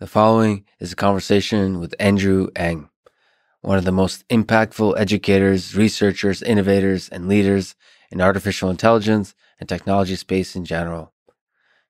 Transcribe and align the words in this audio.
The 0.00 0.06
following 0.06 0.64
is 0.78 0.94
a 0.94 0.96
conversation 0.96 1.78
with 1.78 1.94
Andrew 2.00 2.48
Ng, 2.56 2.88
one 3.60 3.76
of 3.76 3.84
the 3.84 3.92
most 3.92 4.26
impactful 4.28 4.98
educators, 4.98 5.76
researchers, 5.76 6.40
innovators, 6.40 7.10
and 7.10 7.28
leaders 7.28 7.74
in 8.10 8.22
artificial 8.22 8.70
intelligence 8.70 9.34
and 9.58 9.68
technology 9.68 10.16
space 10.16 10.56
in 10.56 10.64
general. 10.64 11.12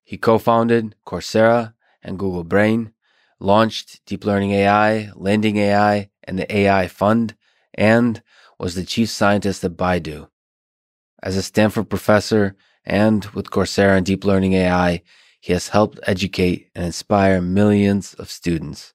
He 0.03 0.19
co-founded 0.19 0.97
Coursera 1.07 1.75
and 2.03 2.19
Google 2.19 2.43
Brain, 2.43 2.95
launched 3.39 4.05
Deep 4.07 4.25
Learning 4.25 4.51
AI, 4.51 5.13
Landing 5.15 5.59
AI, 5.59 6.11
and 6.25 6.37
the 6.37 6.53
AI 6.53 6.89
Fund, 6.89 7.37
and 7.75 8.25
was 8.59 8.75
the 8.75 8.85
chief 8.85 9.09
scientist 9.09 9.63
at 9.63 9.77
Baidu. 9.77 10.29
As 11.23 11.37
a 11.37 11.45
Stanford 11.45 11.89
professor 11.89 12.57
and 12.85 13.25
with 13.27 13.53
Coursera 13.53 13.97
and 13.97 14.05
Deep 14.05 14.25
Learning 14.25 14.55
AI, 14.55 15.05
he 15.41 15.55
has 15.55 15.69
helped 15.69 15.99
educate 16.07 16.71
and 16.75 16.85
inspire 16.85 17.41
millions 17.41 18.15
of 18.15 18.31
students, 18.31 18.93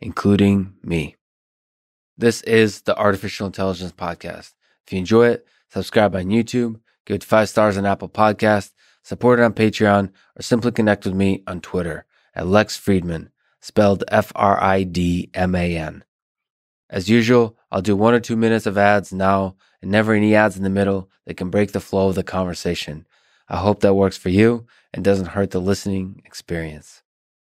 including 0.00 0.72
me. 0.82 1.16
This 2.16 2.40
is 2.42 2.80
the 2.82 2.96
Artificial 2.96 3.46
Intelligence 3.46 3.92
Podcast. 3.92 4.54
If 4.86 4.92
you 4.92 4.98
enjoy 4.98 5.28
it, 5.28 5.46
subscribe 5.68 6.14
on 6.16 6.24
YouTube, 6.24 6.80
give 7.04 7.16
it 7.16 7.24
five 7.24 7.50
stars 7.50 7.76
on 7.76 7.84
Apple 7.84 8.08
Podcast, 8.08 8.72
support 9.02 9.38
it 9.38 9.42
on 9.42 9.52
Patreon, 9.52 10.10
or 10.38 10.42
simply 10.42 10.72
connect 10.72 11.04
with 11.04 11.14
me 11.14 11.42
on 11.46 11.60
Twitter 11.60 12.06
at 12.34 12.46
Lex 12.46 12.78
Fridman, 12.80 13.28
spelled 13.60 14.04
F-R-I-D-M-A-N. 14.08 16.04
As 16.88 17.10
usual, 17.10 17.58
I'll 17.70 17.82
do 17.82 17.96
one 17.96 18.14
or 18.14 18.20
two 18.20 18.36
minutes 18.36 18.66
of 18.66 18.78
ads 18.78 19.12
now 19.12 19.56
and 19.82 19.90
never 19.90 20.14
any 20.14 20.34
ads 20.34 20.56
in 20.56 20.62
the 20.62 20.70
middle 20.70 21.10
that 21.26 21.36
can 21.36 21.50
break 21.50 21.72
the 21.72 21.80
flow 21.80 22.08
of 22.08 22.14
the 22.14 22.22
conversation. 22.22 23.06
I 23.48 23.58
hope 23.58 23.80
that 23.80 23.94
works 23.94 24.16
for 24.16 24.30
you 24.30 24.66
and 24.94 25.04
doesn't 25.04 25.26
hurt 25.26 25.50
the 25.50 25.60
listening 25.60 26.22
experience. 26.24 27.02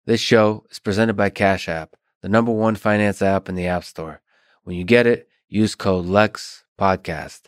This 0.05 0.21
show 0.21 0.65
is 0.69 0.81
presented 0.81 1.15
by 1.15 1.31
Cash 1.31 1.69
App, 1.69 1.95
the 2.21 2.29
number 2.29 2.51
one 2.51 2.75
finance 2.75 3.23
app 3.23 3.49
in 3.49 3.55
the 3.55 3.69
App 3.69 3.85
Store. 3.85 4.21
When 4.65 4.77
you 4.77 4.83
get 4.83 5.07
it, 5.07 5.29
use 5.49 5.77
code 5.77 6.07
LEX 6.07 6.65
Podcast. 6.77 7.43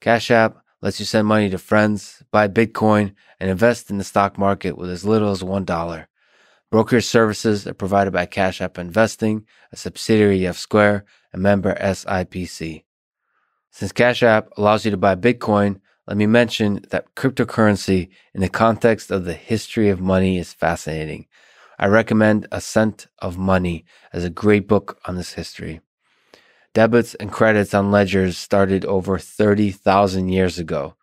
Cash 0.00 0.32
App 0.32 0.56
lets 0.82 0.98
you 0.98 1.06
send 1.06 1.28
money 1.28 1.48
to 1.50 1.58
friends, 1.58 2.24
buy 2.32 2.48
Bitcoin, 2.48 3.14
and 3.38 3.48
invest 3.48 3.90
in 3.90 3.98
the 3.98 4.04
stock 4.04 4.38
market 4.38 4.76
with 4.76 4.90
as 4.90 5.04
little 5.04 5.30
as 5.30 5.42
$1. 5.42 6.06
Brokerage 6.70 7.06
services 7.06 7.64
are 7.66 7.74
provided 7.74 8.12
by 8.12 8.26
Cash 8.26 8.60
App 8.60 8.76
Investing, 8.76 9.46
a 9.70 9.76
subsidiary 9.76 10.46
of 10.46 10.58
Square, 10.58 11.04
and 11.32 11.42
member 11.42 11.76
SIPC. 11.76 12.82
Since 13.70 13.92
Cash 13.92 14.24
App 14.24 14.48
allows 14.56 14.84
you 14.84 14.90
to 14.90 14.96
buy 14.96 15.14
Bitcoin, 15.14 15.80
let 16.08 16.16
me 16.16 16.26
mention 16.26 16.80
that 16.88 17.14
cryptocurrency 17.14 18.08
in 18.32 18.40
the 18.40 18.48
context 18.48 19.10
of 19.10 19.26
the 19.26 19.34
history 19.34 19.90
of 19.90 20.00
money 20.00 20.38
is 20.38 20.54
fascinating. 20.54 21.26
I 21.78 21.86
recommend 21.86 22.46
A 22.46 22.56
Ascent 22.56 23.08
of 23.18 23.36
Money 23.36 23.84
as 24.10 24.24
a 24.24 24.30
great 24.30 24.66
book 24.66 24.98
on 25.04 25.16
this 25.16 25.34
history. 25.34 25.82
Debits 26.74 27.14
and 27.20 27.30
credits 27.30 27.74
on 27.74 27.90
ledgers 27.90 28.38
started 28.38 28.86
over 28.86 29.18
30,000 29.18 30.30
years 30.30 30.58
ago. 30.58 30.94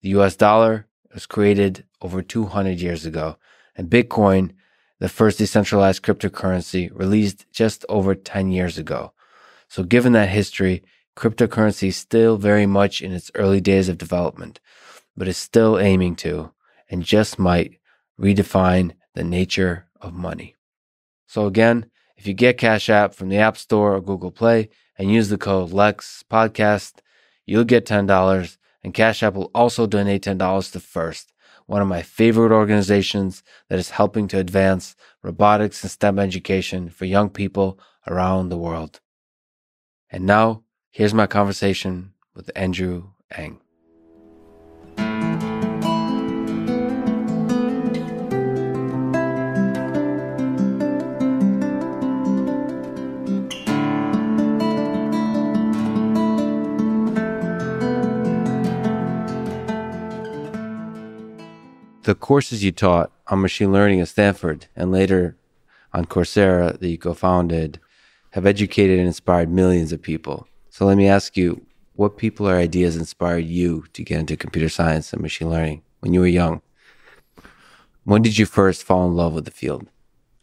The 0.00 0.08
US 0.20 0.34
dollar 0.34 0.86
was 1.12 1.26
created 1.26 1.84
over 2.00 2.22
200 2.22 2.80
years 2.80 3.04
ago, 3.04 3.36
and 3.76 3.90
Bitcoin, 3.90 4.52
the 4.98 5.10
first 5.10 5.36
decentralized 5.36 6.02
cryptocurrency, 6.02 6.90
released 6.90 7.44
just 7.52 7.84
over 7.90 8.14
10 8.14 8.50
years 8.50 8.78
ago. 8.78 9.12
So 9.68 9.82
given 9.82 10.14
that 10.14 10.30
history, 10.30 10.82
cryptocurrency 11.16 11.88
is 11.88 11.96
still 11.96 12.36
very 12.36 12.66
much 12.66 13.00
in 13.00 13.12
its 13.12 13.30
early 13.34 13.60
days 13.60 13.88
of 13.88 13.98
development, 13.98 14.60
but 15.16 15.28
is 15.28 15.36
still 15.36 15.78
aiming 15.78 16.16
to 16.16 16.52
and 16.90 17.02
just 17.02 17.38
might 17.38 17.78
redefine 18.20 18.92
the 19.14 19.24
nature 19.24 19.86
of 20.00 20.12
money. 20.12 20.54
So 21.26 21.46
again, 21.46 21.86
if 22.16 22.26
you 22.26 22.34
get 22.34 22.58
Cash 22.58 22.88
App 22.88 23.14
from 23.14 23.28
the 23.28 23.38
App 23.38 23.56
Store 23.56 23.94
or 23.94 24.00
Google 24.00 24.30
Play 24.30 24.68
and 24.96 25.10
use 25.10 25.28
the 25.28 25.38
code 25.38 25.72
LEX 25.72 26.24
podcast, 26.30 27.00
you'll 27.46 27.64
get 27.64 27.86
$10 27.86 28.56
and 28.82 28.94
Cash 28.94 29.22
App 29.22 29.34
will 29.34 29.50
also 29.54 29.86
donate 29.86 30.22
$10 30.22 30.72
to 30.72 30.80
First, 30.80 31.32
one 31.66 31.80
of 31.80 31.88
my 31.88 32.02
favorite 32.02 32.52
organizations 32.52 33.42
that 33.68 33.78
is 33.78 33.90
helping 33.90 34.28
to 34.28 34.38
advance 34.38 34.94
robotics 35.22 35.82
and 35.82 35.90
STEM 35.90 36.18
education 36.18 36.90
for 36.90 37.06
young 37.06 37.30
people 37.30 37.78
around 38.06 38.48
the 38.48 38.58
world. 38.58 39.00
And 40.10 40.26
now 40.26 40.63
Here's 40.96 41.12
my 41.12 41.26
conversation 41.26 42.12
with 42.36 42.52
Andrew 42.54 43.08
Ng. 43.36 43.58
The 62.02 62.14
courses 62.14 62.62
you 62.62 62.70
taught 62.70 63.10
on 63.26 63.40
machine 63.40 63.72
learning 63.72 64.00
at 64.00 64.06
Stanford 64.06 64.68
and 64.76 64.92
later 64.92 65.36
on 65.92 66.04
Coursera 66.04 66.78
that 66.78 66.88
you 66.88 66.98
co-founded 66.98 67.80
have 68.30 68.46
educated 68.46 69.00
and 69.00 69.08
inspired 69.08 69.50
millions 69.50 69.90
of 69.90 70.00
people. 70.00 70.46
So 70.74 70.86
let 70.86 70.96
me 70.96 71.06
ask 71.06 71.36
you, 71.36 71.64
what 71.94 72.16
people 72.16 72.48
or 72.48 72.56
ideas 72.56 72.96
inspired 72.96 73.44
you 73.44 73.84
to 73.92 74.02
get 74.02 74.18
into 74.18 74.36
computer 74.36 74.68
science 74.68 75.12
and 75.12 75.22
machine 75.22 75.48
learning 75.48 75.82
when 76.00 76.12
you 76.12 76.18
were 76.18 76.26
young? 76.26 76.62
When 78.02 78.22
did 78.22 78.38
you 78.38 78.44
first 78.44 78.82
fall 78.82 79.06
in 79.06 79.14
love 79.14 79.34
with 79.34 79.44
the 79.44 79.52
field? 79.52 79.86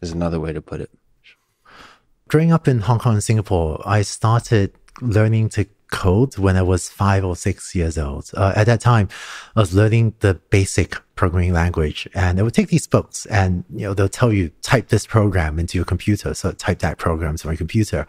Is 0.00 0.10
another 0.10 0.40
way 0.40 0.54
to 0.54 0.62
put 0.62 0.80
it. 0.80 0.90
Growing 2.28 2.50
up 2.50 2.66
in 2.66 2.78
Hong 2.78 2.98
Kong 2.98 3.12
and 3.12 3.22
Singapore, 3.22 3.82
I 3.84 4.00
started 4.00 4.72
learning 5.02 5.50
to 5.50 5.66
code 5.92 6.36
when 6.38 6.56
I 6.56 6.62
was 6.62 6.88
five 6.88 7.24
or 7.24 7.36
six 7.36 7.74
years 7.74 7.96
old. 7.96 8.30
Uh, 8.34 8.52
at 8.56 8.64
that 8.66 8.80
time, 8.80 9.08
I 9.54 9.60
was 9.60 9.72
learning 9.74 10.14
the 10.20 10.34
basic 10.50 10.96
programming 11.14 11.52
language 11.52 12.08
and 12.14 12.40
I 12.40 12.42
would 12.42 12.54
take 12.54 12.68
these 12.68 12.88
books 12.88 13.26
and, 13.26 13.64
you 13.70 13.86
know, 13.86 13.94
they'll 13.94 14.08
tell 14.08 14.32
you 14.32 14.50
type 14.62 14.88
this 14.88 15.06
program 15.06 15.58
into 15.60 15.78
your 15.78 15.84
computer. 15.84 16.34
So 16.34 16.50
type 16.52 16.80
that 16.80 16.98
program 16.98 17.36
to 17.36 17.46
my 17.46 17.54
computer. 17.54 18.06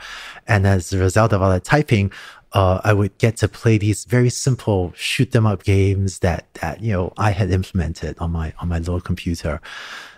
And 0.47 0.65
as 0.65 0.93
a 0.93 0.97
result 0.97 1.33
of 1.33 1.41
all 1.41 1.51
that 1.51 1.65
typing, 1.65 2.11
uh, 2.53 2.79
I 2.83 2.93
would 2.93 3.15
get 3.17 3.37
to 3.37 3.47
play 3.47 3.77
these 3.77 4.05
very 4.05 4.29
simple 4.29 4.93
shoot 4.95 5.31
them 5.31 5.45
up 5.45 5.63
games 5.63 6.19
that, 6.19 6.51
that, 6.55 6.81
you 6.81 6.93
know, 6.93 7.13
I 7.17 7.31
had 7.31 7.51
implemented 7.51 8.17
on 8.19 8.31
my, 8.31 8.53
on 8.59 8.69
my 8.69 8.79
little 8.79 9.01
computer. 9.01 9.59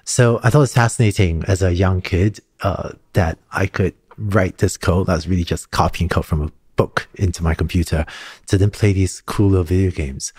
So 0.03 0.39
I 0.43 0.49
thought 0.49 0.59
it 0.59 0.69
was 0.69 0.73
fascinating 0.73 1.43
as 1.47 1.63
a 1.63 1.73
young 1.73 2.01
kid, 2.01 2.39
uh, 2.61 2.91
that 3.13 3.39
I 3.51 3.65
could 3.65 3.95
write 4.17 4.59
this 4.59 4.77
code 4.77 5.07
that 5.07 5.15
was 5.15 5.27
really 5.27 5.43
just 5.43 5.71
copying 5.71 6.09
code 6.09 6.25
from 6.25 6.41
a 6.43 6.51
book 6.75 7.07
into 7.15 7.43
my 7.43 7.53
computer 7.53 8.05
to 8.47 8.57
then 8.57 8.71
play 8.71 8.93
these 8.93 9.21
cool 9.21 9.49
little 9.49 9.63
video 9.63 9.91
games. 9.91 10.33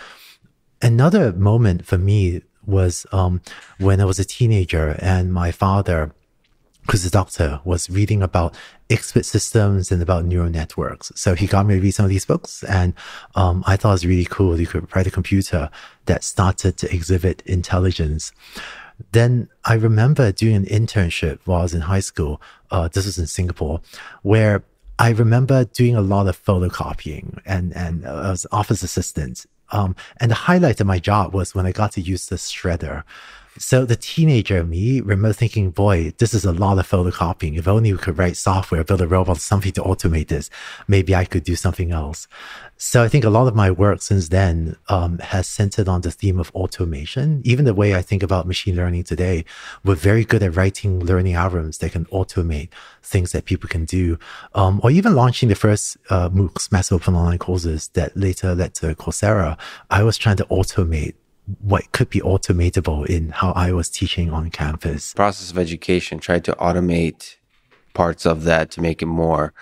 Another 0.81 1.33
moment 1.33 1.85
for 1.85 1.97
me 1.97 2.41
was 2.65 3.05
um, 3.11 3.41
when 3.79 3.99
I 4.01 4.05
was 4.05 4.19
a 4.19 4.25
teenager 4.25 4.97
and 4.99 5.33
my 5.33 5.51
father, 5.51 6.11
who's 6.91 7.05
a 7.05 7.09
doctor, 7.09 7.61
was 7.63 7.89
reading 7.89 8.21
about 8.21 8.53
expert 8.89 9.25
systems 9.25 9.91
and 9.91 10.01
about 10.01 10.25
neural 10.25 10.49
networks. 10.49 11.11
So 11.15 11.33
he 11.33 11.47
got 11.47 11.65
me 11.65 11.75
to 11.75 11.81
read 11.81 11.91
some 11.91 12.05
of 12.05 12.09
these 12.09 12.25
books, 12.25 12.63
and 12.63 12.93
um, 13.35 13.63
I 13.65 13.75
thought 13.75 13.89
it 13.89 13.93
was 13.93 14.05
really 14.05 14.25
cool. 14.25 14.59
You 14.59 14.67
could 14.67 14.95
write 14.95 15.07
a 15.07 15.11
computer 15.11 15.69
that 16.05 16.23
started 16.23 16.77
to 16.77 16.93
exhibit 16.93 17.41
intelligence. 17.45 18.31
Then 19.11 19.49
I 19.63 19.75
remember 19.75 20.31
doing 20.31 20.55
an 20.55 20.65
internship 20.65 21.39
while 21.45 21.59
I 21.59 21.63
was 21.63 21.73
in 21.73 21.81
high 21.81 21.99
school. 21.99 22.41
Uh, 22.71 22.87
this 22.87 23.05
was 23.05 23.17
in 23.17 23.27
Singapore, 23.27 23.81
where 24.23 24.63
I 24.99 25.09
remember 25.11 25.65
doing 25.65 25.95
a 25.95 26.01
lot 26.01 26.27
of 26.27 26.43
photocopying 26.43 27.39
and, 27.45 27.75
and 27.75 28.05
uh, 28.05 28.31
as 28.31 28.45
office 28.51 28.83
assistant. 28.83 29.45
Um, 29.71 29.95
and 30.19 30.31
the 30.31 30.35
highlight 30.35 30.79
of 30.79 30.87
my 30.87 30.99
job 30.99 31.33
was 31.33 31.53
when 31.53 31.65
I 31.65 31.71
got 31.71 31.91
to 31.93 32.01
use 32.01 32.27
the 32.27 32.37
shredder. 32.37 33.03
So 33.59 33.85
the 33.85 33.95
teenager 33.95 34.63
me 34.63 35.01
remember 35.01 35.33
thinking, 35.33 35.71
boy, 35.71 36.13
this 36.19 36.33
is 36.33 36.45
a 36.45 36.51
lot 36.51 36.77
of 36.77 36.87
photocopying. 36.87 37.57
If 37.57 37.67
only 37.67 37.91
we 37.91 37.97
could 37.99 38.17
write 38.17 38.37
software, 38.37 38.83
build 38.83 39.01
a 39.01 39.07
robot, 39.07 39.37
something 39.37 39.71
to 39.73 39.81
automate 39.81 40.27
this, 40.27 40.49
maybe 40.87 41.15
I 41.15 41.25
could 41.25 41.43
do 41.43 41.55
something 41.55 41.91
else. 41.91 42.27
So 42.79 43.03
I 43.03 43.07
think 43.07 43.23
a 43.23 43.31
lot 43.31 43.47
of 43.47 43.55
my 43.55 43.71
work 43.71 44.03
since 44.03 44.29
then 44.29 44.75
um, 44.87 45.17
has 45.17 45.47
centered 45.47 45.87
on 45.87 46.01
the 46.01 46.11
theme 46.11 46.39
of 46.39 46.51
automation. 46.51 47.41
Even 47.43 47.65
the 47.65 47.73
way 47.73 47.95
I 47.95 48.03
think 48.03 48.21
about 48.21 48.45
machine 48.45 48.75
learning 48.75 49.03
today, 49.03 49.45
we're 49.83 49.95
very 49.95 50.23
good 50.23 50.43
at 50.43 50.55
writing 50.55 50.99
learning 50.99 51.33
algorithms 51.33 51.79
that 51.79 51.93
can 51.93 52.05
automate 52.05 52.69
things 53.01 53.31
that 53.31 53.45
people 53.45 53.67
can 53.67 53.85
do, 53.85 54.19
um, 54.53 54.79
or 54.83 54.91
even 54.91 55.15
launching 55.15 55.49
the 55.49 55.55
first 55.55 55.97
uh, 56.11 56.29
MOOCs, 56.29 56.71
massive 56.71 57.01
open 57.01 57.15
online 57.15 57.39
courses 57.39 57.87
that 57.89 58.15
later 58.15 58.53
led 58.53 58.75
to 58.75 58.93
Coursera. 58.93 59.57
I 59.89 60.03
was 60.03 60.17
trying 60.17 60.37
to 60.37 60.45
automate 60.45 61.15
what 61.61 61.91
could 61.93 62.11
be 62.11 62.19
automatable 62.19 63.07
in 63.07 63.29
how 63.29 63.53
I 63.53 63.71
was 63.71 63.89
teaching 63.89 64.31
on 64.31 64.51
campus. 64.51 65.13
Process 65.15 65.49
of 65.49 65.57
education, 65.57 66.19
tried 66.19 66.45
to 66.45 66.51
automate 66.53 67.37
parts 67.95 68.27
of 68.27 68.43
that 68.43 68.69
to 68.71 68.81
make 68.81 69.01
it 69.01 69.07
more 69.07 69.53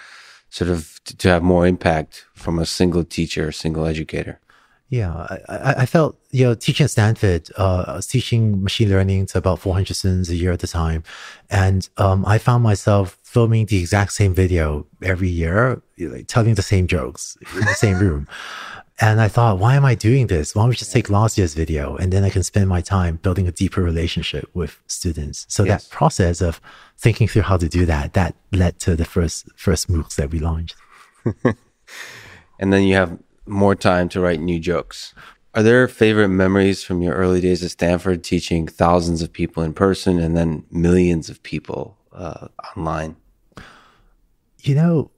sort 0.56 0.70
of 0.70 1.02
to 1.04 1.28
have 1.28 1.44
more 1.44 1.68
impact 1.68 2.26
from 2.34 2.60
a 2.60 2.66
single 2.66 3.04
teacher, 3.04 3.52
single 3.52 3.86
educator. 3.86 4.40
Yeah, 4.88 5.12
I, 5.50 5.74
I 5.80 5.86
felt, 5.86 6.18
you 6.32 6.46
know, 6.46 6.56
teaching 6.56 6.86
at 6.86 6.92
Stanford, 6.92 7.50
uh, 7.58 8.00
teaching 8.02 8.64
machine 8.64 8.90
learning 8.90 9.26
to 9.28 9.40
about 9.40 9.60
400 9.60 9.94
students 9.94 10.30
a 10.30 10.36
year 10.36 10.54
at 10.54 10.60
the 10.60 10.68
time. 10.68 11.04
And 11.50 11.90
um, 11.98 12.26
I 12.26 12.38
found 12.38 12.64
myself 12.64 13.20
filming 13.24 13.66
the 13.66 13.80
exact 13.80 14.14
same 14.14 14.34
video 14.34 14.86
every 15.02 15.28
year, 15.28 15.82
like, 16.00 16.28
telling 16.28 16.54
the 16.54 16.62
same 16.62 16.88
jokes 16.88 17.38
in 17.54 17.66
the 17.66 17.74
same 17.74 18.00
room. 18.00 18.26
And 19.00 19.20
I 19.20 19.28
thought, 19.28 19.60
why 19.60 19.76
am 19.76 19.84
I 19.84 19.94
doing 19.94 20.28
this? 20.28 20.56
Why 20.56 20.62
don't 20.62 20.70
we 20.70 20.76
just 20.76 20.94
take 20.94 21.10
last 21.10 21.38
year's 21.38 21.54
video 21.54 21.98
and 21.98 22.14
then 22.14 22.24
I 22.24 22.30
can 22.30 22.44
spend 22.44 22.70
my 22.70 22.80
time 22.80 23.18
building 23.18 23.46
a 23.46 23.52
deeper 23.52 23.82
relationship 23.82 24.50
with 24.54 24.80
students. 24.88 25.46
So 25.50 25.66
yes. 25.66 25.84
that 25.84 25.92
process 25.92 26.42
of 26.42 26.62
thinking 26.98 27.28
through 27.28 27.42
how 27.42 27.58
to 27.58 27.68
do 27.68 27.86
that, 27.88 28.14
that 28.14 28.36
led 28.54 28.80
to 28.80 28.96
the 28.96 29.04
first 29.04 29.50
first 29.58 29.90
MOOCs 29.90 30.16
that 30.16 30.32
we 30.32 30.40
launched. 30.40 30.76
and 31.44 32.72
then 32.72 32.84
you 32.84 32.96
have 32.96 33.20
more 33.46 33.76
time 33.76 34.08
to 34.10 34.22
write 34.22 34.40
new 34.40 34.60
jokes. 34.60 35.14
Are 35.54 35.64
there 35.64 35.88
favorite 35.88 36.30
memories 36.30 36.84
from 36.84 37.02
your 37.02 37.16
early 37.16 37.42
days 37.42 37.64
at 37.64 37.72
Stanford 37.72 38.24
teaching 38.24 38.68
thousands 38.68 39.22
of 39.22 39.32
people 39.32 39.62
in 39.64 39.74
person 39.74 40.20
and 40.20 40.38
then 40.38 40.66
millions 40.72 41.30
of 41.30 41.44
people 41.44 41.98
uh, 42.14 42.48
online? 42.76 43.18
You 44.62 44.76
know, 44.76 45.12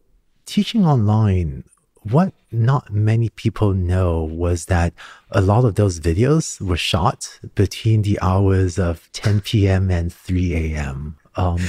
teaching 0.45 0.85
online 0.85 1.63
what 2.11 2.33
not 2.51 2.91
many 2.91 3.29
people 3.29 3.73
know 3.73 4.23
was 4.23 4.65
that 4.65 4.93
a 5.31 5.41
lot 5.41 5.65
of 5.65 5.75
those 5.75 5.99
videos 5.99 6.61
were 6.61 6.77
shot 6.77 7.39
between 7.55 8.01
the 8.01 8.19
hours 8.21 8.79
of 8.79 9.09
10 9.13 9.41
p.m. 9.41 9.89
and 9.89 10.13
3 10.13 10.73
a.m. 10.73 11.17
Um, 11.35 11.59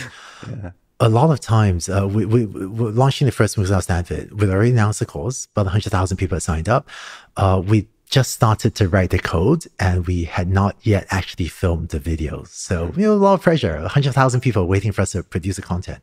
yeah. 0.49 0.71
A 1.01 1.09
lot 1.09 1.31
of 1.31 1.39
times, 1.39 1.89
uh, 1.89 2.09
we, 2.09 2.25
we, 2.25 2.47
we 2.47 2.91
launching 2.91 3.27
the 3.27 3.33
first 3.33 3.57
at 3.57 3.85
Stanford. 3.85 4.41
We 4.41 4.51
already 4.51 4.73
announced 4.73 4.99
the 4.99 5.07
course, 5.07 5.47
about 5.53 5.67
100,000 5.67 6.17
people 6.17 6.35
had 6.35 6.43
signed 6.43 6.69
up. 6.69 6.89
Uh, 7.37 7.63
we 7.65 7.87
just 8.11 8.33
started 8.33 8.75
to 8.75 8.89
write 8.89 9.11
the 9.11 9.19
code 9.19 9.65
and 9.79 10.07
we 10.07 10.25
had 10.25 10.49
not 10.49 10.77
yet 10.83 11.07
actually 11.11 11.47
filmed 11.47 11.91
the 11.91 12.01
videos. 12.01 12.49
So, 12.49 12.93
you 12.97 13.07
know, 13.07 13.13
a 13.13 13.15
lot 13.15 13.35
of 13.35 13.43
pressure, 13.43 13.81
100,000 13.81 14.41
people 14.41 14.67
waiting 14.67 14.93
for 14.93 15.03
us 15.03 15.13
to 15.13 15.23
produce 15.23 15.57
the 15.57 15.63
content. 15.63 16.03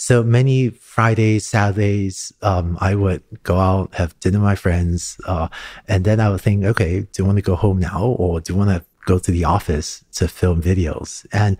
So 0.00 0.22
many 0.22 0.70
Fridays, 0.70 1.44
Saturdays, 1.44 2.32
um, 2.42 2.78
I 2.80 2.94
would 2.94 3.20
go 3.42 3.58
out, 3.58 3.92
have 3.94 4.18
dinner 4.20 4.38
with 4.38 4.44
my 4.44 4.54
friends, 4.54 5.20
uh, 5.26 5.48
and 5.88 6.04
then 6.04 6.20
I 6.20 6.30
would 6.30 6.40
think, 6.40 6.64
okay, 6.64 7.00
do 7.00 7.08
you 7.18 7.24
want 7.24 7.36
to 7.36 7.42
go 7.42 7.56
home 7.56 7.80
now 7.80 8.04
or 8.04 8.40
do 8.40 8.52
you 8.52 8.56
want 8.56 8.70
to 8.70 8.84
go 9.06 9.18
to 9.18 9.30
the 9.32 9.44
office 9.44 10.04
to 10.12 10.28
film 10.28 10.62
videos? 10.62 11.26
And 11.32 11.56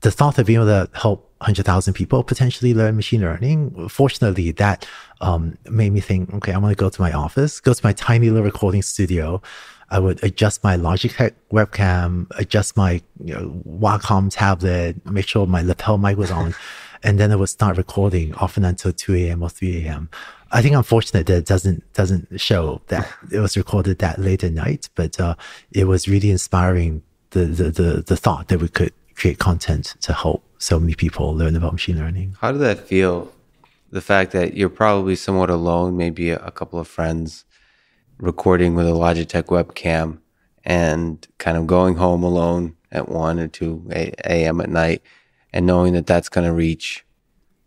the 0.00 0.10
thought 0.10 0.38
of 0.38 0.46
being 0.46 0.60
able 0.60 0.66
to 0.66 0.88
help 0.94 1.30
100,000 1.40 1.92
people 1.92 2.24
potentially 2.24 2.72
learn 2.72 2.96
machine 2.96 3.20
learning, 3.20 3.90
fortunately, 3.90 4.50
that 4.52 4.88
um, 5.20 5.58
made 5.68 5.92
me 5.92 6.00
think, 6.00 6.32
okay, 6.32 6.54
I 6.54 6.58
want 6.58 6.72
to 6.72 6.82
go 6.82 6.88
to 6.88 7.00
my 7.02 7.12
office, 7.12 7.60
go 7.60 7.74
to 7.74 7.80
my 7.84 7.92
tiny 7.92 8.30
little 8.30 8.44
recording 8.44 8.80
studio. 8.80 9.42
I 9.90 9.98
would 9.98 10.24
adjust 10.24 10.64
my 10.64 10.78
Logitech 10.78 11.34
webcam, 11.52 12.28
adjust 12.38 12.78
my 12.78 13.02
you 13.22 13.34
know, 13.34 13.62
Wacom 13.68 14.30
tablet, 14.30 15.04
make 15.04 15.28
sure 15.28 15.46
my 15.46 15.60
lapel 15.60 15.98
mic 15.98 16.16
was 16.16 16.30
on. 16.30 16.54
and 17.04 17.20
then 17.20 17.30
it 17.30 17.38
would 17.38 17.50
start 17.50 17.76
recording 17.76 18.34
often 18.34 18.64
until 18.64 18.90
2 18.90 19.14
a.m. 19.14 19.42
or 19.42 19.50
3 19.50 19.84
a.m. 19.84 20.08
I 20.50 20.62
think 20.62 20.74
unfortunate 20.74 21.26
that 21.26 21.36
it 21.36 21.46
doesn't 21.46 21.92
doesn't 21.92 22.40
show 22.40 22.80
that 22.88 23.08
it 23.30 23.38
was 23.38 23.56
recorded 23.56 23.98
that 23.98 24.18
late 24.18 24.42
at 24.42 24.52
night, 24.52 24.88
but 24.94 25.20
uh, 25.20 25.34
it 25.70 25.84
was 25.84 26.08
really 26.08 26.30
inspiring 26.30 27.02
the, 27.30 27.44
the 27.44 27.70
the 27.70 28.04
the 28.06 28.16
thought 28.16 28.48
that 28.48 28.60
we 28.60 28.68
could 28.68 28.92
create 29.14 29.38
content 29.38 29.96
to 30.00 30.12
help 30.12 30.42
so 30.58 30.80
many 30.80 30.94
people 30.94 31.34
learn 31.34 31.54
about 31.54 31.72
machine 31.72 31.98
learning. 31.98 32.36
How 32.40 32.52
did 32.52 32.62
that 32.62 32.80
feel? 32.80 33.30
The 33.90 34.00
fact 34.00 34.32
that 34.32 34.54
you're 34.56 34.70
probably 34.70 35.14
somewhat 35.14 35.50
alone, 35.50 35.96
maybe 35.96 36.30
a, 36.30 36.50
couple 36.50 36.80
of 36.80 36.88
friends 36.88 37.44
recording 38.18 38.74
with 38.74 38.88
a 38.88 38.90
Logitech 38.90 39.44
webcam 39.44 40.18
and 40.64 41.24
kind 41.38 41.56
of 41.56 41.68
going 41.68 41.94
home 41.94 42.24
alone 42.24 42.74
at 42.90 43.08
1 43.08 43.38
or 43.38 43.46
2 43.46 43.86
a.m. 43.92 44.60
at 44.60 44.68
night 44.68 45.00
and 45.54 45.66
knowing 45.66 45.92
that 45.92 46.06
that's 46.06 46.28
going 46.28 46.46
to 46.46 46.52
reach 46.52 47.06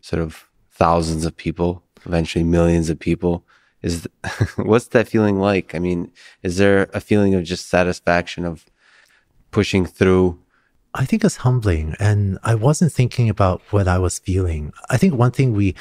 sort 0.02 0.22
of 0.22 0.46
thousands 0.72 1.26
of 1.26 1.36
people, 1.36 1.82
eventually 2.06 2.44
millions 2.44 2.90
of 2.90 3.00
people, 3.00 3.46
is 3.82 4.08
what's 4.58 4.88
that 4.90 5.08
feeling 5.08 5.40
like? 5.40 5.74
I 5.74 5.80
mean, 5.80 6.12
is 6.44 6.58
there 6.58 6.90
a 6.94 7.00
feeling 7.00 7.34
of 7.34 7.46
just 7.46 7.70
satisfaction 7.70 8.44
of 8.44 8.66
pushing 9.52 9.86
through? 9.86 10.38
I 10.94 11.06
think 11.06 11.24
it's 11.24 11.38
humbling, 11.38 11.96
and 11.98 12.38
I 12.44 12.56
wasn't 12.56 12.92
thinking 12.92 13.30
about 13.30 13.62
what 13.70 13.88
I 13.88 14.00
was 14.00 14.20
feeling. 14.20 14.74
I 14.90 14.98
think 14.98 15.14
one 15.14 15.32
thing 15.32 15.54
we 15.54 15.74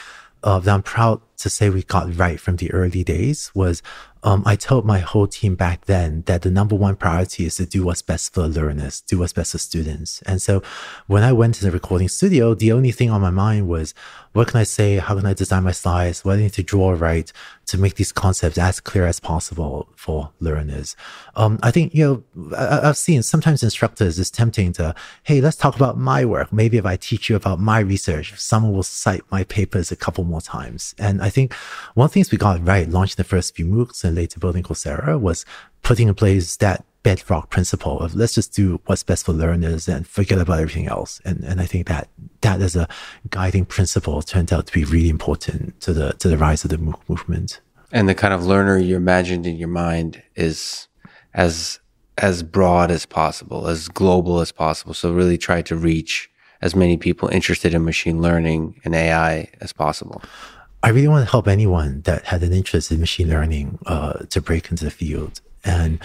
uh, 0.45 0.61
that 0.61 0.73
I'm 0.73 0.83
proud 0.83 1.21
to 1.39 1.51
say 1.51 1.71
we 1.71 1.83
got 1.83 2.17
right 2.17 2.39
from 2.39 2.57
the 2.57 2.71
early 2.73 3.03
days 3.03 3.51
was 3.53 3.83
um, 4.27 4.43
I 4.45 4.57
told 4.57 4.85
my 4.85 4.99
whole 4.99 5.29
team 5.29 5.55
back 5.55 5.85
then 5.85 6.25
that 6.27 6.43
the 6.43 6.51
number 6.51 6.75
one 6.75 6.97
priority 6.97 7.47
is 7.47 7.57
to 7.59 7.65
do 7.65 7.85
what's 7.85 8.03
best 8.03 8.35
for 8.35 8.49
learners, 8.49 9.01
do 9.01 9.21
what's 9.21 9.33
best 9.33 9.53
for 9.53 9.59
students. 9.59 10.21
And 10.23 10.43
so 10.43 10.65
when 11.07 11.23
I 11.23 11.33
went 11.33 11.55
to 11.55 11.65
the 11.65 11.71
recording 11.71 12.09
studio, 12.09 12.53
the 12.53 12.73
only 12.73 12.91
thing 12.91 13.09
on 13.09 13.21
my 13.21 13.31
mind 13.31 13.69
was, 13.69 13.95
what 14.33 14.49
can 14.49 14.61
I 14.61 14.65
say? 14.65 14.97
How 14.97 15.15
can 15.15 15.25
I 15.25 15.33
design 15.33 15.63
my 15.63 15.71
slides? 15.71 16.25
What 16.25 16.35
do 16.35 16.41
I 16.41 16.43
need 16.43 16.53
to 16.55 16.63
draw 16.65 16.91
right 16.91 17.33
to 17.67 17.79
make 17.79 17.95
these 17.95 18.13
concepts 18.13 18.59
as 18.59 18.81
clear 18.81 19.07
as 19.07 19.21
possible 19.21 19.89
for 19.97 20.33
learners? 20.41 20.97
Um, 21.37 21.59
I 21.63 21.71
think, 21.71 21.95
you 21.95 22.25
know, 22.37 22.55
I, 22.55 22.87
have 22.89 22.99
seen 22.99 23.23
sometimes 23.23 23.63
instructors 23.63 24.19
is 24.19 24.31
tempting 24.31 24.73
to, 24.75 24.95
Hey, 25.23 25.41
let's 25.41 25.57
talk 25.57 25.77
about 25.77 25.97
my 25.97 26.25
work. 26.25 26.53
Maybe 26.53 26.77
if 26.77 26.85
I 26.85 26.97
teach 26.97 27.31
you 27.31 27.37
about 27.37 27.61
my 27.61 27.79
research, 27.79 28.39
someone 28.39 28.75
will 28.75 28.83
cite 28.83 29.23
my 29.31 29.45
papers 29.45 29.93
a 29.93 29.97
couple 29.97 30.25
more 30.25 30.43
times. 30.43 30.95
And 30.99 31.23
I 31.23 31.31
think 31.31 31.55
one 31.95 32.07
of 32.07 32.11
the 32.11 32.15
things 32.15 32.31
we 32.31 32.39
got 32.39 32.67
right 32.67 32.89
launching 32.89 33.17
the 33.17 33.25
first 33.25 33.55
few 33.55 33.65
MOOCs 33.65 34.05
and 34.05 34.16
later 34.17 34.41
building 34.41 34.63
Coursera 34.63 35.21
was 35.21 35.45
putting 35.83 36.09
in 36.09 36.15
place 36.15 36.57
that 36.57 36.85
bedrock 37.07 37.51
principle 37.51 38.01
of 38.01 38.17
let's 38.17 38.35
just 38.35 38.53
do 38.53 38.81
what's 38.87 39.05
best 39.05 39.25
for 39.25 39.33
learners 39.33 39.87
and 39.87 40.09
forget 40.09 40.39
about 40.39 40.59
everything 40.59 40.89
else. 40.89 41.21
And 41.25 41.45
and 41.45 41.61
I 41.61 41.67
think 41.67 41.87
that 41.87 42.09
that 42.41 42.61
as 42.61 42.75
a 42.75 42.89
guiding 43.31 43.65
principle 43.65 44.23
turned 44.23 44.53
out 44.53 44.67
to 44.67 44.73
be 44.73 44.85
really 44.85 45.09
important 45.09 45.81
to 45.83 45.93
the 45.93 46.15
to 46.15 46.29
the 46.29 46.37
rise 46.37 46.65
of 46.65 46.71
the 46.71 46.79
MOOC 46.79 47.01
movement. 47.09 47.61
And 47.93 48.09
the 48.09 48.15
kind 48.15 48.35
of 48.35 48.45
learner 48.45 48.77
you 48.79 48.97
imagined 48.97 49.47
in 49.47 49.57
your 49.57 49.69
mind 49.69 50.21
is 50.35 50.89
as 51.33 51.79
as 52.19 52.43
broad 52.43 52.91
as 52.91 53.07
possible, 53.07 53.69
as 53.69 53.89
global 53.89 54.41
as 54.41 54.51
possible. 54.51 54.95
So 54.95 55.13
really 55.13 55.39
try 55.39 55.63
to 55.63 55.77
reach 55.77 56.29
as 56.63 56.75
many 56.75 56.97
people 56.97 57.29
interested 57.29 57.75
in 57.75 57.85
machine 57.85 58.21
learning 58.21 58.81
and 58.85 58.95
AI 58.95 59.49
as 59.61 59.73
possible. 59.73 60.23
I 60.83 60.91
really 60.91 61.09
want 61.09 61.25
to 61.25 61.31
help 61.31 61.49
anyone 61.49 62.03
that 62.03 62.27
had 62.27 62.43
an 62.43 62.53
interest 62.53 62.91
in 62.93 63.01
machine 63.01 63.29
learning 63.29 63.79
uh, 63.87 64.25
to 64.31 64.41
break 64.41 64.71
into 64.71 64.85
the 64.85 64.91
field. 64.91 65.41
And 65.65 65.99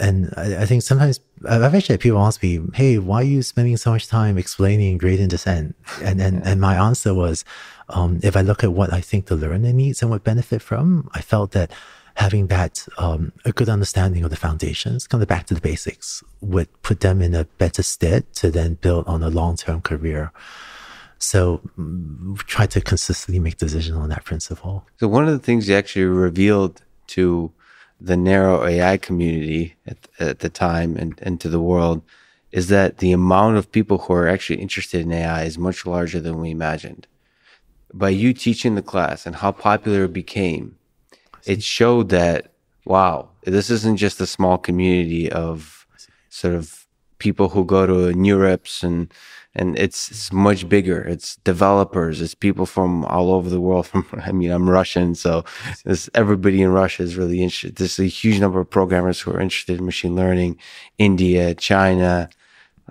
and 0.00 0.32
I, 0.36 0.62
I, 0.62 0.66
think 0.66 0.82
sometimes 0.82 1.20
I've 1.46 1.74
actually 1.74 1.94
had 1.94 2.00
people 2.00 2.20
ask 2.20 2.42
me, 2.42 2.60
"Hey, 2.72 2.98
why 2.98 3.20
are 3.20 3.24
you 3.24 3.42
spending 3.42 3.76
so 3.76 3.90
much 3.90 4.08
time 4.08 4.38
explaining 4.38 4.96
gradient 4.96 5.30
descent?" 5.30 5.76
And 6.02 6.22
and 6.22 6.42
and 6.46 6.58
my 6.58 6.76
answer 6.76 7.12
was, 7.12 7.44
um, 7.90 8.20
if 8.22 8.34
I 8.34 8.40
look 8.40 8.64
at 8.64 8.72
what 8.72 8.92
I 8.92 9.02
think 9.02 9.26
the 9.26 9.36
learner 9.36 9.72
needs 9.72 10.00
and 10.00 10.10
would 10.10 10.24
benefit 10.24 10.62
from, 10.62 11.10
I 11.12 11.20
felt 11.20 11.52
that 11.52 11.70
having 12.16 12.46
that 12.46 12.86
um, 12.96 13.32
a 13.44 13.52
good 13.52 13.68
understanding 13.68 14.24
of 14.24 14.30
the 14.30 14.36
foundations, 14.36 15.06
kind 15.06 15.22
of 15.22 15.28
back 15.28 15.46
to 15.46 15.54
the 15.54 15.60
basics, 15.60 16.22
would 16.40 16.68
put 16.82 17.00
them 17.00 17.20
in 17.20 17.34
a 17.34 17.44
better 17.44 17.82
stead 17.82 18.32
to 18.36 18.50
then 18.50 18.74
build 18.74 19.06
on 19.06 19.22
a 19.22 19.30
long 19.30 19.56
term 19.56 19.80
career. 19.80 20.32
So 21.24 21.62
mm, 21.78 22.36
try 22.38 22.66
to 22.66 22.80
consistently 22.82 23.40
make 23.40 23.56
decisions 23.56 23.96
on 23.96 24.10
that 24.10 24.24
principle. 24.24 24.86
So 24.98 25.08
one 25.08 25.26
of 25.26 25.32
the 25.32 25.38
things 25.38 25.68
you 25.68 25.74
actually 25.74 26.04
revealed 26.04 26.82
to 27.08 27.50
the 27.98 28.16
narrow 28.16 28.66
AI 28.66 28.98
community 28.98 29.74
at, 29.86 29.96
at 30.20 30.40
the 30.40 30.50
time 30.50 30.96
and, 30.96 31.18
and 31.22 31.40
to 31.40 31.48
the 31.48 31.60
world 31.60 32.02
is 32.52 32.68
that 32.68 32.98
the 32.98 33.10
amount 33.12 33.56
of 33.56 33.72
people 33.72 33.98
who 33.98 34.12
are 34.12 34.28
actually 34.28 34.60
interested 34.60 35.00
in 35.00 35.12
AI 35.12 35.44
is 35.44 35.56
much 35.56 35.86
larger 35.86 36.20
than 36.20 36.38
we 36.38 36.50
imagined. 36.50 37.06
By 37.94 38.10
you 38.10 38.34
teaching 38.34 38.74
the 38.74 38.82
class 38.82 39.24
and 39.24 39.36
how 39.36 39.52
popular 39.52 40.04
it 40.04 40.12
became, 40.12 40.76
it 41.46 41.62
showed 41.62 42.10
that, 42.10 42.52
wow, 42.84 43.30
this 43.44 43.70
isn't 43.70 43.96
just 43.96 44.20
a 44.20 44.26
small 44.26 44.58
community 44.58 45.32
of 45.32 45.86
sort 46.28 46.54
of 46.54 46.86
people 47.18 47.48
who 47.48 47.64
go 47.64 47.86
to 47.86 48.14
NeurIPS 48.14 48.82
and 48.82 49.10
and 49.56 49.78
it's, 49.78 50.10
it's, 50.10 50.32
much 50.32 50.68
bigger. 50.68 51.02
It's 51.02 51.36
developers. 51.36 52.20
It's 52.20 52.34
people 52.34 52.66
from 52.66 53.04
all 53.04 53.30
over 53.32 53.48
the 53.48 53.60
world. 53.60 53.86
From 53.86 54.06
I 54.24 54.32
mean, 54.32 54.50
I'm 54.50 54.68
Russian, 54.68 55.14
so 55.14 55.44
this, 55.84 56.10
everybody 56.14 56.62
in 56.62 56.70
Russia 56.70 57.02
is 57.02 57.16
really 57.16 57.42
interested. 57.42 57.76
There's 57.76 57.98
a 57.98 58.06
huge 58.06 58.40
number 58.40 58.60
of 58.60 58.68
programmers 58.68 59.20
who 59.20 59.32
are 59.32 59.40
interested 59.40 59.78
in 59.78 59.84
machine 59.84 60.16
learning. 60.16 60.58
India, 60.98 61.54
China, 61.54 62.28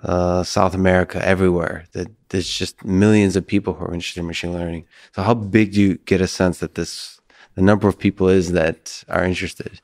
uh, 0.02 0.42
South 0.42 0.74
America, 0.74 1.26
everywhere. 1.26 1.84
That 1.92 2.08
there's 2.30 2.50
just 2.50 2.84
millions 2.84 3.36
of 3.36 3.46
people 3.46 3.74
who 3.74 3.84
are 3.84 3.94
interested 3.94 4.20
in 4.20 4.26
machine 4.26 4.52
learning. 4.52 4.86
So, 5.14 5.22
how 5.22 5.34
big 5.34 5.72
do 5.72 5.80
you 5.80 5.98
get 6.06 6.20
a 6.20 6.26
sense 6.26 6.58
that 6.58 6.74
this 6.74 7.20
the 7.54 7.62
number 7.62 7.88
of 7.88 7.98
people 7.98 8.28
is 8.28 8.52
that 8.52 9.04
are 9.08 9.24
interested 9.24 9.80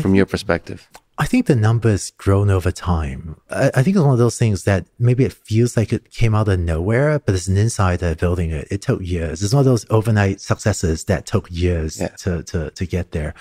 from 0.00 0.14
your 0.14 0.26
perspective? 0.26 0.88
I 1.20 1.26
think 1.26 1.46
the 1.46 1.56
number 1.56 1.90
has 1.90 2.12
grown 2.12 2.48
over 2.48 2.70
time. 2.70 3.40
I, 3.50 3.72
I, 3.74 3.82
think 3.82 3.96
it's 3.96 4.04
one 4.04 4.12
of 4.12 4.18
those 4.18 4.38
things 4.38 4.62
that 4.64 4.86
maybe 5.00 5.24
it 5.24 5.32
feels 5.32 5.76
like 5.76 5.92
it 5.92 6.12
came 6.12 6.32
out 6.32 6.48
of 6.48 6.60
nowhere, 6.60 7.18
but 7.18 7.34
as 7.34 7.48
an 7.48 7.56
insider 7.56 8.14
building 8.14 8.52
it, 8.52 8.68
it 8.70 8.82
took 8.82 9.02
years. 9.02 9.42
It's 9.42 9.52
one 9.52 9.60
of 9.60 9.64
those 9.64 9.84
overnight 9.90 10.40
successes 10.40 11.04
that 11.04 11.26
took 11.26 11.48
years 11.50 12.00
yeah. 12.00 12.08
to, 12.18 12.44
to, 12.44 12.70
to 12.70 12.86
get 12.86 13.10
there. 13.10 13.34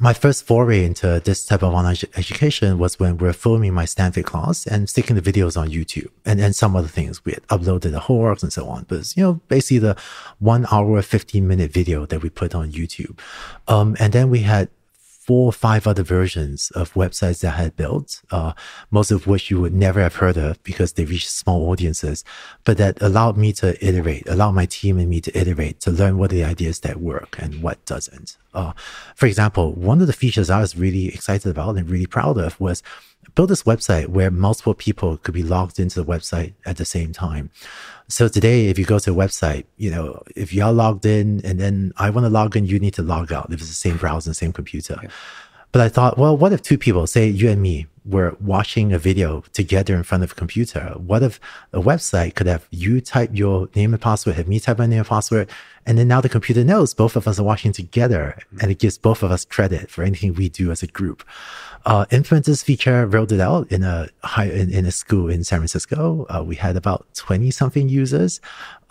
My 0.00 0.12
first 0.12 0.44
foray 0.44 0.84
into 0.84 1.20
this 1.24 1.46
type 1.46 1.62
of 1.62 1.72
online 1.72 1.96
education 2.16 2.78
was 2.78 2.98
when 2.98 3.18
we 3.18 3.28
were 3.28 3.32
filming 3.32 3.72
my 3.72 3.84
Stanford 3.84 4.24
class 4.24 4.66
and 4.66 4.90
sticking 4.90 5.14
the 5.14 5.22
videos 5.22 5.56
on 5.56 5.68
YouTube 5.68 6.10
and, 6.24 6.40
and 6.40 6.56
some 6.56 6.74
other 6.74 6.88
things. 6.88 7.24
We 7.24 7.32
had 7.32 7.46
uploaded 7.46 7.92
the 7.92 8.00
homeworks 8.00 8.42
and 8.42 8.52
so 8.52 8.66
on. 8.66 8.86
But, 8.88 9.16
you 9.16 9.22
know, 9.22 9.34
basically 9.46 9.78
the 9.78 9.96
one 10.40 10.66
hour, 10.72 11.00
15 11.00 11.46
minute 11.46 11.70
video 11.72 12.04
that 12.06 12.20
we 12.20 12.30
put 12.30 12.52
on 12.52 12.72
YouTube. 12.72 13.16
Um, 13.68 13.96
and 14.00 14.12
then 14.12 14.28
we 14.28 14.40
had 14.40 14.70
four 15.32 15.46
or 15.46 15.52
five 15.52 15.86
other 15.86 16.02
versions 16.02 16.70
of 16.72 16.92
websites 16.92 17.40
that 17.40 17.54
I 17.54 17.62
had 17.62 17.74
built, 17.74 18.20
uh, 18.30 18.52
most 18.90 19.10
of 19.10 19.26
which 19.26 19.50
you 19.50 19.58
would 19.62 19.72
never 19.72 20.02
have 20.02 20.16
heard 20.16 20.36
of 20.36 20.62
because 20.62 20.92
they 20.92 21.06
reached 21.06 21.30
small 21.30 21.70
audiences, 21.70 22.22
but 22.64 22.76
that 22.76 23.00
allowed 23.00 23.38
me 23.38 23.54
to 23.54 23.68
iterate, 23.82 24.28
allowed 24.28 24.52
my 24.52 24.66
team 24.66 24.98
and 24.98 25.08
me 25.08 25.22
to 25.22 25.32
iterate, 25.34 25.80
to 25.80 25.90
learn 25.90 26.18
what 26.18 26.32
are 26.32 26.34
the 26.34 26.44
ideas 26.44 26.80
that 26.80 26.98
work 26.98 27.36
and 27.38 27.62
what 27.62 27.82
doesn't. 27.86 28.36
Uh, 28.52 28.74
for 29.14 29.24
example, 29.24 29.72
one 29.72 30.02
of 30.02 30.06
the 30.06 30.12
features 30.12 30.50
I 30.50 30.60
was 30.60 30.76
really 30.76 31.06
excited 31.08 31.48
about 31.48 31.78
and 31.78 31.88
really 31.88 32.04
proud 32.04 32.36
of 32.36 32.60
was 32.60 32.82
build 33.34 33.50
this 33.50 33.62
website 33.62 34.08
where 34.08 34.30
multiple 34.30 34.74
people 34.74 35.16
could 35.16 35.34
be 35.34 35.42
logged 35.42 35.78
into 35.78 36.02
the 36.02 36.10
website 36.10 36.54
at 36.66 36.76
the 36.76 36.84
same 36.84 37.12
time. 37.12 37.50
So 38.08 38.28
today, 38.28 38.66
if 38.66 38.78
you 38.78 38.84
go 38.84 38.98
to 38.98 39.12
a 39.12 39.14
website, 39.14 39.64
you 39.76 39.90
know, 39.90 40.22
if 40.36 40.52
you're 40.52 40.72
logged 40.72 41.06
in 41.06 41.40
and 41.44 41.58
then 41.58 41.92
I 41.96 42.10
want 42.10 42.24
to 42.26 42.30
log 42.30 42.56
in, 42.56 42.66
you 42.66 42.78
need 42.78 42.94
to 42.94 43.02
log 43.02 43.32
out 43.32 43.46
if 43.52 43.60
it's 43.60 43.68
the 43.68 43.74
same 43.74 43.96
browser 43.96 44.30
and 44.30 44.36
same 44.36 44.52
computer. 44.52 44.98
Yeah. 45.02 45.08
But 45.72 45.80
I 45.80 45.88
thought, 45.88 46.18
well, 46.18 46.36
what 46.36 46.52
if 46.52 46.60
two 46.60 46.76
people, 46.76 47.06
say 47.06 47.26
you 47.28 47.48
and 47.48 47.62
me, 47.62 47.86
were 48.04 48.36
watching 48.40 48.92
a 48.92 48.98
video 48.98 49.42
together 49.52 49.94
in 49.94 50.02
front 50.02 50.24
of 50.24 50.32
a 50.32 50.34
computer? 50.34 50.94
What 50.96 51.22
if 51.22 51.40
a 51.72 51.80
website 51.80 52.34
could 52.34 52.46
have 52.46 52.66
you 52.70 53.00
type 53.00 53.30
your 53.32 53.68
name 53.74 53.94
and 53.94 54.02
password, 54.02 54.36
have 54.36 54.48
me 54.48 54.60
type 54.60 54.78
my 54.78 54.86
name 54.86 54.98
and 54.98 55.08
password, 55.08 55.48
and 55.86 55.96
then 55.96 56.08
now 56.08 56.20
the 56.20 56.28
computer 56.28 56.64
knows 56.64 56.92
both 56.94 57.16
of 57.16 57.26
us 57.26 57.38
are 57.38 57.44
watching 57.44 57.72
together 57.72 58.38
and 58.60 58.70
it 58.70 58.78
gives 58.78 58.98
both 58.98 59.22
of 59.22 59.30
us 59.30 59.44
credit 59.44 59.90
for 59.90 60.02
anything 60.02 60.34
we 60.34 60.48
do 60.48 60.70
as 60.70 60.82
a 60.82 60.86
group. 60.86 61.24
Uh, 61.84 62.04
this 62.10 62.62
feature, 62.62 63.06
rolled 63.06 63.32
it 63.32 63.40
out 63.40 63.70
in 63.72 63.82
a 63.82 64.08
high, 64.22 64.46
in, 64.46 64.70
in 64.70 64.86
a 64.86 64.92
school 64.92 65.28
in 65.28 65.44
San 65.44 65.58
Francisco. 65.58 66.26
Uh, 66.28 66.42
we 66.44 66.54
had 66.54 66.76
about 66.76 67.06
20 67.14 67.50
something 67.50 67.88
users. 67.88 68.40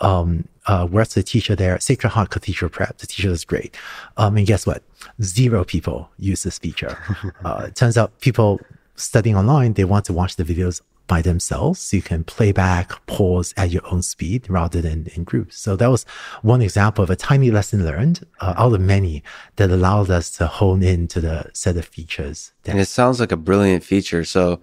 Um, 0.00 0.48
uh, 0.66 0.86
where's 0.86 1.14
the 1.14 1.22
teacher 1.22 1.56
there? 1.56 1.78
Sacred 1.80 2.10
Heart 2.10 2.30
Cathedral 2.30 2.68
Prep. 2.68 2.98
The 2.98 3.06
teacher 3.06 3.30
was 3.30 3.44
great. 3.44 3.76
Um, 4.16 4.36
and 4.36 4.46
guess 4.46 4.66
what? 4.66 4.82
Zero 5.22 5.64
people 5.64 6.10
use 6.18 6.42
this 6.42 6.58
feature. 6.58 6.98
uh, 7.44 7.64
it 7.68 7.76
turns 7.76 7.96
out 7.96 8.20
people 8.20 8.60
studying 8.96 9.36
online, 9.36 9.72
they 9.74 9.84
want 9.84 10.04
to 10.06 10.12
watch 10.12 10.36
the 10.36 10.44
videos 10.44 10.80
by 11.12 11.20
themselves. 11.20 11.78
So 11.78 11.98
you 11.98 12.02
can 12.02 12.24
play 12.24 12.52
back, 12.52 12.86
pause 13.04 13.52
at 13.58 13.70
your 13.70 13.86
own 13.92 14.00
speed 14.00 14.48
rather 14.48 14.80
than 14.80 14.98
in 15.14 15.24
groups. 15.24 15.58
So 15.58 15.76
that 15.76 15.90
was 15.94 16.06
one 16.40 16.62
example 16.62 17.04
of 17.04 17.10
a 17.10 17.16
tiny 17.16 17.50
lesson 17.50 17.84
learned 17.84 18.16
uh, 18.40 18.54
out 18.56 18.72
of 18.72 18.80
many 18.80 19.22
that 19.56 19.70
allowed 19.70 20.08
us 20.18 20.30
to 20.38 20.46
hone 20.46 20.82
in 20.82 21.00
to 21.08 21.20
the 21.20 21.50
set 21.52 21.76
of 21.76 21.84
features. 21.84 22.54
and 22.64 22.80
it 22.80 22.88
sounds 22.88 23.20
like 23.20 23.30
a 23.30 23.36
brilliant 23.36 23.84
feature. 23.84 24.24
So 24.24 24.62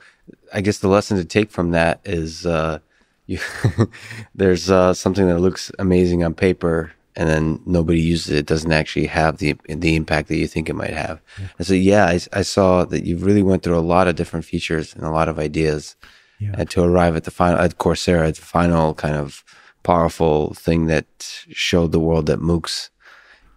I 0.52 0.62
guess 0.62 0.80
the 0.80 0.88
lesson 0.88 1.18
to 1.18 1.26
take 1.38 1.52
from 1.52 1.70
that 1.78 2.02
is, 2.04 2.48
uh, 2.48 2.80
you, 3.28 3.38
there's 4.34 4.72
uh, 4.72 4.96
something 4.96 5.28
that 5.28 5.40
looks 5.46 5.72
amazing 5.78 6.24
on 6.24 6.34
paper 6.34 6.92
and 7.16 7.30
then 7.30 7.62
nobody 7.68 8.02
uses 8.02 8.32
it, 8.32 8.38
it 8.40 8.46
doesn't 8.48 8.72
actually 8.72 9.06
have 9.06 9.38
the 9.38 9.56
the 9.68 9.96
impact 9.96 10.30
that 10.30 10.38
you 10.38 10.48
think 10.48 10.68
it 10.68 10.82
might 10.84 10.98
have. 11.06 11.22
Yeah. 11.38 11.48
And 11.58 11.68
so, 11.68 11.74
yeah, 11.76 12.06
I, 12.06 12.20
I, 12.42 12.44
saw 12.44 12.86
that 12.86 13.06
you 13.06 13.18
really 13.18 13.44
went 13.44 13.62
through 13.62 13.78
a 13.78 13.92
lot 13.96 14.08
of 14.08 14.16
different 14.16 14.46
features 14.46 14.96
and 14.96 15.04
a 15.04 15.16
lot 15.20 15.28
of 15.28 15.38
ideas 15.38 15.96
yeah. 16.40 16.52
and 16.58 16.70
to 16.72 16.84
arrive 16.84 17.16
at 17.16 17.26
the 17.26 17.32
final 17.32 17.60
at 17.60 17.78
Coursera, 17.78 18.28
at 18.28 18.36
the 18.36 18.42
final 18.42 18.94
kind 18.94 19.16
of 19.16 19.44
powerful 19.84 20.54
thing 20.54 20.88
that 20.88 21.06
showed 21.52 21.92
the 21.92 22.00
world 22.00 22.26
that 22.28 22.40
MOOCs 22.40 22.90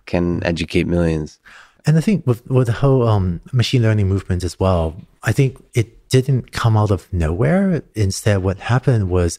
can 0.07 0.45
educate 0.45 0.87
millions. 0.87 1.39
And 1.87 1.97
I 1.97 2.01
think 2.01 2.27
with 2.27 2.47
with 2.49 2.67
the 2.67 2.73
whole 2.75 3.09
um, 3.09 3.41
machine 3.53 3.83
learning 3.83 4.09
movement 4.09 4.45
as 4.45 4.59
well, 4.59 4.97
I 5.23 5.33
think 5.33 5.62
it 5.75 6.09
didn't 6.09 6.53
come 6.53 6.77
out 6.77 6.91
of 6.91 7.12
nowhere. 7.12 7.83
Instead, 7.95 8.43
what 8.43 8.59
happened 8.59 9.11
was. 9.11 9.39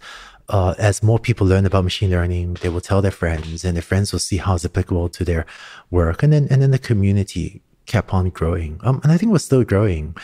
Uh, 0.50 0.76
as 0.78 1.02
more 1.02 1.18
people 1.18 1.48
learn 1.48 1.66
about 1.66 1.86
machine 1.86 2.12
learning, 2.12 2.56
they 2.56 2.68
will 2.68 2.82
tell 2.82 3.02
their 3.02 3.12
friends, 3.12 3.64
and 3.64 3.78
their 3.78 3.82
friends 3.82 4.12
will 4.12 4.20
see 4.20 4.36
how 4.36 4.56
it's 4.56 4.66
applicable 4.66 5.08
to 5.08 5.24
their 5.24 5.46
work, 5.90 6.22
and 6.22 6.34
then 6.34 6.50
and 6.52 6.62
then 6.62 6.72
the 6.72 6.78
community 6.78 7.62
kept 7.86 8.14
on 8.14 8.30
growing. 8.30 8.78
Um, 8.84 9.00
and 9.04 9.12
I 9.14 9.18
think 9.18 9.32
we're 9.32 9.40
still 9.40 9.64
growing 9.64 10.18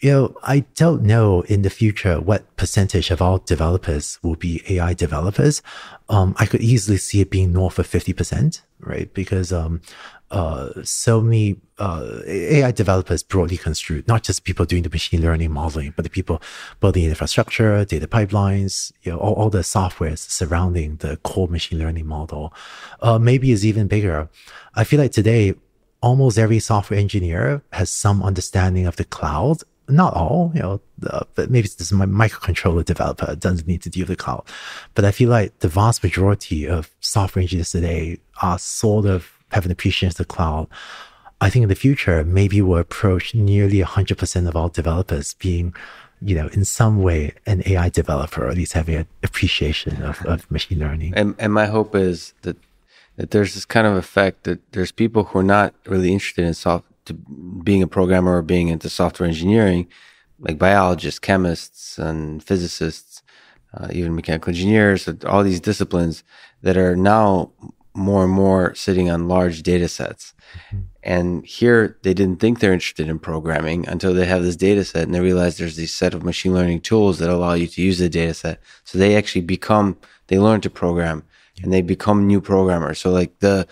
you 0.00 0.10
know, 0.10 0.36
I 0.42 0.60
don't 0.74 1.02
know 1.02 1.42
in 1.42 1.62
the 1.62 1.70
future 1.70 2.20
what 2.20 2.56
percentage 2.56 3.10
of 3.10 3.22
all 3.22 3.38
developers 3.38 4.18
will 4.22 4.36
be 4.36 4.62
AI 4.68 4.94
developers. 4.94 5.62
Um, 6.08 6.34
I 6.38 6.46
could 6.46 6.60
easily 6.60 6.96
see 6.96 7.20
it 7.20 7.30
being 7.30 7.52
north 7.52 7.78
of 7.78 7.88
50%, 7.88 8.62
right? 8.80 9.12
Because, 9.14 9.52
um, 9.52 9.80
uh, 10.30 10.70
so 10.82 11.20
many, 11.20 11.56
uh, 11.78 12.20
AI 12.26 12.70
developers 12.72 13.22
broadly 13.22 13.56
construed, 13.56 14.08
not 14.08 14.22
just 14.22 14.44
people 14.44 14.64
doing 14.64 14.82
the 14.82 14.88
machine 14.88 15.20
learning 15.20 15.50
modeling, 15.52 15.92
but 15.94 16.04
the 16.04 16.10
people 16.10 16.40
building 16.80 17.04
infrastructure, 17.04 17.84
data 17.84 18.08
pipelines, 18.08 18.92
you 19.02 19.12
know, 19.12 19.18
all, 19.18 19.34
all 19.34 19.50
the 19.50 19.58
softwares 19.58 20.18
surrounding 20.18 20.96
the 20.96 21.16
core 21.18 21.48
machine 21.48 21.78
learning 21.78 22.06
model, 22.06 22.52
uh, 23.00 23.18
maybe 23.18 23.50
is 23.50 23.66
even 23.66 23.88
bigger. 23.88 24.28
I 24.74 24.84
feel 24.84 25.00
like 25.00 25.12
today, 25.12 25.54
almost 26.00 26.38
every 26.38 26.58
software 26.58 26.98
engineer 26.98 27.62
has 27.72 27.88
some 27.88 28.22
understanding 28.22 28.86
of 28.86 28.96
the 28.96 29.04
cloud 29.04 29.62
not 29.92 30.14
all, 30.14 30.52
you 30.54 30.60
know, 30.60 30.80
uh, 31.06 31.24
but 31.34 31.50
maybe 31.50 31.68
this 31.68 31.80
is 31.80 31.92
my 31.92 32.06
microcontroller 32.06 32.84
developer 32.84 33.34
doesn't 33.36 33.66
need 33.66 33.82
to 33.82 33.90
deal 33.90 34.02
with 34.02 34.16
the 34.18 34.22
cloud. 34.22 34.44
But 34.94 35.04
I 35.04 35.10
feel 35.10 35.30
like 35.30 35.58
the 35.60 35.68
vast 35.68 36.02
majority 36.02 36.66
of 36.66 36.90
software 37.00 37.42
engineers 37.42 37.70
today 37.70 38.18
are 38.42 38.58
sort 38.58 39.06
of 39.06 39.32
have 39.52 39.66
an 39.66 39.72
appreciation 39.72 40.08
of 40.08 40.16
the 40.16 40.24
cloud. 40.24 40.68
I 41.40 41.50
think 41.50 41.64
in 41.64 41.68
the 41.68 41.74
future, 41.74 42.24
maybe 42.24 42.62
we'll 42.62 42.78
approach 42.78 43.34
nearly 43.34 43.78
100% 43.78 44.48
of 44.48 44.56
all 44.56 44.68
developers 44.68 45.34
being, 45.34 45.74
you 46.20 46.36
know, 46.36 46.48
in 46.48 46.64
some 46.64 47.02
way 47.02 47.34
an 47.46 47.62
AI 47.66 47.88
developer, 47.88 48.44
or 48.44 48.48
at 48.48 48.56
least 48.56 48.74
having 48.74 48.94
an 48.94 49.06
appreciation 49.22 50.02
of, 50.02 50.24
of 50.24 50.50
machine 50.50 50.78
learning. 50.78 51.14
And, 51.16 51.34
and 51.38 51.52
my 51.52 51.66
hope 51.66 51.94
is 51.94 52.34
that 52.42 52.56
that 53.16 53.30
there's 53.30 53.54
this 53.54 53.64
kind 53.64 53.86
of 53.86 53.94
effect 53.94 54.44
that 54.44 54.60
there's 54.72 54.90
people 54.90 55.24
who 55.24 55.38
are 55.40 55.44
not 55.44 55.74
really 55.86 56.12
interested 56.12 56.44
in 56.44 56.54
soft 56.54 56.86
to 57.06 57.14
being 57.14 57.82
a 57.82 57.86
programmer 57.86 58.36
or 58.36 58.42
being 58.42 58.68
into 58.68 58.88
software 58.88 59.28
engineering, 59.28 59.88
like 60.38 60.58
biologists, 60.58 61.18
chemists, 61.18 61.98
and 61.98 62.42
physicists, 62.42 63.22
uh, 63.74 63.88
even 63.92 64.14
mechanical 64.14 64.50
engineers, 64.50 65.08
all 65.26 65.42
these 65.42 65.60
disciplines 65.60 66.24
that 66.62 66.76
are 66.76 66.96
now 66.96 67.52
more 67.94 68.24
and 68.24 68.32
more 68.32 68.74
sitting 68.74 69.10
on 69.10 69.28
large 69.28 69.62
data 69.62 69.88
sets. 69.88 70.34
Mm-hmm. 70.54 70.78
And 71.02 71.44
here 71.44 71.98
they 72.02 72.14
didn't 72.14 72.40
think 72.40 72.60
they're 72.60 72.72
interested 72.72 73.08
in 73.08 73.18
programming 73.18 73.86
until 73.88 74.14
they 74.14 74.26
have 74.26 74.42
this 74.42 74.56
data 74.56 74.84
set 74.84 75.02
and 75.02 75.14
they 75.14 75.20
realize 75.20 75.56
there's 75.56 75.76
these 75.76 75.94
set 75.94 76.14
of 76.14 76.22
machine 76.22 76.54
learning 76.54 76.82
tools 76.82 77.18
that 77.18 77.28
allow 77.28 77.54
you 77.54 77.66
to 77.66 77.82
use 77.82 77.98
the 77.98 78.08
data 78.08 78.34
set. 78.34 78.60
So 78.84 78.98
they 78.98 79.16
actually 79.16 79.42
become, 79.42 79.98
they 80.28 80.38
learn 80.38 80.60
to 80.62 80.70
program 80.70 81.24
and 81.62 81.72
they 81.72 81.82
become 81.82 82.26
new 82.26 82.40
programmers. 82.40 83.00
So 83.00 83.10
like 83.10 83.38
the, 83.40 83.66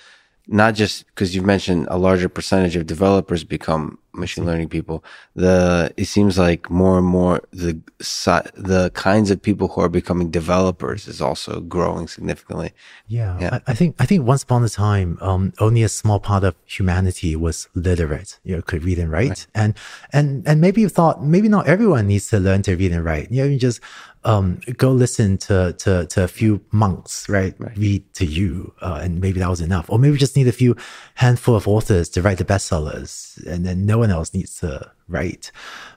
not 0.50 0.74
just 0.74 1.06
because 1.06 1.34
you've 1.34 1.46
mentioned 1.46 1.86
a 1.90 1.96
larger 1.96 2.28
percentage 2.28 2.74
of 2.74 2.84
developers 2.84 3.44
become 3.44 3.98
machine 4.12 4.44
learning 4.44 4.68
people. 4.68 5.04
The 5.36 5.94
it 5.96 6.06
seems 6.06 6.36
like 6.36 6.68
more 6.68 6.98
and 6.98 7.06
more 7.06 7.42
the 7.52 7.80
the 7.98 8.90
kinds 8.94 9.30
of 9.30 9.40
people 9.40 9.68
who 9.68 9.80
are 9.80 9.88
becoming 9.88 10.28
developers 10.30 11.06
is 11.06 11.20
also 11.20 11.60
growing 11.60 12.08
significantly. 12.08 12.72
Yeah, 13.06 13.38
yeah. 13.40 13.50
I, 13.66 13.70
I, 13.70 13.74
think 13.74 13.94
I 14.00 14.06
think 14.06 14.26
once 14.26 14.42
upon 14.42 14.64
a 14.64 14.68
time, 14.68 15.18
um, 15.20 15.52
only 15.60 15.84
a 15.84 15.88
small 15.88 16.18
part 16.18 16.42
of 16.42 16.56
humanity 16.66 17.36
was 17.36 17.68
literate. 17.74 18.40
You 18.42 18.56
know, 18.56 18.62
could 18.62 18.82
read 18.82 18.98
and 18.98 19.10
write, 19.10 19.28
right. 19.28 19.46
and 19.54 19.74
and 20.12 20.46
and 20.48 20.60
maybe 20.60 20.80
you 20.80 20.88
thought 20.88 21.22
maybe 21.22 21.48
not 21.48 21.68
everyone 21.68 22.08
needs 22.08 22.28
to 22.30 22.40
learn 22.40 22.62
to 22.62 22.74
read 22.74 22.90
and 22.90 23.04
write. 23.04 23.30
You 23.30 23.42
know, 23.42 23.48
you 23.48 23.58
just 23.58 23.80
um, 24.24 24.60
go 24.76 24.90
listen 24.92 25.38
to, 25.38 25.72
to, 25.78 26.06
to 26.06 26.24
a 26.24 26.28
few 26.28 26.60
monks, 26.72 27.28
right? 27.28 27.54
right. 27.58 27.76
Read 27.76 28.12
to 28.14 28.26
you. 28.26 28.74
Uh, 28.80 29.00
and 29.02 29.20
maybe 29.20 29.40
that 29.40 29.48
was 29.48 29.60
enough. 29.60 29.88
Or 29.88 29.98
maybe 29.98 30.18
just 30.18 30.36
need 30.36 30.48
a 30.48 30.52
few 30.52 30.76
handful 31.14 31.56
of 31.56 31.66
authors 31.66 32.08
to 32.10 32.22
write 32.22 32.38
the 32.38 32.44
bestsellers 32.44 33.44
and 33.46 33.64
then 33.64 33.86
no 33.86 33.98
one 33.98 34.10
else 34.10 34.34
needs 34.34 34.58
to 34.60 34.90
write. 35.08 35.50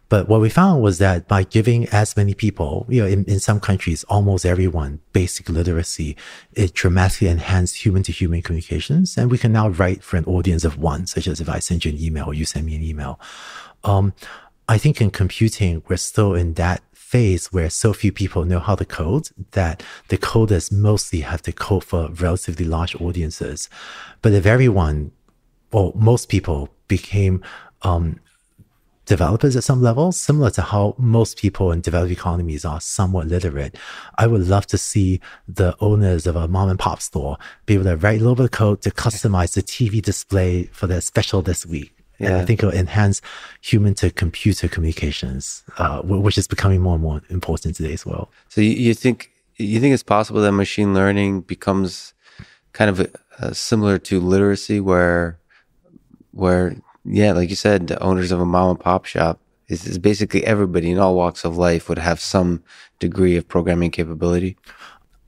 But 0.10 0.30
what 0.30 0.42
we 0.42 0.50
found 0.50 0.84
was 0.84 1.00
that 1.00 1.28
by 1.28 1.44
giving 1.44 1.88
as 1.90 2.16
many 2.16 2.34
people, 2.34 2.86
you 2.88 3.02
know, 3.02 3.08
in, 3.08 3.26
in 3.26 3.40
some 3.40 3.60
countries, 3.60 4.04
almost 4.06 4.46
everyone 4.46 5.00
basic 5.12 5.50
literacy, 5.50 6.16
it 6.54 6.74
dramatically 6.74 7.30
enhanced 7.30 7.84
human 7.84 8.04
to 8.04 8.12
human 8.12 8.42
communications. 8.42 9.18
And 9.18 9.32
we 9.32 9.38
can 9.38 9.52
now 9.52 9.70
write 9.70 10.04
for 10.04 10.18
an 10.18 10.26
audience 10.26 10.64
of 10.64 10.78
one, 10.78 11.08
such 11.08 11.28
as 11.28 11.42
if 11.42 11.50
I 11.50 11.60
send 11.60 11.84
you 11.84 11.92
an 11.92 12.00
email 12.00 12.26
or 12.28 12.34
you 12.34 12.46
send 12.46 12.68
me 12.68 12.76
an 12.76 12.84
email. 12.84 13.20
Um, 13.84 14.14
I 14.68 14.78
think 14.78 15.02
in 15.02 15.12
computing, 15.12 15.84
we're 15.88 15.98
still 15.98 16.36
in 16.36 16.54
that 16.54 16.82
phase 17.14 17.54
where 17.54 17.70
so 17.70 17.94
few 17.94 18.12
people 18.12 18.44
know 18.44 18.60
how 18.68 18.74
to 18.74 18.86
code 18.86 19.30
that 19.52 19.84
the 20.08 20.18
coders 20.18 20.72
mostly 20.72 21.20
have 21.20 21.44
to 21.44 21.52
code 21.52 21.84
for 21.84 22.10
relatively 22.10 22.66
large 22.66 22.96
audiences. 23.00 23.70
But 24.24 24.34
if 24.34 24.48
everyone, 24.48 25.12
or 25.72 25.94
most 25.96 26.28
people 26.28 26.60
became, 26.88 27.44
um, 27.84 28.20
developers 29.06 29.56
at 29.56 29.64
some 29.64 29.82
level, 29.82 30.12
similar 30.12 30.50
to 30.50 30.64
how 30.64 30.96
most 30.98 31.38
people 31.38 31.72
in 31.72 31.82
developed 31.82 32.12
economies 32.12 32.66
are 32.66 32.82
somewhat 32.82 33.28
literate. 33.28 33.78
I 34.18 34.26
would 34.26 34.48
love 34.48 34.66
to 34.68 34.78
see 34.80 35.20
the 35.48 35.76
owners 35.80 36.26
of 36.26 36.36
a 36.36 36.48
mom 36.48 36.70
and 36.70 36.80
pop 36.80 37.00
store 37.00 37.38
be 37.68 37.76
able 37.76 37.84
to 37.84 37.98
write 37.98 38.22
a 38.22 38.24
little 38.24 38.36
bit 38.36 38.46
of 38.46 38.52
code 38.52 38.82
to 38.82 38.92
customize 38.92 39.54
the 39.54 39.62
TV 39.62 40.02
display 40.02 40.64
for 40.72 40.88
their 40.88 41.02
special 41.02 41.44
this 41.44 41.64
week. 41.66 42.03
Yeah. 42.24 42.30
And 42.30 42.42
I 42.42 42.46
think 42.46 42.64
it'll 42.64 42.74
enhance 42.74 43.22
human 43.62 43.94
to 43.96 44.10
computer 44.12 44.68
communications, 44.68 45.64
uh, 45.78 46.02
which 46.02 46.38
is 46.38 46.48
becoming 46.48 46.82
more 46.82 46.96
and 46.96 47.04
more 47.04 47.22
important 47.30 47.76
today 47.76 47.94
as 47.94 48.06
well. 48.06 48.32
So 48.50 48.62
you, 48.62 48.72
you 48.72 48.94
think 48.94 49.32
you 49.58 49.80
think 49.80 49.94
it's 49.94 50.04
possible 50.04 50.42
that 50.42 50.52
machine 50.52 50.94
learning 50.94 51.42
becomes 51.42 52.14
kind 52.74 52.90
of 52.90 53.16
uh, 53.40 53.54
similar 53.54 53.98
to 54.00 54.20
literacy, 54.20 54.80
where 54.80 55.40
where 56.32 56.76
yeah, 57.06 57.34
like 57.34 57.50
you 57.50 57.56
said, 57.56 57.88
the 57.88 58.02
owners 58.02 58.32
of 58.32 58.40
a 58.40 58.46
mom 58.46 58.72
and 58.72 58.80
pop 58.80 59.06
shop 59.06 59.40
is, 59.68 59.86
is 59.86 59.98
basically 59.98 60.46
everybody 60.46 60.92
in 60.92 61.00
all 61.00 61.16
walks 61.16 61.44
of 61.44 61.58
life 61.58 61.90
would 61.90 61.98
have 61.98 62.20
some 62.20 62.64
degree 63.00 63.36
of 63.36 63.48
programming 63.48 63.92
capability. 63.92 64.58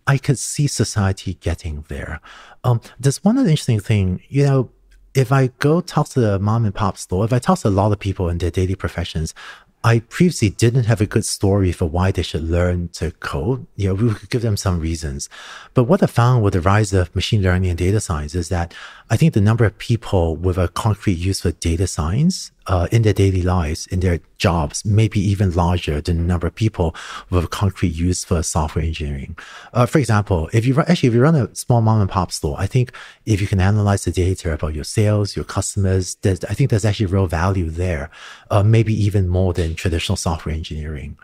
I 0.08 0.18
could 0.18 0.38
see 0.38 0.68
society 0.68 1.34
getting 1.36 1.84
there. 1.88 2.22
Um, 2.64 2.80
there's 3.00 3.24
one 3.24 3.38
other 3.38 3.50
interesting 3.50 3.80
thing, 3.80 4.22
you 4.30 4.46
know, 4.46 4.70
if 5.16 5.32
I 5.32 5.48
go 5.60 5.80
talk 5.80 6.10
to 6.10 6.20
the 6.20 6.38
mom 6.38 6.66
and 6.66 6.76
pop 6.76 6.98
store, 6.98 7.24
if 7.24 7.34
I 7.34 7.40
talk 7.40 7.60
to 7.60 7.70
a 7.70 7.70
lot 7.70 7.94
of 7.94 8.00
people 8.00 8.28
in 8.28 8.38
their 8.38 8.52
daily 8.52 8.76
professions, 8.76 9.34
I 9.82 10.00
previously 10.00 10.50
didn't 10.50 10.86
have 10.86 11.00
a 11.00 11.06
good 11.06 11.26
story 11.26 11.72
for 11.72 11.86
why 11.86 12.12
they 12.12 12.24
should 12.24 12.44
learn 12.44 12.90
to 12.94 13.12
code. 13.12 13.66
You 13.76 13.90
know, 13.90 13.94
we 13.94 14.14
could 14.16 14.30
give 14.30 14.42
them 14.42 14.58
some 14.58 14.80
reasons. 14.80 15.30
But 15.74 15.84
what 15.86 16.04
I 16.04 16.08
found 16.08 16.44
with 16.44 16.54
the 16.54 16.62
rise 16.62 16.92
of 16.92 17.16
machine 17.16 17.42
learning 17.42 17.70
and 17.70 17.78
data 17.78 18.02
science 18.02 18.36
is 18.36 18.50
that 18.50 18.74
I 19.10 19.16
think 19.16 19.34
the 19.34 19.42
number 19.42 19.64
of 19.64 19.78
people 19.78 20.36
with 20.36 20.58
a 20.58 20.68
concrete 20.70 21.20
use 21.20 21.42
for 21.42 21.52
data 21.52 21.88
science 21.88 22.52
uh, 22.68 22.88
in 22.92 23.02
their 23.04 23.14
daily 23.14 23.42
lives, 23.42 23.88
in 23.88 24.00
their 24.00 24.20
jobs, 24.38 24.84
may 24.86 25.08
be 25.08 25.20
even 25.20 25.52
larger 25.52 26.02
than 26.02 26.18
the 26.18 26.24
number 26.24 26.48
of 26.48 26.56
people 26.56 26.96
with 27.30 27.50
concrete 27.50 27.96
use 27.96 28.24
for 28.24 28.42
software 28.44 28.84
engineering. 28.84 29.38
Uh, 29.74 29.86
for 29.86 30.00
example, 30.00 30.50
if 30.54 30.66
you 30.66 30.74
run, 30.74 30.86
actually, 30.88 31.08
if 31.08 31.16
you 31.16 31.22
run 31.22 31.36
a 31.36 31.54
small 31.56 31.82
mom 31.82 32.02
and 32.02 32.10
pop 32.10 32.32
store, 32.32 32.56
I 32.60 32.68
think 32.68 32.92
if 33.26 33.42
you 33.42 33.48
can 33.48 33.60
analyze 33.60 34.06
the 34.06 34.12
data 34.12 34.54
about 34.54 34.74
your 34.74 34.84
sales, 34.84 35.36
your 35.36 35.46
customers, 35.46 36.18
I 36.26 36.54
think 36.54 36.70
there's 36.70 36.86
actually 36.86 37.08
real 37.08 37.28
value 37.28 37.70
there, 37.70 38.10
uh, 38.52 38.64
maybe 38.64 38.94
even 38.94 39.28
more 39.28 39.54
than 39.54 39.76
traditional 39.76 40.16
software 40.16 40.56
engineering. 40.56 41.18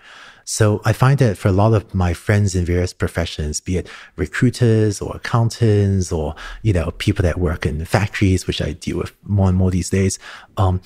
So 0.43 0.81
I 0.83 0.93
find 0.93 1.19
that 1.19 1.37
for 1.37 1.47
a 1.47 1.53
lot 1.53 1.73
of 1.73 1.93
my 1.93 2.13
friends 2.13 2.55
in 2.55 2.65
various 2.65 2.93
professions, 2.93 3.61
be 3.61 3.77
it 3.77 3.87
recruiters 4.15 5.01
or 5.01 5.15
accountants 5.15 6.11
or, 6.11 6.35
you 6.61 6.73
know, 6.73 6.91
people 6.97 7.23
that 7.23 7.39
work 7.39 7.65
in 7.65 7.85
factories, 7.85 8.47
which 8.47 8.61
I 8.61 8.73
deal 8.73 8.97
with 8.97 9.13
more 9.23 9.49
and 9.49 9.57
more 9.57 9.71
these 9.71 9.89
days, 9.89 10.19
um, 10.57 10.81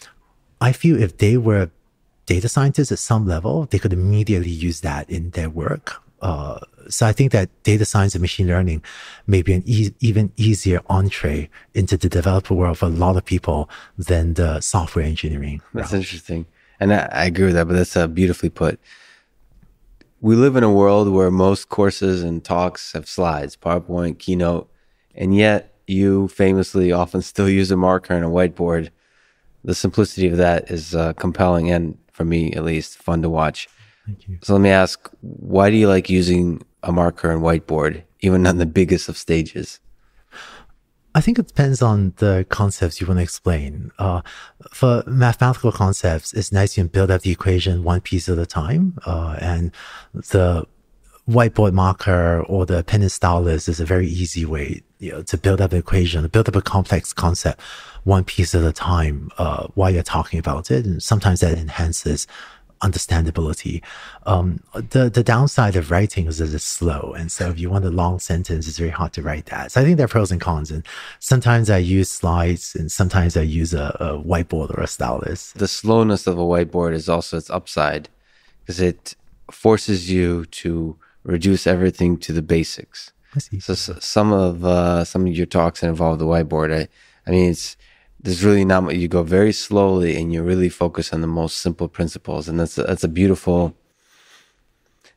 I 0.61 0.71
feel 0.71 1.01
if 1.01 1.17
they 1.17 1.37
were 1.37 1.69
data 2.25 2.49
scientists 2.49 2.91
at 2.91 2.99
some 2.99 3.27
level, 3.27 3.67
they 3.69 3.79
could 3.79 3.93
immediately 3.93 4.49
use 4.49 4.81
that 4.81 5.09
in 5.09 5.31
their 5.31 5.49
work. 5.49 6.01
Uh, 6.21 6.59
so 6.89 7.05
I 7.05 7.11
think 7.11 7.31
that 7.31 7.49
data 7.63 7.85
science 7.85 8.15
and 8.15 8.21
machine 8.21 8.47
learning 8.47 8.83
may 9.27 9.41
be 9.41 9.53
an 9.53 9.63
e- 9.65 9.93
even 9.99 10.31
easier 10.37 10.81
entree 10.87 11.49
into 11.73 11.97
the 11.97 12.09
developer 12.09 12.53
world 12.53 12.77
for 12.77 12.85
a 12.85 12.89
lot 12.89 13.17
of 13.17 13.25
people 13.25 13.69
than 13.97 14.33
the 14.35 14.61
software 14.61 15.05
engineering. 15.05 15.61
That's 15.73 15.91
route. 15.91 15.99
interesting. 15.99 16.45
And 16.79 16.93
I, 16.93 17.09
I, 17.11 17.25
agree 17.25 17.45
with 17.45 17.55
that, 17.55 17.67
but 17.67 17.73
that's 17.73 17.95
uh, 17.95 18.07
beautifully 18.07 18.49
put. 18.49 18.79
We 20.21 20.35
live 20.35 20.55
in 20.55 20.63
a 20.63 20.71
world 20.71 21.09
where 21.09 21.29
most 21.29 21.69
courses 21.69 22.23
and 22.23 22.43
talks 22.43 22.93
have 22.93 23.07
slides, 23.07 23.55
PowerPoint, 23.55 24.17
Keynote, 24.17 24.69
and 25.13 25.35
yet 25.35 25.73
you 25.87 26.27
famously 26.29 26.91
often 26.91 27.21
still 27.21 27.49
use 27.49 27.71
a 27.71 27.77
marker 27.77 28.13
and 28.13 28.25
a 28.25 28.29
whiteboard 28.29 28.89
the 29.65 29.75
simplicity 29.75 30.27
of 30.27 30.37
that 30.37 30.69
is 30.71 30.95
uh, 30.95 31.13
compelling 31.13 31.71
and 31.71 31.97
for 32.11 32.23
me 32.23 32.53
at 32.53 32.63
least 32.63 32.97
fun 32.97 33.21
to 33.23 33.29
watch. 33.29 33.67
Thank 34.05 34.27
you. 34.27 34.37
So 34.43 34.53
let 34.53 34.61
me 34.61 34.69
ask, 34.69 35.09
why 35.21 35.69
do 35.69 35.75
you 35.75 35.87
like 35.87 36.09
using 36.09 36.61
a 36.83 36.91
marker 36.91 37.31
and 37.31 37.41
whiteboard 37.41 38.03
even 38.21 38.45
on 38.45 38.57
the 38.57 38.65
biggest 38.65 39.09
of 39.09 39.17
stages? 39.17 39.79
I 41.15 41.21
think 41.21 41.39
it 41.39 41.47
depends 41.47 41.81
on 41.81 42.13
the 42.17 42.45
concepts 42.49 42.99
you 42.99 43.07
want 43.07 43.19
to 43.19 43.23
explain. 43.23 43.91
Uh, 43.97 44.21
for 44.71 45.01
mathematical 45.07 45.71
concepts, 45.71 46.33
it's 46.33 46.51
nice 46.51 46.77
you 46.77 46.83
can 46.83 46.89
build 46.89 47.09
up 47.09 47.21
the 47.21 47.31
equation 47.31 47.83
one 47.83 48.01
piece 48.01 48.27
at 48.27 48.37
a 48.37 48.45
time. 48.45 48.97
Uh, 49.05 49.37
and 49.39 49.71
the 50.13 50.67
whiteboard 51.27 51.73
marker 51.73 52.43
or 52.47 52.65
the 52.65 52.83
pen 52.83 53.01
and 53.01 53.11
stylus 53.11 53.67
is 53.67 53.79
a 53.79 53.85
very 53.85 54.07
easy 54.07 54.45
way 54.45 54.81
you 54.99 55.11
know, 55.11 55.23
to 55.23 55.37
build 55.37 55.59
up 55.59 55.71
an 55.71 55.79
equation, 55.79 56.25
build 56.27 56.47
up 56.47 56.55
a 56.55 56.61
complex 56.61 57.13
concept 57.13 57.59
one 58.03 58.23
piece 58.23 58.53
at 58.53 58.63
a 58.63 58.71
time 58.71 59.31
uh, 59.37 59.67
while 59.73 59.89
you're 59.89 60.03
talking 60.03 60.39
about 60.39 60.69
it. 60.69 60.85
And 60.85 61.01
sometimes 61.01 61.39
that 61.39 61.57
enhances 61.57 62.27
understandability. 62.81 63.81
Um, 64.25 64.61
the 64.73 65.09
the 65.09 65.23
downside 65.23 65.75
of 65.75 65.89
writing 65.91 66.27
is 66.27 66.37
that 66.37 66.53
it's 66.53 66.63
slow, 66.63 67.13
and 67.17 67.31
so 67.31 67.49
if 67.49 67.59
you 67.59 67.69
want 67.69 67.85
a 67.85 67.89
long 67.89 68.19
sentence, 68.19 68.67
it's 68.67 68.77
very 68.77 68.91
hard 68.91 69.13
to 69.13 69.21
write 69.21 69.47
that. 69.47 69.71
So 69.71 69.81
I 69.81 69.83
think 69.83 69.97
there 69.97 70.05
are 70.05 70.09
pros 70.09 70.31
and 70.31 70.41
cons, 70.41 70.71
and 70.71 70.85
sometimes 71.19 71.69
I 71.69 71.77
use 71.77 72.09
slides, 72.09 72.75
and 72.75 72.91
sometimes 72.91 73.37
I 73.37 73.41
use 73.41 73.73
a, 73.73 73.95
a 73.99 74.21
whiteboard 74.21 74.77
or 74.77 74.81
a 74.81 74.87
stylus. 74.87 75.53
The 75.53 75.67
slowness 75.67 76.27
of 76.27 76.37
a 76.37 76.43
whiteboard 76.43 76.93
is 76.93 77.09
also 77.09 77.37
its 77.37 77.49
upside, 77.49 78.09
because 78.61 78.79
it 78.81 79.15
forces 79.49 80.11
you 80.11 80.45
to 80.45 80.97
reduce 81.25 81.67
everything 81.67 82.17
to 82.19 82.31
the 82.31 82.41
basics. 82.41 83.11
So, 83.59 83.73
so, 83.73 83.97
some 83.99 84.31
of 84.31 84.63
uh, 84.63 85.03
some 85.03 85.27
of 85.27 85.33
your 85.33 85.45
talks 85.45 85.83
involve 85.83 86.19
the 86.19 86.25
whiteboard. 86.25 86.73
I, 86.73 86.87
I 87.27 87.31
mean, 87.31 87.51
it's 87.51 87.75
there's 88.21 88.45
really 88.45 88.63
not 88.63 88.83
much. 88.83 88.95
You 88.95 89.09
go 89.09 89.23
very 89.23 89.51
slowly 89.51 90.15
and 90.15 90.31
you 90.31 90.41
really 90.41 90.69
focus 90.69 91.11
on 91.11 91.19
the 91.19 91.27
most 91.27 91.57
simple 91.57 91.89
principles, 91.89 92.47
and 92.47 92.57
that's 92.57 92.77
a, 92.77 92.83
that's 92.83 93.03
a 93.03 93.09
beautiful. 93.09 93.75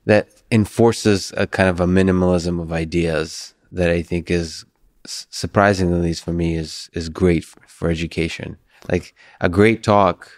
That 0.04 0.42
enforces 0.50 1.32
a 1.36 1.46
kind 1.46 1.68
of 1.68 1.80
a 1.80 1.86
minimalism 1.86 2.60
of 2.60 2.72
ideas 2.72 3.54
that 3.70 3.90
I 3.90 4.02
think 4.02 4.30
is 4.30 4.64
surprisingly, 5.06 5.98
at 5.98 6.02
least 6.02 6.24
for 6.24 6.32
me, 6.32 6.56
is 6.56 6.90
is 6.92 7.08
great 7.08 7.44
for, 7.44 7.60
for 7.68 7.88
education. 7.88 8.56
Like 8.90 9.14
a 9.40 9.48
great 9.48 9.84
talk, 9.84 10.30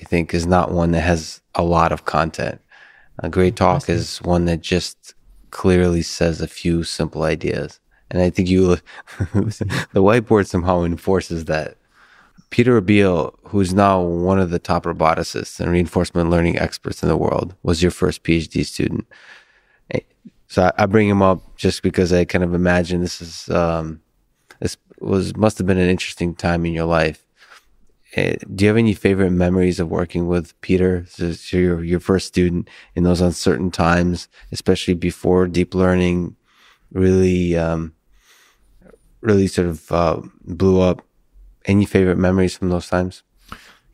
I 0.00 0.04
think, 0.04 0.32
is 0.32 0.46
not 0.46 0.70
one 0.70 0.92
that 0.92 1.00
has 1.00 1.40
a 1.56 1.64
lot 1.64 1.90
of 1.90 2.04
content. 2.04 2.60
A 3.20 3.28
great 3.28 3.56
talk 3.56 3.88
is 3.88 4.18
one 4.18 4.46
that 4.46 4.60
just 4.60 5.14
clearly 5.50 6.02
says 6.02 6.40
a 6.40 6.48
few 6.48 6.82
simple 6.84 7.22
ideas. 7.22 7.80
And 8.10 8.22
I 8.22 8.30
think 8.30 8.48
you, 8.48 8.76
the 9.34 10.02
whiteboard 10.02 10.46
somehow 10.46 10.82
enforces 10.82 11.44
that. 11.44 11.76
Peter 12.50 12.80
Abbeel, 12.80 13.32
who's 13.44 13.72
now 13.72 14.00
one 14.00 14.40
of 14.40 14.50
the 14.50 14.58
top 14.58 14.84
roboticists 14.84 15.60
and 15.60 15.70
reinforcement 15.70 16.30
learning 16.30 16.58
experts 16.58 17.02
in 17.02 17.08
the 17.08 17.16
world, 17.16 17.54
was 17.62 17.82
your 17.82 17.92
first 17.92 18.24
PhD 18.24 18.64
student. 18.66 19.06
So 20.50 20.72
I, 20.76 20.86
bring 20.86 21.08
him 21.08 21.22
up 21.22 21.56
just 21.56 21.80
because 21.80 22.12
I 22.12 22.24
kind 22.24 22.42
of 22.42 22.54
imagine 22.54 23.02
this 23.02 23.20
is 23.20 23.48
um, 23.50 24.00
this 24.58 24.76
was 24.98 25.36
must 25.36 25.58
have 25.58 25.66
been 25.66 25.78
an 25.78 25.88
interesting 25.88 26.34
time 26.34 26.66
in 26.66 26.72
your 26.72 26.86
life. 26.86 27.24
Uh, 28.16 28.34
do 28.54 28.64
you 28.64 28.68
have 28.68 28.76
any 28.76 28.94
favorite 28.94 29.30
memories 29.30 29.78
of 29.78 29.88
working 29.88 30.26
with 30.26 30.58
Peter? 30.60 31.06
Your 31.50 31.84
your 31.84 32.00
first 32.00 32.26
student 32.26 32.68
in 32.94 33.04
those 33.04 33.20
uncertain 33.20 33.70
times, 33.70 34.28
especially 34.52 34.94
before 34.94 35.46
deep 35.46 35.74
learning 35.74 36.36
really 36.92 37.56
um, 37.56 37.94
really 39.20 39.46
sort 39.46 39.68
of 39.68 39.92
uh, 39.92 40.20
blew 40.44 40.80
up. 40.80 41.02
Any 41.66 41.84
favorite 41.84 42.16
memories 42.16 42.56
from 42.56 42.70
those 42.70 42.88
times? 42.88 43.22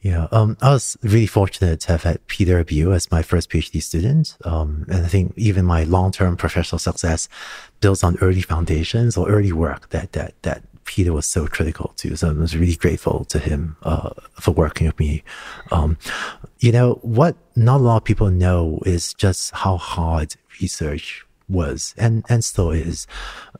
Yeah, 0.00 0.28
um, 0.30 0.56
I 0.62 0.70
was 0.70 0.96
really 1.02 1.26
fortunate 1.26 1.80
to 1.80 1.88
have 1.88 2.04
had 2.04 2.24
Peter 2.28 2.62
Abbeel 2.62 2.94
as 2.94 3.10
my 3.10 3.22
first 3.22 3.50
PhD 3.50 3.82
student. 3.82 4.36
Um, 4.44 4.86
and 4.88 5.04
I 5.04 5.08
think 5.08 5.32
even 5.36 5.64
my 5.64 5.82
long-term 5.82 6.36
professional 6.36 6.78
success 6.78 7.28
builds 7.80 8.04
on 8.04 8.16
early 8.20 8.42
foundations 8.42 9.16
or 9.16 9.28
early 9.28 9.50
work 9.50 9.88
that, 9.88 10.12
that, 10.12 10.40
that 10.42 10.62
Peter 10.86 11.12
was 11.12 11.26
so 11.26 11.46
critical 11.46 11.92
to. 11.96 12.16
So 12.16 12.30
I 12.30 12.32
was 12.32 12.56
really 12.56 12.76
grateful 12.76 13.24
to 13.26 13.38
him, 13.38 13.76
uh, 13.82 14.10
for 14.40 14.52
working 14.52 14.86
with 14.86 14.98
me. 14.98 15.22
Um, 15.70 15.98
you 16.60 16.72
know, 16.72 16.94
what 17.02 17.36
not 17.54 17.80
a 17.80 17.84
lot 17.84 17.96
of 17.98 18.04
people 18.04 18.30
know 18.30 18.80
is 18.86 19.12
just 19.14 19.52
how 19.52 19.76
hard 19.76 20.36
research 20.60 21.26
was 21.48 21.94
and, 21.96 22.24
and 22.28 22.44
still 22.44 22.70
is. 22.70 23.06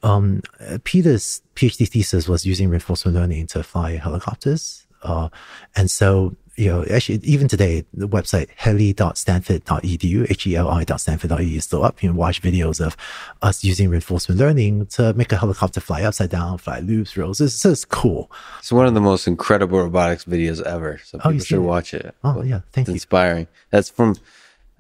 Um, 0.02 0.42
Peter's 0.84 1.42
PhD 1.54 1.88
thesis 1.88 2.28
was 2.28 2.46
using 2.46 2.68
reinforcement 2.68 3.16
learning 3.16 3.46
to 3.48 3.62
fly 3.62 3.96
helicopters. 3.96 4.86
Uh, 5.02 5.28
and 5.74 5.90
so, 5.90 6.34
you 6.56 6.68
know, 6.68 6.84
actually, 6.90 7.20
even 7.22 7.48
today, 7.48 7.84
the 7.92 8.08
website 8.08 8.48
heli.stanford.edu, 8.56 10.30
H-E-L-I.stanford.edu 10.30 11.56
is 11.56 11.64
still 11.64 11.84
up. 11.84 12.02
You 12.02 12.10
can 12.10 12.16
watch 12.16 12.40
videos 12.40 12.84
of 12.84 12.96
us 13.42 13.62
using 13.62 13.90
reinforcement 13.90 14.40
learning 14.40 14.86
to 14.86 15.12
make 15.14 15.32
a 15.32 15.36
helicopter 15.36 15.80
fly 15.80 16.02
upside 16.02 16.30
down, 16.30 16.58
fly 16.58 16.80
loops, 16.80 17.16
rolls. 17.16 17.40
It's 17.40 17.62
just 17.62 17.88
cool. 17.90 18.30
It's 18.58 18.72
one 18.72 18.86
of 18.86 18.94
the 18.94 19.00
most 19.00 19.26
incredible 19.26 19.78
robotics 19.78 20.24
videos 20.24 20.62
ever. 20.62 20.98
So 21.04 21.18
oh, 21.18 21.30
people 21.30 21.34
oh, 21.34 21.44
should 21.44 21.60
watch 21.60 21.94
it. 21.94 22.14
Oh, 22.24 22.42
yeah. 22.42 22.60
Thank 22.72 22.86
it's 22.86 22.88
you. 22.88 22.94
inspiring. 22.94 23.48
That's 23.70 23.90
from 23.90 24.16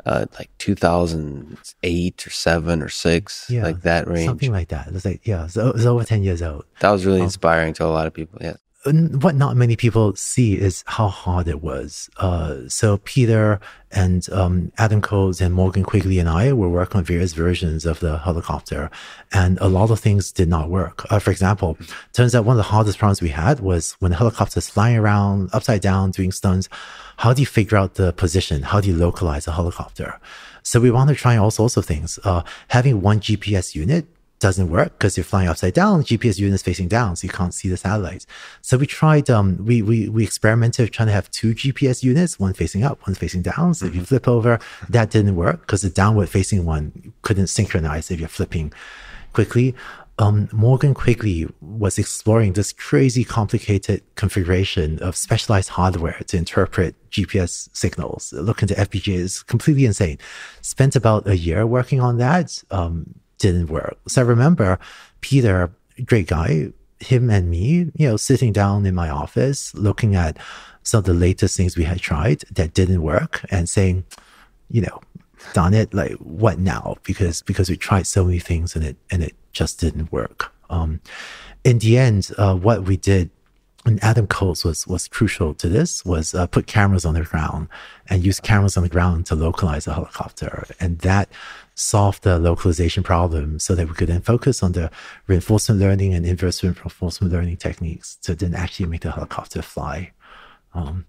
uh, 0.06 0.26
like 0.38 0.50
2008 0.58 2.26
or 2.26 2.30
seven 2.30 2.82
or 2.82 2.88
six, 2.88 3.50
yeah, 3.50 3.64
like 3.64 3.82
that 3.82 4.06
range. 4.06 4.26
Something 4.26 4.52
like 4.52 4.68
that. 4.68 4.88
It's 4.88 5.04
like, 5.04 5.26
yeah, 5.26 5.46
so 5.46 5.68
it 5.68 5.74
was 5.74 5.86
over 5.86 6.04
10 6.04 6.22
years 6.22 6.42
old. 6.42 6.64
That 6.80 6.90
was 6.90 7.04
really 7.04 7.20
um, 7.20 7.24
inspiring 7.24 7.74
to 7.74 7.84
a 7.84 7.88
lot 7.88 8.06
of 8.06 8.14
people. 8.14 8.38
Yeah. 8.40 8.56
What 8.86 9.34
not 9.34 9.56
many 9.56 9.76
people 9.76 10.14
see 10.14 10.54
is 10.54 10.84
how 10.86 11.08
hard 11.08 11.48
it 11.48 11.62
was. 11.62 12.08
Uh, 12.18 12.68
so 12.68 12.98
Peter 12.98 13.60
and 13.90 14.28
um, 14.30 14.72
Adam 14.78 15.00
Coates 15.00 15.40
and 15.40 15.54
Morgan 15.54 15.82
Quigley 15.82 16.18
and 16.18 16.28
I 16.28 16.52
were 16.52 16.68
working 16.68 16.98
on 16.98 17.04
various 17.04 17.32
versions 17.32 17.84
of 17.84 18.00
the 18.00 18.18
helicopter, 18.18 18.90
and 19.32 19.58
a 19.60 19.68
lot 19.68 19.90
of 19.90 20.00
things 20.00 20.32
did 20.32 20.48
not 20.48 20.68
work. 20.68 21.04
Uh, 21.10 21.18
for 21.18 21.30
example, 21.30 21.76
turns 22.12 22.34
out 22.34 22.44
one 22.44 22.54
of 22.54 22.58
the 22.58 22.70
hardest 22.70 22.98
problems 22.98 23.20
we 23.20 23.30
had 23.30 23.60
was 23.60 23.92
when 23.98 24.10
the 24.10 24.16
helicopter 24.16 24.58
is 24.58 24.68
flying 24.68 24.96
around 24.96 25.50
upside 25.52 25.80
down 25.80 26.10
doing 26.10 26.32
stunts. 26.32 26.68
How 27.16 27.32
do 27.32 27.42
you 27.42 27.46
figure 27.46 27.78
out 27.78 27.94
the 27.94 28.12
position? 28.12 28.62
How 28.62 28.80
do 28.80 28.88
you 28.88 28.96
localize 28.96 29.46
a 29.46 29.52
helicopter? 29.52 30.20
So 30.62 30.80
we 30.80 30.90
want 30.90 31.08
to 31.10 31.14
try 31.14 31.36
all 31.36 31.50
sorts 31.50 31.76
of 31.76 31.86
things. 31.86 32.18
Uh, 32.24 32.42
having 32.68 33.00
one 33.00 33.20
GPS 33.20 33.74
unit 33.74 34.06
doesn't 34.38 34.68
work 34.68 34.98
because 34.98 35.16
you're 35.16 35.24
flying 35.24 35.48
upside 35.48 35.74
down. 35.74 36.02
GPS 36.02 36.38
unit 36.38 36.54
is 36.54 36.62
facing 36.62 36.88
down, 36.88 37.16
so 37.16 37.26
you 37.26 37.32
can't 37.32 37.54
see 37.54 37.68
the 37.68 37.76
satellites. 37.76 38.26
So 38.62 38.76
we 38.76 38.86
tried, 38.86 39.30
um, 39.30 39.64
we, 39.64 39.82
we, 39.82 40.08
we 40.08 40.24
experimented 40.24 40.92
trying 40.92 41.08
to 41.08 41.12
have 41.12 41.30
two 41.30 41.54
GPS 41.54 42.02
units, 42.02 42.38
one 42.38 42.52
facing 42.52 42.84
up, 42.84 43.06
one 43.06 43.14
facing 43.14 43.42
down. 43.42 43.74
So 43.74 43.86
mm-hmm. 43.86 43.88
if 43.88 43.94
you 43.94 44.00
mm-hmm. 44.00 44.06
flip 44.06 44.28
over, 44.28 44.58
that 44.88 45.10
didn't 45.10 45.36
work 45.36 45.60
because 45.60 45.82
the 45.82 45.90
downward 45.90 46.28
facing 46.28 46.64
one 46.64 47.12
couldn't 47.22 47.48
synchronize 47.48 48.10
if 48.10 48.20
you're 48.20 48.28
flipping 48.28 48.72
quickly. 49.32 49.74
Um, 50.18 50.48
Morgan 50.50 50.94
Quigley 50.94 51.46
was 51.60 51.98
exploring 51.98 52.54
this 52.54 52.72
crazy 52.72 53.22
complicated 53.22 54.02
configuration 54.14 54.98
of 55.00 55.14
specialized 55.14 55.68
hardware 55.68 56.22
to 56.28 56.38
interpret 56.38 56.94
GPS 57.10 57.68
signals. 57.74 58.32
Look 58.32 58.62
into 58.62 58.74
FPGA 58.74 59.14
is 59.14 59.42
completely 59.42 59.84
insane. 59.84 60.18
Spent 60.62 60.96
about 60.96 61.26
a 61.26 61.36
year 61.36 61.66
working 61.66 62.00
on 62.00 62.16
that. 62.16 62.62
Um, 62.70 63.16
didn't 63.38 63.68
work. 63.68 63.96
So 64.08 64.22
I 64.22 64.24
remember 64.24 64.78
Peter, 65.20 65.70
great 66.04 66.28
guy, 66.28 66.72
him 67.00 67.30
and 67.30 67.50
me, 67.50 67.90
you 67.94 68.08
know, 68.08 68.16
sitting 68.16 68.52
down 68.52 68.86
in 68.86 68.94
my 68.94 69.10
office, 69.10 69.74
looking 69.74 70.14
at 70.14 70.38
some 70.82 70.98
of 70.98 71.04
the 71.04 71.14
latest 71.14 71.56
things 71.56 71.76
we 71.76 71.84
had 71.84 72.00
tried 72.00 72.42
that 72.52 72.74
didn't 72.74 73.02
work 73.02 73.44
and 73.50 73.68
saying, 73.68 74.04
you 74.70 74.80
know, 74.80 75.00
done 75.52 75.74
it, 75.74 75.92
like 75.92 76.12
what 76.14 76.58
now? 76.58 76.96
Because 77.02 77.42
because 77.42 77.68
we 77.68 77.76
tried 77.76 78.06
so 78.06 78.24
many 78.24 78.38
things 78.38 78.74
and 78.74 78.84
it 78.84 78.96
and 79.10 79.22
it 79.22 79.34
just 79.52 79.78
didn't 79.80 80.10
work. 80.12 80.52
Um, 80.70 81.00
in 81.64 81.78
the 81.78 81.98
end, 81.98 82.30
uh, 82.38 82.54
what 82.54 82.84
we 82.84 82.96
did 82.96 83.30
and 83.84 84.02
Adam 84.02 84.26
Coates 84.26 84.64
was 84.64 84.86
was 84.86 85.08
crucial 85.08 85.54
to 85.54 85.68
this 85.68 86.04
was 86.04 86.34
uh, 86.34 86.46
put 86.46 86.66
cameras 86.66 87.04
on 87.04 87.14
the 87.14 87.22
ground 87.22 87.68
and 88.08 88.24
use 88.24 88.40
cameras 88.40 88.76
on 88.76 88.82
the 88.82 88.88
ground 88.88 89.26
to 89.26 89.34
localize 89.34 89.86
a 89.86 89.94
helicopter, 89.94 90.66
and 90.80 90.98
that 91.00 91.28
solve 91.76 92.18
the 92.22 92.38
localization 92.38 93.02
problem 93.02 93.58
so 93.58 93.74
that 93.74 93.86
we 93.86 93.94
could 93.94 94.08
then 94.08 94.22
focus 94.22 94.62
on 94.62 94.72
the 94.72 94.90
reinforcement 95.26 95.78
learning 95.78 96.14
and 96.14 96.24
inverse 96.24 96.62
reinforcement 96.62 97.32
learning 97.32 97.58
techniques 97.58 98.16
to 98.16 98.34
then 98.34 98.54
actually 98.54 98.86
make 98.86 99.02
the 99.02 99.12
helicopter 99.12 99.60
fly. 99.60 100.10
Um, 100.74 101.06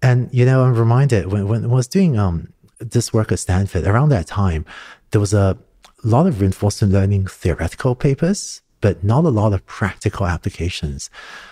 and, 0.00 0.32
you 0.32 0.44
know, 0.44 0.64
I'm 0.64 0.74
reminded 0.74 1.32
when, 1.32 1.48
when 1.48 1.64
I 1.64 1.68
was 1.68 1.88
doing 1.88 2.18
um, 2.18 2.52
this 2.78 3.12
work 3.12 3.32
at 3.32 3.40
Stanford, 3.40 3.84
around 3.84 4.10
that 4.10 4.28
time, 4.28 4.64
there 5.10 5.20
was 5.20 5.34
a 5.34 5.58
lot 6.04 6.26
of 6.28 6.40
reinforcement 6.40 6.92
learning 6.92 7.26
theoretical 7.26 7.96
papers 7.96 8.62
but 8.80 9.02
not 9.02 9.24
a 9.24 9.30
lot 9.30 9.52
of 9.52 9.64
practical 9.66 10.26
applications. 10.26 11.10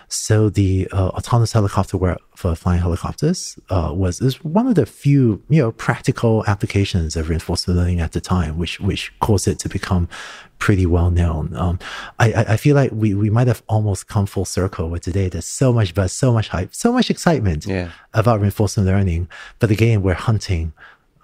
So 0.09 0.49
the 0.49 0.89
uh, 0.93 1.09
autonomous 1.09 1.53
helicopter 1.53 1.97
work 1.97 2.21
for 2.37 2.55
flying 2.55 2.81
helicopters 2.81 3.59
uh, 3.71 3.93
was 3.95 4.21
is 4.21 4.45
one 4.45 4.67
of 4.67 4.75
the 4.75 4.87
few 4.87 5.43
you 5.49 5.63
know 5.63 5.73
practical 5.73 6.45
applications 6.47 7.17
of 7.17 7.29
reinforcement 7.29 7.79
learning 7.79 8.01
at 8.01 8.13
the 8.13 8.21
time, 8.21 8.59
which 8.59 8.79
which 8.81 9.13
caused 9.21 9.49
it 9.49 9.59
to 9.61 9.69
become 9.69 10.09
pretty 10.59 10.87
well 10.87 11.11
known. 11.11 11.55
Um, 11.57 11.79
I, 12.19 12.33
I 12.33 12.57
feel 12.57 12.75
like 12.75 12.91
we, 12.93 13.15
we 13.15 13.29
might 13.29 13.49
have 13.49 13.63
almost 13.69 14.07
come 14.09 14.27
full 14.27 14.45
circle 14.45 14.89
with 14.89 15.03
today. 15.03 15.29
There's 15.29 15.45
so 15.45 15.73
much 15.73 15.95
buzz, 15.95 16.13
so 16.13 16.33
much 16.33 16.49
hype, 16.49 16.75
so 16.75 16.93
much 16.93 17.11
excitement 17.11 17.67
yeah. 17.67 17.91
about 18.15 18.41
reinforcement 18.41 18.89
learning. 18.89 19.29
But 19.59 19.71
again, 19.71 20.03
we're 20.03 20.15
hunting 20.15 20.73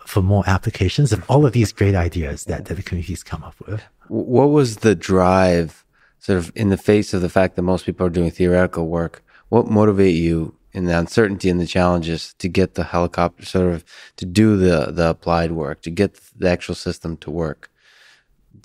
for 0.05 0.23
more 0.23 0.43
applications 0.47 1.13
of 1.13 1.25
all 1.31 1.47
of 1.47 1.53
these 1.53 1.73
great 1.73 1.95
ideas 1.95 2.45
that, 2.45 2.65
that 2.67 2.75
the 2.75 2.83
communities 2.83 3.23
come 3.23 3.45
up 3.45 3.55
with. 3.67 3.83
What 4.09 4.47
was 4.47 4.79
the 4.79 4.95
drive 4.95 5.85
sort 6.21 6.39
of 6.39 6.53
in 6.55 6.69
the 6.69 6.77
face 6.77 7.13
of 7.13 7.23
the 7.23 7.29
fact 7.29 7.57
that 7.57 7.63
most 7.63 7.85
people 7.87 8.07
are 8.07 8.11
doing 8.11 8.31
theoretical 8.31 8.87
work, 8.87 9.23
what 9.49 9.67
motivate 9.67 10.15
you 10.15 10.55
in 10.73 10.85
the 10.85 10.97
uncertainty 10.97 11.51
and 11.51 11.61
the 11.61 11.67
challenges 11.67 12.35
to 12.39 12.49
get 12.49 12.75
the 12.75 12.85
helicopter 12.85 13.45
sort 13.45 13.75
of 13.75 13.85
to 14.17 14.25
do 14.25 14.57
the 14.57 14.93
the 14.93 15.11
applied 15.11 15.53
work, 15.53 15.83
to 15.83 15.91
get 15.91 16.15
the 16.37 16.49
actual 16.49 16.75
system 16.75 17.17
to 17.19 17.31
work? 17.31 17.71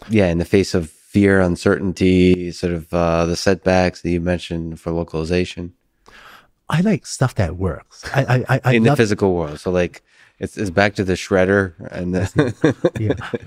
Yeah, 0.09 0.27
in 0.27 0.37
the 0.37 0.45
face 0.45 0.73
of 0.73 0.89
fear, 0.89 1.39
uncertainty, 1.39 2.51
sort 2.51 2.73
of 2.73 2.93
uh, 2.93 3.25
the 3.25 3.37
setbacks 3.37 4.01
that 4.01 4.09
you 4.09 4.19
mentioned 4.19 4.79
for 4.79 4.91
localization. 4.91 5.73
I 6.67 6.81
like 6.81 7.05
stuff 7.05 7.35
that 7.35 7.55
works. 7.55 8.03
I, 8.13 8.43
I, 8.49 8.61
I 8.65 8.73
in 8.73 8.83
love- 8.83 8.97
the 8.97 9.03
physical 9.03 9.33
world. 9.33 9.59
So 9.59 9.71
like, 9.71 10.03
it's, 10.39 10.57
it's 10.57 10.69
back 10.69 10.95
to 10.95 11.05
the 11.05 11.13
shredder 11.13 11.73
and 11.91 12.13
the 12.13 12.91
yeah. 12.99 13.39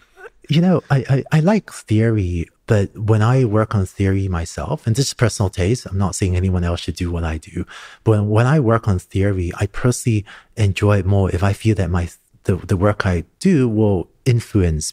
You 0.48 0.62
know, 0.62 0.82
I, 0.90 1.04
I, 1.10 1.24
I 1.36 1.40
like 1.40 1.70
theory 1.70 2.46
but 2.68 2.96
when 2.96 3.22
I 3.22 3.46
work 3.46 3.74
on 3.74 3.86
theory 3.86 4.28
myself, 4.28 4.86
and 4.86 4.94
this 4.94 5.08
is 5.08 5.14
personal 5.14 5.48
taste, 5.48 5.86
I'm 5.86 5.96
not 5.96 6.14
saying 6.14 6.36
anyone 6.36 6.64
else 6.64 6.80
should 6.80 6.96
do 6.96 7.10
what 7.10 7.24
I 7.24 7.38
do. 7.38 7.64
But 8.04 8.24
when 8.24 8.46
I 8.46 8.60
work 8.60 8.86
on 8.86 8.98
theory, 8.98 9.50
I 9.58 9.66
personally 9.66 10.26
enjoy 10.54 10.98
it 10.98 11.06
more 11.06 11.34
if 11.34 11.42
I 11.42 11.54
feel 11.54 11.74
that 11.76 11.90
my 11.90 12.10
the, 12.44 12.56
the 12.56 12.76
work 12.76 13.06
I 13.06 13.24
do 13.40 13.68
will 13.68 14.08
influence 14.26 14.92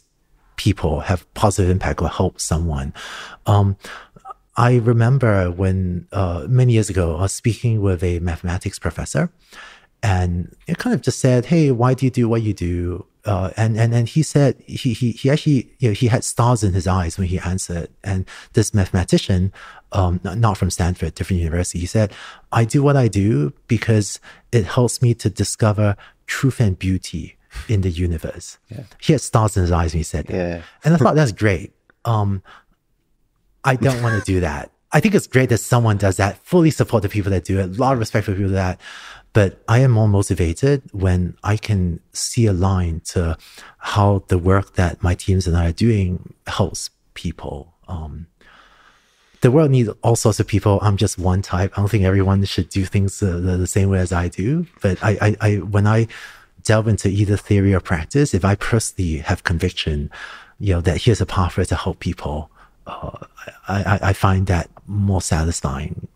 people, 0.56 1.00
have 1.00 1.32
positive 1.34 1.70
impact, 1.70 2.00
or 2.00 2.08
help 2.08 2.40
someone. 2.40 2.94
Um, 3.44 3.76
I 4.56 4.76
remember 4.76 5.50
when 5.50 6.08
uh, 6.12 6.46
many 6.48 6.72
years 6.72 6.88
ago, 6.88 7.16
I 7.16 7.22
was 7.22 7.32
speaking 7.32 7.82
with 7.82 8.02
a 8.02 8.20
mathematics 8.20 8.78
professor, 8.78 9.30
and 10.02 10.56
it 10.66 10.78
kind 10.78 10.94
of 10.94 11.02
just 11.02 11.20
said, 11.20 11.46
"Hey, 11.46 11.72
why 11.72 11.92
do 11.92 12.06
you 12.06 12.10
do 12.10 12.26
what 12.26 12.40
you 12.40 12.54
do?" 12.54 13.04
Uh, 13.26 13.50
and 13.56 13.76
and 13.76 13.92
and 13.92 14.08
he 14.08 14.22
said 14.22 14.56
he 14.66 14.92
he 14.92 15.10
he 15.10 15.28
actually 15.28 15.68
you 15.78 15.88
know 15.88 15.92
he 15.92 16.06
had 16.06 16.22
stars 16.22 16.62
in 16.62 16.72
his 16.72 16.86
eyes 16.86 17.18
when 17.18 17.26
he 17.26 17.40
answered. 17.40 17.88
And 18.04 18.24
this 18.52 18.72
mathematician, 18.72 19.52
um, 19.90 20.20
not 20.22 20.56
from 20.56 20.70
Stanford, 20.70 21.14
different 21.14 21.42
university, 21.42 21.80
he 21.80 21.86
said, 21.86 22.12
"I 22.52 22.64
do 22.64 22.82
what 22.84 22.96
I 22.96 23.08
do 23.08 23.52
because 23.66 24.20
it 24.52 24.64
helps 24.64 25.02
me 25.02 25.12
to 25.14 25.28
discover 25.28 25.96
truth 26.26 26.60
and 26.60 26.78
beauty 26.78 27.36
in 27.68 27.80
the 27.80 27.90
universe." 27.90 28.58
Yeah. 28.68 28.84
He 29.00 29.12
had 29.12 29.20
stars 29.20 29.56
in 29.56 29.62
his 29.62 29.72
eyes 29.72 29.92
when 29.92 29.98
he 29.98 30.04
said 30.04 30.26
that, 30.28 30.36
yeah. 30.36 30.62
and 30.84 30.94
I 30.94 30.96
thought 30.96 31.16
that's 31.16 31.32
great. 31.32 31.72
Um, 32.04 32.42
I 33.64 33.74
don't 33.74 34.02
want 34.02 34.22
to 34.22 34.32
do 34.32 34.40
that. 34.40 34.70
I 34.92 35.00
think 35.00 35.14
it's 35.14 35.26
great 35.26 35.48
that 35.48 35.58
someone 35.58 35.96
does 35.96 36.16
that. 36.16 36.38
Fully 36.46 36.70
support 36.70 37.02
the 37.02 37.08
people 37.08 37.30
that 37.32 37.44
do 37.44 37.58
it. 37.58 37.64
A 37.64 37.80
lot 37.80 37.92
of 37.92 37.98
respect 37.98 38.26
for 38.26 38.34
people 38.34 38.52
that 38.52 38.80
but 39.36 39.62
I 39.68 39.80
am 39.80 39.90
more 39.90 40.08
motivated 40.08 40.82
when 40.92 41.36
I 41.44 41.58
can 41.58 42.00
see 42.14 42.46
a 42.46 42.54
line 42.54 43.02
to 43.12 43.36
how 43.76 44.24
the 44.28 44.38
work 44.38 44.76
that 44.76 45.02
my 45.02 45.14
teams 45.14 45.46
and 45.46 45.54
I 45.54 45.68
are 45.68 45.72
doing 45.72 46.32
helps 46.46 46.88
people. 47.12 47.74
Um, 47.86 48.28
the 49.42 49.50
world 49.50 49.72
needs 49.72 49.90
all 50.02 50.16
sorts 50.16 50.40
of 50.40 50.46
people. 50.46 50.78
I'm 50.80 50.96
just 50.96 51.18
one 51.18 51.42
type. 51.42 51.74
I 51.76 51.82
don't 51.82 51.90
think 51.90 52.04
everyone 52.04 52.42
should 52.46 52.70
do 52.70 52.86
things 52.86 53.20
the, 53.20 53.26
the, 53.26 53.58
the 53.58 53.66
same 53.66 53.90
way 53.90 53.98
as 53.98 54.10
I 54.10 54.28
do. 54.28 54.66
But 54.80 55.04
I, 55.04 55.18
I, 55.20 55.36
I, 55.42 55.56
when 55.56 55.86
I 55.86 56.06
delve 56.62 56.88
into 56.88 57.10
either 57.10 57.36
theory 57.36 57.74
or 57.74 57.80
practice, 57.80 58.32
if 58.32 58.42
I 58.42 58.54
personally 58.54 59.18
have 59.18 59.44
conviction, 59.44 60.10
you 60.58 60.72
know, 60.72 60.80
that 60.80 61.02
here's 61.02 61.20
a 61.20 61.26
pathway 61.26 61.66
to 61.66 61.76
help 61.76 62.00
people, 62.00 62.50
uh, 62.86 63.18
I, 63.68 63.98
I 64.00 64.12
find 64.14 64.46
that 64.46 64.70
more 64.86 65.20
satisfying 65.20 66.08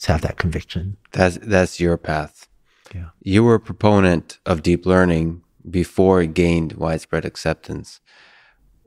to 0.00 0.12
have 0.12 0.22
that 0.22 0.38
conviction. 0.38 0.96
That's 1.10 1.36
that's 1.36 1.78
your 1.78 1.98
path. 1.98 2.48
Yeah. 2.94 3.08
You 3.22 3.44
were 3.44 3.54
a 3.54 3.60
proponent 3.60 4.38
of 4.46 4.62
deep 4.62 4.86
learning 4.86 5.42
before 5.68 6.22
it 6.22 6.34
gained 6.34 6.74
widespread 6.74 7.24
acceptance. 7.24 8.00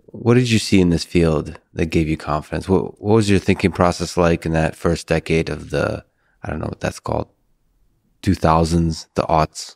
What 0.08 0.36
did 0.36 0.50
you 0.50 0.60
see 0.60 0.80
in 0.80 0.90
this 0.90 1.04
field 1.04 1.60
that 1.74 1.88
gave 1.88 2.08
you 2.08 2.18
confidence? 2.18 2.70
What, 2.70 3.02
what 3.02 3.16
was 3.16 3.30
your 3.30 3.40
thinking 3.40 3.72
process 3.72 4.18
like 4.18 4.46
in 4.46 4.54
that 4.54 4.76
first 4.76 5.08
decade 5.08 5.50
of 5.50 5.72
the, 5.72 6.06
I 6.44 6.50
don't 6.50 6.60
know 6.60 6.68
what 6.68 6.80
that's 6.80 7.00
called, 7.00 7.30
2000s, 8.22 9.08
the 9.16 9.24
aughts? 9.24 9.76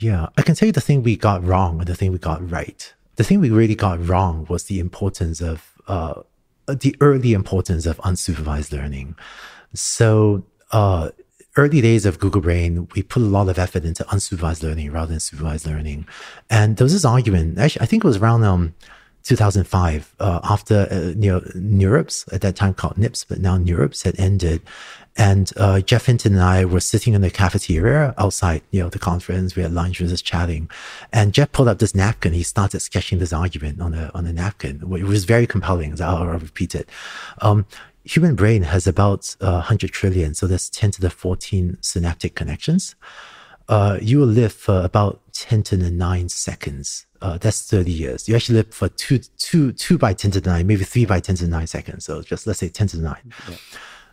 Yeah, 0.00 0.28
I 0.36 0.42
can 0.42 0.54
tell 0.54 0.66
you 0.66 0.72
the 0.72 0.80
thing 0.80 1.02
we 1.02 1.16
got 1.16 1.44
wrong 1.44 1.80
and 1.80 1.88
the 1.88 1.94
thing 1.94 2.12
we 2.12 2.18
got 2.18 2.48
right. 2.50 2.94
The 3.16 3.24
thing 3.24 3.40
we 3.40 3.50
really 3.50 3.74
got 3.74 4.06
wrong 4.06 4.46
was 4.48 4.64
the 4.64 4.78
importance 4.78 5.40
of, 5.40 5.72
uh, 5.88 6.22
the 6.66 6.94
early 7.00 7.32
importance 7.32 7.86
of 7.86 7.96
unsupervised 7.98 8.72
learning. 8.72 9.16
So, 9.74 10.44
uh, 10.70 11.10
early 11.58 11.80
days 11.80 12.06
of 12.06 12.20
Google 12.20 12.40
Brain, 12.40 12.88
we 12.94 13.02
put 13.02 13.20
a 13.20 13.26
lot 13.26 13.48
of 13.48 13.58
effort 13.58 13.84
into 13.84 14.04
unsupervised 14.04 14.62
learning 14.62 14.92
rather 14.92 15.10
than 15.10 15.20
supervised 15.20 15.66
learning. 15.66 16.06
And 16.48 16.76
there 16.76 16.84
was 16.84 16.92
this 16.92 17.04
argument, 17.04 17.58
actually, 17.58 17.82
I 17.82 17.86
think 17.86 18.04
it 18.04 18.06
was 18.06 18.18
around 18.18 18.44
um, 18.44 18.74
2005, 19.24 20.14
uh, 20.20 20.40
after 20.44 20.86
uh, 20.90 21.18
you 21.18 21.32
know, 21.32 21.40
NeurIPS, 21.56 22.32
at 22.32 22.42
that 22.42 22.54
time 22.54 22.74
called 22.74 22.96
NIPS, 22.96 23.24
but 23.24 23.40
now 23.40 23.58
NeurIPS 23.58 24.04
had 24.04 24.18
ended. 24.20 24.62
And 25.16 25.50
uh, 25.56 25.80
Geoff 25.80 26.06
Hinton 26.06 26.34
and 26.34 26.42
I 26.42 26.64
were 26.64 26.78
sitting 26.78 27.12
in 27.12 27.22
the 27.22 27.30
cafeteria 27.30 28.14
outside, 28.18 28.62
you 28.70 28.80
know, 28.80 28.88
the 28.88 29.00
conference. 29.00 29.56
We 29.56 29.62
had 29.62 29.72
lunch, 29.72 29.98
we 29.98 30.04
were 30.04 30.10
just 30.10 30.24
chatting. 30.24 30.70
And 31.12 31.34
Geoff 31.34 31.50
pulled 31.50 31.66
up 31.66 31.80
this 31.80 31.92
napkin. 31.92 32.34
He 32.34 32.44
started 32.44 32.78
sketching 32.78 33.18
this 33.18 33.32
argument 33.32 33.80
on 33.80 33.94
a 33.94 34.12
on 34.14 34.26
a 34.26 34.32
napkin. 34.32 34.80
It 34.80 35.04
was 35.04 35.24
very 35.24 35.48
compelling. 35.48 36.00
I'll, 36.00 36.18
I'll 36.18 36.38
repeat 36.38 36.76
it. 36.76 36.88
Um, 37.40 37.66
human 38.04 38.34
brain 38.34 38.62
has 38.62 38.86
about 38.86 39.36
uh, 39.40 39.52
100 39.52 39.92
trillion, 39.92 40.34
so 40.34 40.46
that's 40.46 40.68
10 40.70 40.92
to 40.92 41.00
the 41.00 41.10
14 41.10 41.78
synaptic 41.80 42.34
connections. 42.34 42.94
Uh, 43.68 43.98
you 44.00 44.18
will 44.18 44.26
live 44.26 44.52
for 44.52 44.80
about 44.82 45.20
10 45.32 45.62
to 45.62 45.76
the 45.76 45.90
9 45.90 46.28
seconds. 46.30 47.06
Uh, 47.20 47.36
that's 47.36 47.68
30 47.68 47.90
years. 47.90 48.28
You 48.28 48.34
actually 48.34 48.56
live 48.56 48.72
for 48.72 48.88
two, 48.88 49.18
two, 49.36 49.72
two 49.72 49.98
by 49.98 50.14
10 50.14 50.30
to 50.32 50.40
the 50.40 50.50
9, 50.50 50.66
maybe 50.66 50.84
3 50.84 51.04
by 51.04 51.20
10 51.20 51.36
to 51.36 51.44
the 51.44 51.50
9 51.50 51.66
seconds. 51.66 52.04
So 52.04 52.22
just 52.22 52.46
let's 52.46 52.60
say 52.60 52.68
10 52.68 52.86
to 52.88 52.96
the 52.96 53.02
9. 53.02 53.16
Yeah. 53.48 53.56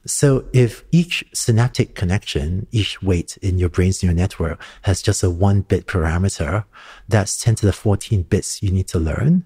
So 0.06 0.46
if 0.54 0.84
each 0.92 1.24
synaptic 1.34 1.96
connection, 1.96 2.68
each 2.72 3.02
weight 3.02 3.38
in 3.38 3.58
your 3.58 3.70
brain's 3.70 4.04
neural 4.04 4.18
network 4.18 4.62
has 4.84 5.02
just 5.02 5.24
a 5.24 5.30
one 5.30 5.62
bit 5.62 5.88
parameter, 5.88 6.66
that's 7.08 7.42
10 7.42 7.56
to 7.56 7.66
the 7.66 7.74
14 7.74 8.24
bits 8.24 8.62
you 8.62 8.72
need 8.72 8.88
to 8.90 9.00
learn 9.00 9.46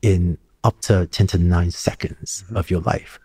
in 0.00 0.38
up 0.64 0.80
to 0.82 1.06
10 1.06 1.26
to 1.28 1.38
the 1.38 1.44
9 1.44 1.70
seconds 1.70 2.44
mm-hmm. 2.46 2.56
of 2.56 2.70
your 2.70 2.80
life. 2.80 3.18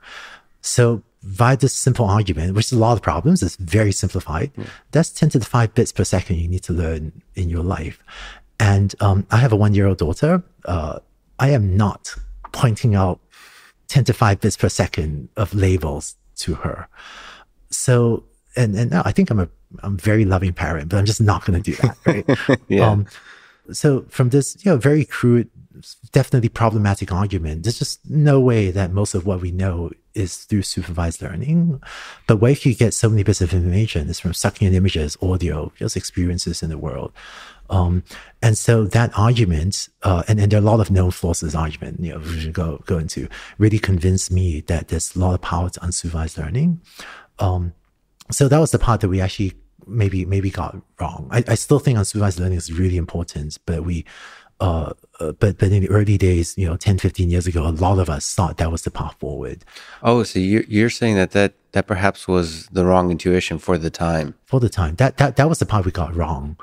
So 0.68 1.04
via 1.24 1.58
this 1.58 1.74
simple 1.74 2.06
argument, 2.06 2.56
which 2.56 2.68
is 2.68 2.74
a 2.74 2.78
lot 2.78 2.94
of 2.94 3.02
problems, 3.02 3.42
it's 3.42 3.56
very 3.56 3.92
simplified. 3.92 4.52
Yeah. 4.56 4.66
That's 4.92 5.10
10 5.10 5.30
to 5.30 5.40
the 5.40 5.46
5 5.46 5.74
bits 5.74 5.92
per 5.92 6.04
second 6.04 6.38
you 6.38 6.48
need 6.48 6.64
to 6.64 6.74
learn 6.74 7.22
in 7.36 7.50
your 7.50 7.64
life. 7.64 8.04
And 8.60 8.94
um, 9.00 9.26
I 9.32 9.38
have 9.38 9.52
a 9.52 9.56
one 9.56 9.74
year 9.74 9.88
old 9.88 9.98
daughter. 9.98 10.44
Uh, 10.66 11.00
I 11.40 11.50
am 11.50 11.76
not 11.78 12.16
pointing 12.52 12.96
out 12.96 13.20
10 13.88 14.06
to 14.06 14.14
5 14.14 14.42
bits 14.42 14.58
per 14.58 14.70
second 14.70 15.30
of 15.38 15.54
labels 15.54 16.16
to 16.38 16.56
her. 16.56 16.88
So, 17.70 18.24
and, 18.56 18.76
and 18.76 18.94
I 18.94 19.12
think 19.12 19.30
I'm 19.30 19.40
a, 19.40 19.50
I'm 19.84 19.96
a 19.96 19.98
very 19.98 20.26
loving 20.26 20.54
parent, 20.54 20.90
but 20.90 20.98
I'm 20.98 21.06
just 21.06 21.22
not 21.22 21.46
going 21.46 21.62
to 21.62 21.72
do 21.72 21.78
that. 21.82 21.98
Right. 22.48 22.60
yeah. 22.68 22.90
Um, 22.90 23.06
so 23.72 24.06
from 24.10 24.30
this, 24.30 24.58
you 24.64 24.72
know, 24.72 24.78
very 24.78 25.06
crude, 25.06 25.50
definitely 26.12 26.50
problematic 26.50 27.12
argument, 27.12 27.64
there's 27.64 27.80
just 27.80 28.10
no 28.10 28.40
way 28.40 28.72
that 28.72 28.92
most 28.92 29.14
of 29.14 29.26
what 29.26 29.42
we 29.42 29.52
know 29.52 29.92
is 30.18 30.38
through 30.46 30.64
supervised 30.64 31.22
learning. 31.22 31.82
But 32.28 32.38
where 32.38 32.52
you 32.52 32.76
get 32.76 32.94
so 32.94 33.10
many 33.10 33.24
bits 33.24 33.42
of 33.42 33.54
information 33.54 34.10
is 34.10 34.20
from 34.20 34.34
sucking 34.34 34.68
in 34.68 34.74
images, 34.74 35.18
audio, 35.22 35.72
just 35.76 35.96
experiences 35.96 36.64
in 36.64 36.70
the 36.70 36.78
world. 36.78 37.14
Um, 37.70 38.04
and 38.42 38.58
so 38.58 38.86
that 38.86 39.12
argument, 39.18 39.90
uh, 40.04 40.24
and, 40.28 40.40
and 40.40 40.52
there 40.52 40.60
are 40.60 40.64
a 40.64 40.66
lot 40.66 40.80
of 40.80 40.90
known 40.90 41.12
flaws 41.12 41.42
in 41.42 41.48
this 41.48 41.56
argument, 41.56 42.00
you 42.00 42.14
know, 42.14 42.20
we 42.20 42.40
should 42.40 42.54
go, 42.54 42.82
go 42.86 42.98
into, 42.98 43.28
really 43.58 43.80
convinced 43.80 44.32
me 44.32 44.62
that 44.62 44.88
there's 44.88 45.16
a 45.16 45.20
lot 45.20 45.34
of 45.34 45.42
power 45.42 45.70
to 45.70 45.80
unsupervised 45.82 46.38
learning. 46.38 46.82
Um, 47.40 47.74
so 48.32 48.48
that 48.48 48.60
was 48.60 48.72
the 48.72 48.80
part 48.80 49.02
that 49.02 49.10
we 49.10 49.22
actually 49.22 49.54
maybe, 49.86 50.26
maybe 50.26 50.50
got 50.50 50.78
wrong. 51.00 51.28
I, 51.32 51.44
I 51.48 51.56
still 51.56 51.80
think 51.80 51.98
unsupervised 51.98 52.40
learning 52.40 52.58
is 52.58 52.72
really 52.72 52.98
important, 52.98 53.58
but 53.66 53.84
we, 53.84 54.06
uh, 54.60 54.94
uh, 55.20 55.32
but 55.34 55.58
but 55.58 55.72
in 55.72 55.82
the 55.82 55.90
early 55.90 56.18
days, 56.18 56.58
you 56.58 56.68
know, 56.68 56.78
10, 56.78 57.00
15 57.00 57.30
years 57.30 57.48
ago, 57.48 57.68
a 57.68 57.70
lot 57.70 58.00
of 58.00 58.10
us 58.10 58.34
thought 58.34 58.58
that 58.58 58.72
was 58.72 58.84
the 58.84 58.92
path 58.92 59.16
forward. 59.20 59.64
Oh, 60.04 60.24
so 60.24 60.40
you're 60.40 60.64
you're 60.64 60.90
saying 60.90 61.16
that 61.16 61.32
that 61.32 61.54
that 61.72 61.88
perhaps 61.88 62.28
was 62.28 62.68
the 62.68 62.86
wrong 62.86 63.12
intuition 63.12 63.60
for 63.60 63.78
the 63.78 63.90
time. 63.90 64.36
For 64.46 64.60
the 64.60 64.70
time, 64.70 64.96
that 64.96 65.18
that 65.18 65.36
that 65.38 65.50
was 65.50 65.60
the 65.60 65.66
part 65.66 65.86
we 65.86 65.92
got 65.92 66.16
wrong 66.16 66.58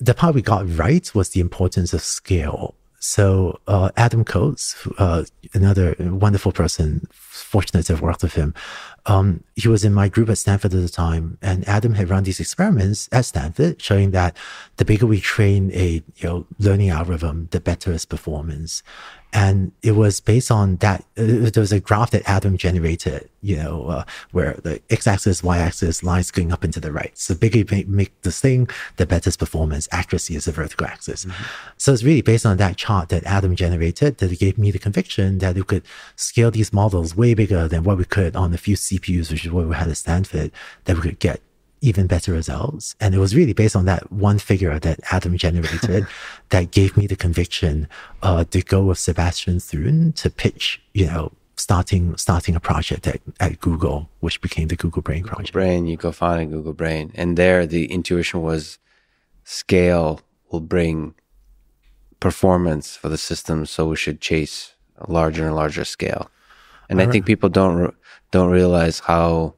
the 0.00 0.14
part 0.14 0.34
we 0.34 0.42
got 0.42 0.68
right 0.78 1.12
was 1.14 1.30
the 1.30 1.40
importance 1.40 1.92
of 1.92 2.02
scale. 2.02 2.74
So 3.00 3.60
uh, 3.66 3.90
Adam 3.96 4.24
Coates, 4.24 4.86
uh, 4.98 5.24
another 5.54 5.94
wonderful 5.98 6.52
person, 6.52 7.08
fortunate 7.48 7.86
to 7.86 7.94
have 7.94 8.02
worked 8.02 8.22
with 8.22 8.34
him, 8.34 8.54
um, 9.06 9.42
he 9.56 9.68
was 9.68 9.84
in 9.84 9.94
my 9.94 10.08
group 10.08 10.28
at 10.28 10.38
Stanford 10.38 10.74
at 10.74 10.80
the 10.80 10.88
time, 10.88 11.38
and 11.40 11.66
Adam 11.66 11.94
had 11.94 12.10
run 12.10 12.24
these 12.24 12.40
experiments 12.40 13.08
at 13.10 13.24
Stanford 13.24 13.80
showing 13.80 14.10
that 14.10 14.36
the 14.76 14.84
bigger 14.84 15.06
we 15.06 15.20
train 15.20 15.70
a 15.72 16.02
you 16.16 16.28
know 16.28 16.46
learning 16.58 16.90
algorithm, 16.90 17.48
the 17.50 17.60
better 17.60 17.92
its 17.92 18.04
performance. 18.04 18.82
And 19.32 19.72
it 19.82 19.92
was 19.92 20.20
based 20.20 20.50
on 20.50 20.76
that. 20.76 21.04
Uh, 21.16 21.50
there 21.50 21.60
was 21.60 21.72
a 21.72 21.80
graph 21.80 22.12
that 22.12 22.22
Adam 22.26 22.56
generated, 22.56 23.28
you 23.42 23.56
know, 23.56 23.84
uh, 23.86 24.04
where 24.32 24.54
the 24.62 24.80
x-axis, 24.88 25.42
y-axis 25.42 26.02
lines 26.02 26.30
going 26.30 26.50
up 26.50 26.64
into 26.64 26.80
the 26.80 26.90
right. 26.90 27.16
So 27.16 27.34
the 27.34 27.38
bigger 27.38 27.58
you 27.58 27.84
make, 27.86 28.20
this 28.22 28.40
thing, 28.40 28.68
the 28.96 29.06
better 29.06 29.30
performance. 29.36 29.86
Accuracy 29.92 30.34
is 30.34 30.46
the 30.46 30.52
vertical 30.52 30.86
axis. 30.86 31.26
Mm-hmm. 31.26 31.44
So 31.76 31.92
it's 31.92 32.02
really 32.02 32.22
based 32.22 32.46
on 32.46 32.56
that 32.56 32.76
chart 32.76 33.10
that 33.10 33.24
Adam 33.24 33.54
generated 33.54 34.18
that 34.18 34.32
it 34.32 34.38
gave 34.38 34.56
me 34.56 34.70
the 34.70 34.78
conviction 34.78 35.38
that 35.38 35.54
we 35.54 35.62
could 35.62 35.82
scale 36.16 36.50
these 36.50 36.72
models 36.72 37.14
way 37.14 37.34
bigger 37.34 37.68
than 37.68 37.84
what 37.84 37.98
we 37.98 38.04
could 38.04 38.34
on 38.34 38.54
a 38.54 38.58
few 38.58 38.76
CPUs, 38.76 39.30
which 39.30 39.44
is 39.44 39.52
what 39.52 39.68
we 39.68 39.74
had 39.74 39.88
at 39.88 39.96
Stanford, 39.98 40.50
that 40.84 40.96
we 40.96 41.02
could 41.02 41.18
get 41.18 41.42
even 41.80 42.06
better 42.06 42.32
results. 42.32 42.96
And 43.00 43.14
it 43.14 43.18
was 43.18 43.34
really 43.34 43.52
based 43.52 43.76
on 43.76 43.84
that 43.86 44.10
one 44.12 44.38
figure 44.38 44.78
that 44.78 45.00
Adam 45.10 45.36
generated 45.36 46.06
that 46.50 46.70
gave 46.70 46.96
me 46.96 47.06
the 47.06 47.16
conviction 47.16 47.88
uh, 48.22 48.44
to 48.44 48.62
go 48.62 48.84
with 48.84 48.98
Sebastian 48.98 49.60
Thrun 49.60 50.12
to 50.14 50.30
pitch, 50.30 50.80
you 50.94 51.06
know, 51.06 51.32
starting 51.56 52.16
starting 52.16 52.54
a 52.54 52.60
project 52.60 53.06
at, 53.06 53.20
at 53.40 53.60
Google, 53.60 54.08
which 54.20 54.40
became 54.40 54.68
the 54.68 54.76
Google 54.76 55.02
Brain 55.02 55.22
Google 55.22 55.36
project. 55.36 55.52
Brain, 55.52 55.86
you 55.86 55.96
go 55.96 56.12
find 56.12 56.42
a 56.42 56.46
Google 56.46 56.72
Brain. 56.72 57.12
And 57.14 57.36
there 57.36 57.66
the 57.66 57.86
intuition 57.86 58.42
was 58.42 58.78
scale 59.44 60.20
will 60.50 60.60
bring 60.60 61.14
performance 62.20 62.96
for 62.96 63.08
the 63.08 63.18
system, 63.18 63.66
so 63.66 63.88
we 63.88 63.96
should 63.96 64.20
chase 64.20 64.74
a 64.98 65.10
larger 65.10 65.46
and 65.46 65.54
larger 65.54 65.84
scale. 65.84 66.30
And 66.90 67.02
I 67.02 67.06
think 67.06 67.26
people 67.26 67.48
don't 67.50 67.94
don't 68.30 68.50
realize 68.50 69.00
how 69.00 69.54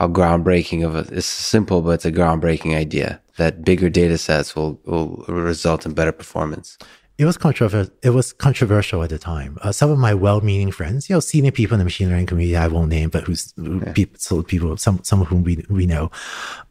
how 0.00 0.08
groundbreaking 0.08 0.84
of 0.84 0.96
it. 0.96 1.12
It's 1.12 1.26
simple, 1.26 1.82
but 1.82 1.90
it's 1.90 2.06
a 2.06 2.12
groundbreaking 2.12 2.74
idea 2.74 3.20
that 3.36 3.64
bigger 3.64 3.90
data 3.90 4.18
sets 4.18 4.56
will, 4.56 4.80
will 4.84 5.24
result 5.28 5.86
in 5.86 5.92
better 5.92 6.12
performance 6.12 6.78
it 7.20 7.26
was 7.26 7.36
controversial. 7.36 7.92
It 8.02 8.10
was 8.10 8.32
controversial 8.32 9.02
at 9.02 9.10
the 9.10 9.18
time. 9.18 9.58
Uh, 9.60 9.72
some 9.72 9.90
of 9.90 9.98
my 9.98 10.14
well-meaning 10.14 10.72
friends, 10.72 11.10
you 11.10 11.14
know, 11.14 11.20
senior 11.20 11.52
people 11.52 11.74
in 11.74 11.78
the 11.78 11.84
machine 11.84 12.08
learning 12.08 12.24
community, 12.24 12.56
I 12.56 12.66
won't 12.66 12.88
name, 12.88 13.10
but 13.10 13.24
who's 13.24 13.52
yeah. 13.58 13.92
people, 13.92 14.18
so 14.18 14.42
people, 14.42 14.74
some 14.78 15.04
some 15.04 15.20
of 15.20 15.28
whom 15.28 15.44
we 15.44 15.62
we 15.68 15.84
know, 15.84 16.10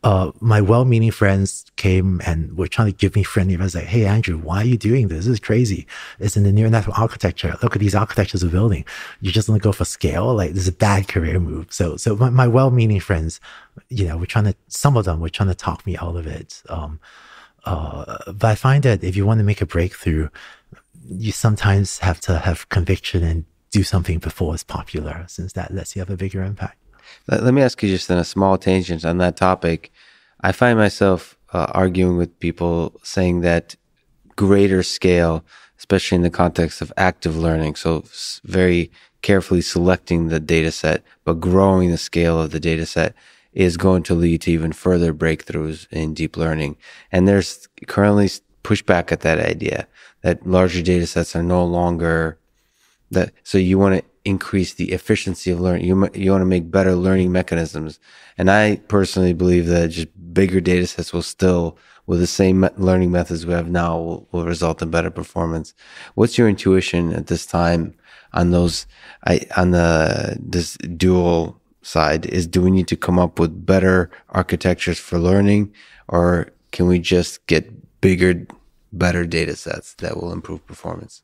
uh, 0.03 0.31
my 0.39 0.59
well-meaning 0.59 1.11
friends 1.11 1.67
came 1.75 2.19
and 2.25 2.57
were 2.57 2.67
trying 2.67 2.87
to 2.87 2.97
give 2.97 3.15
me 3.15 3.21
friendly 3.21 3.53
advice, 3.53 3.75
like, 3.75 3.83
"Hey, 3.83 4.07
Andrew, 4.07 4.39
why 4.39 4.61
are 4.63 4.65
you 4.65 4.75
doing 4.75 5.09
this? 5.09 5.25
This 5.25 5.33
is 5.33 5.39
crazy. 5.39 5.85
It's 6.17 6.35
in 6.35 6.41
the 6.41 6.51
neural 6.51 6.71
network 6.71 6.97
architecture. 6.97 7.55
Look 7.61 7.75
at 7.75 7.79
these 7.79 7.93
architectures 7.93 8.43
we're 8.43 8.49
building. 8.49 8.85
You're 9.21 9.33
just 9.33 9.49
gonna 9.49 9.59
go 9.59 9.71
for 9.71 9.85
scale. 9.85 10.33
Like, 10.33 10.53
this 10.53 10.63
is 10.63 10.69
a 10.69 10.71
bad 10.71 11.07
career 11.07 11.39
move." 11.39 11.71
So, 11.71 11.95
so 11.95 12.15
my, 12.15 12.31
my 12.31 12.47
well-meaning 12.47 13.01
friends, 13.01 13.39
you 13.89 14.07
know, 14.07 14.17
were 14.17 14.25
trying 14.25 14.45
to. 14.45 14.55
Some 14.67 14.97
of 14.97 15.05
them 15.05 15.19
were 15.19 15.29
trying 15.29 15.49
to 15.49 15.55
talk 15.55 15.85
me 15.85 15.95
out 15.95 16.15
of 16.15 16.25
it. 16.25 16.63
Um, 16.69 16.99
uh, 17.69 18.31
but 18.33 18.47
I 18.49 18.55
find 18.55 18.83
that 18.83 19.03
if 19.03 19.15
you 19.15 19.25
want 19.25 19.39
to 19.39 19.43
make 19.43 19.61
a 19.61 19.65
breakthrough, 19.65 20.29
you 21.07 21.31
sometimes 21.31 21.99
have 21.99 22.19
to 22.21 22.39
have 22.39 22.67
conviction 22.69 23.23
and 23.23 23.45
do 23.69 23.83
something 23.83 24.17
before 24.17 24.55
it's 24.55 24.63
popular, 24.63 25.25
since 25.27 25.53
that 25.53 25.73
lets 25.73 25.95
you 25.95 25.99
have 26.01 26.09
a 26.09 26.17
bigger 26.17 26.41
impact. 26.43 26.77
Let, 27.27 27.43
let 27.43 27.53
me 27.53 27.61
ask 27.61 27.81
you 27.83 27.89
just 27.89 28.09
in 28.09 28.17
a 28.17 28.23
small 28.23 28.57
tangent 28.57 29.05
on 29.05 29.19
that 29.19 29.37
topic. 29.37 29.91
I 30.41 30.51
find 30.51 30.79
myself 30.79 31.37
uh, 31.53 31.67
arguing 31.71 32.17
with 32.17 32.39
people 32.39 32.99
saying 33.03 33.41
that 33.41 33.75
greater 34.35 34.81
scale, 34.81 35.45
especially 35.77 36.15
in 36.15 36.23
the 36.23 36.29
context 36.29 36.81
of 36.81 36.91
active 36.97 37.37
learning, 37.37 37.75
so 37.75 38.03
very 38.43 38.91
carefully 39.21 39.61
selecting 39.61 40.29
the 40.29 40.39
data 40.39 40.71
set, 40.71 41.03
but 41.23 41.39
growing 41.39 41.91
the 41.91 41.97
scale 41.97 42.41
of 42.41 42.49
the 42.51 42.59
data 42.59 42.85
set 42.85 43.13
is 43.53 43.77
going 43.77 44.03
to 44.03 44.13
lead 44.13 44.41
to 44.41 44.51
even 44.51 44.71
further 44.71 45.13
breakthroughs 45.13 45.87
in 45.91 46.13
deep 46.13 46.37
learning. 46.37 46.77
And 47.11 47.27
there's 47.27 47.67
currently 47.87 48.29
pushback 48.63 49.11
at 49.11 49.21
that 49.21 49.39
idea 49.39 49.87
that 50.21 50.45
larger 50.45 50.81
data 50.81 51.07
sets 51.07 51.35
are 51.35 51.43
no 51.43 51.65
longer 51.65 52.37
that. 53.11 53.31
So 53.43 53.57
you 53.57 53.79
want 53.79 53.99
to 53.99 54.05
increase 54.25 54.73
the 54.73 54.91
efficiency 54.91 55.49
of 55.49 55.59
learning. 55.59 55.85
You, 55.85 56.09
you 56.13 56.31
want 56.31 56.41
to 56.41 56.45
make 56.45 56.69
better 56.69 56.95
learning 56.95 57.31
mechanisms. 57.31 57.99
And 58.37 58.51
I 58.51 58.77
personally 58.87 59.33
believe 59.33 59.65
that 59.67 59.89
just 59.89 60.07
bigger 60.33 60.61
data 60.61 60.85
sets 60.85 61.11
will 61.13 61.23
still, 61.23 61.77
with 62.05 62.19
the 62.19 62.27
same 62.27 62.67
learning 62.77 63.11
methods 63.11 63.45
we 63.45 63.53
have 63.53 63.69
now, 63.69 63.97
will, 63.97 64.27
will 64.31 64.45
result 64.45 64.81
in 64.81 64.91
better 64.91 65.09
performance. 65.09 65.73
What's 66.15 66.37
your 66.37 66.49
intuition 66.49 67.13
at 67.13 67.27
this 67.27 67.45
time 67.45 67.95
on 68.33 68.51
those, 68.51 68.85
I, 69.25 69.41
on 69.57 69.71
the, 69.71 70.37
this 70.39 70.77
dual 70.77 71.58
side 71.81 72.25
is 72.25 72.47
do 72.47 72.61
we 72.61 72.71
need 72.71 72.87
to 72.87 72.95
come 72.95 73.19
up 73.19 73.39
with 73.39 73.65
better 73.65 74.09
architectures 74.29 74.99
for 74.99 75.17
learning 75.17 75.73
or 76.07 76.51
can 76.71 76.87
we 76.87 76.99
just 76.99 77.45
get 77.47 78.01
bigger, 78.01 78.45
better 78.91 79.25
data 79.25 79.55
sets 79.55 79.93
that 79.95 80.17
will 80.17 80.31
improve 80.31 80.65
performance? 80.67 81.23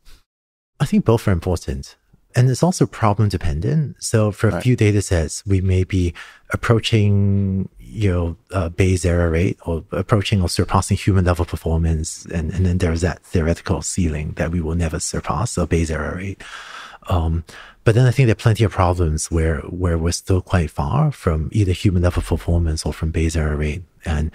I 0.79 0.85
think 0.85 1.05
both 1.05 1.27
are 1.27 1.31
important. 1.31 1.95
And 2.35 2.49
it's 2.49 2.63
also 2.63 2.85
problem 2.85 3.29
dependent. 3.29 3.95
So 4.03 4.29
for 4.29 4.49
a 4.49 4.59
few 4.59 4.75
data 4.75 5.01
sets, 5.01 5.45
we 5.45 5.61
may 5.61 5.85
be 5.85 6.13
approaching, 6.51 7.69
you 7.79 8.11
know, 8.11 8.37
uh, 8.51 8.67
Bayes 8.67 9.05
error 9.05 9.29
rate 9.29 9.57
or 9.65 9.85
approaching 9.91 10.41
or 10.41 10.49
surpassing 10.49 10.97
human 10.97 11.23
level 11.23 11.45
performance. 11.45 12.25
And, 12.25 12.51
and 12.51 12.65
then 12.65 12.79
there's 12.79 12.99
that 13.01 13.23
theoretical 13.23 13.81
ceiling 13.81 14.33
that 14.35 14.51
we 14.51 14.59
will 14.59 14.75
never 14.75 14.99
surpass, 14.99 15.51
so 15.51 15.65
Bayes 15.65 15.89
error 15.89 16.17
rate. 16.17 16.43
Um, 17.07 17.45
but 17.85 17.95
then 17.95 18.05
I 18.05 18.11
think 18.11 18.25
there 18.27 18.33
are 18.33 18.35
plenty 18.35 18.63
of 18.63 18.71
problems 18.71 19.31
where, 19.31 19.59
where 19.61 19.97
we're 19.97 20.11
still 20.11 20.41
quite 20.41 20.71
far 20.71 21.11
from 21.11 21.49
either 21.53 21.71
human 21.71 22.03
level 22.03 22.21
performance 22.21 22.85
or 22.85 22.91
from 22.91 23.11
Bayes 23.11 23.37
error 23.37 23.55
rate. 23.55 23.83
And, 24.03 24.31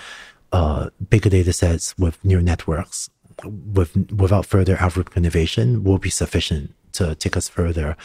uh, 0.52 0.90
bigger 1.10 1.30
data 1.30 1.52
sets 1.52 1.96
with 1.98 2.24
neural 2.24 2.44
networks 2.44 3.10
with, 3.44 3.94
without 4.10 4.46
further 4.46 4.76
algorithmic 4.76 5.16
innovation 5.16 5.84
will 5.84 5.98
be 5.98 6.10
sufficient 6.10 6.74
to 6.92 7.14
take 7.14 7.36
us 7.36 7.48
further. 7.48 7.96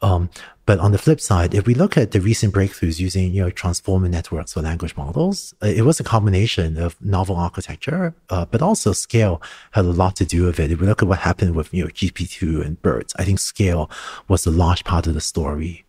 Um, 0.00 0.30
but 0.64 0.78
on 0.78 0.92
the 0.92 0.98
flip 0.98 1.20
side, 1.20 1.54
if 1.54 1.66
we 1.66 1.74
look 1.74 1.96
at 1.96 2.12
the 2.12 2.20
recent 2.20 2.54
breakthroughs 2.54 3.00
using 3.00 3.32
you 3.32 3.42
know 3.42 3.50
transformer 3.50 4.08
networks 4.08 4.52
for 4.52 4.62
language 4.62 4.96
models, 4.96 5.54
uh, 5.62 5.66
it 5.66 5.82
was 5.82 5.98
a 5.98 6.04
combination 6.04 6.78
of 6.78 7.00
novel 7.00 7.36
architecture, 7.36 8.14
uh, 8.30 8.44
but 8.44 8.62
also 8.62 8.92
scale 8.92 9.42
had 9.72 9.84
a 9.84 9.92
lot 9.92 10.16
to 10.16 10.24
do 10.24 10.44
with 10.44 10.60
it. 10.60 10.70
If 10.70 10.80
we 10.80 10.86
look 10.86 11.02
at 11.02 11.08
what 11.08 11.18
happened 11.20 11.56
with 11.56 11.74
you 11.74 11.84
know 11.84 11.90
GPT-2 11.90 12.64
and 12.64 12.80
BERT, 12.80 13.12
I 13.16 13.24
think 13.24 13.40
scale 13.40 13.90
was 14.28 14.46
a 14.46 14.50
large 14.50 14.84
part 14.84 15.06
of 15.06 15.14
the 15.14 15.20
story. 15.20 15.84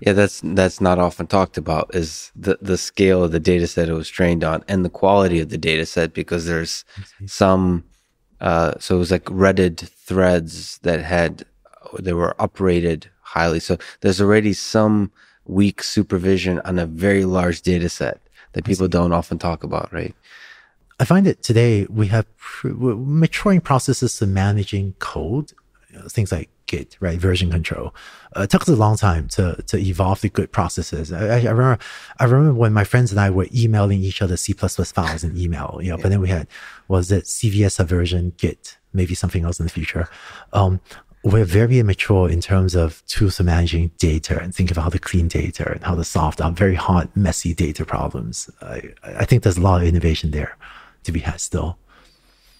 Yeah, 0.00 0.12
that's 0.12 0.40
that's 0.42 0.80
not 0.80 0.98
often 0.98 1.26
talked 1.26 1.58
about 1.58 1.94
is 1.94 2.32
the 2.36 2.58
the 2.60 2.78
scale 2.78 3.24
of 3.24 3.32
the 3.32 3.40
data 3.40 3.66
set 3.66 3.88
it 3.88 3.94
was 3.94 4.08
trained 4.08 4.44
on 4.44 4.62
and 4.68 4.84
the 4.84 4.90
quality 4.90 5.40
of 5.40 5.48
the 5.48 5.58
data 5.58 5.86
set 5.86 6.12
because 6.12 6.46
there's 6.46 6.84
some 7.26 7.84
uh, 8.40 8.74
so 8.78 8.96
it 8.96 8.98
was 8.98 9.10
like 9.10 9.24
Reddit 9.24 9.88
threads 9.88 10.78
that 10.78 11.02
had 11.02 11.44
they 12.00 12.12
were 12.12 12.34
uprated 12.38 13.06
highly. 13.20 13.60
So 13.60 13.76
there's 14.00 14.20
already 14.20 14.52
some 14.52 15.12
weak 15.44 15.82
supervision 15.82 16.60
on 16.60 16.78
a 16.78 16.86
very 16.86 17.24
large 17.24 17.62
data 17.62 17.88
set 17.88 18.20
that 18.52 18.64
people 18.64 18.88
don't 18.88 19.12
often 19.12 19.38
talk 19.38 19.64
about, 19.64 19.92
right? 19.92 20.14
I 20.98 21.04
find 21.04 21.26
that 21.26 21.42
today 21.42 21.86
we 21.90 22.06
have 22.06 22.26
maturing 22.64 23.60
processes 23.60 24.16
to 24.18 24.26
managing 24.26 24.94
code, 24.98 25.52
you 25.90 25.98
know, 25.98 26.08
things 26.08 26.32
like 26.32 26.48
Git, 26.66 26.96
right? 26.98 27.18
Version 27.18 27.50
control. 27.50 27.94
Uh, 28.36 28.42
it 28.42 28.50
took 28.50 28.62
us 28.62 28.68
a 28.68 28.74
long 28.74 28.96
time 28.96 29.28
to 29.28 29.62
to 29.68 29.78
evolve 29.78 30.20
the 30.20 30.28
good 30.28 30.50
processes. 30.50 31.12
I, 31.12 31.38
I, 31.38 31.50
remember, 31.50 31.78
I 32.18 32.24
remember 32.24 32.54
when 32.54 32.72
my 32.72 32.82
friends 32.82 33.12
and 33.12 33.20
I 33.20 33.30
were 33.30 33.46
emailing 33.54 34.00
each 34.00 34.20
other 34.20 34.36
C 34.36 34.52
files 34.52 35.22
in 35.22 35.36
email. 35.36 35.78
You 35.80 35.90
know, 35.90 35.96
yeah. 35.96 36.02
but 36.02 36.08
then 36.08 36.20
we 36.20 36.28
had 36.28 36.48
was 36.88 37.12
it 37.12 37.24
CVS 37.24 37.84
version 37.86 38.32
Git, 38.36 38.78
maybe 38.92 39.14
something 39.14 39.44
else 39.44 39.60
in 39.60 39.66
the 39.66 39.70
future. 39.70 40.08
Um, 40.52 40.80
we're 41.26 41.44
very 41.44 41.80
immature 41.80 42.30
in 42.30 42.40
terms 42.40 42.76
of 42.76 43.04
tools 43.06 43.36
for 43.36 43.42
managing 43.42 43.90
data 43.98 44.40
and 44.40 44.54
think 44.54 44.70
of 44.70 44.76
how 44.76 44.88
to 44.88 44.98
clean 44.98 45.26
data 45.26 45.72
and 45.72 45.82
how 45.82 45.96
to 45.96 46.04
solve 46.04 46.40
our 46.40 46.52
very 46.52 46.76
hard, 46.76 47.08
messy 47.16 47.52
data 47.52 47.84
problems. 47.84 48.48
I, 48.62 48.94
I 49.02 49.24
think 49.24 49.42
there's 49.42 49.56
a 49.56 49.60
lot 49.60 49.82
of 49.82 49.88
innovation 49.88 50.30
there 50.30 50.56
to 51.02 51.10
be 51.10 51.18
had 51.18 51.40
still. 51.40 51.78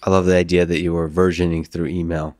I 0.03 0.09
love 0.09 0.25
the 0.25 0.35
idea 0.35 0.65
that 0.65 0.81
you 0.81 0.91
were 0.91 1.07
versioning 1.09 1.65
through 1.65 1.87
email. 1.87 2.35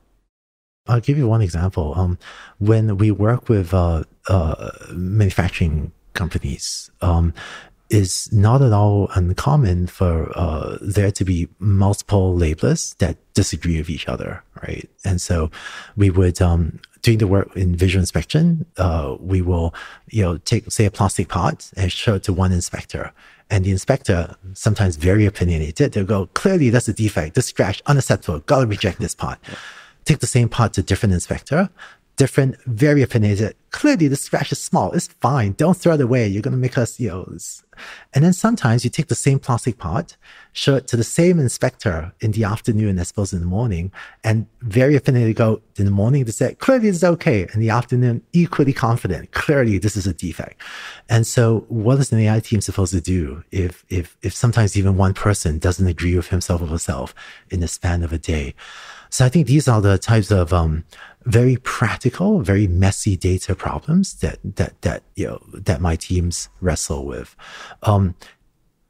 I'll 0.86 1.00
give 1.00 1.16
you 1.16 1.26
one 1.26 1.40
example. 1.40 1.94
Um, 1.96 2.18
when 2.58 2.98
we 2.98 3.10
work 3.10 3.48
with 3.48 3.72
uh, 3.72 4.04
uh, 4.28 4.70
manufacturing 4.92 5.92
companies, 6.12 6.90
um, 7.00 7.32
it's 7.90 8.30
not 8.32 8.60
at 8.62 8.72
all 8.72 9.08
uncommon 9.14 9.86
for 9.86 10.30
uh, 10.36 10.76
there 10.80 11.10
to 11.10 11.24
be 11.24 11.48
multiple 11.58 12.34
labelers 12.36 12.96
that 12.98 13.16
disagree 13.34 13.78
with 13.78 13.88
each 13.88 14.08
other, 14.08 14.42
right? 14.62 14.88
And 15.04 15.20
so 15.20 15.50
we 15.96 16.10
would, 16.10 16.42
um, 16.42 16.80
doing 17.02 17.18
the 17.18 17.26
work 17.26 17.56
in 17.56 17.76
visual 17.76 18.00
inspection, 18.00 18.66
uh, 18.76 19.16
we 19.20 19.40
will, 19.40 19.74
you 20.08 20.22
know, 20.22 20.36
take, 20.38 20.70
say, 20.70 20.84
a 20.84 20.90
plastic 20.90 21.28
part 21.28 21.70
and 21.76 21.90
show 21.90 22.16
it 22.16 22.24
to 22.24 22.32
one 22.32 22.52
inspector. 22.52 23.12
And 23.50 23.64
the 23.64 23.70
inspector, 23.70 24.36
sometimes 24.52 24.96
very 24.96 25.24
opinionated, 25.24 25.92
they'll 25.92 26.04
go, 26.04 26.26
clearly 26.34 26.68
that's 26.68 26.88
a 26.88 26.92
defect, 26.92 27.34
this 27.34 27.46
scratch, 27.46 27.80
unacceptable, 27.86 28.40
gotta 28.40 28.66
reject 28.66 28.98
this. 29.00 29.16
Yeah 29.18 29.36
take 30.08 30.20
the 30.20 30.26
same 30.26 30.48
part 30.48 30.72
to 30.72 30.82
different 30.82 31.12
inspector, 31.12 31.68
different, 32.18 32.60
very 32.64 33.00
opinionated. 33.00 33.54
Clearly, 33.70 34.08
the 34.08 34.16
scratch 34.16 34.50
is 34.50 34.60
small. 34.60 34.92
It's 34.92 35.06
fine. 35.06 35.52
Don't 35.52 35.76
throw 35.76 35.94
it 35.94 36.00
away. 36.00 36.26
You're 36.26 36.42
going 36.42 36.52
to 36.52 36.58
make 36.58 36.76
us, 36.76 36.98
you 36.98 37.08
know. 37.08 37.24
And 38.12 38.24
then 38.24 38.32
sometimes 38.32 38.82
you 38.82 38.90
take 38.90 39.06
the 39.06 39.14
same 39.14 39.38
plastic 39.38 39.78
part, 39.78 40.16
show 40.52 40.74
it 40.74 40.88
to 40.88 40.96
the 40.96 41.04
same 41.04 41.38
inspector 41.38 42.12
in 42.20 42.32
the 42.32 42.42
afternoon 42.44 42.98
as 42.98 43.10
opposed 43.10 43.32
in 43.32 43.40
the 43.40 43.46
morning, 43.46 43.92
and 44.24 44.46
very 44.62 44.96
opinionated 44.96 45.36
go, 45.36 45.62
in 45.76 45.84
the 45.84 45.92
morning, 45.92 46.24
to 46.24 46.32
say, 46.32 46.54
clearly 46.54 46.88
it's 46.88 47.04
okay. 47.04 47.46
In 47.54 47.60
the 47.60 47.70
afternoon, 47.70 48.22
equally 48.32 48.72
confident. 48.72 49.30
Clearly, 49.30 49.78
this 49.78 49.96
is 49.96 50.06
a 50.06 50.12
defect. 50.12 50.60
And 51.08 51.26
so 51.26 51.66
what 51.68 52.00
is 52.00 52.10
an 52.10 52.18
AI 52.18 52.40
team 52.40 52.60
supposed 52.60 52.92
to 52.92 53.00
do 53.00 53.44
if, 53.52 53.84
if, 53.88 54.16
if 54.22 54.34
sometimes 54.34 54.76
even 54.76 54.96
one 54.96 55.14
person 55.14 55.58
doesn't 55.58 55.86
agree 55.86 56.16
with 56.16 56.28
himself 56.28 56.62
or 56.62 56.66
herself 56.66 57.14
in 57.50 57.60
the 57.60 57.68
span 57.68 58.02
of 58.02 58.12
a 58.12 58.18
day? 58.18 58.54
So 59.10 59.24
I 59.24 59.28
think 59.28 59.46
these 59.46 59.68
are 59.68 59.80
the 59.80 59.98
types 59.98 60.30
of 60.30 60.52
um, 60.52 60.84
very 61.28 61.56
practical, 61.56 62.40
very 62.40 62.66
messy 62.66 63.16
data 63.16 63.54
problems 63.54 64.14
that 64.20 64.38
that 64.42 64.80
that 64.82 65.02
you 65.14 65.26
know 65.26 65.42
that 65.52 65.80
my 65.80 65.94
teams 65.94 66.48
wrestle 66.60 67.04
with. 67.04 67.36
Um, 67.82 68.14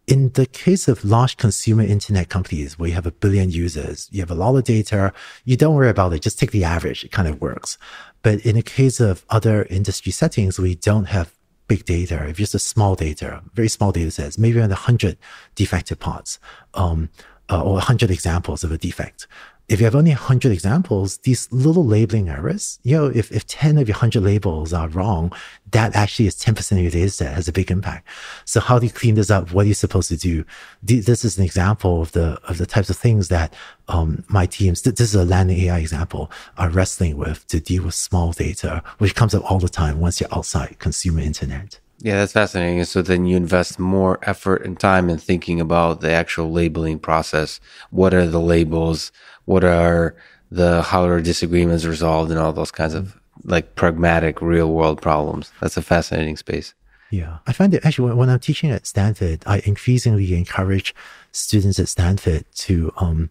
in 0.06 0.30
the 0.30 0.46
case 0.46 0.88
of 0.88 1.04
large 1.04 1.36
consumer 1.36 1.82
internet 1.82 2.30
companies 2.30 2.78
where 2.78 2.88
you 2.88 2.94
have 2.94 3.06
a 3.06 3.10
billion 3.10 3.50
users, 3.50 4.08
you 4.10 4.20
have 4.20 4.30
a 4.30 4.34
lot 4.34 4.56
of 4.56 4.64
data, 4.64 5.12
you 5.44 5.54
don't 5.54 5.74
worry 5.74 5.90
about 5.90 6.14
it. 6.14 6.22
Just 6.22 6.38
take 6.38 6.50
the 6.50 6.64
average. 6.64 7.04
It 7.04 7.12
kind 7.12 7.28
of 7.28 7.42
works. 7.42 7.76
But 8.22 8.40
in 8.46 8.56
the 8.56 8.62
case 8.62 9.00
of 9.00 9.26
other 9.28 9.64
industry 9.64 10.10
settings, 10.10 10.58
we 10.58 10.76
don't 10.76 11.06
have 11.06 11.34
big 11.66 11.84
data, 11.84 12.26
if 12.26 12.38
just 12.38 12.54
a 12.54 12.58
small 12.58 12.94
data, 12.94 13.42
very 13.52 13.68
small 13.68 13.92
data 13.92 14.10
sets, 14.10 14.38
maybe 14.38 14.58
around 14.58 14.70
100 14.70 15.18
defective 15.54 15.98
parts, 15.98 16.38
um, 16.72 17.10
uh, 17.50 17.60
or 17.60 17.74
100 17.74 18.10
examples 18.10 18.64
of 18.64 18.72
a 18.72 18.78
defect 18.78 19.26
if 19.68 19.80
you 19.80 19.84
have 19.84 19.94
only 19.94 20.12
100 20.12 20.50
examples, 20.50 21.18
these 21.18 21.46
little 21.52 21.84
labeling 21.84 22.30
errors, 22.30 22.78
you 22.84 22.96
know, 22.96 23.06
if, 23.06 23.30
if 23.30 23.46
10 23.46 23.76
of 23.76 23.86
your 23.86 23.96
100 23.96 24.22
labels 24.22 24.72
are 24.72 24.88
wrong, 24.88 25.30
that 25.72 25.94
actually 25.94 26.26
is 26.26 26.36
10% 26.36 26.72
of 26.72 26.78
your 26.78 26.90
data 26.90 27.10
set 27.10 27.34
has 27.34 27.48
a 27.48 27.52
big 27.52 27.70
impact. 27.70 28.08
So 28.46 28.60
how 28.60 28.78
do 28.78 28.86
you 28.86 28.92
clean 28.92 29.14
this 29.14 29.30
up? 29.30 29.52
What 29.52 29.66
are 29.66 29.68
you 29.68 29.74
supposed 29.74 30.08
to 30.08 30.16
do? 30.16 30.44
This 30.82 31.22
is 31.22 31.36
an 31.36 31.44
example 31.44 32.00
of 32.00 32.12
the, 32.12 32.40
of 32.48 32.56
the 32.56 32.64
types 32.64 32.88
of 32.88 32.96
things 32.96 33.28
that, 33.28 33.52
um, 33.88 34.24
my 34.28 34.46
teams, 34.46 34.80
this 34.82 35.00
is 35.00 35.14
a 35.14 35.24
landing 35.24 35.58
AI 35.58 35.78
example, 35.78 36.30
are 36.56 36.70
wrestling 36.70 37.18
with 37.18 37.46
to 37.48 37.60
deal 37.60 37.84
with 37.84 37.94
small 37.94 38.32
data, 38.32 38.82
which 38.96 39.14
comes 39.14 39.34
up 39.34 39.50
all 39.50 39.58
the 39.58 39.68
time 39.68 40.00
once 40.00 40.18
you're 40.18 40.34
outside 40.34 40.78
consumer 40.78 41.20
internet. 41.20 41.78
Yeah, 42.00 42.14
that's 42.14 42.32
fascinating. 42.32 42.84
So 42.84 43.02
then 43.02 43.26
you 43.26 43.36
invest 43.36 43.78
more 43.78 44.20
effort 44.22 44.64
and 44.64 44.78
time 44.78 45.10
in 45.10 45.18
thinking 45.18 45.60
about 45.60 46.00
the 46.00 46.12
actual 46.12 46.50
labeling 46.52 47.00
process. 47.00 47.58
What 47.90 48.14
are 48.14 48.26
the 48.26 48.40
labels? 48.40 49.10
What 49.48 49.64
are 49.64 50.14
the 50.50 50.82
how 50.82 51.04
are 51.04 51.22
disagreements 51.22 51.86
resolved 51.86 52.30
and 52.30 52.38
all 52.38 52.52
those 52.52 52.70
kinds 52.70 52.92
of 52.92 53.18
like 53.44 53.74
pragmatic 53.76 54.42
real 54.42 54.70
world 54.70 55.00
problems. 55.00 55.50
That's 55.58 55.78
a 55.78 55.82
fascinating 55.82 56.36
space. 56.36 56.74
Yeah. 57.10 57.38
I 57.46 57.54
find 57.54 57.72
it 57.72 57.82
actually 57.86 58.12
when 58.12 58.28
I'm 58.28 58.40
teaching 58.40 58.70
at 58.70 58.86
Stanford, 58.86 59.42
I 59.46 59.62
increasingly 59.64 60.34
encourage 60.34 60.94
students 61.32 61.78
at 61.78 61.88
Stanford 61.88 62.44
to 62.66 62.92
um, 62.98 63.30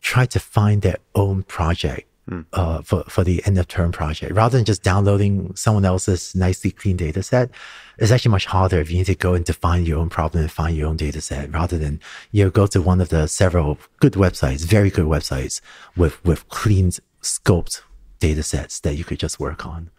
try 0.00 0.26
to 0.26 0.40
find 0.40 0.82
their 0.82 0.96
own 1.14 1.44
project 1.44 2.08
mm. 2.30 2.44
uh, 2.52 2.82
for, 2.82 3.04
for 3.04 3.24
the 3.24 3.42
end 3.46 3.58
of 3.58 3.68
term 3.68 3.92
project 3.92 4.32
rather 4.32 4.56
than 4.56 4.64
just 4.64 4.82
downloading 4.82 5.54
someone 5.56 5.84
else's 5.84 6.34
nicely 6.34 6.70
clean 6.70 6.96
data 6.96 7.22
set. 7.22 7.50
It's 7.98 8.10
actually 8.10 8.30
much 8.30 8.46
harder 8.46 8.78
if 8.78 8.90
you 8.90 8.98
need 8.98 9.06
to 9.06 9.14
go 9.14 9.34
and 9.34 9.44
define 9.44 9.84
your 9.84 9.98
own 9.98 10.08
problem 10.08 10.42
and 10.42 10.50
find 10.50 10.76
your 10.76 10.88
own 10.88 10.96
data 10.96 11.20
set 11.20 11.52
rather 11.52 11.78
than 11.78 12.00
you 12.30 12.44
know, 12.44 12.50
go 12.50 12.66
to 12.66 12.80
one 12.80 13.00
of 13.00 13.10
the 13.10 13.26
several 13.26 13.78
good 14.00 14.14
websites, 14.14 14.64
very 14.64 14.90
good 14.90 15.06
websites 15.06 15.60
with, 15.96 16.24
with 16.24 16.48
clean 16.48 16.90
scoped 17.22 17.82
data 18.18 18.42
sets 18.42 18.80
that 18.80 18.94
you 18.94 19.04
could 19.04 19.18
just 19.18 19.40
work 19.40 19.66
on. 19.66 19.90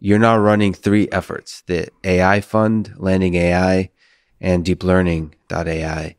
You're 0.00 0.18
now 0.18 0.36
running 0.36 0.74
three 0.74 1.08
efforts, 1.12 1.62
the 1.66 1.88
AI 2.02 2.40
fund, 2.40 2.92
landing 2.96 3.36
AI, 3.36 3.90
and 4.40 4.64
deep 4.64 4.82
learning.ai. 4.82 6.16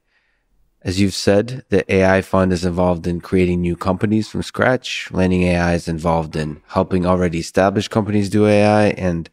As 0.83 0.99
you've 0.99 1.13
said, 1.13 1.63
the 1.69 1.89
AI 1.93 2.21
fund 2.21 2.51
is 2.51 2.65
involved 2.65 3.07
in 3.07 3.21
creating 3.21 3.61
new 3.61 3.77
companies 3.77 4.27
from 4.27 4.43
scratch. 4.43 5.09
Landing 5.11 5.43
AI 5.43 5.75
is 5.75 5.87
involved 5.87 6.35
in 6.35 6.61
helping 6.67 7.05
already 7.05 7.39
established 7.39 7.89
companies 7.89 8.29
do 8.29 8.45
AI 8.45 8.87
and 8.87 9.29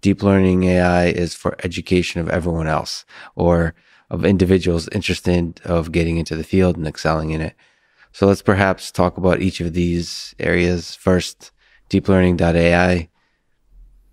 deep 0.00 0.22
learning 0.22 0.64
AI 0.64 1.06
is 1.06 1.34
for 1.34 1.56
education 1.62 2.22
of 2.22 2.30
everyone 2.30 2.66
else 2.66 3.04
or 3.34 3.74
of 4.08 4.24
individuals 4.24 4.88
interested 4.92 5.60
of 5.64 5.92
getting 5.92 6.16
into 6.16 6.36
the 6.36 6.44
field 6.44 6.78
and 6.78 6.86
excelling 6.86 7.32
in 7.32 7.42
it. 7.42 7.54
So 8.12 8.26
let's 8.26 8.42
perhaps 8.42 8.90
talk 8.90 9.18
about 9.18 9.42
each 9.42 9.60
of 9.60 9.74
these 9.74 10.34
areas. 10.38 10.94
First, 10.94 11.50
deep 11.90 12.08
learning.ai. 12.08 13.10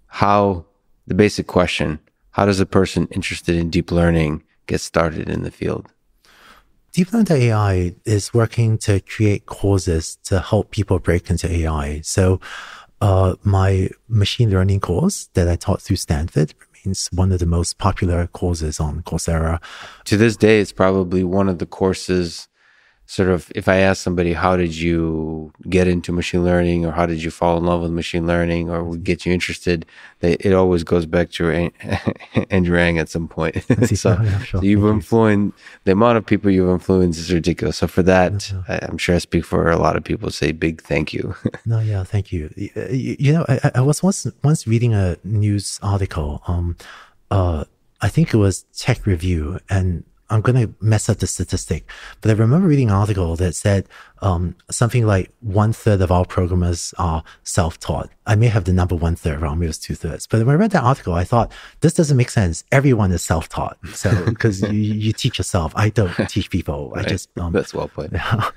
How 0.07 0.65
the 1.07 1.15
basic 1.15 1.47
question, 1.47 1.99
how 2.31 2.45
does 2.45 2.59
a 2.59 2.65
person 2.65 3.07
interested 3.11 3.55
in 3.55 3.69
deep 3.69 3.91
learning 3.91 4.43
get 4.67 4.81
started 4.81 5.29
in 5.29 5.43
the 5.43 5.51
field? 5.51 5.87
deeplearning.ai 6.93 7.95
is 8.05 8.33
working 8.33 8.77
to 8.79 8.99
create 9.01 9.45
courses 9.45 10.17
to 10.23 10.39
help 10.39 10.71
people 10.71 10.99
break 10.99 11.29
into 11.29 11.49
AI. 11.49 12.01
So, 12.01 12.39
uh, 12.99 13.35
my 13.43 13.89
machine 14.07 14.51
learning 14.51 14.79
course 14.79 15.29
that 15.33 15.47
I 15.47 15.55
taught 15.55 15.81
through 15.81 15.95
Stanford 15.95 16.53
remains 16.83 17.09
one 17.11 17.31
of 17.31 17.39
the 17.39 17.47
most 17.47 17.79
popular 17.79 18.27
courses 18.27 18.79
on 18.79 19.01
Coursera. 19.01 19.59
To 20.05 20.17
this 20.17 20.37
day, 20.37 20.59
it's 20.59 20.71
probably 20.71 21.23
one 21.23 21.49
of 21.49 21.57
the 21.57 21.65
courses 21.65 22.47
sort 23.11 23.27
of 23.27 23.51
if 23.53 23.67
I 23.67 23.79
ask 23.79 24.01
somebody, 24.01 24.31
how 24.31 24.55
did 24.55 24.73
you 24.73 25.51
get 25.69 25.85
into 25.85 26.13
machine 26.13 26.45
learning 26.45 26.85
or 26.85 26.91
how 26.93 27.05
did 27.05 27.21
you 27.21 27.29
fall 27.29 27.57
in 27.57 27.65
love 27.65 27.81
with 27.81 27.91
machine 27.91 28.25
learning 28.25 28.69
or 28.69 28.85
would 28.85 29.03
get 29.03 29.25
you 29.25 29.33
interested, 29.33 29.85
they, 30.21 30.35
it 30.35 30.53
always 30.53 30.85
goes 30.85 31.05
back 31.05 31.29
to 31.31 31.51
Andrew 32.49 32.79
Ng 32.79 32.99
at 32.99 33.09
some 33.09 33.27
point. 33.27 33.55
so, 33.97 34.15
oh, 34.17 34.23
yeah, 34.23 34.39
sure. 34.39 34.61
so, 34.61 34.65
you've 34.65 34.83
Thank 34.83 34.93
influenced 34.93 35.57
you. 35.57 35.63
the 35.83 35.91
amount 35.91 36.19
of 36.19 36.25
people 36.25 36.49
you've 36.49 36.69
influenced 36.69 37.19
is 37.19 37.33
ridiculous. 37.33 37.79
So 37.79 37.87
for 37.87 38.01
that, 38.03 38.53
I, 38.69 38.79
am 38.89 38.97
sure 38.97 39.15
I 39.15 39.17
speak 39.17 39.43
for 39.43 39.69
a 39.69 39.77
lot 39.77 39.97
of 39.97 40.05
people 40.05 40.31
say 40.31 40.53
big 40.53 40.81
thank 40.81 41.11
you. 41.11 41.35
no, 41.65 41.79
yeah, 41.79 42.05
thank 42.05 42.31
you. 42.31 42.49
You, 42.55 43.17
you 43.19 43.33
know, 43.33 43.45
I, 43.49 43.71
I, 43.75 43.81
was 43.81 44.01
once, 44.01 44.25
once 44.41 44.65
reading 44.65 44.93
a 44.93 45.17
news 45.25 45.81
article, 45.83 46.43
um, 46.47 46.77
uh, 47.29 47.65
I 47.99 48.07
think 48.07 48.33
it 48.33 48.37
was 48.37 48.63
Tech 48.73 49.05
Review 49.05 49.59
and 49.69 50.05
I'm 50.31 50.41
going 50.41 50.67
to 50.67 50.73
mess 50.81 51.09
up 51.09 51.17
the 51.17 51.27
statistic, 51.27 51.85
but 52.21 52.31
I 52.31 52.33
remember 52.33 52.67
reading 52.67 52.89
an 52.89 52.95
article 52.95 53.35
that 53.35 53.53
said 53.53 53.87
um, 54.21 54.55
something 54.69 55.05
like 55.05 55.31
one 55.41 55.73
third 55.73 56.01
of 56.01 56.11
all 56.11 56.25
programmers 56.25 56.93
are 56.97 57.23
self-taught. 57.43 58.09
I 58.25 58.35
may 58.35 58.47
have 58.47 58.63
the 58.63 58.73
number 58.73 58.95
one 58.95 59.15
third 59.15 59.41
wrong, 59.41 59.59
maybe 59.59 59.65
it 59.65 59.69
was 59.69 59.77
two 59.77 59.95
thirds. 59.95 60.27
But 60.27 60.45
when 60.45 60.55
I 60.55 60.59
read 60.59 60.71
that 60.71 60.83
article, 60.83 61.13
I 61.13 61.25
thought 61.25 61.51
this 61.81 61.93
doesn't 61.93 62.17
make 62.17 62.29
sense. 62.29 62.63
Everyone 62.71 63.11
is 63.11 63.21
self-taught. 63.21 63.77
So 63.93 64.25
because 64.29 64.61
you, 64.61 64.69
you 64.71 65.13
teach 65.13 65.37
yourself, 65.37 65.73
I 65.75 65.89
don't 65.89 66.13
teach 66.29 66.49
people. 66.49 66.93
I 66.95 67.03
just 67.03 67.29
um, 67.37 67.51
that's 67.51 67.73
well 67.73 67.89
put. 67.89 68.11
Yeah. 68.11 68.49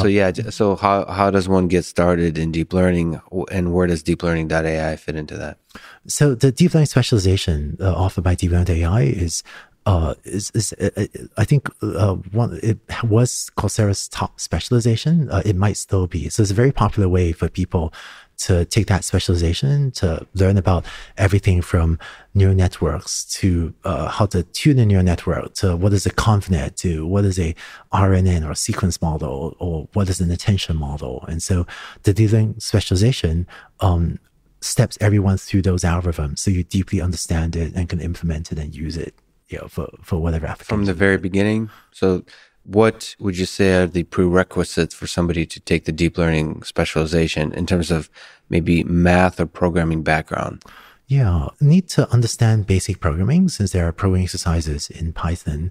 so 0.00 0.06
yeah, 0.06 0.32
so 0.32 0.74
how 0.74 1.04
how 1.04 1.30
does 1.30 1.48
one 1.48 1.68
get 1.68 1.84
started 1.84 2.38
in 2.38 2.50
deep 2.50 2.72
learning, 2.72 3.20
and 3.50 3.74
where 3.74 3.86
does 3.86 4.02
deep 4.02 4.20
deeplearning.ai 4.20 4.96
fit 4.96 5.16
into 5.16 5.36
that? 5.36 5.58
So 6.06 6.34
the 6.34 6.50
deep 6.50 6.72
learning 6.74 6.86
specialization 6.86 7.76
uh, 7.78 7.94
offered 7.94 8.24
by 8.24 8.34
deeplearning.ai 8.34 9.02
is 9.02 9.42
uh, 9.84 10.14
is, 10.24 10.50
is 10.54 10.72
uh, 10.74 10.90
uh, 10.96 11.06
I 11.36 11.44
think 11.44 11.68
uh, 11.82 12.14
one 12.14 12.58
it 12.62 12.78
was 13.02 13.50
Coursera's 13.56 14.08
top 14.08 14.40
specialization. 14.40 15.28
It 15.44 15.56
might 15.56 15.76
still 15.76 16.06
be. 16.06 16.28
So 16.28 16.42
it's 16.42 16.52
a 16.52 16.54
very 16.54 16.72
popular 16.72 17.08
way 17.08 17.32
for 17.32 17.48
people 17.48 17.92
to 18.38 18.64
take 18.64 18.86
that 18.86 19.04
specialization 19.04 19.90
to 19.92 20.26
learn 20.34 20.56
about 20.56 20.84
everything 21.16 21.62
from 21.62 21.98
neural 22.34 22.54
networks 22.54 23.24
to 23.24 23.74
how 23.84 24.26
to 24.26 24.42
tune 24.44 24.78
a 24.78 24.86
neural 24.86 25.04
network 25.04 25.54
to 25.54 25.76
what 25.76 25.92
is 25.92 26.06
a 26.06 26.10
ConvNet 26.10 26.76
to 26.76 27.06
what 27.06 27.24
is 27.24 27.38
a 27.38 27.54
RNN 27.92 28.48
or 28.48 28.54
sequence 28.54 29.02
model 29.02 29.56
or 29.58 29.88
what 29.92 30.08
is 30.08 30.20
an 30.20 30.30
attention 30.30 30.76
model. 30.76 31.24
And 31.28 31.42
so 31.42 31.66
the 32.04 32.12
dealing 32.12 32.58
specialization 32.58 33.46
um, 33.80 34.18
steps 34.60 34.96
everyone 35.00 35.38
through 35.38 35.62
those 35.62 35.82
algorithms 35.82 36.38
so 36.38 36.50
you 36.50 36.62
deeply 36.62 37.00
understand 37.00 37.56
it 37.56 37.74
and 37.74 37.88
can 37.88 38.00
implement 38.00 38.52
it 38.52 38.58
and 38.58 38.74
use 38.74 38.96
it 38.96 39.14
you 39.52 39.58
know, 39.58 39.68
for, 39.68 39.88
for 40.02 40.18
whatever 40.18 40.46
application. 40.46 40.76
From 40.76 40.84
the 40.86 40.94
very 40.94 41.18
beginning. 41.18 41.70
So 41.92 42.24
what 42.64 43.16
would 43.18 43.36
you 43.36 43.46
say 43.46 43.82
are 43.82 43.86
the 43.86 44.04
prerequisites 44.04 44.94
for 44.94 45.06
somebody 45.06 45.46
to 45.46 45.60
take 45.60 45.84
the 45.84 45.92
deep 45.92 46.16
learning 46.16 46.62
specialization 46.62 47.52
in 47.52 47.66
terms 47.66 47.90
of 47.90 48.08
maybe 48.48 48.84
math 48.84 49.40
or 49.40 49.46
programming 49.46 50.02
background? 50.02 50.62
Yeah, 51.08 51.48
need 51.60 51.88
to 51.90 52.08
understand 52.10 52.66
basic 52.66 53.00
programming 53.00 53.48
since 53.48 53.72
there 53.72 53.86
are 53.86 53.92
programming 53.92 54.24
exercises 54.24 54.88
in 54.88 55.12
Python. 55.12 55.70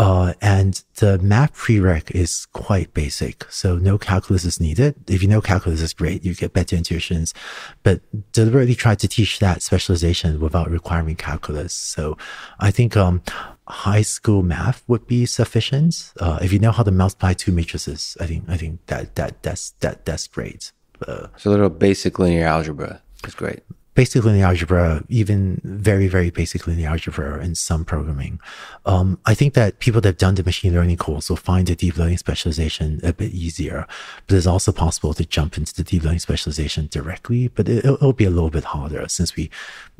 Uh, 0.00 0.32
and 0.40 0.82
the 0.94 1.18
math 1.18 1.52
prereq 1.52 2.10
is 2.12 2.46
quite 2.54 2.94
basic. 2.94 3.44
So 3.50 3.76
no 3.76 3.98
calculus 3.98 4.46
is 4.46 4.58
needed. 4.58 4.94
If 5.06 5.20
you 5.20 5.28
know 5.28 5.42
calculus 5.42 5.82
is 5.82 5.92
great, 5.92 6.24
you 6.24 6.34
get 6.34 6.54
better 6.54 6.74
intuitions, 6.74 7.34
but 7.82 8.00
deliberately 8.32 8.74
try 8.74 8.94
to 8.94 9.06
teach 9.06 9.40
that 9.40 9.60
specialization 9.60 10.40
without 10.40 10.70
requiring 10.70 11.16
calculus. 11.16 11.74
So 11.74 12.16
I 12.58 12.70
think, 12.70 12.96
um, 12.96 13.20
high 13.68 14.00
school 14.00 14.42
math 14.42 14.82
would 14.88 15.06
be 15.06 15.26
sufficient. 15.26 16.14
Uh, 16.18 16.38
if 16.40 16.50
you 16.50 16.58
know 16.58 16.72
how 16.72 16.82
to 16.82 16.90
multiply 16.90 17.34
two 17.34 17.52
matrices, 17.52 18.16
I 18.18 18.24
think, 18.24 18.44
I 18.48 18.56
think 18.56 18.86
that, 18.86 19.16
that, 19.16 19.42
that's, 19.42 19.72
that, 19.80 20.06
that's 20.06 20.26
great. 20.26 20.72
Uh, 21.06 21.26
so 21.36 21.50
a 21.50 21.52
little 21.52 21.68
basic 21.68 22.18
linear 22.18 22.46
algebra 22.46 23.02
is 23.26 23.34
great 23.34 23.60
basic 24.00 24.24
linear 24.24 24.46
algebra, 24.46 25.04
even 25.10 25.60
very, 25.62 26.08
very 26.08 26.30
basic 26.30 26.66
linear 26.66 26.88
algebra 26.88 27.38
and 27.38 27.58
some 27.58 27.84
programming. 27.84 28.40
Um, 28.86 29.18
I 29.26 29.34
think 29.34 29.52
that 29.52 29.78
people 29.78 30.00
that 30.00 30.08
have 30.08 30.16
done 30.16 30.36
the 30.36 30.42
machine 30.42 30.72
learning 30.72 30.96
course 30.96 31.28
will 31.28 31.36
find 31.36 31.66
the 31.66 31.76
deep 31.76 31.98
learning 31.98 32.16
specialization 32.16 33.00
a 33.02 33.12
bit 33.12 33.32
easier, 33.32 33.86
but 34.26 34.38
it's 34.38 34.46
also 34.46 34.72
possible 34.72 35.12
to 35.12 35.26
jump 35.26 35.58
into 35.58 35.74
the 35.74 35.84
deep 35.84 36.02
learning 36.02 36.20
specialization 36.20 36.88
directly, 36.90 37.48
but 37.48 37.68
it, 37.68 37.84
will 38.00 38.14
be 38.14 38.24
a 38.24 38.30
little 38.30 38.48
bit 38.48 38.64
harder 38.64 39.06
since 39.06 39.36
we 39.36 39.50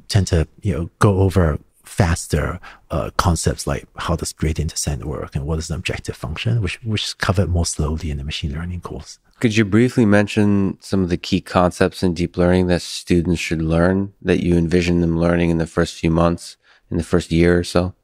tend 0.08 0.28
to, 0.28 0.48
you 0.62 0.72
know, 0.72 0.90
go 0.98 1.18
over 1.18 1.58
faster 1.90 2.60
uh, 2.92 3.10
concepts 3.16 3.66
like 3.66 3.84
how 3.96 4.14
does 4.14 4.32
gradient 4.32 4.70
descent 4.70 5.04
work 5.04 5.34
and 5.34 5.44
what 5.44 5.58
is 5.58 5.68
the 5.68 5.74
objective 5.74 6.16
function, 6.16 6.62
which 6.62 6.76
which 6.84 7.04
is 7.04 7.14
covered 7.14 7.48
more 7.48 7.66
slowly 7.66 8.10
in 8.10 8.16
the 8.18 8.24
machine 8.24 8.52
learning 8.54 8.80
course. 8.80 9.18
Could 9.40 9.56
you 9.56 9.64
briefly 9.64 10.06
mention 10.06 10.78
some 10.80 11.02
of 11.02 11.08
the 11.08 11.16
key 11.16 11.40
concepts 11.40 12.02
in 12.02 12.14
deep 12.14 12.36
learning 12.36 12.68
that 12.68 12.82
students 12.82 13.40
should 13.40 13.62
learn 13.62 14.12
that 14.22 14.40
you 14.40 14.56
envision 14.56 15.00
them 15.00 15.18
learning 15.18 15.50
in 15.50 15.58
the 15.58 15.66
first 15.66 15.94
few 15.98 16.10
months, 16.10 16.56
in 16.90 16.96
the 16.96 17.02
first 17.02 17.32
year 17.32 17.58
or 17.58 17.64
so? 17.64 17.94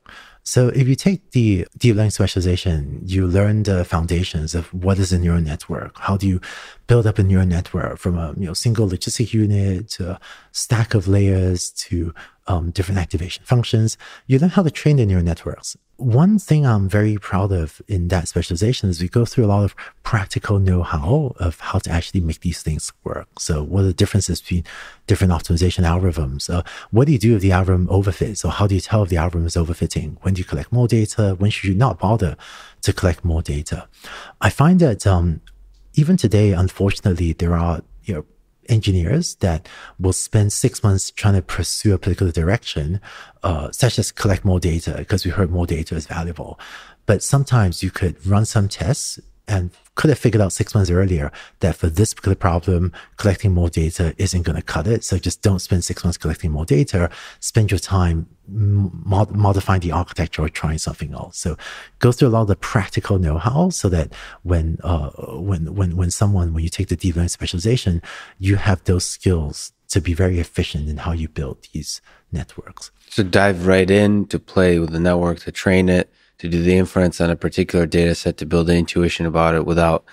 So 0.43 0.68
if 0.68 0.87
you 0.87 0.95
take 0.95 1.32
the 1.32 1.66
deep 1.76 1.97
learning 1.97 2.12
specialization, 2.12 3.01
you 3.05 3.26
learn 3.26 3.64
the 3.64 3.84
foundations 3.84 4.55
of 4.55 4.72
what 4.72 4.99
is 4.99 5.12
a 5.12 5.18
neural 5.18 5.41
network. 5.41 5.99
How 5.99 6.16
do 6.16 6.26
you 6.26 6.41
build 6.87 7.07
up 7.07 7.18
a 7.18 7.22
neural 7.22 7.47
network 7.47 7.99
from 7.99 8.16
a 8.16 8.34
you 8.37 8.47
know 8.47 8.55
single 8.55 8.89
logistic 8.89 9.32
unit 9.32 9.89
to 9.91 10.12
a 10.12 10.20
stack 10.53 10.95
of 10.95 11.09
layers 11.09 11.70
to 11.70 12.14
um, 12.49 12.70
different 12.70 12.99
activation 12.99 13.43
functions. 13.45 13.99
You 14.26 14.39
learn 14.39 14.51
how 14.51 14.62
to 14.62 14.70
train 14.70 14.97
the 14.97 15.07
neural 15.07 15.24
networks. 15.24 15.76
One 15.97 16.39
thing 16.39 16.66
I'm 16.66 16.89
very 16.89 17.16
proud 17.16 17.53
of 17.53 17.80
in 17.89 18.09
that 18.09 18.28
specialization 18.28 18.91
is 18.91 19.01
we 19.01 19.09
go 19.09 19.24
through 19.24 19.47
a 19.47 19.49
lot 19.49 19.64
of 19.64 19.74
practical 20.03 20.59
know-how 20.59 21.34
of 21.39 21.59
how 21.59 21.78
to 21.80 21.91
actually 21.91 22.20
make 22.20 22.41
these 22.41 22.62
things 22.62 22.93
work. 23.03 23.28
So 23.41 23.62
what 23.62 23.80
are 23.80 23.87
the 23.87 23.95
differences 23.95 24.41
between 24.41 24.64
different 25.07 25.32
optimization 25.32 25.84
algorithms? 25.84 26.51
Uh, 26.51 26.62
what 26.91 27.07
do 27.07 27.12
you 27.12 27.18
do 27.18 27.34
if 27.34 27.43
the 27.43 27.53
algorithm 27.53 27.87
overfits? 27.89 28.45
Or 28.45 28.51
how 28.51 28.66
do 28.66 28.74
you 28.74 28.80
tell 28.80 29.03
if 29.05 29.09
the 29.09 29.16
algorithm 29.16 29.47
is 29.47 29.57
overfitting? 29.57 30.18
When 30.20 30.34
do 30.34 30.41
you 30.41 30.45
collect 30.45 30.70
more 30.70 30.87
data? 30.87 31.34
When 31.39 31.51
should 31.51 31.70
you 31.70 31.74
not 31.74 31.99
bother 31.99 32.37
to 32.82 32.93
collect 32.93 33.24
more 33.24 33.41
data? 33.41 33.89
I 34.41 34.51
find 34.51 34.78
that 34.80 35.07
um, 35.07 35.41
even 35.97 36.17
today, 36.17 36.53
unfortunately, 36.53 37.33
there 37.33 37.57
are 37.57 37.83
you 38.05 38.15
know 38.15 38.25
engineers 38.69 39.37
that 39.37 39.69
will 39.99 40.13
spend 40.13 40.53
six 40.53 40.83
months 40.83 41.11
trying 41.11 41.35
to 41.35 41.43
pursue 41.43 41.95
a 41.95 41.99
particular 41.99 42.33
direction, 42.33 43.01
uh, 43.43 43.71
such 43.73 43.99
as 43.99 44.13
collect 44.13 44.45
more 44.45 44.61
data 44.61 44.95
because 44.99 45.25
we 45.25 45.31
heard 45.31 45.51
more 45.51 45.67
data 45.67 45.95
is 45.95 46.07
valuable. 46.07 46.59
But 47.07 47.23
sometimes 47.23 47.83
you 47.83 47.91
could 47.91 48.25
run 48.27 48.45
some 48.45 48.69
tests 48.69 49.19
and 49.49 49.71
could 49.95 50.11
have 50.11 50.19
figured 50.19 50.43
out 50.43 50.53
six 50.53 50.75
months 50.75 50.91
earlier 50.91 51.31
that 51.61 51.77
for 51.77 51.89
this 51.89 52.13
particular 52.13 52.35
problem, 52.35 52.93
collecting 53.17 53.55
more 53.55 53.71
data 53.71 54.15
isn't 54.19 54.43
going 54.43 54.57
to 54.57 54.63
cut 54.63 54.87
it. 54.87 55.05
So 55.05 55.19
just 55.19 55.41
don't 55.41 55.61
spend 55.61 55.85
six 55.85 56.05
months 56.05 56.19
collecting 56.19 56.51
more 56.51 56.65
data. 56.65 57.11
Spend 57.41 57.71
your 57.71 57.79
time 57.79 58.27
mod- 58.49 59.35
modifying 59.35 59.81
the 59.81 59.93
architecture 59.93 60.43
or 60.43 60.49
trying 60.49 60.79
something 60.79 61.13
else. 61.13 61.39
So 61.39 61.57
go 61.99 62.13
through 62.13 62.29
a 62.29 62.31
lot 62.31 62.43
of 62.43 62.49
the 62.49 62.57
practical 62.57 63.19
know-how 63.19 63.71
so 63.71 63.89
that 63.89 64.13
when, 64.43 64.79
uh, 64.83 65.11
when, 65.39 65.75
when, 65.75 65.97
when 65.97 66.11
someone, 66.11 66.55
when 66.55 66.65
you 66.65 66.71
take 66.71 66.89
the 66.89 66.97
deep 66.97 67.17
learning 67.17 67.29
specialization, 67.29 68.03
you 68.39 68.57
have 68.57 68.85
those 68.85 69.07
skills 69.07 69.73
to 69.89 70.01
be 70.01 70.15
very 70.15 70.41
efficient 70.41 70.89
in 70.89 70.99
how 70.99 71.13
you 71.13 71.29
build 71.29 71.67
these 71.73 72.01
networks. 72.33 72.91
So 73.09 73.23
dive 73.23 73.67
right 73.67 73.91
in 73.91 74.27
to 74.27 74.39
play 74.39 74.79
with 74.79 74.91
the 74.91 75.01
network, 75.01 75.41
to 75.41 75.53
train 75.53 75.89
it, 75.89 76.13
to 76.39 76.49
do 76.49 76.63
the 76.63 76.77
inference 76.77 77.21
on 77.21 77.31
a 77.31 77.37
particular 77.37 77.87
data 77.87 78.15
set 78.15 78.37
to 78.39 78.47
build 78.47 78.67
the 78.67 78.77
intuition 78.77 79.27
about 79.27 79.55
it 79.55 79.65
without 79.65 80.05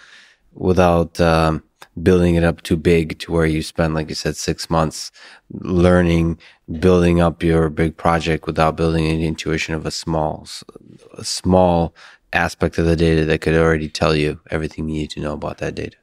without 0.53 1.19
um, 1.19 1.63
building 2.01 2.35
it 2.35 2.43
up 2.43 2.61
too 2.63 2.77
big 2.77 3.19
to 3.19 3.31
where 3.31 3.45
you 3.45 3.61
spend 3.61 3.93
like 3.93 4.09
you 4.09 4.15
said 4.15 4.35
six 4.35 4.69
months 4.69 5.11
learning 5.51 6.37
building 6.79 7.21
up 7.21 7.43
your 7.43 7.69
big 7.69 7.95
project 7.95 8.47
without 8.47 8.75
building 8.75 9.05
any 9.05 9.25
intuition 9.25 9.75
of 9.75 9.85
a 9.85 9.91
small 9.91 10.47
a 11.17 11.23
small 11.23 11.93
aspect 12.33 12.77
of 12.77 12.85
the 12.85 12.95
data 12.95 13.25
that 13.25 13.41
could 13.41 13.55
already 13.55 13.87
tell 13.87 14.15
you 14.15 14.39
everything 14.49 14.89
you 14.89 14.95
need 14.95 15.11
to 15.11 15.19
know 15.19 15.33
about 15.33 15.59
that 15.59 15.75
data. 15.75 15.95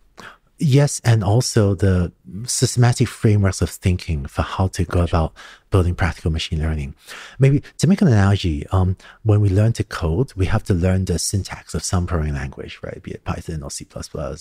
Yes, 0.59 1.01
and 1.05 1.25
also 1.25 1.75
the 1.75 2.13
systematic 2.45 3.09
frameworks 3.09 3.63
of 3.63 3.71
thinking 3.71 4.27
for 4.27 4.43
how 4.43 4.69
to 4.69 4.85
go 4.85 5.03
about 5.03 5.33
building 5.71 5.95
practical 5.95 6.31
machine 6.31 6.59
learning. 6.59 6.95
Maybe 7.39 7.63
to 7.79 7.87
make 7.87 8.03
an 8.03 8.09
analogy, 8.09 8.67
um, 8.69 8.97
when 9.23 9.41
we 9.41 9.49
learn 9.49 9.73
to 9.75 9.85
code, 9.85 10.33
we 10.35 10.47
have 10.47 10.65
to 10.65 10.75
learn 10.75 11.05
the 11.05 11.19
syntax 11.19 11.75
of 11.75 11.85
some 11.85 12.07
programming 12.07 12.35
language, 12.35 12.81
right? 12.83 13.03
Be 13.03 13.13
it 13.13 13.25
Python 13.25 13.63
or 13.63 13.71
C++ 13.71 13.87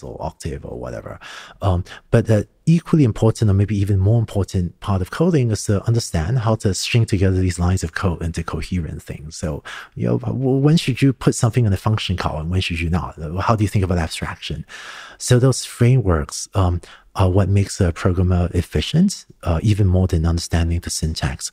or 0.04 0.18
Octave 0.20 0.66
or 0.66 0.80
whatever. 0.80 1.20
Um, 1.62 1.84
but 2.12 2.26
the 2.26 2.48
equally 2.66 3.04
important 3.04 3.50
or 3.50 3.54
maybe 3.54 3.78
even 3.78 4.00
more 4.00 4.20
important 4.20 4.80
part 4.80 5.02
of 5.02 5.12
coding 5.12 5.52
is 5.52 5.66
to 5.66 5.86
understand 5.88 6.40
how 6.40 6.56
to 6.56 6.74
string 6.74 7.06
together 7.06 7.38
these 7.38 7.60
lines 7.60 7.84
of 7.84 7.94
code 7.94 8.22
into 8.22 8.44
coherent 8.44 9.02
things. 9.02 9.36
So, 9.36 9.64
you 9.96 10.08
know, 10.08 10.18
when 10.18 10.78
should 10.78 11.02
you 11.02 11.14
put 11.14 11.36
something 11.36 11.66
in 11.66 11.74
a 11.74 11.78
function 11.78 12.16
call 12.18 12.40
and 12.40 12.50
when 12.50 12.62
should 12.62 12.80
you 12.80 12.90
not? 12.90 13.16
How 13.42 13.56
do 13.56 13.64
you 13.64 13.68
think 13.68 13.84
about 13.84 13.98
abstraction? 13.98 14.66
So 15.18 15.40
those 15.40 15.66
frameworks, 15.66 16.48
um, 16.54 16.82
are 17.20 17.30
what 17.30 17.50
makes 17.50 17.80
a 17.82 17.92
programmer 17.92 18.50
efficient, 18.54 19.26
uh, 19.44 19.60
even 19.62 19.86
more 19.86 20.08
than 20.08 20.26
understanding 20.26 20.80
the 20.80 20.90
syntax. 20.90 21.52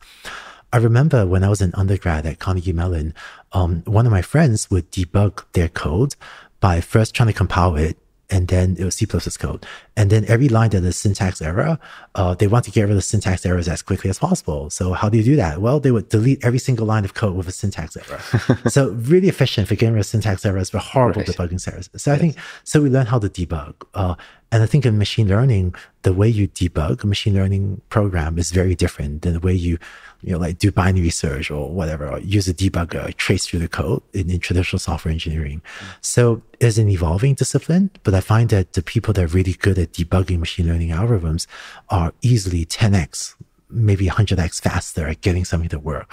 I 0.73 0.79
remember 0.79 1.27
when 1.27 1.43
I 1.43 1.49
was 1.49 1.61
an 1.61 1.73
undergrad 1.75 2.25
at 2.25 2.39
Carnegie 2.39 2.73
Mellon, 2.73 3.15
um, 3.53 3.83
one 3.85 4.07
of 4.07 4.13
my 4.13 4.23
friends 4.23 4.71
would 4.71 4.91
debug 4.93 5.45
their 5.53 5.69
code 5.69 6.15
by 6.61 6.81
first 6.81 7.15
trying 7.15 7.29
to 7.29 7.33
compile 7.33 7.77
it 7.77 7.99
and 8.31 8.49
then 8.49 8.77
it 8.79 8.85
was 8.85 8.97
C++ 8.97 9.07
code. 9.07 9.65
And 9.97 10.11
then 10.11 10.25
every 10.27 10.49
line 10.49 10.71
that 10.71 10.79
is 10.79 10.87
a 10.87 10.93
syntax 10.93 11.41
error, 11.41 11.79
uh, 12.15 12.35
they 12.35 12.47
want 12.47 12.65
to 12.65 12.71
get 12.71 12.83
rid 12.83 12.91
of 12.91 12.97
the 12.97 13.03
syntax 13.03 13.47
errors 13.47 13.69
as 13.69 13.83
quickly 13.83 14.11
as 14.11 14.19
possible. 14.19 14.69
So 14.71 14.93
how 14.93 15.09
do 15.09 15.17
you 15.17 15.25
do 15.25 15.37
that? 15.37 15.61
Well, 15.61 15.81
they 15.81 15.91
would 15.91 16.09
delete 16.09 16.45
every 16.45 16.59
single 16.59 16.87
line 16.87 17.05
of 17.05 17.15
code 17.15 17.37
with 17.37 17.49
a 17.49 17.53
syntax 17.53 17.97
error. 17.97 18.21
so 18.69 18.91
really 18.91 19.29
efficient 19.29 19.69
for 19.69 19.75
getting 19.75 19.95
rid 19.95 20.01
of 20.01 20.07
syntax 20.07 20.45
errors, 20.45 20.71
but 20.71 20.81
horrible 20.81 21.23
right. 21.23 21.29
debugging 21.29 21.67
errors. 21.71 21.89
So 21.97 22.11
yes. 22.11 22.19
I 22.19 22.21
think, 22.21 22.37
so 22.65 22.83
we 22.83 22.91
learned 22.91 23.09
how 23.09 23.19
to 23.19 23.29
debug. 23.29 23.75
Uh, 23.95 24.17
and 24.53 24.63
I 24.63 24.67
think 24.67 24.87
in 24.87 24.97
machine 24.99 25.29
learning, 25.29 25.75
the 26.03 26.13
way 26.13 26.29
you 26.29 26.49
debug 26.49 27.03
a 27.03 27.07
machine 27.07 27.35
learning 27.35 27.81
program 27.89 28.39
is 28.39 28.51
very 28.51 28.75
different 28.75 29.23
than 29.23 29.33
the 29.35 29.41
way 29.41 29.53
you 29.53 29.79
you 30.23 30.33
know, 30.33 30.39
like 30.39 30.59
do 30.59 30.73
binary 30.73 31.11
search 31.11 31.51
or 31.51 31.71
whatever, 31.71 32.09
or 32.09 32.19
use 32.21 32.49
a 32.49 32.55
debugger, 32.55 33.15
trace 33.17 33.47
through 33.47 33.61
the 33.61 33.69
code 33.69 34.03
in, 34.13 34.31
in 34.31 34.41
traditional 34.41 34.79
software 34.79 35.13
engineering. 35.13 35.63
Mm. 35.79 35.87
So 36.01 36.43
it's 36.59 36.79
an 36.79 36.89
evolving 36.89 37.35
discipline, 37.35 37.91
but 38.03 38.15
I 38.15 38.21
find 38.21 38.49
that 38.51 38.73
the 38.73 38.83
people 38.83 39.13
that 39.15 39.25
are 39.25 39.29
really 39.29 39.53
good 39.53 39.79
at 39.79 39.93
debugging 39.93 40.39
machine 40.39 40.67
learning 40.67 40.91
algorithms 40.91 41.47
are 41.91 42.13
easily 42.23 42.65
10x, 42.65 43.35
maybe 43.71 44.07
100x 44.07 44.61
faster 44.61 45.07
at 45.07 45.21
getting 45.21 45.45
something 45.45 45.69
to 45.69 45.79
work. 45.79 46.13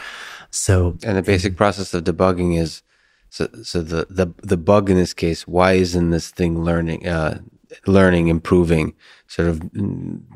So, 0.51 0.97
and 1.03 1.17
the 1.17 1.23
basic 1.23 1.55
process 1.55 1.93
of 1.93 2.03
debugging 2.03 2.59
is 2.59 2.83
so, 3.29 3.49
so 3.63 3.81
the, 3.81 4.05
the, 4.11 4.27
the 4.43 4.57
bug 4.57 4.91
in 4.91 4.97
this 4.97 5.13
case, 5.13 5.47
why 5.47 5.73
isn't 5.73 6.11
this 6.11 6.29
thing 6.29 6.63
learning, 6.63 7.07
uh, 7.07 7.39
learning, 7.87 8.27
improving, 8.27 8.93
sort 9.27 9.47
of 9.47 9.61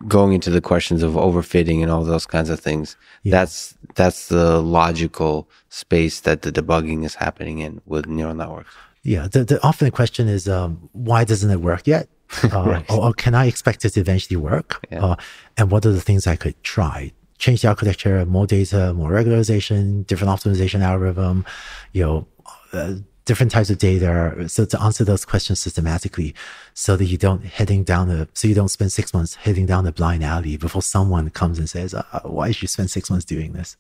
going 0.07 0.33
into 0.33 0.49
the 0.49 0.61
questions 0.61 1.03
of 1.03 1.13
overfitting 1.13 1.81
and 1.81 1.91
all 1.91 2.03
those 2.03 2.25
kinds 2.25 2.49
of 2.49 2.59
things. 2.59 2.95
Yeah. 3.23 3.31
That's 3.31 3.77
that's 3.95 4.27
the 4.27 4.61
logical 4.61 5.49
space 5.69 6.21
that 6.21 6.41
the 6.41 6.51
debugging 6.51 7.05
is 7.05 7.15
happening 7.15 7.59
in 7.59 7.81
with 7.85 8.07
neural 8.07 8.35
networks. 8.35 8.73
Yeah, 9.03 9.27
the, 9.27 9.45
the 9.45 9.63
often 9.63 9.85
the 9.85 9.91
question 9.91 10.27
is 10.27 10.49
um, 10.49 10.89
why 10.91 11.23
doesn't 11.23 11.49
it 11.49 11.61
work 11.61 11.87
yet? 11.87 12.09
Uh, 12.43 12.63
right. 12.65 12.91
or, 12.91 13.05
or, 13.05 13.13
can 13.13 13.33
I 13.33 13.45
expect 13.45 13.85
it 13.85 13.91
to 13.91 14.01
eventually 14.01 14.35
work? 14.35 14.85
Yeah. 14.91 15.05
Uh, 15.05 15.15
and 15.55 15.71
what 15.71 15.85
are 15.85 15.93
the 15.93 16.01
things 16.01 16.27
I 16.27 16.35
could 16.35 16.61
try? 16.61 17.13
Change 17.37 17.61
the 17.61 17.69
architecture, 17.69 18.25
more 18.25 18.45
data, 18.45 18.93
more 18.93 19.11
regularization, 19.11 20.05
different 20.05 20.33
optimization 20.33 20.81
algorithm, 20.81 21.45
you 21.93 22.03
know, 22.03 22.27
uh, 22.73 22.95
different 23.27 23.51
types 23.51 23.69
of 23.69 23.77
data. 23.77 24.47
So 24.47 24.65
to 24.65 24.81
answer 24.81 25.03
those 25.03 25.25
questions 25.25 25.59
systematically 25.59 26.33
so 26.73 26.95
that 26.95 27.05
you 27.05 27.17
don't 27.17 27.43
heading 27.43 27.83
down 27.83 28.07
the, 28.07 28.27
so 28.33 28.47
you 28.47 28.55
don't 28.55 28.69
spend 28.69 28.91
six 28.91 29.13
months 29.13 29.35
heading 29.35 29.67
down 29.67 29.83
the 29.83 29.91
blind 29.91 30.23
alley 30.23 30.57
before 30.57 30.81
someone 30.81 31.29
comes 31.29 31.59
and 31.59 31.69
says, 31.69 31.93
uh, 31.93 32.21
why 32.23 32.47
did 32.47 32.61
you 32.61 32.67
spend 32.67 32.89
six 32.89 33.09
months 33.09 33.25
doing 33.25 33.51
this? 33.51 33.75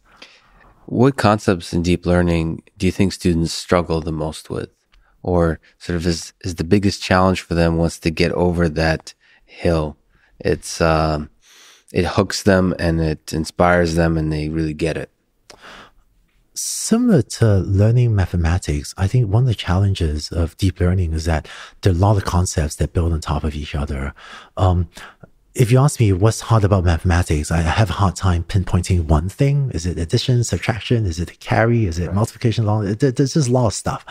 What 0.85 1.15
concepts 1.15 1.73
in 1.73 1.81
deep 1.81 2.05
learning 2.05 2.61
do 2.77 2.85
you 2.85 2.91
think 2.91 3.13
students 3.13 3.53
struggle 3.53 4.01
the 4.01 4.11
most 4.11 4.49
with? 4.49 4.69
Or 5.23 5.59
sort 5.79 5.95
of 5.95 6.05
is, 6.05 6.33
is 6.41 6.55
the 6.55 6.63
biggest 6.63 7.01
challenge 7.01 7.41
for 7.41 7.55
them 7.55 7.77
once 7.77 7.97
they 7.97 8.11
get 8.11 8.31
over 8.33 8.69
that 8.69 9.13
hill? 9.45 9.97
It's, 10.39 10.79
um, 10.81 11.29
it 11.93 12.05
hooks 12.05 12.43
them 12.43 12.75
and 12.77 12.99
it 12.99 13.33
inspires 13.33 13.95
them 13.95 14.17
and 14.17 14.31
they 14.31 14.49
really 14.49 14.73
get 14.73 14.97
it 14.97 15.09
similar 16.59 17.21
to 17.21 17.59
learning 17.59 18.15
mathematics, 18.15 18.93
I 18.97 19.07
think 19.07 19.29
one 19.29 19.43
of 19.43 19.47
the 19.47 19.55
challenges 19.55 20.31
of 20.31 20.57
deep 20.57 20.79
learning 20.79 21.13
is 21.13 21.25
that 21.25 21.47
there 21.81 21.93
are 21.93 21.95
a 21.95 21.99
lot 21.99 22.17
of 22.17 22.25
concepts 22.25 22.75
that 22.75 22.93
build 22.93 23.13
on 23.13 23.21
top 23.21 23.43
of 23.43 23.55
each 23.55 23.75
other. 23.75 24.13
Um, 24.55 24.89
if 25.57 25.71
you 25.71 25.79
ask 25.79 25.99
me 25.99 26.13
what's 26.13 26.41
hard 26.41 26.63
about 26.63 26.83
mathematics, 26.83 27.49
I 27.49 27.61
have 27.61 27.89
a 27.89 27.93
hard 27.93 28.15
time 28.15 28.43
pinpointing 28.43 29.05
one 29.05 29.27
thing. 29.27 29.71
Is 29.73 29.87
it 29.87 29.97
addition, 29.97 30.43
subtraction? 30.43 31.07
Is 31.07 31.19
it 31.19 31.31
a 31.31 31.35
carry? 31.37 31.87
Is 31.87 31.97
it 31.97 32.13
multiplication? 32.13 32.65
There's 32.65 33.33
just 33.33 33.49
a 33.49 33.51
lot 33.51 33.65
of 33.65 33.73
stuff. 33.73 34.05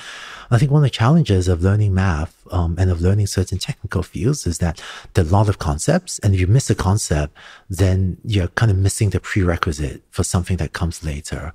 I 0.51 0.59
think 0.59 0.73
one 0.73 0.81
of 0.81 0.87
the 0.87 0.91
challenges 0.91 1.47
of 1.47 1.63
learning 1.63 1.95
math 1.95 2.45
um, 2.51 2.75
and 2.81 2.91
of 2.91 3.01
learning 3.01 3.29
certain 3.29 3.59
technical 3.59 4.03
fields 4.03 4.45
is 4.45 4.59
that 4.59 4.83
there 5.15 5.25
are 5.25 5.29
a 5.29 5.31
lot 5.31 5.49
of 5.49 5.61
concepts, 5.61 6.19
and 6.19 6.35
if 6.35 6.41
you 6.41 6.49
miss 6.49 6.69
a 6.69 6.75
concept, 6.75 7.37
then 7.71 8.17
you're 8.25 8.49
kind 8.49 8.73
of 8.73 8.77
missing 8.77 9.11
the 9.11 9.21
prerequisite 9.21 10.03
for 10.11 10.25
something 10.25 10.57
that 10.57 10.73
comes 10.73 11.05
later. 11.05 11.53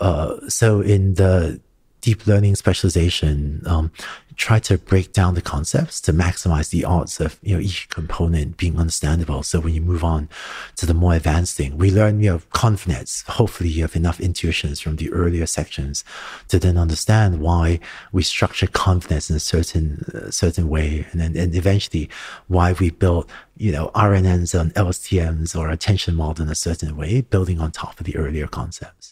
Uh, 0.00 0.48
so 0.48 0.80
in 0.80 1.14
the 1.14 1.60
deep 2.02 2.26
learning 2.26 2.56
specialization, 2.56 3.62
um, 3.64 3.92
try 4.36 4.58
to 4.58 4.76
break 4.78 5.12
down 5.12 5.34
the 5.34 5.42
concepts 5.42 6.00
to 6.00 6.12
maximize 6.12 6.70
the 6.70 6.84
odds 6.84 7.20
of 7.20 7.38
you 7.42 7.54
know 7.54 7.60
each 7.60 7.88
component 7.88 8.56
being 8.56 8.78
understandable. 8.78 9.42
So 9.42 9.60
when 9.60 9.74
you 9.74 9.80
move 9.80 10.02
on 10.02 10.28
to 10.76 10.86
the 10.86 10.94
more 10.94 11.14
advanced 11.14 11.56
thing, 11.56 11.78
we 11.78 11.90
learn 11.90 12.20
you 12.20 12.30
know 12.30 12.38
ConvNets. 12.52 13.24
Hopefully, 13.28 13.70
you 13.70 13.82
have 13.82 13.96
enough 13.96 14.20
intuitions 14.20 14.80
from 14.80 14.96
the 14.96 15.12
earlier 15.12 15.46
sections 15.46 16.04
to 16.48 16.58
then 16.58 16.76
understand 16.76 17.40
why 17.40 17.80
we 18.10 18.22
structure 18.22 18.66
ConvNets 18.66 19.30
in 19.30 19.36
a 19.36 19.40
certain 19.40 20.04
uh, 20.14 20.30
certain 20.30 20.68
way, 20.68 21.06
and 21.12 21.20
then 21.20 21.36
and 21.36 21.54
eventually 21.54 22.08
why 22.48 22.72
we 22.72 22.90
built 22.90 23.30
you 23.56 23.72
know 23.72 23.90
RNNs 23.94 24.58
and 24.58 24.74
LSTMs 24.74 25.56
or 25.58 25.70
attention 25.70 26.14
model 26.14 26.44
in 26.44 26.50
a 26.50 26.56
certain 26.56 26.96
way, 26.96 27.20
building 27.20 27.60
on 27.60 27.70
top 27.70 28.00
of 28.00 28.06
the 28.06 28.16
earlier 28.16 28.48
concepts. 28.48 29.11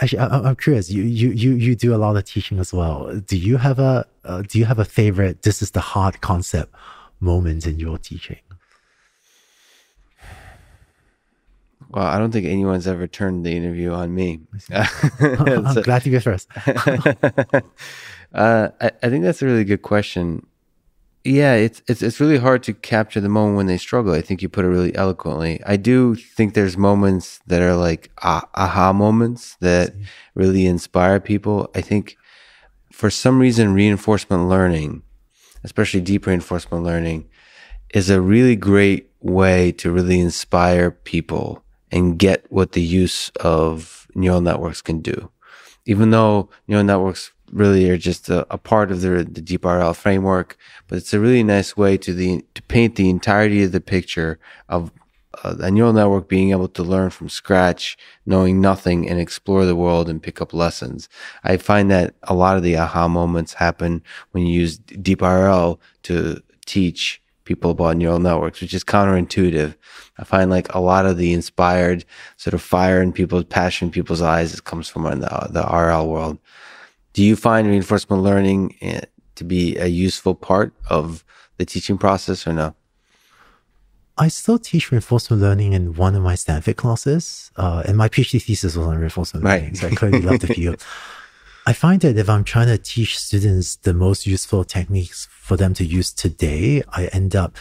Actually, 0.00 0.18
I, 0.18 0.48
am 0.48 0.56
curious. 0.56 0.90
You, 0.90 1.02
you 1.04 1.30
you 1.30 1.52
you 1.52 1.76
do 1.76 1.94
a 1.94 1.98
lot 1.98 2.16
of 2.16 2.24
teaching 2.24 2.58
as 2.58 2.72
well. 2.72 3.14
Do 3.14 3.36
you 3.36 3.58
have 3.58 3.78
a 3.78 4.06
uh, 4.24 4.42
do 4.42 4.58
you 4.58 4.64
have 4.64 4.78
a 4.78 4.84
favorite? 4.84 5.42
This 5.42 5.62
is 5.62 5.70
the 5.70 5.80
hard 5.80 6.20
concept 6.20 6.74
moment 7.20 7.66
in 7.66 7.78
your 7.78 7.98
teaching. 7.98 8.40
Well, 11.90 12.04
I 12.04 12.18
don't 12.18 12.32
think 12.32 12.46
anyone's 12.46 12.88
ever 12.88 13.06
turned 13.06 13.46
the 13.46 13.56
interview 13.56 13.92
on 13.92 14.12
me. 14.12 14.40
I'm 14.72 15.82
glad 15.82 16.02
to 16.02 16.10
be 16.10 16.18
first. 16.18 16.48
uh, 18.34 18.68
I, 18.80 18.90
I 19.00 19.08
think 19.08 19.22
that's 19.22 19.42
a 19.42 19.46
really 19.46 19.62
good 19.62 19.82
question 19.82 20.44
yeah, 21.24 21.54
it's 21.54 21.80
it's 21.88 22.02
it's 22.02 22.20
really 22.20 22.36
hard 22.36 22.62
to 22.64 22.74
capture 22.74 23.20
the 23.20 23.30
moment 23.30 23.56
when 23.56 23.66
they 23.66 23.78
struggle. 23.78 24.12
I 24.12 24.20
think 24.20 24.42
you 24.42 24.48
put 24.50 24.66
it 24.66 24.68
really 24.68 24.94
eloquently. 24.94 25.60
I 25.64 25.76
do 25.76 26.14
think 26.16 26.52
there's 26.52 26.76
moments 26.76 27.40
that 27.46 27.62
are 27.62 27.74
like 27.74 28.10
ah, 28.22 28.46
aha 28.54 28.92
moments 28.92 29.56
that 29.60 29.94
really 30.34 30.66
inspire 30.66 31.20
people. 31.20 31.70
I 31.74 31.80
think 31.80 32.18
for 32.92 33.08
some 33.08 33.38
reason 33.38 33.72
reinforcement 33.72 34.48
learning, 34.50 35.02
especially 35.64 36.02
deep 36.02 36.26
reinforcement 36.26 36.84
learning, 36.84 37.26
is 37.94 38.10
a 38.10 38.20
really 38.20 38.54
great 38.54 39.10
way 39.20 39.72
to 39.72 39.90
really 39.90 40.20
inspire 40.20 40.90
people 40.90 41.64
and 41.90 42.18
get 42.18 42.44
what 42.50 42.72
the 42.72 42.82
use 42.82 43.30
of 43.40 44.06
neural 44.14 44.42
networks 44.42 44.82
can 44.82 45.00
do. 45.00 45.30
Even 45.86 46.10
though 46.10 46.50
neural 46.68 46.84
networks 46.84 47.32
really 47.52 47.88
are 47.90 47.96
just 47.96 48.28
a, 48.28 48.46
a 48.52 48.58
part 48.58 48.90
of 48.90 49.00
the, 49.00 49.24
the 49.24 49.40
DeepRL 49.40 49.94
framework, 49.94 50.56
but 50.88 50.98
it's 50.98 51.14
a 51.14 51.20
really 51.20 51.42
nice 51.42 51.76
way 51.76 51.96
to 51.98 52.12
the 52.12 52.44
to 52.54 52.62
paint 52.62 52.96
the 52.96 53.10
entirety 53.10 53.62
of 53.62 53.72
the 53.72 53.80
picture 53.80 54.38
of 54.68 54.90
uh, 55.42 55.56
a 55.60 55.70
neural 55.70 55.92
network 55.92 56.28
being 56.28 56.50
able 56.50 56.68
to 56.68 56.82
learn 56.82 57.10
from 57.10 57.28
scratch, 57.28 57.96
knowing 58.26 58.60
nothing, 58.60 59.08
and 59.08 59.20
explore 59.20 59.64
the 59.64 59.76
world 59.76 60.08
and 60.08 60.22
pick 60.22 60.40
up 60.40 60.52
lessons. 60.52 61.08
I 61.42 61.56
find 61.56 61.90
that 61.90 62.14
a 62.24 62.34
lot 62.34 62.56
of 62.56 62.62
the 62.62 62.76
aha 62.76 63.08
moments 63.08 63.54
happen 63.54 64.02
when 64.30 64.46
you 64.46 64.60
use 64.60 64.78
DeepRL 64.78 65.78
to 66.04 66.40
teach 66.66 67.20
people 67.44 67.72
about 67.72 67.96
neural 67.96 68.18
networks, 68.18 68.60
which 68.60 68.74
is 68.74 68.84
counterintuitive. 68.84 69.74
I 70.18 70.24
find 70.24 70.50
like 70.50 70.72
a 70.74 70.80
lot 70.80 71.06
of 71.06 71.18
the 71.18 71.32
inspired 71.32 72.04
sort 72.36 72.54
of 72.54 72.62
fire 72.62 73.02
in 73.02 73.12
people's 73.12 73.44
passion 73.44 73.88
in 73.88 73.92
people's 73.92 74.22
eyes 74.22 74.58
comes 74.60 74.88
from 74.88 75.02
the, 75.02 75.48
the 75.50 75.62
RL 75.62 76.08
world. 76.08 76.38
Do 77.14 77.22
you 77.22 77.36
find 77.36 77.66
reinforcement 77.66 78.22
learning 78.22 78.76
eh, 78.82 79.00
to 79.36 79.44
be 79.44 79.76
a 79.78 79.86
useful 79.86 80.34
part 80.34 80.74
of 80.90 81.24
the 81.56 81.64
teaching 81.64 81.96
process 81.96 82.46
or 82.46 82.52
no? 82.52 82.74
I 84.16 84.28
still 84.28 84.58
teach 84.58 84.92
reinforcement 84.92 85.42
learning 85.42 85.72
in 85.72 85.94
one 85.94 86.14
of 86.14 86.22
my 86.22 86.34
Stanford 86.36 86.76
classes, 86.76 87.50
uh, 87.56 87.82
and 87.86 87.96
my 87.96 88.08
PhD 88.08 88.40
thesis 88.40 88.76
was 88.76 88.86
on 88.86 88.98
reinforcement 88.98 89.44
right. 89.44 89.62
learning, 89.62 89.74
so 89.76 89.88
I 89.88 89.90
clearly 89.94 90.20
love 90.20 90.40
the 90.40 90.48
field. 90.48 90.84
I 91.66 91.72
find 91.72 92.00
that 92.02 92.18
if 92.18 92.28
I'm 92.28 92.44
trying 92.44 92.66
to 92.66 92.76
teach 92.76 93.18
students 93.18 93.76
the 93.76 93.94
most 93.94 94.26
useful 94.26 94.64
techniques 94.64 95.26
for 95.30 95.56
them 95.56 95.72
to 95.74 95.84
use 95.84 96.12
today, 96.12 96.82
I 96.90 97.06
end 97.06 97.34
up 97.34 97.56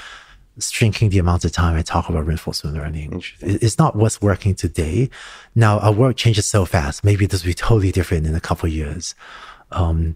shrinking 0.60 1.10
the 1.10 1.20
amount 1.20 1.46
of 1.46 1.52
time 1.52 1.76
I 1.76 1.82
talk 1.82 2.10
about 2.10 2.26
reinforcement 2.26 2.78
learning. 2.78 3.24
It's 3.42 3.78
not 3.78 3.96
what's 3.96 4.22
working 4.22 4.56
today. 4.56 5.10
Now 5.56 5.80
our 5.80 5.92
world 5.92 6.16
changes 6.16 6.46
so 6.46 6.66
fast. 6.66 7.04
Maybe 7.04 7.26
this 7.26 7.44
will 7.44 7.50
be 7.50 7.56
totally 7.56 7.92
different 7.92 8.28
in 8.28 8.36
a 8.36 8.42
couple 8.42 8.68
of 8.68 8.74
years. 8.74 9.16
Um, 9.72 10.16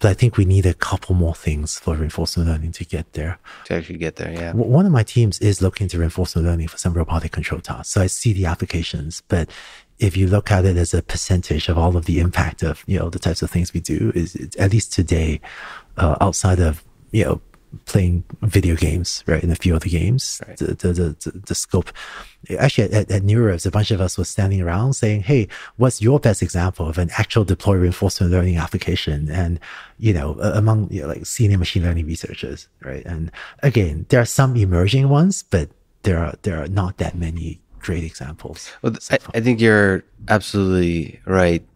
but 0.00 0.10
I 0.10 0.14
think 0.14 0.36
we 0.36 0.44
need 0.44 0.64
a 0.64 0.74
couple 0.74 1.14
more 1.14 1.34
things 1.34 1.78
for 1.78 1.96
reinforcement 1.96 2.48
learning 2.48 2.72
to 2.72 2.84
get 2.84 3.12
there. 3.14 3.38
To 3.64 3.74
actually 3.74 3.98
get 3.98 4.16
there, 4.16 4.32
yeah. 4.32 4.52
One 4.52 4.86
of 4.86 4.92
my 4.92 5.02
teams 5.02 5.40
is 5.40 5.60
looking 5.60 5.88
to 5.88 5.98
reinforcement 5.98 6.46
learning 6.46 6.68
for 6.68 6.78
some 6.78 6.94
robotic 6.94 7.32
control 7.32 7.60
tasks. 7.60 7.92
So 7.92 8.00
I 8.00 8.06
see 8.06 8.32
the 8.32 8.46
applications, 8.46 9.22
but 9.26 9.50
if 9.98 10.16
you 10.16 10.28
look 10.28 10.52
at 10.52 10.64
it 10.64 10.76
as 10.76 10.94
a 10.94 11.02
percentage 11.02 11.68
of 11.68 11.76
all 11.76 11.96
of 11.96 12.04
the 12.04 12.20
impact 12.20 12.62
of, 12.62 12.84
you 12.86 12.98
know, 12.98 13.10
the 13.10 13.18
types 13.18 13.42
of 13.42 13.50
things 13.50 13.74
we 13.74 13.80
do 13.80 14.12
is 14.14 14.36
at 14.56 14.70
least 14.70 14.92
today, 14.92 15.40
uh, 15.96 16.16
outside 16.20 16.60
of, 16.60 16.84
you 17.10 17.24
know, 17.24 17.40
playing 17.84 18.24
video 18.42 18.76
games, 18.76 19.22
right? 19.26 19.42
In 19.42 19.50
a 19.50 19.56
few 19.56 19.74
of 19.74 19.82
the 19.82 19.90
games, 19.90 20.40
right. 20.46 20.56
the, 20.56 20.66
the, 20.74 20.92
the, 20.92 21.30
the, 21.46 21.54
scope. 21.54 21.90
Actually, 22.58 22.92
at, 22.92 23.10
at 23.10 23.22
NeurIPS, 23.22 23.66
a 23.66 23.70
bunch 23.70 23.90
of 23.90 24.00
us 24.00 24.16
was 24.16 24.28
standing 24.28 24.60
around 24.60 24.94
saying, 24.94 25.22
Hey, 25.22 25.48
what's 25.76 26.00
your 26.00 26.18
best 26.20 26.42
example 26.42 26.88
of 26.88 26.98
an 26.98 27.10
actual 27.18 27.44
deploy 27.44 27.76
reinforcement 27.76 28.32
learning 28.32 28.56
application? 28.56 29.30
And, 29.30 29.60
you 29.98 30.12
know, 30.12 30.38
among 30.40 30.90
you 30.90 31.02
know, 31.02 31.08
like 31.08 31.26
senior 31.26 31.58
machine 31.58 31.82
learning 31.82 32.06
researchers, 32.06 32.68
right? 32.82 33.04
And 33.04 33.30
again, 33.62 34.06
there 34.08 34.20
are 34.20 34.26
some 34.26 34.56
emerging 34.56 35.08
ones, 35.08 35.42
but 35.42 35.68
there 36.02 36.18
are, 36.18 36.34
there 36.42 36.62
are 36.62 36.68
not 36.68 36.98
that 36.98 37.16
many 37.16 37.60
great 37.80 38.04
examples. 38.04 38.70
Well, 38.82 38.94
I, 39.10 39.18
I 39.34 39.40
think 39.40 39.60
you're 39.60 40.04
absolutely 40.28 41.20
right. 41.24 41.66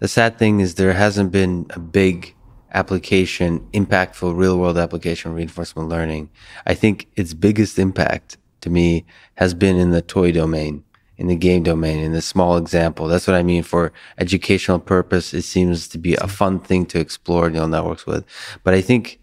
The 0.00 0.08
sad 0.08 0.38
thing 0.38 0.60
is 0.60 0.74
there 0.74 0.92
hasn't 0.92 1.32
been 1.32 1.66
a 1.70 1.78
big 1.78 2.34
application, 2.74 3.60
impactful 3.72 4.36
real 4.36 4.58
world 4.58 4.78
application 4.78 5.34
reinforcement 5.34 5.88
learning. 5.88 6.30
I 6.66 6.74
think 6.74 7.08
its 7.16 7.34
biggest 7.34 7.78
impact 7.78 8.38
to 8.62 8.70
me 8.70 9.04
has 9.34 9.54
been 9.54 9.76
in 9.76 9.90
the 9.90 10.02
toy 10.02 10.32
domain, 10.32 10.84
in 11.16 11.26
the 11.26 11.36
game 11.36 11.62
domain, 11.62 11.98
in 11.98 12.12
the 12.12 12.22
small 12.22 12.56
example. 12.56 13.08
That's 13.08 13.26
what 13.26 13.36
I 13.36 13.42
mean 13.42 13.62
for 13.62 13.92
educational 14.18 14.78
purpose. 14.78 15.34
It 15.34 15.42
seems 15.42 15.88
to 15.88 15.98
be 15.98 16.14
a 16.14 16.28
fun 16.28 16.60
thing 16.60 16.86
to 16.86 17.00
explore 17.00 17.50
neural 17.50 17.68
networks 17.68 18.06
with. 18.06 18.24
But 18.64 18.74
I 18.74 18.80
think 18.80 19.20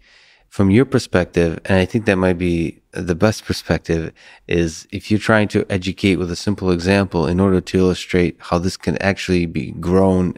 from 0.48 0.70
your 0.70 0.84
perspective, 0.84 1.60
and 1.64 1.78
I 1.78 1.84
think 1.84 2.06
that 2.06 2.16
might 2.16 2.38
be 2.38 2.80
the 2.92 3.14
best 3.14 3.44
perspective 3.44 4.12
is 4.48 4.86
if 4.90 5.10
you're 5.10 5.20
trying 5.20 5.48
to 5.48 5.64
educate 5.70 6.16
with 6.16 6.30
a 6.30 6.36
simple 6.36 6.72
example 6.72 7.26
in 7.26 7.38
order 7.38 7.60
to 7.60 7.78
illustrate 7.78 8.36
how 8.40 8.58
this 8.58 8.76
can 8.76 8.96
actually 8.98 9.46
be 9.46 9.70
grown 9.72 10.34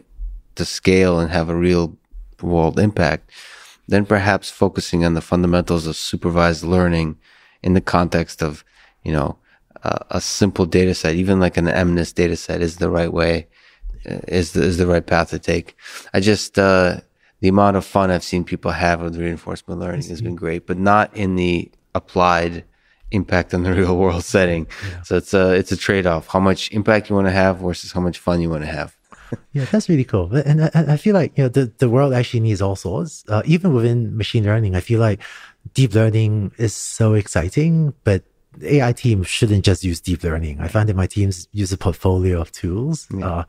to 0.55 0.65
scale 0.65 1.19
and 1.19 1.31
have 1.31 1.49
a 1.49 1.55
real 1.55 1.97
world 2.43 2.79
impact, 2.79 3.29
then 3.87 4.05
perhaps 4.05 4.49
focusing 4.49 5.03
on 5.05 5.13
the 5.13 5.21
fundamentals 5.21 5.87
of 5.87 5.95
supervised 5.95 6.63
learning 6.63 7.17
in 7.61 7.73
the 7.73 7.81
context 7.81 8.41
of, 8.41 8.63
you 9.03 9.11
know, 9.11 9.37
uh, 9.83 9.99
a 10.11 10.21
simple 10.21 10.65
data 10.65 10.93
set, 10.93 11.15
even 11.15 11.39
like 11.39 11.57
an 11.57 11.65
MNIST 11.65 12.15
data 12.15 12.37
set 12.37 12.61
is 12.61 12.77
the 12.77 12.89
right 12.89 13.11
way, 13.11 13.47
is 14.05 14.53
the, 14.53 14.63
is 14.63 14.77
the 14.77 14.87
right 14.87 15.05
path 15.05 15.29
to 15.31 15.39
take. 15.39 15.75
I 16.13 16.19
just, 16.19 16.57
uh, 16.57 17.01
the 17.41 17.49
amount 17.49 17.75
of 17.75 17.85
fun 17.85 18.09
I've 18.09 18.23
seen 18.23 18.45
people 18.45 18.71
have 18.71 19.01
with 19.01 19.17
reinforcement 19.17 19.81
learning 19.81 20.07
has 20.07 20.21
been 20.21 20.35
great, 20.35 20.65
but 20.65 20.77
not 20.77 21.15
in 21.15 21.35
the 21.35 21.69
applied 21.93 22.63
impact 23.11 23.53
on 23.53 23.63
the 23.63 23.73
real 23.75 23.97
world 23.97 24.23
setting. 24.23 24.67
Yeah. 24.89 25.01
So 25.03 25.17
it's 25.17 25.33
a, 25.33 25.53
it's 25.53 25.71
a 25.73 25.77
trade 25.77 26.07
off. 26.07 26.27
How 26.27 26.39
much 26.39 26.71
impact 26.71 27.09
you 27.09 27.15
want 27.15 27.27
to 27.27 27.31
have 27.31 27.57
versus 27.57 27.91
how 27.91 27.99
much 27.99 28.17
fun 28.19 28.39
you 28.39 28.49
want 28.49 28.63
to 28.63 28.71
have 28.71 28.95
yeah, 29.53 29.65
that's 29.65 29.89
really 29.89 30.03
cool. 30.03 30.33
And 30.35 30.65
I, 30.65 30.69
I, 30.73 30.97
feel 30.97 31.13
like 31.13 31.37
you 31.37 31.43
know 31.43 31.49
the, 31.49 31.71
the 31.77 31.89
world 31.89 32.13
actually 32.13 32.41
needs 32.41 32.61
all 32.61 32.75
sorts. 32.75 33.23
Uh, 33.27 33.41
even 33.45 33.73
within 33.73 34.15
machine 34.17 34.43
learning, 34.43 34.75
I 34.75 34.81
feel 34.81 34.99
like 34.99 35.21
deep 35.73 35.93
learning 35.93 36.51
is 36.57 36.73
so 36.73 37.13
exciting, 37.13 37.93
but 38.03 38.23
AI 38.61 38.93
team 38.93 39.23
shouldn't 39.23 39.65
just 39.65 39.83
use 39.83 39.99
deep 39.99 40.23
learning. 40.23 40.59
I 40.59 40.67
find 40.67 40.87
that 40.89 40.95
my 40.95 41.07
teams 41.07 41.47
use 41.51 41.71
a 41.71 41.77
portfolio 41.77 42.39
of 42.39 42.51
tools. 42.51 43.07
Yeah. 43.15 43.27
Uh, 43.27 43.43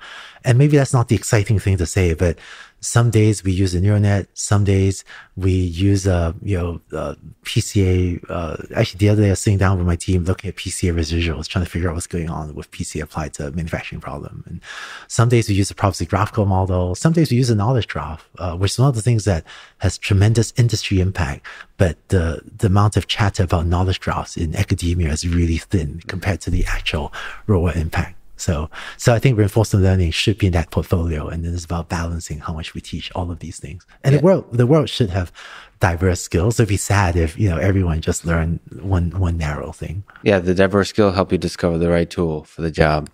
and 0.45 0.59
maybe 0.59 0.77
that's 0.77 0.93
not 0.93 1.09
the 1.09 1.17
exciting 1.17 1.59
thing 1.59 1.77
to 1.79 1.87
say, 1.87 2.15
but 2.15 2.39
some 2.85 3.11
days 3.11 3.43
we 3.43 3.53
use 3.53 3.75
a 3.75 3.81
neural 3.81 4.01
net. 4.01 4.29
Some 4.35 4.63
days 4.63 5.05
we 5.37 5.53
use 5.53 6.07
a, 6.07 6.35
you 6.43 6.59
know, 6.59 6.81
a 6.93 7.17
PCA. 7.43 8.23
Uh, 8.29 8.57
actually, 8.77 8.99
the 8.99 9.09
other 9.09 9.23
day 9.23 9.29
I 9.29 9.31
was 9.31 9.41
sitting 9.41 9.59
down 9.59 9.79
with 9.79 9.87
my 9.87 9.97
team 9.97 10.25
looking 10.25 10.49
at 10.49 10.57
PCA 10.57 10.95
residuals, 10.95 11.49
trying 11.49 11.65
to 11.65 11.71
figure 11.71 11.89
out 11.89 11.95
what's 11.95 12.07
going 12.07 12.29
on 12.29 12.55
with 12.55 12.71
PCA 12.71 13.03
applied 13.03 13.33
to 13.35 13.51
manufacturing 13.53 14.03
problem. 14.03 14.45
And 14.47 14.61
some 15.09 15.31
days 15.31 15.49
we 15.49 15.55
use 15.55 15.71
a 15.71 15.75
probabilistic 15.75 16.11
graphical 16.11 16.45
model. 16.45 16.95
Some 16.95 17.15
days 17.15 17.31
we 17.31 17.39
use 17.39 17.49
a 17.49 17.55
knowledge 17.55 17.89
graph, 17.89 18.29
uh, 18.39 18.55
which 18.55 18.73
is 18.73 18.79
one 18.79 18.89
of 18.89 18.95
the 18.95 19.03
things 19.03 19.25
that 19.25 19.45
has 19.79 19.97
tremendous 19.97 20.53
industry 20.57 21.01
impact. 21.01 21.47
But 21.79 21.97
the, 22.09 22.43
the 22.45 22.67
amount 22.67 22.99
of 22.99 23.07
chatter 23.07 23.45
about 23.45 23.67
knowledge 23.67 24.01
graphs 24.01 24.37
in 24.37 24.55
academia 24.55 25.11
is 25.11 25.27
really 25.27 25.57
thin 25.57 26.03
compared 26.07 26.43
to 26.43 26.51
the 26.51 26.67
actual 26.67 27.15
real 27.47 27.63
world 27.63 27.77
impact. 27.77 28.19
So, 28.45 28.69
so 28.99 29.15
I 29.15 29.19
think 29.19 29.39
reinforcement 29.39 29.83
learning 29.83 30.11
should 30.11 30.37
be 30.37 30.49
in 30.49 30.53
that 30.53 30.71
portfolio, 30.71 31.29
and 31.29 31.43
then 31.43 31.55
it's 31.55 31.65
about 31.65 31.89
balancing 31.89 32.41
how 32.41 32.53
much 32.53 32.75
we 32.75 32.83
teach 32.83 33.11
all 33.13 33.31
of 33.31 33.39
these 33.39 33.59
things. 33.59 33.87
And 34.05 34.13
yeah. 34.13 34.19
the 34.19 34.25
world, 34.25 34.45
the 34.53 34.67
world 34.67 34.91
should 34.91 35.09
have 35.09 35.33
diverse 35.81 36.21
skills. 36.21 36.61
It'd 36.61 36.69
be 36.69 36.77
sad 36.77 37.17
if 37.17 37.39
you 37.39 37.49
know 37.49 37.57
everyone 37.57 38.03
just 38.03 38.27
learned 38.27 38.61
one 38.83 39.19
one 39.19 39.39
narrow 39.39 39.73
thing. 39.73 40.05
Yeah, 40.25 40.41
the 40.41 40.55
diverse 40.55 40.91
skill 40.91 41.11
help 41.11 41.33
you 41.33 41.39
discover 41.39 41.79
the 41.79 41.89
right 41.89 42.11
tool 42.11 42.45
for 42.45 42.61
the 42.61 42.71
job. 42.71 43.09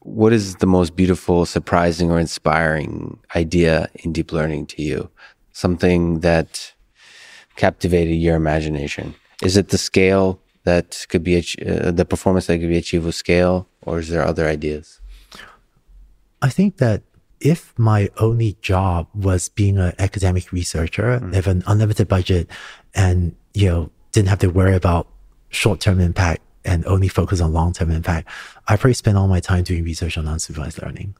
What 0.00 0.34
is 0.34 0.56
the 0.56 0.66
most 0.66 0.96
beautiful, 0.96 1.46
surprising, 1.46 2.10
or 2.10 2.18
inspiring 2.20 3.18
idea 3.34 3.88
in 4.04 4.12
deep 4.12 4.32
learning 4.32 4.66
to 4.66 4.82
you? 4.82 5.08
Something 5.52 6.20
that 6.20 6.74
captivated 7.56 8.16
your 8.16 8.36
imagination? 8.36 9.14
Is 9.42 9.56
it 9.56 9.68
the 9.68 9.78
scale 9.78 10.41
that 10.64 11.06
could 11.08 11.24
be 11.24 11.38
uh, 11.38 11.90
the 11.90 12.04
performance 12.04 12.46
that 12.46 12.58
could 12.58 12.68
be 12.68 12.78
achieved 12.78 13.04
with 13.04 13.14
scale, 13.14 13.68
or 13.82 13.98
is 13.98 14.08
there 14.08 14.24
other 14.24 14.46
ideas? 14.46 15.00
I 16.40 16.48
think 16.48 16.78
that 16.78 17.02
if 17.40 17.76
my 17.78 18.08
only 18.18 18.56
job 18.62 19.08
was 19.14 19.48
being 19.48 19.78
an 19.78 19.92
academic 19.98 20.52
researcher, 20.52 21.18
mm. 21.18 21.34
have 21.34 21.46
an 21.46 21.62
unlimited 21.66 22.08
budget, 22.08 22.48
and 22.94 23.34
you 23.54 23.68
know 23.68 23.90
didn't 24.12 24.28
have 24.28 24.38
to 24.40 24.48
worry 24.48 24.74
about 24.74 25.08
short 25.50 25.80
term 25.80 26.00
impact 26.00 26.42
and 26.64 26.84
only 26.86 27.08
focus 27.08 27.40
on 27.40 27.52
long 27.52 27.72
term 27.72 27.90
impact, 27.90 28.28
I 28.68 28.76
probably 28.76 28.94
spend 28.94 29.18
all 29.18 29.28
my 29.28 29.40
time 29.40 29.64
doing 29.64 29.84
research 29.84 30.16
on 30.16 30.24
unsupervised 30.26 30.82
learning. 30.82 31.16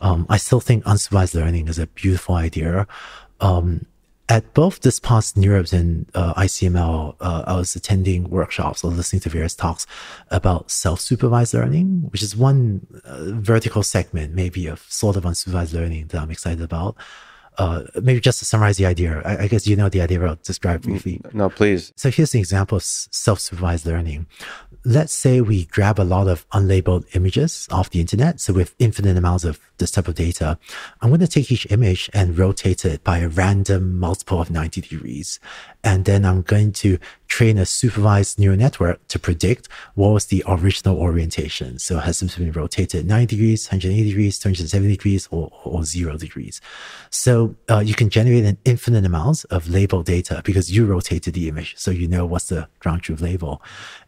Um, 0.00 0.26
I 0.28 0.36
still 0.36 0.60
think 0.60 0.84
unsupervised 0.84 1.34
learning 1.34 1.68
is 1.68 1.78
a 1.78 1.86
beautiful 1.86 2.34
idea. 2.34 2.86
Um, 3.40 3.86
at 4.28 4.54
both 4.54 4.80
this 4.80 4.98
past 4.98 5.36
NeurIPS 5.36 5.72
and 5.72 6.06
uh, 6.14 6.34
ICML, 6.34 7.16
uh, 7.20 7.44
I 7.46 7.56
was 7.56 7.76
attending 7.76 8.30
workshops 8.30 8.82
or 8.82 8.90
listening 8.90 9.20
to 9.20 9.28
various 9.28 9.54
talks 9.54 9.86
about 10.30 10.70
self-supervised 10.70 11.52
learning, 11.52 12.08
which 12.10 12.22
is 12.22 12.34
one 12.36 12.86
uh, 13.04 13.32
vertical 13.32 13.82
segment, 13.82 14.34
maybe 14.34 14.66
of 14.66 14.80
sort 14.88 15.16
of 15.16 15.24
unsupervised 15.24 15.74
learning 15.74 16.06
that 16.08 16.22
I'm 16.22 16.30
excited 16.30 16.62
about 16.62 16.96
uh, 17.58 17.84
maybe 18.02 18.20
just 18.20 18.38
to 18.40 18.44
summarize 18.44 18.76
the 18.78 18.86
idea, 18.86 19.22
I, 19.24 19.44
I, 19.44 19.48
guess 19.48 19.66
you 19.66 19.76
know 19.76 19.88
the 19.88 20.00
idea 20.00 20.20
I'll 20.24 20.38
describe 20.42 20.82
mm, 20.82 20.84
briefly. 20.84 21.20
No, 21.32 21.48
please. 21.48 21.92
So 21.96 22.10
here's 22.10 22.34
an 22.34 22.40
example 22.40 22.76
of 22.76 22.82
self-supervised 22.82 23.86
learning. 23.86 24.26
Let's 24.86 25.14
say 25.14 25.40
we 25.40 25.64
grab 25.64 25.98
a 25.98 26.04
lot 26.04 26.28
of 26.28 26.46
unlabeled 26.50 27.06
images 27.16 27.66
off 27.70 27.88
the 27.88 28.00
internet. 28.00 28.38
So 28.38 28.52
with 28.52 28.74
infinite 28.78 29.16
amounts 29.16 29.44
of 29.44 29.58
this 29.78 29.90
type 29.90 30.08
of 30.08 30.14
data, 30.14 30.58
I'm 31.00 31.08
going 31.08 31.20
to 31.20 31.26
take 31.26 31.50
each 31.50 31.66
image 31.70 32.10
and 32.12 32.36
rotate 32.36 32.84
it 32.84 33.02
by 33.02 33.18
a 33.18 33.28
random 33.28 33.98
multiple 33.98 34.42
of 34.42 34.50
90 34.50 34.82
degrees. 34.82 35.40
And 35.84 36.06
then 36.06 36.24
I'm 36.24 36.42
going 36.42 36.72
to 36.72 36.98
train 37.28 37.58
a 37.58 37.66
supervised 37.66 38.38
neural 38.38 38.56
network 38.56 39.06
to 39.08 39.18
predict 39.18 39.68
what 39.94 40.10
was 40.10 40.26
the 40.26 40.42
original 40.46 40.96
orientation. 40.96 41.78
So 41.78 41.98
has 41.98 42.22
it 42.22 42.36
been 42.38 42.52
rotated 42.52 43.06
90 43.06 43.36
degrees, 43.36 43.66
180 43.66 44.08
degrees, 44.08 44.38
270 44.38 44.88
degrees, 44.88 45.28
or, 45.30 45.50
or 45.64 45.84
zero 45.84 46.16
degrees. 46.16 46.60
So 47.10 47.54
uh, 47.70 47.80
you 47.80 47.94
can 47.94 48.08
generate 48.08 48.44
an 48.44 48.56
infinite 48.64 49.04
amount 49.04 49.44
of 49.50 49.68
label 49.68 50.02
data 50.02 50.40
because 50.44 50.72
you 50.74 50.86
rotated 50.86 51.34
the 51.34 51.48
image. 51.48 51.74
So 51.76 51.90
you 51.90 52.08
know 52.08 52.24
what's 52.24 52.48
the 52.48 52.66
ground 52.78 53.02
truth 53.02 53.20
label. 53.20 53.60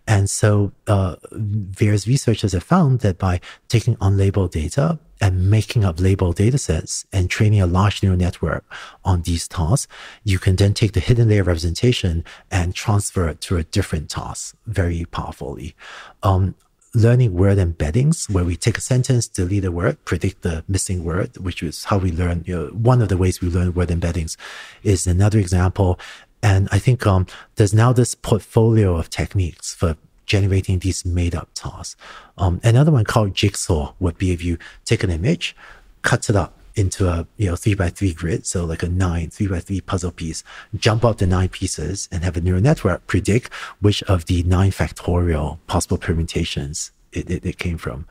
And 0.07 0.31
so 0.31 0.73
uh, 0.87 1.17
various 1.33 2.07
researchers 2.07 2.53
have 2.53 2.63
found 2.63 3.01
that 3.01 3.19
by 3.19 3.41
taking 3.69 3.97
unlabeled 3.97 4.53
data 4.53 4.99
and 5.21 5.51
making 5.51 5.85
up 5.85 6.01
labeled 6.01 6.37
data 6.37 6.59
sets 6.59 7.07
and 7.13 7.31
training 7.31 7.61
a 7.61 7.67
large 7.67 8.03
neural 8.03 8.19
network 8.19 8.65
on 9.05 9.23
these 9.23 9.49
tasks, 9.49 9.91
you 10.25 10.39
can 10.39 10.57
then 10.57 10.75
take 10.75 10.93
the 10.93 11.01
hidden 11.01 11.29
layer 11.29 11.43
representation 11.43 12.25
and 12.51 12.75
transfer 12.75 13.29
it 13.29 13.41
to 13.43 13.57
a 13.57 13.65
different 13.65 14.11
task 14.11 14.57
very 14.67 15.05
powerfully. 15.07 15.75
Um, 16.23 16.55
learning 16.95 17.35
word 17.35 17.59
embeddings, 17.59 18.31
where 18.31 18.45
we 18.45 18.57
take 18.57 18.79
a 18.79 18.81
sentence, 18.81 19.29
delete 19.29 19.65
a 19.65 19.71
word, 19.71 20.03
predict 20.05 20.43
the 20.43 20.65
missing 20.67 21.05
word, 21.05 21.37
which 21.37 21.63
is 21.63 21.85
how 21.85 21.99
we 21.99 22.11
learn, 22.11 22.43
you 22.47 22.57
know, 22.57 22.67
one 22.69 23.03
of 23.03 23.09
the 23.09 23.19
ways 23.19 23.41
we 23.41 23.49
learn 23.49 23.75
word 23.75 23.89
embeddings 23.89 24.37
is 24.83 25.07
another 25.07 25.39
example. 25.39 25.99
And 26.43 26.69
I 26.73 26.79
think 26.79 27.07
um, 27.07 27.27
there's 27.57 27.75
now 27.75 27.93
this 27.93 28.15
portfolio 28.15 28.97
of 28.97 29.11
techniques 29.11 29.75
for 29.75 29.97
generating 30.27 30.79
these 30.81 31.05
made 31.05 31.35
up 31.35 31.49
tasks. 31.55 31.97
Um, 32.37 32.61
another 32.63 32.93
one 32.93 33.05
called 33.05 33.35
jigsaw 33.35 33.95
would 34.01 34.19
be 34.19 34.33
if 34.33 34.43
you 34.43 34.59
take 34.85 35.03
an 35.03 35.11
image, 35.11 35.57
cut 36.03 36.29
it 36.29 36.37
up 36.37 36.59
into 36.75 37.09
a 37.09 37.27
you 37.39 37.49
know 37.49 37.57
three 37.57 37.75
by 37.75 37.89
three 37.89 38.13
grid, 38.13 38.47
so 38.47 38.65
like 38.65 38.83
a 38.83 38.89
nine 38.89 39.31
three 39.31 39.47
by 39.47 39.61
three 39.61 39.81
puzzle 39.81 40.11
piece, 40.11 40.45
jump 40.77 41.05
out 41.05 41.19
the 41.19 41.27
nine 41.27 41.49
pieces 41.49 42.09
and 42.13 42.23
have 42.23 42.37
a 42.37 42.41
neural 42.41 42.61
network 42.61 43.07
predict 43.07 43.53
which 43.81 44.03
of 44.05 44.27
the 44.27 44.43
nine 44.43 44.71
factorial 44.71 45.59
possible 45.67 45.97
permutations 45.97 46.91
it, 47.17 47.31
it, 47.31 47.47
it 47.47 47.59
came 47.59 47.79
from. 47.79 48.07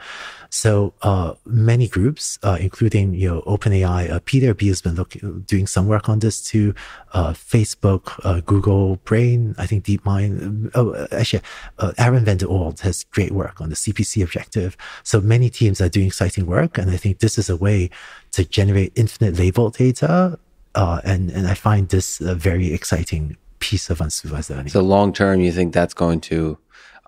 So 0.50 0.94
uh, 1.02 1.34
many 1.46 1.88
groups, 1.88 2.40
uh, 2.44 2.58
including 2.60 3.14
you 3.14 3.30
know 3.30 3.42
OpenAI, 3.42 4.10
uh, 4.10 4.20
Peter 4.26 4.54
Abbeel 4.54 4.70
has 4.70 4.82
been 4.82 4.96
looking, 4.96 5.42
doing 5.42 5.68
some 5.68 5.88
work 5.88 6.10
on 6.10 6.20
this 6.20 6.42
too. 6.42 6.74
Uh, 7.14 7.34
Facebook, 7.34 8.20
uh, 8.24 8.42
Google 8.42 8.98
Brain, 8.98 9.56
I 9.58 9.66
think 9.68 9.86
DeepMind. 9.86 10.72
Oh, 10.76 11.08
actually, 11.12 11.44
uh, 11.80 11.94
Aaron 11.98 12.26
van 12.26 12.38
den 12.38 12.50
Oord 12.50 12.80
has 12.82 13.04
great 13.04 13.32
work 13.32 13.62
on 13.62 13.70
the 13.70 13.76
CPC 13.76 14.24
objective. 14.24 14.78
So 15.04 15.22
many 15.22 15.50
teams 15.50 15.82
are 15.82 15.90
doing 15.90 16.08
exciting 16.08 16.46
work, 16.46 16.78
and 16.78 16.90
I 16.90 16.98
think 16.98 17.20
this 17.20 17.38
is 17.38 17.50
a 17.50 17.58
way 17.58 17.90
to 18.32 18.46
generate 18.46 18.92
infinite 18.96 19.38
label 19.38 19.70
data. 19.70 20.40
and 20.76 21.32
and 21.32 21.48
I 21.48 21.54
find 21.54 21.90
this 21.90 22.22
a 22.22 22.36
very 22.36 22.74
exciting 22.74 23.38
piece 23.60 23.90
of 23.90 24.00
unsupervised 24.00 24.50
learning. 24.50 24.70
So 24.70 24.82
long 24.82 25.14
term, 25.14 25.42
you 25.42 25.52
think 25.52 25.74
that's 25.74 25.94
going 25.94 26.22
to 26.32 26.58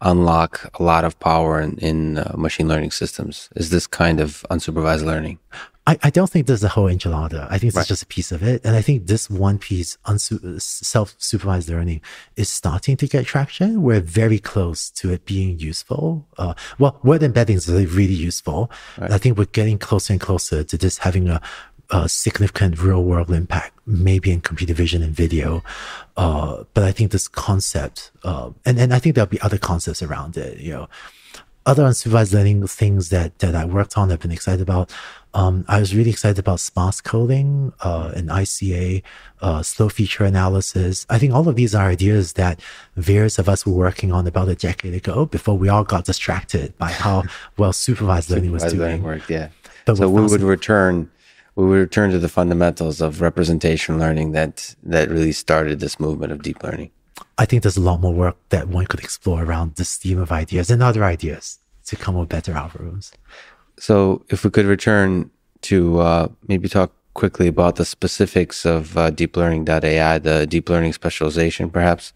unlock 0.02 0.70
a 0.80 0.84
lot 0.84 1.04
of 1.04 1.20
power 1.20 1.60
in, 1.62 1.78
in 1.78 2.18
uh, 2.20 2.34
machine 2.38 2.68
learning 2.68 2.91
systems? 2.91 3.50
Is 3.56 3.70
this 3.70 3.88
kind 3.88 4.20
of 4.20 4.45
unsupervised 4.50 5.06
learning? 5.06 5.39
I, 5.88 5.98
I 6.04 6.10
don't 6.10 6.30
think 6.30 6.48
there's 6.48 6.66
a 6.66 6.68
whole 6.68 6.88
enchilada. 6.88 7.48
I 7.50 7.58
think 7.58 7.70
it's 7.70 7.78
right. 7.78 7.88
just 7.88 8.04
a 8.04 8.08
piece 8.08 8.34
of 8.34 8.43
it. 8.43 8.66
And 8.66 8.76
I 8.76 8.82
think 8.82 9.08
this 9.08 9.30
one 9.30 9.58
piece, 9.58 9.98
unsu- 10.06 10.62
self-supervised 10.62 11.70
learning, 11.70 12.02
is 12.36 12.50
starting 12.50 12.98
to 12.98 13.08
get 13.08 13.26
traction. 13.26 13.82
We're 13.82 14.02
very 14.02 14.38
close 14.38 14.89
to 14.91 15.14
it 15.14 15.24
being 15.24 15.60
useful. 15.60 16.28
Uh, 16.38 16.56
well, 16.78 17.00
word 17.04 17.24
embedding 17.24 17.56
is 17.56 17.70
really, 17.70 17.86
really 17.86 18.14
useful. 18.14 18.70
Right. 18.98 19.12
I 19.12 19.18
think 19.18 19.38
we're 19.38 19.45
getting 19.45 19.78
closer 19.78 20.12
and 20.12 20.20
closer 20.20 20.62
to 20.66 20.78
this 20.78 20.98
having 20.98 21.30
a, 21.30 21.41
a 21.89 22.10
significant 22.10 22.82
real 22.82 23.06
world 23.06 23.32
impact, 23.32 23.76
maybe 23.88 24.32
in 24.32 24.42
computer 24.42 24.74
vision 24.74 25.02
and 25.02 25.16
video. 25.16 25.64
Uh, 26.16 26.66
but 26.74 26.84
I 26.84 26.92
think 26.92 27.12
this 27.12 27.28
concept, 27.28 28.12
uh, 28.24 28.52
and, 28.66 28.78
and 28.78 28.94
I 28.94 29.00
think 29.00 29.16
there'll 29.16 29.30
be 29.30 29.42
other 29.42 29.58
concepts 29.58 30.04
around 30.04 30.38
it, 30.38 30.60
you 30.60 30.74
know, 30.74 30.90
other 31.66 31.84
unsupervised 31.84 32.34
learning 32.34 32.66
things 32.68 33.10
that, 33.10 33.40
that 33.40 33.54
I 33.54 33.66
worked 33.66 33.98
on, 33.98 34.10
I've 34.10 34.22
been 34.22 34.32
excited 34.32 34.62
about. 34.62 34.92
Um, 35.34 35.66
I 35.68 35.80
was 35.80 35.94
really 35.94 36.10
excited 36.10 36.40
about 36.40 36.62
sparse 36.62 37.02
coding, 37.02 37.74
uh, 37.82 38.14
and 38.16 38.30
ICA, 38.30 39.04
uh, 39.42 39.62
slow 39.64 39.90
feature 39.90 40.24
analysis. 40.24 41.06
I 41.10 41.20
think 41.20 41.34
all 41.34 41.48
of 41.50 41.58
these 41.58 41.76
are 41.76 41.90
ideas 41.90 42.34
that 42.34 42.62
various 42.96 43.38
of 43.38 43.50
us 43.50 43.66
were 43.66 43.74
working 43.74 44.14
on 44.14 44.26
about 44.26 44.48
a 44.48 44.56
decade 44.56 44.94
ago 44.94 45.26
before 45.26 45.58
we 45.58 45.68
all 45.68 45.84
got 45.84 46.06
distracted 46.06 46.76
by 46.78 46.90
how 46.90 47.24
well 47.58 47.74
supervised 47.74 48.32
learning 48.32 48.54
was 48.54 48.64
doing. 48.64 48.80
Learning 48.80 49.04
worked, 49.04 49.30
yeah. 49.30 49.50
But 49.86 49.98
so 49.98 50.10
we 50.10 50.22
would 50.22 50.42
return, 50.42 51.12
we 51.58 51.66
would 51.66 51.80
return 51.80 52.12
to 52.12 52.20
the 52.20 52.30
fundamentals 52.30 53.01
of 53.01 53.20
representation 53.20 53.97
learning 53.97 54.32
that, 54.32 54.76
that 54.84 55.10
really 55.10 55.32
started 55.32 55.80
this 55.80 55.99
movement 55.99 56.32
of 56.32 56.43
deep 56.43 56.62
learning. 56.62 56.91
I 57.39 57.45
think 57.45 57.64
there's 57.64 57.78
a 57.78 57.82
lot 57.82 57.99
more 57.99 58.14
work 58.14 58.38
that 58.49 58.68
one 58.68 58.86
could 58.86 58.99
explore 58.99 59.43
around 59.43 59.74
this 59.76 59.97
theme 59.97 60.20
of 60.20 60.32
ideas 60.32 60.70
and 60.70 60.84
other 60.84 61.03
ideas 61.03 61.58
to 61.86 61.95
come 61.95 62.16
up 62.16 62.22
with 62.22 62.30
better 62.30 62.53
algorithms. 62.53 63.12
So, 63.80 64.24
if 64.30 64.43
we 64.43 64.51
could 64.51 64.68
return 64.68 65.32
to 65.62 65.99
uh, 65.99 66.28
maybe 66.47 66.70
talk 66.70 66.93
quickly 67.16 67.47
about 67.47 67.78
the 67.78 67.86
specifics 67.86 68.64
of 68.64 68.95
uh, 68.95 69.10
deep 69.10 69.36
learning.ai, 69.36 70.20
the 70.20 70.45
deep 70.45 70.70
learning 70.70 70.93
specialization, 70.93 71.72
perhaps. 71.72 72.14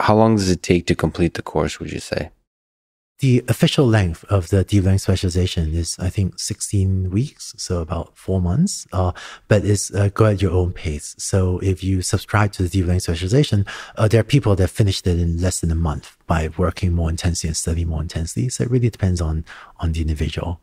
How 0.00 0.16
long 0.16 0.34
does 0.34 0.50
it 0.50 0.64
take 0.64 0.86
to 0.86 0.96
complete 0.96 1.34
the 1.34 1.42
course, 1.42 1.78
would 1.78 1.92
you 1.92 2.00
say? 2.00 2.30
The 3.20 3.44
official 3.48 3.86
length 3.86 4.24
of 4.30 4.48
the 4.48 4.64
deep 4.64 4.84
learning 4.84 4.98
specialization 4.98 5.74
is, 5.74 5.94
I 5.98 6.08
think, 6.08 6.38
16 6.38 7.10
weeks, 7.10 7.54
so 7.58 7.82
about 7.82 8.16
four 8.16 8.40
months. 8.40 8.86
Uh, 8.94 9.12
but 9.46 9.62
it's 9.62 9.94
uh, 9.94 10.08
go 10.08 10.24
at 10.24 10.40
your 10.40 10.52
own 10.52 10.72
pace. 10.72 11.14
So 11.18 11.58
if 11.58 11.84
you 11.84 12.00
subscribe 12.00 12.52
to 12.52 12.62
the 12.62 12.70
deep 12.70 12.86
learning 12.86 13.00
specialization, 13.00 13.66
uh, 13.96 14.08
there 14.08 14.20
are 14.20 14.24
people 14.24 14.56
that 14.56 14.68
finished 14.68 15.06
it 15.06 15.18
in 15.18 15.38
less 15.38 15.60
than 15.60 15.70
a 15.70 15.74
month 15.74 16.16
by 16.26 16.48
working 16.56 16.94
more 16.94 17.10
intensely 17.10 17.48
and 17.48 17.56
studying 17.58 17.88
more 17.88 18.00
intensely. 18.00 18.48
So 18.48 18.64
it 18.64 18.70
really 18.70 18.88
depends 18.88 19.20
on 19.20 19.44
on 19.80 19.92
the 19.92 20.00
individual. 20.00 20.58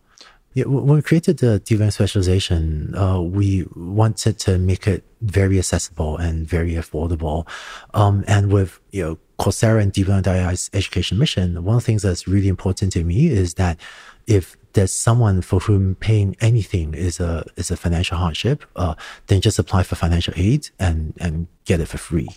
Yeah, 0.57 0.65
when 0.65 0.95
we 0.95 1.03
created 1.03 1.37
the 1.37 1.61
learning 1.69 1.91
specialization, 1.91 2.95
uh, 2.95 3.21
we 3.21 3.67
wanted 3.75 4.39
to 4.39 4.57
make 4.57 4.87
it 4.87 5.03
very 5.21 5.59
accessible 5.59 6.17
and 6.17 6.47
very 6.47 6.71
affordable. 6.71 7.47
Um, 7.93 8.23
and 8.25 8.51
with 8.51 8.79
you 8.89 9.03
know 9.03 9.19
Coursera 9.37 9.79
and 9.83 10.27
AI's 10.27 10.71
education 10.73 11.19
mission, 11.19 11.63
one 11.63 11.75
of 11.75 11.83
the 11.83 11.85
things 11.85 12.01
that's 12.01 12.27
really 12.27 12.47
important 12.47 12.91
to 12.93 13.03
me 13.03 13.27
is 13.27 13.53
that 13.53 13.79
if 14.25 14.57
there's 14.73 14.91
someone 14.91 15.43
for 15.43 15.59
whom 15.59 15.93
paying 15.93 16.35
anything 16.41 16.95
is 16.95 17.19
a 17.19 17.45
is 17.55 17.69
a 17.69 17.77
financial 17.77 18.17
hardship, 18.17 18.65
uh, 18.77 18.95
then 19.27 19.41
just 19.41 19.59
apply 19.59 19.83
for 19.83 19.93
financial 19.93 20.33
aid 20.35 20.71
and 20.79 21.13
and 21.19 21.45
get 21.65 21.79
it 21.79 21.87
for 21.87 21.99
free. 21.99 22.29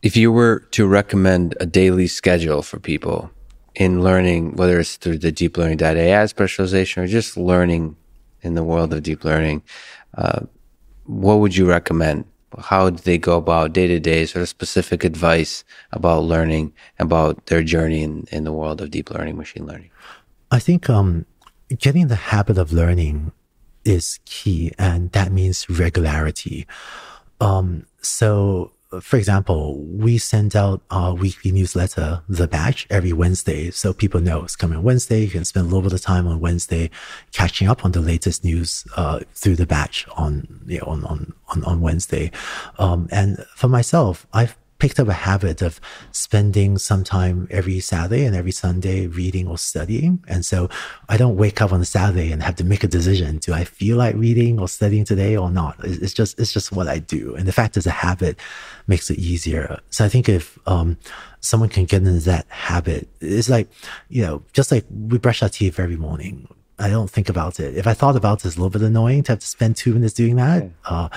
If 0.00 0.16
you 0.16 0.32
were 0.32 0.60
to 0.70 0.86
recommend 0.86 1.54
a 1.60 1.66
daily 1.66 2.06
schedule 2.06 2.62
for 2.62 2.80
people 2.80 3.30
in 3.80 4.02
learning, 4.02 4.56
whether 4.56 4.78
it's 4.78 4.96
through 4.96 5.16
the 5.16 5.32
deep 5.32 5.56
learning 5.56 5.80
AI 5.82 6.26
specialization 6.26 7.02
or 7.02 7.06
just 7.06 7.38
learning 7.38 7.96
in 8.42 8.54
the 8.54 8.62
world 8.62 8.92
of 8.92 9.02
deep 9.02 9.24
learning, 9.24 9.62
uh, 10.18 10.40
what 11.04 11.36
would 11.40 11.56
you 11.56 11.66
recommend? 11.66 12.26
how 12.58 12.90
do 12.90 13.00
they 13.04 13.16
go 13.16 13.36
about 13.36 13.72
day 13.72 13.86
to 13.86 14.00
day 14.00 14.26
sort 14.26 14.42
of 14.42 14.48
specific 14.48 15.04
advice 15.04 15.62
about 15.92 16.24
learning 16.24 16.72
about 16.98 17.46
their 17.46 17.62
journey 17.62 18.02
in, 18.02 18.26
in 18.32 18.42
the 18.42 18.52
world 18.52 18.80
of 18.80 18.90
deep 18.90 19.08
learning 19.10 19.36
machine 19.36 19.64
learning 19.66 19.88
i 20.50 20.58
think 20.58 20.90
um, 20.90 21.24
getting 21.78 22.08
the 22.08 22.16
habit 22.34 22.58
of 22.58 22.72
learning 22.72 23.30
is 23.84 24.18
key 24.24 24.72
and 24.80 25.12
that 25.12 25.30
means 25.30 25.70
regularity 25.70 26.66
um, 27.40 27.86
so 28.02 28.72
for 28.98 29.16
example, 29.16 29.78
we 29.84 30.18
send 30.18 30.56
out 30.56 30.82
our 30.90 31.14
weekly 31.14 31.52
newsletter, 31.52 32.22
The 32.28 32.48
Batch, 32.48 32.88
every 32.90 33.12
Wednesday. 33.12 33.70
So 33.70 33.92
people 33.92 34.20
know 34.20 34.42
it's 34.42 34.56
coming 34.56 34.82
Wednesday. 34.82 35.20
You 35.22 35.30
can 35.30 35.44
spend 35.44 35.66
a 35.66 35.68
little 35.68 35.82
bit 35.82 35.92
of 35.92 36.00
time 36.00 36.26
on 36.26 36.40
Wednesday 36.40 36.90
catching 37.32 37.68
up 37.68 37.84
on 37.84 37.92
the 37.92 38.00
latest 38.00 38.42
news, 38.42 38.84
uh, 38.96 39.20
through 39.34 39.56
The 39.56 39.66
Batch 39.66 40.08
on, 40.16 40.62
you 40.66 40.78
know, 40.78 40.86
on, 40.86 41.04
on, 41.04 41.32
on, 41.48 41.64
on 41.64 41.80
Wednesday. 41.80 42.32
Um, 42.78 43.08
and 43.12 43.44
for 43.54 43.68
myself, 43.68 44.26
I've 44.32 44.56
picked 44.80 44.98
up 44.98 45.08
a 45.08 45.12
habit 45.12 45.62
of 45.62 45.78
spending 46.10 46.78
some 46.78 47.04
time 47.04 47.46
every 47.50 47.78
Saturday 47.80 48.24
and 48.24 48.34
every 48.34 48.50
Sunday 48.50 49.06
reading 49.06 49.46
or 49.46 49.58
studying. 49.58 50.24
And 50.26 50.44
so 50.44 50.68
I 51.08 51.16
don't 51.16 51.36
wake 51.36 51.62
up 51.62 51.72
on 51.72 51.80
a 51.80 51.84
Saturday 51.84 52.32
and 52.32 52.42
have 52.42 52.56
to 52.56 52.64
make 52.64 52.82
a 52.82 52.88
decision. 52.88 53.38
Do 53.38 53.52
I 53.52 53.64
feel 53.64 53.98
like 53.98 54.16
reading 54.16 54.58
or 54.58 54.68
studying 54.68 55.04
today 55.04 55.36
or 55.36 55.50
not? 55.50 55.76
It's 55.84 56.14
just, 56.14 56.40
it's 56.40 56.52
just 56.52 56.72
what 56.72 56.88
I 56.88 56.98
do. 56.98 57.36
And 57.36 57.46
the 57.46 57.52
fact 57.52 57.76
is 57.76 57.86
a 57.86 57.90
habit 57.90 58.38
makes 58.90 59.08
it 59.12 59.18
easier. 59.18 59.80
So 59.88 60.04
I 60.04 60.10
think 60.12 60.28
if, 60.28 60.58
um, 60.66 60.88
someone 61.40 61.70
can 61.76 61.86
get 61.86 62.02
into 62.02 62.24
that 62.34 62.44
habit, 62.48 63.08
it's 63.20 63.48
like, 63.48 63.66
you 64.16 64.22
know, 64.24 64.42
just 64.52 64.70
like 64.70 64.84
we 64.90 65.16
brush 65.18 65.42
our 65.42 65.48
teeth 65.48 65.80
every 65.80 65.96
morning. 65.96 66.34
I 66.78 66.88
don't 66.94 67.10
think 67.10 67.28
about 67.28 67.60
it. 67.60 67.76
If 67.76 67.86
I 67.86 67.94
thought 67.94 68.16
about 68.16 68.36
it, 68.40 68.46
it's 68.46 68.56
a 68.56 68.58
little 68.58 68.70
bit 68.78 68.82
annoying 68.82 69.22
to 69.24 69.32
have 69.32 69.40
to 69.40 69.46
spend 69.46 69.76
two 69.76 69.92
minutes 69.94 70.14
doing 70.14 70.36
that. 70.36 70.62
Uh, 70.84 71.08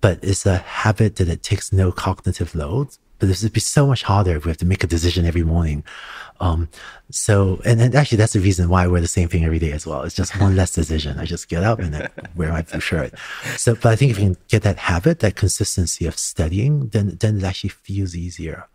but 0.00 0.18
it's 0.22 0.46
a 0.46 0.56
habit 0.82 1.16
that 1.16 1.28
it 1.28 1.42
takes 1.42 1.72
no 1.72 1.92
cognitive 1.92 2.54
load. 2.54 2.88
But 3.20 3.28
this 3.28 3.42
would 3.42 3.52
be 3.52 3.60
so 3.60 3.86
much 3.86 4.02
harder 4.02 4.36
if 4.36 4.44
we 4.44 4.50
have 4.50 4.56
to 4.58 4.66
make 4.66 4.82
a 4.82 4.88
decision 4.88 5.24
every 5.26 5.44
morning. 5.44 5.84
Um, 6.40 6.68
so, 7.10 7.60
and, 7.64 7.80
and 7.80 7.94
actually 7.94 8.16
that's 8.16 8.32
the 8.32 8.40
reason 8.40 8.68
why 8.70 8.84
I 8.84 8.86
wear 8.86 9.00
the 9.00 9.06
same 9.06 9.28
thing 9.28 9.44
every 9.44 9.58
day 9.58 9.72
as 9.72 9.86
well. 9.86 10.02
It's 10.02 10.16
just 10.16 10.40
one 10.40 10.56
less 10.56 10.74
decision. 10.74 11.18
I 11.18 11.26
just 11.26 11.48
get 11.48 11.62
up 11.62 11.78
and 11.78 11.92
then 11.92 12.08
wear 12.34 12.50
my 12.50 12.62
blue 12.62 12.80
shirt. 12.80 13.12
So, 13.56 13.74
but 13.74 13.92
I 13.92 13.96
think 13.96 14.10
if 14.10 14.18
you 14.18 14.24
can 14.24 14.36
get 14.48 14.62
that 14.62 14.78
habit, 14.78 15.20
that 15.20 15.36
consistency 15.36 16.06
of 16.06 16.18
studying, 16.18 16.88
then, 16.88 17.18
then 17.20 17.36
it 17.38 17.44
actually 17.44 17.70
feels 17.70 18.16
easier. 18.16 18.66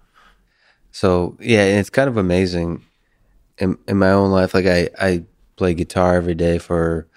So 0.91 1.35
yeah, 1.41 1.63
it's 1.63 1.89
kind 1.89 2.07
of 2.07 2.17
amazing 2.17 2.85
in, 3.57 3.77
in 3.87 3.97
my 3.97 4.11
own 4.11 4.31
life. 4.31 4.53
Like 4.53 4.67
I, 4.67 4.89
I 4.99 5.23
play 5.55 5.73
guitar 5.73 6.15
every 6.15 6.35
day 6.35 6.59
for 6.59 7.07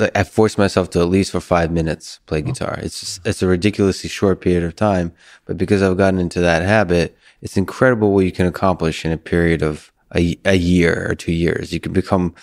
I 0.00 0.24
forced 0.24 0.58
myself 0.58 0.90
to 0.90 1.00
at 1.00 1.08
least 1.08 1.32
for 1.32 1.40
five 1.40 1.70
minutes 1.70 2.20
play 2.26 2.38
oh. 2.38 2.42
guitar. 2.42 2.78
It's 2.82 3.00
just, 3.00 3.26
it's 3.26 3.42
a 3.42 3.46
ridiculously 3.46 4.08
short 4.08 4.40
period 4.40 4.64
of 4.64 4.76
time, 4.76 5.12
but 5.44 5.56
because 5.56 5.82
I've 5.82 5.96
gotten 5.96 6.20
into 6.20 6.40
that 6.40 6.62
habit, 6.62 7.16
it's 7.40 7.56
incredible 7.56 8.12
what 8.12 8.24
you 8.24 8.32
can 8.32 8.46
accomplish 8.46 9.04
in 9.04 9.12
a 9.12 9.18
period 9.18 9.62
of 9.62 9.92
a, 10.14 10.38
a 10.44 10.56
year 10.56 11.06
or 11.08 11.14
two 11.14 11.32
years. 11.32 11.72
You 11.72 11.80
can 11.80 11.92
become, 11.92 12.34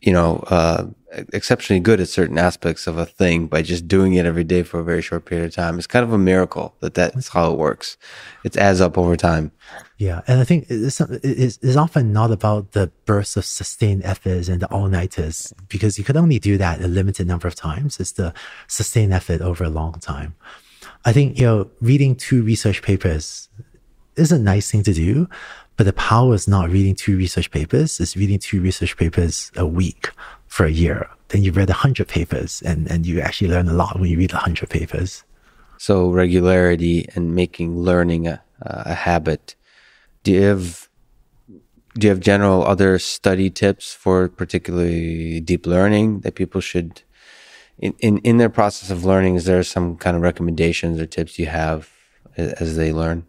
you 0.00 0.12
know, 0.12 0.44
uh, 0.48 0.86
exceptionally 1.32 1.80
good 1.80 2.00
at 2.00 2.08
certain 2.08 2.38
aspects 2.38 2.86
of 2.86 2.98
a 2.98 3.06
thing 3.06 3.46
by 3.46 3.62
just 3.62 3.88
doing 3.88 4.14
it 4.14 4.26
every 4.26 4.44
day 4.44 4.62
for 4.62 4.80
a 4.80 4.84
very 4.84 5.02
short 5.02 5.24
period 5.24 5.46
of 5.46 5.54
time. 5.54 5.78
It's 5.78 5.86
kind 5.86 6.04
of 6.04 6.12
a 6.12 6.18
miracle 6.18 6.74
that 6.80 6.94
that's 6.94 7.28
how 7.28 7.52
it 7.52 7.58
works. 7.58 7.96
It 8.44 8.56
adds 8.56 8.80
up 8.80 8.98
over 8.98 9.16
time. 9.16 9.52
Yeah. 9.98 10.20
And 10.26 10.40
I 10.40 10.44
think 10.44 10.66
it's, 10.68 11.00
it's, 11.00 11.58
it's 11.62 11.76
often 11.76 12.12
not 12.12 12.30
about 12.30 12.72
the 12.72 12.90
bursts 13.06 13.36
of 13.36 13.46
sustained 13.46 14.04
efforts 14.04 14.48
and 14.48 14.60
the 14.60 14.66
all 14.66 14.88
nighters 14.88 15.54
because 15.68 15.96
you 15.96 16.04
could 16.04 16.18
only 16.18 16.38
do 16.38 16.58
that 16.58 16.82
a 16.82 16.86
limited 16.88 17.26
number 17.26 17.48
of 17.48 17.54
times. 17.54 17.98
It's 17.98 18.12
the 18.12 18.34
sustained 18.66 19.14
effort 19.14 19.40
over 19.40 19.64
a 19.64 19.70
long 19.70 19.94
time. 19.94 20.34
I 21.04 21.12
think, 21.12 21.38
you 21.38 21.46
know, 21.46 21.70
reading 21.80 22.14
two 22.14 22.42
research 22.42 22.82
papers 22.82 23.48
is 24.16 24.32
a 24.32 24.38
nice 24.38 24.70
thing 24.70 24.82
to 24.82 24.92
do, 24.92 25.28
but 25.76 25.84
the 25.84 25.92
power 25.92 26.34
is 26.34 26.46
not 26.46 26.68
reading 26.68 26.94
two 26.94 27.16
research 27.16 27.50
papers. 27.50 27.98
It's 27.98 28.16
reading 28.16 28.38
two 28.38 28.60
research 28.60 28.96
papers 28.96 29.50
a 29.56 29.66
week 29.66 30.10
for 30.46 30.66
a 30.66 30.70
year. 30.70 31.08
Then 31.28 31.42
you've 31.42 31.56
read 31.56 31.70
a 31.70 31.74
hundred 31.74 32.08
papers 32.08 32.62
and, 32.66 32.90
and 32.90 33.06
you 33.06 33.20
actually 33.20 33.48
learn 33.48 33.68
a 33.68 33.72
lot 33.72 33.98
when 33.98 34.10
you 34.10 34.18
read 34.18 34.32
a 34.32 34.38
hundred 34.38 34.68
papers. 34.68 35.24
So 35.78 36.10
regularity 36.10 37.08
and 37.14 37.34
making 37.34 37.78
learning 37.78 38.26
a, 38.26 38.42
a 38.62 38.94
habit. 38.94 39.54
Do 40.26 40.32
you 40.32 40.42
have 40.42 40.88
do 41.94 42.08
you 42.08 42.10
have 42.10 42.18
general 42.18 42.66
other 42.66 42.98
study 42.98 43.48
tips 43.48 43.94
for 43.94 44.28
particularly 44.28 45.38
deep 45.38 45.66
learning 45.66 46.22
that 46.22 46.34
people 46.34 46.60
should 46.60 47.02
in, 47.78 47.94
in, 48.00 48.18
in 48.18 48.38
their 48.38 48.48
process 48.48 48.90
of 48.90 49.04
learning, 49.04 49.36
is 49.36 49.44
there 49.44 49.62
some 49.62 49.96
kind 49.96 50.16
of 50.16 50.22
recommendations 50.22 50.98
or 51.00 51.06
tips 51.06 51.38
you 51.38 51.46
have 51.46 51.88
as 52.36 52.74
they 52.76 52.92
learn? 52.92 53.24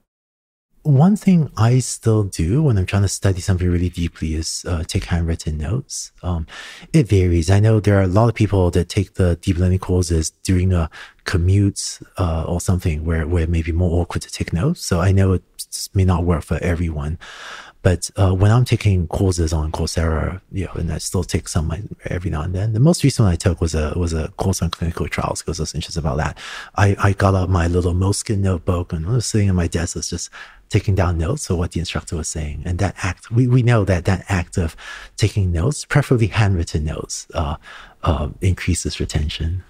one 0.88 1.18
thing 1.18 1.52
I 1.58 1.80
still 1.80 2.24
do 2.24 2.64
when 2.64 2.78
I'm 2.78 2.86
trying 2.86 3.02
to 3.02 3.10
study 3.10 3.42
something 3.42 3.70
really 3.70 3.90
deeply 3.90 4.36
is 4.36 4.66
uh, 4.68 4.84
take 4.86 5.04
handwritten 5.06 5.58
notes. 5.58 6.14
Um, 6.24 6.48
it 6.94 7.10
varies. 7.10 7.50
I 7.50 7.60
know 7.60 7.80
there 7.80 7.98
are 8.00 8.04
a 8.04 8.08
lot 8.08 8.30
of 8.30 8.36
people 8.36 8.72
that 8.72 8.88
take 8.88 9.16
the 9.16 9.36
deep 9.36 9.58
learning 9.58 9.80
courses 9.80 10.30
during 10.30 10.72
a 10.72 10.90
commute 11.26 12.00
uh, 12.18 12.46
or 12.48 12.62
something 12.62 13.04
where, 13.04 13.28
where 13.28 13.44
it 13.44 13.50
may 13.50 13.62
be 13.62 13.74
more 13.74 14.02
awkward 14.02 14.22
to 14.22 14.32
take 14.32 14.54
notes. 14.54 14.86
So 14.86 15.02
I 15.02 15.12
know 15.12 15.34
it 15.34 15.44
may 15.94 16.06
not 16.06 16.24
work 16.24 16.44
for 16.44 16.58
everyone. 16.62 17.18
But 17.84 18.10
uh, 18.18 18.34
when 18.34 18.52
I'm 18.52 18.66
taking 18.66 19.08
courses 19.08 19.54
on 19.54 19.72
Coursera, 19.72 20.42
you 20.52 20.66
know, 20.66 20.74
and 20.74 20.92
I 20.92 20.98
still 20.98 21.24
take 21.24 21.48
some 21.48 21.72
every 22.06 22.30
now 22.30 22.42
and 22.42 22.54
then. 22.54 22.74
The 22.74 22.80
most 22.82 23.04
recent 23.04 23.26
one 23.26 23.32
I 23.32 23.38
took 23.38 23.62
was 23.62 23.76
a 23.76 23.94
was 23.96 24.14
a 24.14 24.30
course 24.30 24.62
on 24.62 24.72
clinical 24.72 25.08
trials 25.08 25.42
because 25.42 25.60
I 25.60 25.64
was 25.64 25.76
interested 25.76 26.00
about 26.02 26.18
that. 26.18 26.38
I, 26.76 26.96
I 27.00 27.14
got 27.14 27.36
out 27.36 27.50
my 27.50 27.68
little 27.68 27.94
Moleskine 27.94 28.40
notebook 28.40 28.92
and 28.92 29.08
I 29.08 29.12
was 29.12 29.26
sitting 29.26 29.48
at 29.48 29.56
my 29.56 29.68
desk. 29.68 29.96
I 29.96 30.00
was 30.00 30.10
just 30.10 30.30
taking 30.70 30.96
down 30.96 31.18
notes 31.18 31.50
of 31.50 31.58
what 31.58 31.72
the 31.72 31.80
instructor 31.80 32.18
was 32.18 32.28
saying. 32.28 32.64
And 32.66 32.80
that 32.80 32.96
act, 33.02 33.32
we, 33.32 33.48
we 33.48 33.64
know 33.64 33.86
that 33.86 34.06
that 34.06 34.26
act 34.28 34.58
of 34.58 34.76
taking 35.16 35.52
notes, 35.52 35.86
preferably 35.86 36.28
handwritten 36.28 36.84
notes, 36.84 37.28
uh, 37.34 37.56
uh, 38.04 38.30
increases 38.42 39.00
retention. 39.00 39.64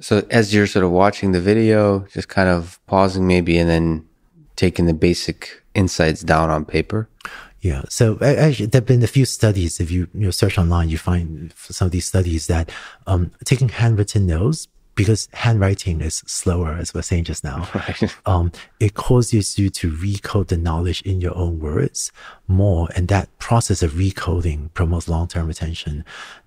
So 0.00 0.24
as 0.30 0.54
you're 0.54 0.68
sort 0.68 0.84
of 0.84 0.92
watching 0.92 1.32
the 1.32 1.40
video, 1.40 2.06
just 2.12 2.28
kind 2.28 2.48
of 2.48 2.78
pausing 2.86 3.26
maybe 3.26 3.58
and 3.58 3.68
then 3.68 4.08
taking 4.58 4.86
the 4.86 4.94
basic 4.94 5.62
insights 5.74 6.22
down 6.22 6.50
on 6.50 6.64
paper? 6.64 7.08
Yeah. 7.60 7.82
So 7.88 8.18
actually, 8.20 8.66
there 8.66 8.80
have 8.80 8.86
been 8.86 9.02
a 9.02 9.14
few 9.18 9.24
studies. 9.24 9.80
If 9.80 9.90
you, 9.90 10.08
you 10.12 10.26
know, 10.26 10.30
search 10.30 10.58
online, 10.58 10.90
you 10.90 10.98
find 10.98 11.52
some 11.56 11.86
of 11.86 11.92
these 11.92 12.06
studies 12.06 12.46
that 12.48 12.70
um, 13.06 13.30
taking 13.44 13.68
handwritten 13.68 14.26
notes 14.26 14.68
because 14.98 15.28
handwriting 15.32 16.00
is 16.00 16.24
slower, 16.26 16.72
as 16.72 16.92
we 16.92 16.98
are 16.98 17.04
saying 17.04 17.22
just 17.22 17.44
now. 17.44 17.68
Right. 17.72 18.16
Um, 18.26 18.50
it 18.80 18.94
causes 18.94 19.58
you 19.58 19.70
to 19.70 19.90
recode 19.90 20.48
the 20.48 20.56
knowledge 20.56 21.02
in 21.02 21.20
your 21.20 21.34
own 21.36 21.60
words 21.60 22.10
more, 22.48 22.88
and 22.96 23.06
that 23.08 23.26
process 23.38 23.80
of 23.82 23.92
recoding 23.92 24.74
promotes 24.74 25.08
long-term 25.08 25.46
retention. 25.46 26.04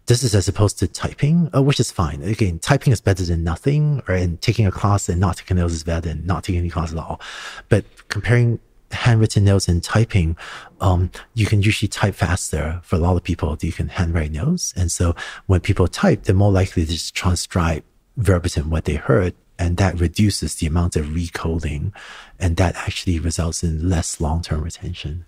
This 0.07 0.21
is 0.21 0.35
as 0.35 0.49
opposed 0.49 0.77
to 0.79 0.87
typing, 0.87 1.49
uh, 1.55 1.61
which 1.61 1.79
is 1.79 1.91
fine. 1.91 2.21
Again, 2.21 2.59
typing 2.59 2.91
is 2.91 2.99
better 2.99 3.23
than 3.23 3.43
nothing, 3.43 4.03
or 4.07 4.15
and 4.15 4.39
taking 4.41 4.67
a 4.67 4.71
class 4.71 5.07
and 5.07 5.19
not 5.19 5.37
taking 5.37 5.57
notes 5.57 5.73
is 5.73 5.83
better 5.83 6.09
than 6.09 6.25
not 6.25 6.43
taking 6.43 6.59
any 6.59 6.69
class 6.69 6.91
at 6.91 6.99
all. 6.99 7.21
But 7.69 7.85
comparing 8.09 8.59
handwritten 8.91 9.45
notes 9.45 9.69
and 9.69 9.81
typing, 9.81 10.35
um, 10.81 11.09
you 11.33 11.45
can 11.45 11.61
usually 11.61 11.87
type 11.87 12.15
faster 12.15 12.81
for 12.83 12.97
a 12.97 12.99
lot 12.99 13.15
of 13.15 13.23
people. 13.23 13.57
You 13.61 13.71
can 13.71 13.87
handwrite 13.87 14.33
notes. 14.33 14.73
And 14.75 14.91
so 14.91 15.15
when 15.47 15.61
people 15.61 15.87
type, 15.87 16.23
they're 16.23 16.35
more 16.35 16.51
likely 16.51 16.85
to 16.85 16.91
just 16.91 17.15
transcribe 17.15 17.83
verbatim 18.17 18.69
what 18.69 18.85
they 18.85 18.95
heard. 18.95 19.35
And 19.59 19.77
that 19.77 19.99
reduces 19.99 20.55
the 20.55 20.67
amount 20.67 20.95
of 20.95 21.07
recoding. 21.07 21.93
And 22.39 22.57
that 22.57 22.75
actually 22.75 23.19
results 23.19 23.63
in 23.63 23.89
less 23.89 24.19
long 24.19 24.41
term 24.41 24.63
retention. 24.63 25.25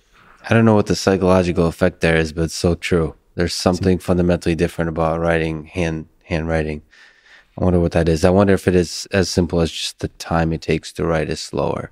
I 0.49 0.53
don't 0.53 0.65
know 0.65 0.75
what 0.75 0.87
the 0.87 0.95
psychological 0.95 1.67
effect 1.67 2.01
there 2.01 2.17
is, 2.17 2.33
but 2.33 2.43
it's 2.43 2.55
so 2.55 2.75
true. 2.75 3.15
There's 3.35 3.53
something 3.53 3.99
fundamentally 3.99 4.55
different 4.55 4.89
about 4.89 5.19
writing 5.19 5.65
hand 5.65 6.07
handwriting. 6.23 6.81
I 7.57 7.63
wonder 7.63 7.79
what 7.79 7.91
that 7.91 8.09
is. 8.09 8.25
I 8.25 8.29
wonder 8.29 8.53
if 8.53 8.67
it 8.67 8.75
is 8.75 9.07
as 9.11 9.29
simple 9.29 9.61
as 9.61 9.71
just 9.71 9.99
the 9.99 10.07
time 10.07 10.51
it 10.51 10.61
takes 10.61 10.91
to 10.93 11.05
write 11.05 11.29
is 11.29 11.39
slower. 11.39 11.91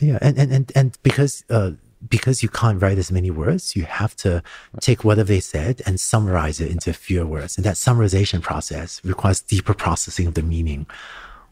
Yeah, 0.00 0.18
and 0.20 0.38
and 0.38 0.52
and, 0.52 0.72
and 0.74 0.98
because 1.02 1.44
uh, 1.50 1.72
because 2.08 2.42
you 2.42 2.48
can't 2.48 2.80
write 2.80 2.98
as 2.98 3.12
many 3.12 3.30
words, 3.30 3.76
you 3.76 3.84
have 3.84 4.16
to 4.16 4.42
take 4.80 5.04
whatever 5.04 5.28
they 5.28 5.40
said 5.40 5.82
and 5.86 6.00
summarize 6.00 6.60
it 6.60 6.70
into 6.70 6.92
fewer 6.92 7.26
words. 7.26 7.56
And 7.56 7.64
that 7.64 7.76
summarization 7.76 8.42
process 8.42 9.00
requires 9.04 9.40
deeper 9.40 9.74
processing 9.74 10.26
of 10.26 10.34
the 10.34 10.42
meaning, 10.42 10.86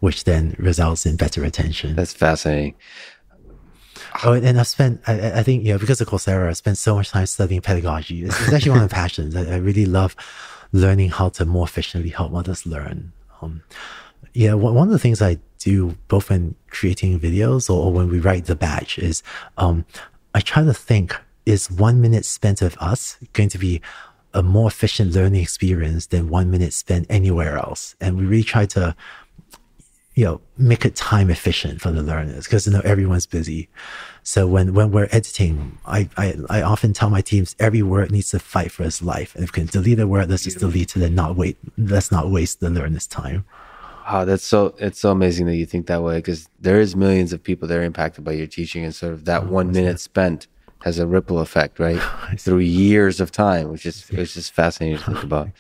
which 0.00 0.24
then 0.24 0.56
results 0.58 1.06
in 1.06 1.16
better 1.16 1.40
retention. 1.40 1.94
That's 1.96 2.12
fascinating. 2.12 2.74
Oh, 4.24 4.32
and 4.32 4.58
I've 4.58 4.66
spent, 4.66 5.02
I, 5.06 5.38
I 5.38 5.42
think, 5.42 5.64
you 5.64 5.72
know, 5.72 5.78
because 5.78 6.00
of 6.00 6.08
Coursera, 6.08 6.48
I 6.48 6.52
spent 6.54 6.78
so 6.78 6.96
much 6.96 7.10
time 7.10 7.26
studying 7.26 7.60
pedagogy. 7.60 8.24
It's, 8.24 8.40
it's 8.40 8.52
actually 8.52 8.72
one 8.72 8.82
of 8.82 8.90
my 8.90 8.96
passions. 9.02 9.36
I, 9.36 9.44
I, 9.44 9.56
really 9.56 9.86
love 9.86 10.16
learning 10.72 11.10
how 11.10 11.28
to 11.30 11.44
more 11.44 11.64
efficiently 11.64 12.10
help 12.10 12.34
others 12.34 12.66
learn. 12.66 13.12
Um, 13.40 13.62
yeah, 14.32 14.54
one 14.54 14.88
of 14.88 14.92
the 14.92 14.98
things 14.98 15.22
I 15.22 15.38
do 15.58 15.96
both 16.08 16.30
when 16.30 16.54
creating 16.70 17.20
videos 17.20 17.68
or, 17.68 17.92
when 17.92 18.08
we 18.08 18.20
write 18.20 18.46
the 18.46 18.54
batch 18.54 18.98
is 18.98 19.22
um, 19.58 19.84
I 20.34 20.40
try 20.40 20.64
to 20.64 20.74
think 20.74 21.16
is 21.46 21.70
one 21.70 22.00
minute 22.00 22.24
spent 22.24 22.60
with 22.60 22.80
us 22.80 23.16
going 23.32 23.48
to 23.48 23.58
be 23.58 23.80
a 24.32 24.42
more 24.42 24.68
efficient 24.68 25.12
learning 25.12 25.42
experience 25.42 26.06
than 26.06 26.28
one 26.28 26.50
minute 26.50 26.72
spent 26.72 27.06
anywhere 27.08 27.58
else? 27.58 27.96
And 28.00 28.16
we 28.16 28.24
really 28.24 28.44
try 28.44 28.66
to, 28.66 28.94
you 30.14 30.24
know, 30.24 30.40
make 30.56 30.84
it 30.84 30.94
time 30.94 31.30
efficient 31.30 31.80
for 31.80 31.90
the 31.90 32.02
learners 32.02 32.44
because 32.44 32.66
you 32.66 32.72
know 32.72 32.80
everyone's 32.80 33.26
busy. 33.26 33.68
So 34.22 34.46
when 34.46 34.74
when 34.74 34.92
we're 34.92 35.08
editing, 35.10 35.78
I, 35.86 36.08
I 36.16 36.36
I 36.48 36.62
often 36.62 36.92
tell 36.92 37.10
my 37.10 37.22
teams 37.22 37.56
every 37.58 37.82
word 37.82 38.12
needs 38.12 38.30
to 38.30 38.38
fight 38.38 38.70
for 38.70 38.84
its 38.84 39.02
life. 39.02 39.34
And 39.34 39.44
if 39.44 39.50
we 39.50 39.62
can 39.62 39.66
delete 39.66 39.98
a 39.98 40.06
word, 40.06 40.30
let's 40.30 40.44
just 40.44 40.58
delete 40.58 40.96
it 40.96 41.02
and 41.02 41.16
not 41.16 41.36
wait. 41.36 41.56
Let's 41.76 42.12
not 42.12 42.30
waste 42.30 42.60
the 42.60 42.70
learner's 42.70 43.06
time. 43.06 43.44
Wow, 44.10 44.24
that's 44.24 44.44
so 44.44 44.74
it's 44.78 44.98
so 44.98 45.12
amazing 45.12 45.46
that 45.46 45.54
you 45.54 45.66
think 45.66 45.86
that 45.86 46.02
way 46.02 46.16
because 46.16 46.48
there 46.58 46.80
is 46.80 46.96
millions 46.96 47.32
of 47.32 47.40
people 47.40 47.68
that 47.68 47.78
are 47.78 47.84
impacted 47.84 48.24
by 48.24 48.32
your 48.32 48.48
teaching, 48.48 48.84
and 48.84 48.92
sort 48.92 49.12
of 49.12 49.24
that 49.26 49.44
oh, 49.44 49.46
one 49.46 49.70
minute 49.70 49.92
that? 49.92 49.98
spent 50.00 50.48
has 50.80 50.98
a 50.98 51.06
ripple 51.06 51.38
effect, 51.38 51.78
right, 51.78 52.00
through 52.38 52.58
years 52.58 53.20
of 53.20 53.30
time, 53.30 53.70
which 53.70 53.86
is 53.86 54.08
which 54.10 54.36
is 54.36 54.48
fascinating 54.48 54.98
to 54.98 55.04
think 55.04 55.22
about. 55.22 55.50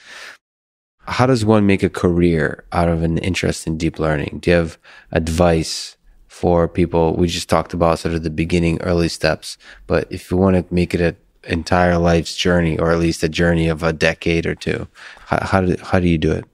How 1.02 1.26
does 1.26 1.44
one 1.44 1.64
make 1.64 1.84
a 1.84 1.88
career 1.88 2.64
out 2.72 2.88
of 2.88 3.04
an 3.04 3.18
interest 3.18 3.68
in 3.68 3.78
deep 3.78 4.00
learning? 4.00 4.38
Do 4.40 4.50
you 4.50 4.56
have 4.56 4.78
advice 5.12 5.96
for 6.26 6.66
people? 6.66 7.14
We 7.14 7.28
just 7.28 7.48
talked 7.48 7.72
about 7.72 8.00
sort 8.00 8.14
of 8.14 8.24
the 8.24 8.30
beginning, 8.30 8.82
early 8.82 9.08
steps, 9.08 9.58
but 9.86 10.10
if 10.10 10.28
you 10.28 10.36
want 10.36 10.56
to 10.56 10.74
make 10.74 10.92
it 10.92 11.00
an 11.00 11.16
entire 11.44 11.98
life's 11.98 12.34
journey, 12.34 12.76
or 12.80 12.90
at 12.90 12.98
least 12.98 13.22
a 13.22 13.28
journey 13.28 13.68
of 13.68 13.84
a 13.84 13.92
decade 13.92 14.44
or 14.44 14.56
two, 14.56 14.88
how, 15.26 15.38
how 15.40 15.60
do 15.60 15.76
how 15.84 16.00
do 16.00 16.08
you 16.08 16.18
do 16.18 16.32
it? 16.32 16.44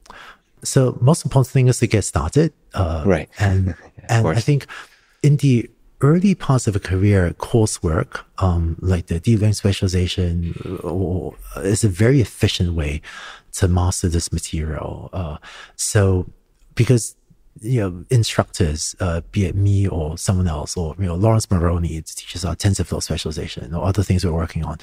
So 0.63 0.99
most 1.01 1.25
important 1.25 1.53
thing 1.53 1.69
is 1.69 1.79
to 1.79 1.87
get 1.87 2.05
started. 2.05 2.53
Uh, 2.75 3.03
right. 3.07 3.29
And, 3.39 3.75
and 4.09 4.29
I 4.29 4.41
think 4.41 4.67
in 5.23 5.37
the 5.37 5.71
early 6.01 6.35
parts 6.35 6.67
of 6.67 6.77
a 6.77 6.81
career, 6.81 7.35
coursework, 7.39 8.21
um, 8.39 8.77
like 8.81 9.07
the 9.07 9.19
deep 9.19 9.41
learning 9.41 9.55
specialization 9.55 10.55
uh, 10.85 11.61
is 11.61 11.85
a 11.85 11.89
very 11.89 12.21
efficient 12.21 12.75
way 12.75 13.01
to 13.53 13.69
master 13.69 14.09
this 14.09 14.33
material. 14.33 15.11
Uh, 15.13 15.39
so 15.77 16.27
because 16.75 17.17
you 17.61 17.81
know, 17.81 18.05
instructors, 18.11 18.95
uh, 19.01 19.21
be 19.33 19.47
it 19.47 19.55
me 19.55 19.89
or 19.89 20.19
someone 20.19 20.49
else, 20.49 20.77
or 20.77 20.95
you 20.99 21.07
know, 21.07 21.15
Laurence 21.15 21.51
Moroney 21.51 22.03
teaches 22.03 22.45
our 22.45 22.55
TensorFlow 22.55 23.03
specialization 23.03 23.75
or 23.75 23.85
other 23.85 24.03
things 24.03 24.25
we're 24.25 24.33
working 24.33 24.65
on, 24.65 24.79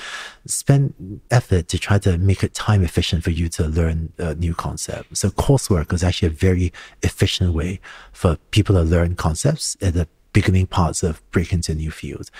spend 0.45 1.21
effort 1.31 1.67
to 1.69 1.77
try 1.77 1.99
to 1.99 2.17
make 2.17 2.43
it 2.43 2.53
time 2.53 2.83
efficient 2.83 3.23
for 3.23 3.31
you 3.31 3.49
to 3.49 3.67
learn 3.67 4.11
a 4.17 4.35
new 4.35 4.53
concept. 4.53 5.15
So 5.17 5.29
coursework 5.29 5.93
is 5.93 6.03
actually 6.03 6.29
a 6.29 6.31
very 6.31 6.73
efficient 7.01 7.53
way 7.53 7.79
for 8.11 8.37
people 8.51 8.75
to 8.75 8.81
learn 8.81 9.15
concepts 9.15 9.77
at 9.81 9.93
the 9.93 10.07
beginning 10.33 10.65
parts 10.65 11.03
of 11.03 11.21
break 11.31 11.53
into 11.53 11.75
new 11.75 11.91
field. 11.91 12.31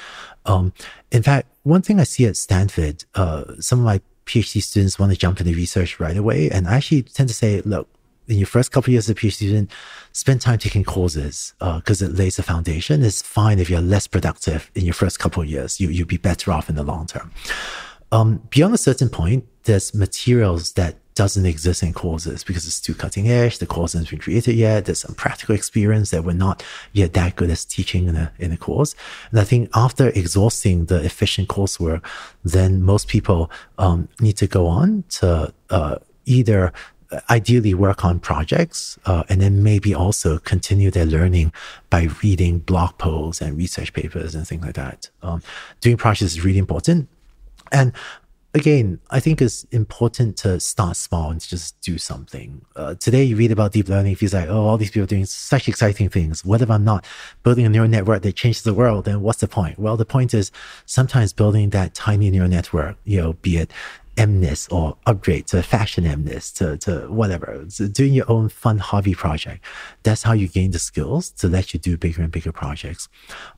Um, 0.46 0.74
in 1.12 1.22
fact, 1.22 1.48
one 1.62 1.82
thing 1.82 2.00
I 2.00 2.04
see 2.04 2.26
at 2.26 2.36
Stanford, 2.36 3.06
uh, 3.16 3.44
some 3.60 3.80
of 3.80 3.86
my 3.86 4.02
PhD 4.26 4.64
students 4.64 4.98
want 4.98 5.12
to 5.12 5.18
jump 5.18 5.40
into 5.40 5.54
research 5.54 6.00
right 6.00 6.18
away, 6.18 6.50
and 6.50 6.68
I 6.68 6.76
actually 6.76 7.04
tend 7.04 7.30
to 7.30 7.36
say, 7.36 7.62
look 7.62 7.88
in 8.28 8.38
your 8.38 8.48
first 8.48 8.72
couple 8.72 8.90
of 8.90 8.94
years 8.94 9.10
as 9.10 9.12
a 9.12 9.16
PhD 9.16 9.34
student, 9.34 9.72
spend 10.12 10.42
time 10.42 10.58
taking 10.58 10.84
courses 10.84 11.54
because 11.60 12.02
uh, 12.02 12.06
it 12.06 12.14
lays 12.14 12.38
the 12.38 12.44
foundation. 12.44 13.04
It's 13.04 13.22
fine 13.22 13.60
if 13.60 13.70
you're 13.70 13.82
less 13.82 14.08
productive 14.08 14.72
in 14.76 14.86
your 14.86 14.94
first 14.94 15.20
couple 15.20 15.44
of 15.44 15.50
years. 15.50 15.80
You 15.80 15.90
you'll 15.90 16.08
be 16.08 16.18
better 16.18 16.52
off 16.52 16.70
in 16.70 16.76
the 16.76 16.84
long 16.84 17.06
term. 17.08 17.32
Um, 18.12 18.44
beyond 18.50 18.74
a 18.74 18.78
certain 18.78 19.10
point, 19.10 19.46
there's 19.64 19.94
materials 19.94 20.74
that 20.74 20.98
doesn't 21.16 21.46
exist 21.46 21.84
in 21.84 21.94
courses 21.94 22.44
because 22.44 22.66
it's 22.66 22.82
too 22.82 22.94
cutting 22.94 23.30
edge. 23.30 23.60
The 23.60 23.66
course 23.66 23.94
hasn't 23.94 24.10
been 24.10 24.20
created 24.20 24.56
yet. 24.56 24.86
There's 24.86 25.00
some 25.00 25.16
practical 25.16 25.56
experience 25.56 26.12
that 26.12 26.24
we're 26.24 26.34
not 26.34 26.64
yet 26.92 27.14
that 27.14 27.36
good 27.36 27.50
as 27.50 27.66
teaching 27.66 28.08
in 28.08 28.16
a, 28.16 28.32
in 28.40 28.52
a 28.52 28.58
course. 28.58 28.96
And 29.32 29.40
I 29.40 29.44
think 29.44 29.70
after 29.76 30.10
exhausting 30.10 30.86
the 30.86 31.04
efficient 31.04 31.50
coursework, 31.50 32.04
then 32.44 32.82
most 32.82 33.08
people, 33.08 33.52
um, 33.78 34.10
need 34.20 34.38
to 34.38 34.48
go 34.48 34.68
on 34.68 35.04
to, 35.10 35.54
uh, 35.70 35.98
either 36.26 36.72
ideally 37.30 37.74
work 37.74 38.04
on 38.06 38.20
projects 38.20 38.98
uh, 39.06 39.24
and 39.30 39.42
then 39.42 39.64
maybe 39.64 39.94
also 39.94 40.40
continue 40.40 40.92
their 40.92 41.06
learning 41.06 41.52
by 41.90 42.08
reading 42.22 42.60
blog 42.60 42.98
posts 42.98 43.42
and 43.42 43.58
research 43.58 43.94
papers 43.94 44.36
and 44.36 44.48
things 44.48 44.64
like 44.64 44.76
that. 44.76 45.10
Um, 45.22 45.42
doing 45.82 45.98
projects 45.98 46.34
is 46.34 46.44
really 46.44 46.60
important. 46.60 47.08
And 47.72 47.94
again, 48.54 49.00
I 49.10 49.20
think 49.20 49.42
it's 49.42 49.64
important 49.66 50.38
to 50.38 50.60
start 50.60 50.96
small 50.96 51.32
and 51.32 51.42
just 51.42 51.80
do 51.82 51.98
something. 51.98 52.64
Uh, 52.76 52.96
today, 52.96 53.24
you 53.24 53.36
read 53.36 53.52
about 53.52 53.72
deep 53.72 53.90
learning, 53.90 54.14
it 54.14 54.18
feels 54.20 54.34
like, 54.34 54.48
oh, 54.48 54.66
all 54.66 54.78
these 54.78 54.92
people 54.92 55.04
are 55.04 55.08
doing 55.08 55.26
such 55.26 55.68
exciting 55.68 56.10
things. 56.10 56.46
What 56.46 56.62
if 56.62 56.70
I'm 56.70 56.84
not 56.84 57.06
building 57.42 57.66
a 57.66 57.70
neural 57.70 57.90
network 57.90 58.22
that 58.22 58.36
changes 58.36 58.64
the 58.64 58.74
world? 58.74 59.06
Then 59.06 59.22
what's 59.22 59.40
the 59.40 59.48
point? 59.48 59.80
Well, 59.80 59.98
the 59.98 60.06
point 60.06 60.34
is 60.34 60.52
sometimes 60.86 61.34
building 61.34 61.72
that 61.72 61.94
tiny 61.96 62.30
neural 62.30 62.50
network, 62.50 62.98
you 63.06 63.22
know, 63.22 63.34
be 63.34 63.58
it 63.58 63.72
MNIST 64.16 64.72
or 64.72 64.98
upgrade 65.06 65.48
to 65.48 65.64
fashion 65.64 66.04
MNIST 66.04 66.56
to, 66.58 66.78
to 66.78 67.12
whatever, 67.12 67.66
to 67.76 67.88
doing 67.88 68.14
your 68.14 68.30
own 68.30 68.50
fun 68.50 68.78
hobby 68.78 69.14
project. 69.14 69.64
That's 70.04 70.24
how 70.24 70.34
you 70.34 70.48
gain 70.48 70.72
the 70.72 70.80
skills 70.80 71.32
to 71.32 71.48
let 71.48 71.74
you 71.74 71.80
do 71.80 71.98
bigger 71.98 72.22
and 72.22 72.32
bigger 72.32 72.52
projects. 72.52 73.10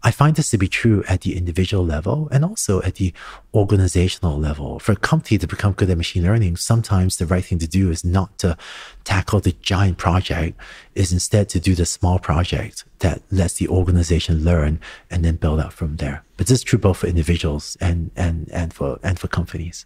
I 0.04 0.12
find 0.12 0.36
this 0.36 0.50
to 0.52 0.58
be 0.58 0.68
true 0.68 1.04
at 1.08 1.22
the 1.22 1.36
individual 1.36 1.86
level 1.86 2.30
and 2.32 2.46
also 2.46 2.82
at 2.84 2.96
the 2.96 3.14
organizational 3.54 4.40
level. 4.40 4.80
For 4.80 4.94
a 4.94 4.98
company 4.98 5.38
to 5.38 5.48
become 5.48 5.74
good 5.74 5.90
at 5.90 5.98
machine 5.98 6.24
learning, 6.24 6.58
sometimes 6.58 7.18
the 7.18 7.26
right 7.26 7.44
thing 7.44 7.60
to 7.60 7.68
do 7.68 7.92
is 7.92 8.06
not 8.06 8.38
to 8.40 8.58
tackle 9.04 9.40
the 9.40 9.54
giant 9.62 9.98
project, 9.98 10.60
is 10.96 11.12
instead 11.12 11.50
to 11.50 11.60
do 11.60 11.76
the 11.76 11.86
small 11.86 12.18
project 12.20 12.86
that 13.00 13.22
lets 13.30 13.56
the 13.56 13.68
organization 13.68 14.44
learn 14.44 14.80
and 15.12 15.24
then 15.24 15.36
build 15.36 15.60
up 15.60 15.74
from 15.74 15.98
there. 15.98 16.24
But 16.38 16.48
this 16.48 16.60
is 16.60 16.64
true 16.64 16.80
both 16.80 16.98
for 16.98 17.08
individuals 17.08 17.78
and 17.82 18.12
and 18.16 18.50
and 18.52 18.74
for 18.74 19.00
and 19.04 19.20
for 19.20 19.28
companies. 19.28 19.86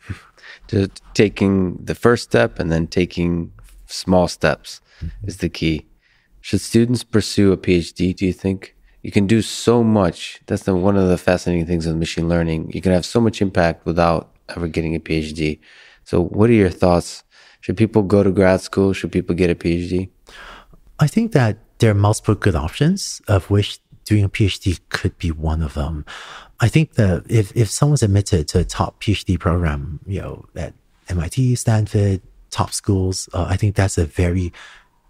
to 0.68 0.90
taking 1.14 1.78
the 1.84 1.96
first 1.96 2.24
step 2.24 2.60
and 2.60 2.72
then 2.72 2.88
taking 2.88 3.52
small 3.88 4.28
steps 4.28 4.82
mm-hmm. 5.04 5.28
is 5.28 5.38
the 5.38 5.50
key. 5.50 5.86
Should 6.42 6.62
students 6.62 7.04
pursue 7.04 7.52
a 7.52 7.58
PhD, 7.58 8.16
do 8.16 8.26
you 8.26 8.34
think? 8.34 8.76
You 9.02 9.12
can 9.12 9.28
do 9.28 9.42
so 9.42 9.84
much. 9.84 10.42
That's 10.48 10.64
the, 10.64 10.76
one 10.76 10.98
of 10.98 11.08
the 11.08 11.18
fascinating 11.18 11.66
things 11.66 11.86
with 11.86 11.96
machine 11.96 12.28
learning. 12.28 12.72
You 12.74 12.82
can 12.82 12.92
have 12.92 13.06
so 13.06 13.22
much 13.22 13.42
impact 13.42 13.86
without 13.86 14.32
ever 14.56 14.68
getting 14.68 14.96
a 14.96 15.00
PhD. 15.00 15.60
So, 16.04 16.22
what 16.22 16.50
are 16.50 16.54
your 16.54 16.70
thoughts? 16.70 17.24
Should 17.62 17.78
people 17.78 18.04
go 18.04 18.24
to 18.24 18.32
grad 18.32 18.62
school? 18.62 18.94
Should 18.94 19.12
people 19.12 19.36
get 19.36 19.50
a 19.50 19.56
PhD? 19.56 20.10
I 21.00 21.08
think 21.08 21.32
that 21.32 21.58
there 21.80 21.92
are 21.92 21.96
multiple 21.96 22.36
good 22.36 22.56
options, 22.56 23.22
of 23.28 23.50
which 23.50 23.80
doing 24.06 24.24
a 24.24 24.30
PhD 24.30 24.80
could 24.90 25.18
be 25.18 25.32
one 25.32 25.62
of 25.62 25.74
them. 25.74 26.06
I 26.60 26.68
think 26.68 26.94
that 26.96 27.24
if, 27.30 27.56
if 27.56 27.70
someone's 27.70 28.04
admitted 28.04 28.48
to 28.50 28.60
a 28.60 28.64
top 28.64 29.02
PhD 29.02 29.40
program, 29.40 30.00
you 30.06 30.22
know, 30.22 30.46
at 30.56 30.74
MIT, 31.08 31.56
Stanford, 31.56 32.22
top 32.50 32.74
schools, 32.74 33.30
uh, 33.34 33.46
I 33.48 33.56
think 33.56 33.76
that's 33.76 33.98
a 33.98 34.06
very 34.06 34.52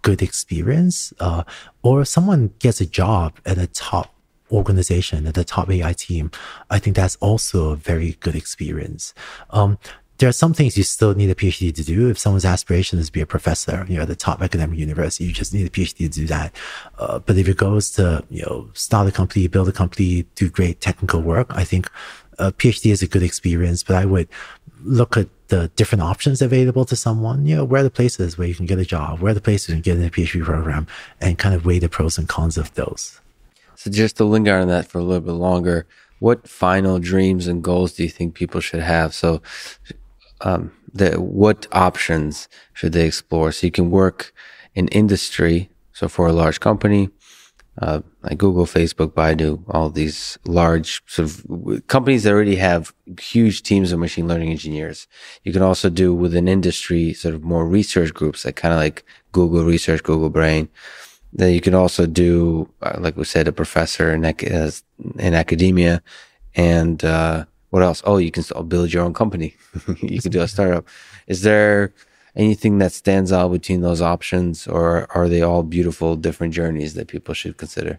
good 0.02 0.22
experience. 0.22 1.12
Uh, 1.18 1.42
or 1.82 2.04
someone 2.04 2.52
gets 2.58 2.80
a 2.80 2.86
job 2.86 3.40
at 3.44 3.58
a 3.58 3.66
top 3.66 4.14
organization, 4.52 5.26
at 5.26 5.34
the 5.34 5.44
top 5.44 5.70
AI 5.70 5.92
team, 5.92 6.30
I 6.70 6.78
think 6.78 6.96
that's 6.96 7.16
also 7.16 7.70
a 7.70 7.76
very 7.76 8.12
good 8.20 8.34
experience. 8.34 9.14
Um, 9.50 9.78
there 10.20 10.28
are 10.28 10.32
some 10.32 10.52
things 10.52 10.76
you 10.76 10.84
still 10.84 11.14
need 11.14 11.30
a 11.30 11.34
PhD 11.34 11.74
to 11.74 11.82
do. 11.82 12.10
If 12.10 12.18
someone's 12.18 12.44
aspiration 12.44 12.98
is 12.98 13.06
to 13.06 13.12
be 13.12 13.22
a 13.22 13.26
professor, 13.26 13.86
you 13.88 13.96
know, 13.96 14.02
at 14.02 14.08
the 14.08 14.14
top 14.14 14.42
academic 14.42 14.78
university, 14.78 15.24
you 15.24 15.32
just 15.32 15.54
need 15.54 15.66
a 15.66 15.70
PhD 15.70 15.96
to 15.96 16.08
do 16.08 16.26
that. 16.26 16.54
Uh, 16.98 17.20
but 17.20 17.38
if 17.38 17.48
it 17.48 17.56
goes 17.56 17.90
to, 17.92 18.22
you 18.28 18.42
know, 18.42 18.68
start 18.74 19.08
a 19.08 19.12
company, 19.12 19.48
build 19.48 19.70
a 19.70 19.72
company, 19.72 20.26
do 20.34 20.50
great 20.50 20.82
technical 20.82 21.22
work, 21.22 21.46
I 21.50 21.64
think 21.64 21.90
a 22.38 22.52
PhD 22.52 22.92
is 22.92 23.02
a 23.02 23.06
good 23.06 23.22
experience, 23.22 23.82
but 23.82 23.96
I 23.96 24.04
would 24.04 24.28
look 24.82 25.16
at 25.16 25.28
the 25.48 25.68
different 25.68 26.02
options 26.02 26.42
available 26.42 26.84
to 26.84 26.96
someone, 26.96 27.46
you 27.46 27.56
know, 27.56 27.64
where 27.64 27.80
are 27.80 27.84
the 27.84 27.90
places 27.90 28.36
where 28.36 28.46
you 28.46 28.54
can 28.54 28.66
get 28.66 28.78
a 28.78 28.84
job, 28.84 29.20
where 29.20 29.30
are 29.30 29.34
the 29.34 29.40
places 29.40 29.70
you 29.70 29.74
can 29.76 29.82
get 29.82 29.96
in 29.96 30.04
a 30.04 30.10
PhD 30.10 30.44
program 30.44 30.86
and 31.22 31.38
kind 31.38 31.54
of 31.54 31.64
weigh 31.64 31.78
the 31.78 31.88
pros 31.88 32.18
and 32.18 32.28
cons 32.28 32.58
of 32.58 32.74
those. 32.74 33.20
So 33.74 33.90
just 33.90 34.18
to 34.18 34.24
linger 34.24 34.54
on 34.58 34.68
that 34.68 34.86
for 34.86 34.98
a 34.98 35.02
little 35.02 35.22
bit 35.22 35.32
longer, 35.32 35.86
what 36.18 36.46
final 36.46 36.98
dreams 36.98 37.46
and 37.46 37.64
goals 37.64 37.94
do 37.94 38.02
you 38.02 38.10
think 38.10 38.34
people 38.34 38.60
should 38.60 38.80
have? 38.80 39.14
So 39.14 39.40
um, 40.42 40.72
the, 40.92 41.20
what 41.20 41.66
options 41.72 42.48
should 42.72 42.92
they 42.92 43.06
explore? 43.06 43.52
So 43.52 43.66
you 43.66 43.70
can 43.70 43.90
work 43.90 44.32
in 44.74 44.88
industry. 44.88 45.70
So 45.92 46.08
for 46.08 46.26
a 46.26 46.32
large 46.32 46.60
company, 46.60 47.10
uh, 47.80 48.00
like 48.22 48.38
Google, 48.38 48.66
Facebook, 48.66 49.12
Baidu, 49.12 49.62
all 49.68 49.90
these 49.90 50.38
large 50.44 51.02
sort 51.06 51.28
of 51.28 51.86
companies 51.86 52.24
that 52.24 52.32
already 52.32 52.56
have 52.56 52.92
huge 53.18 53.62
teams 53.62 53.92
of 53.92 53.98
machine 53.98 54.28
learning 54.28 54.50
engineers. 54.50 55.06
You 55.44 55.52
can 55.52 55.62
also 55.62 55.88
do 55.88 56.14
within 56.14 56.48
industry 56.48 57.14
sort 57.14 57.34
of 57.34 57.42
more 57.42 57.66
research 57.66 58.12
groups, 58.12 58.44
like 58.44 58.56
kind 58.56 58.74
of 58.74 58.80
like 58.80 59.04
Google 59.32 59.64
Research, 59.64 60.02
Google 60.02 60.30
Brain. 60.30 60.68
Then 61.32 61.52
you 61.52 61.60
can 61.60 61.74
also 61.74 62.06
do, 62.06 62.68
uh, 62.82 62.98
like 62.98 63.16
we 63.16 63.24
said, 63.24 63.48
a 63.48 63.52
professor 63.52 64.12
in, 64.12 64.24
in 64.24 65.34
academia 65.34 66.02
and, 66.54 67.02
uh, 67.04 67.44
what 67.70 67.82
else? 67.82 68.02
Oh, 68.04 68.18
you 68.18 68.30
can 68.30 68.44
build 68.68 68.92
your 68.92 69.04
own 69.04 69.14
company. 69.14 69.56
you 70.02 70.20
can 70.20 70.30
do 70.30 70.40
a 70.40 70.48
startup. 70.48 70.86
Is 71.26 71.42
there 71.42 71.92
anything 72.36 72.78
that 72.78 72.92
stands 72.92 73.32
out 73.32 73.50
between 73.52 73.80
those 73.80 74.00
options, 74.00 74.66
or 74.66 75.06
are 75.14 75.28
they 75.28 75.42
all 75.42 75.62
beautiful, 75.62 76.16
different 76.16 76.54
journeys 76.54 76.94
that 76.94 77.08
people 77.08 77.34
should 77.34 77.56
consider? 77.56 77.98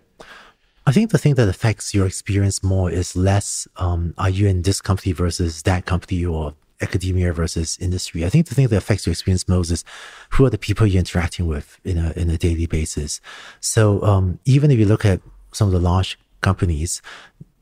I 0.86 0.92
think 0.92 1.12
the 1.12 1.18
thing 1.18 1.36
that 1.36 1.48
affects 1.48 1.94
your 1.94 2.08
experience 2.08 2.64
more 2.64 2.90
is 2.90 3.16
less 3.16 3.68
um, 3.78 4.14
are 4.18 4.30
you 4.30 4.48
in 4.48 4.64
this 4.64 4.82
company 4.82 5.12
versus 5.12 5.62
that 5.64 5.86
company 5.86 6.26
or 6.26 6.56
academia 6.82 7.32
versus 7.32 7.78
industry. 7.80 8.26
I 8.26 8.30
think 8.30 8.48
the 8.48 8.56
thing 8.56 8.68
that 8.68 8.76
affects 8.76 9.06
your 9.06 9.12
experience 9.12 9.48
most 9.48 9.70
is 9.70 9.86
who 10.32 10.46
are 10.46 10.50
the 10.50 10.58
people 10.58 10.88
you're 10.88 11.00
interacting 11.00 11.46
with 11.48 11.80
in 11.84 11.98
a 11.98 12.12
in 12.16 12.30
a 12.30 12.38
daily 12.38 12.66
basis. 12.66 13.22
So 13.60 14.02
um, 14.04 14.40
even 14.46 14.72
if 14.72 14.80
you 14.80 14.86
look 14.86 15.06
at 15.06 15.22
some 15.52 15.68
of 15.68 15.74
the 15.74 15.80
large 15.80 16.18
companies, 16.42 17.02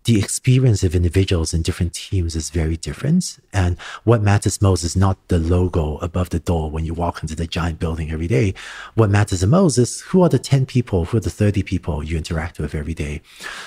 the 0.06 0.20
experience 0.20 0.84
of 0.84 0.96
individuals 0.96 1.54
in 1.54 1.62
different 1.62 1.94
teams 1.94 2.36
is 2.36 2.50
very 2.50 2.78
different. 2.78 3.40
And 3.54 3.78
what 4.04 4.22
matters 4.22 4.62
most 4.62 4.84
is 4.84 4.96
not 4.96 5.18
the 5.28 5.40
logo 5.40 5.98
above 5.98 6.30
the 6.30 6.40
door 6.40 6.72
when 6.72 6.86
you 6.86 6.94
walk 6.94 7.22
into 7.22 7.36
the 7.36 7.48
giant 7.48 7.80
building 7.80 8.12
every 8.12 8.28
day. 8.28 8.54
What 8.96 9.10
matters 9.10 9.42
the 9.42 9.48
most 9.48 9.78
is 9.78 10.02
who 10.02 10.22
are 10.22 10.30
the 10.30 10.40
10 10.40 10.66
people, 10.66 11.06
who 11.06 11.18
are 11.18 11.22
the 11.22 11.30
30 11.30 11.64
people 11.64 12.04
you 12.04 12.18
interact 12.18 12.60
with 12.60 12.74
every 12.74 12.94
day. 12.94 13.22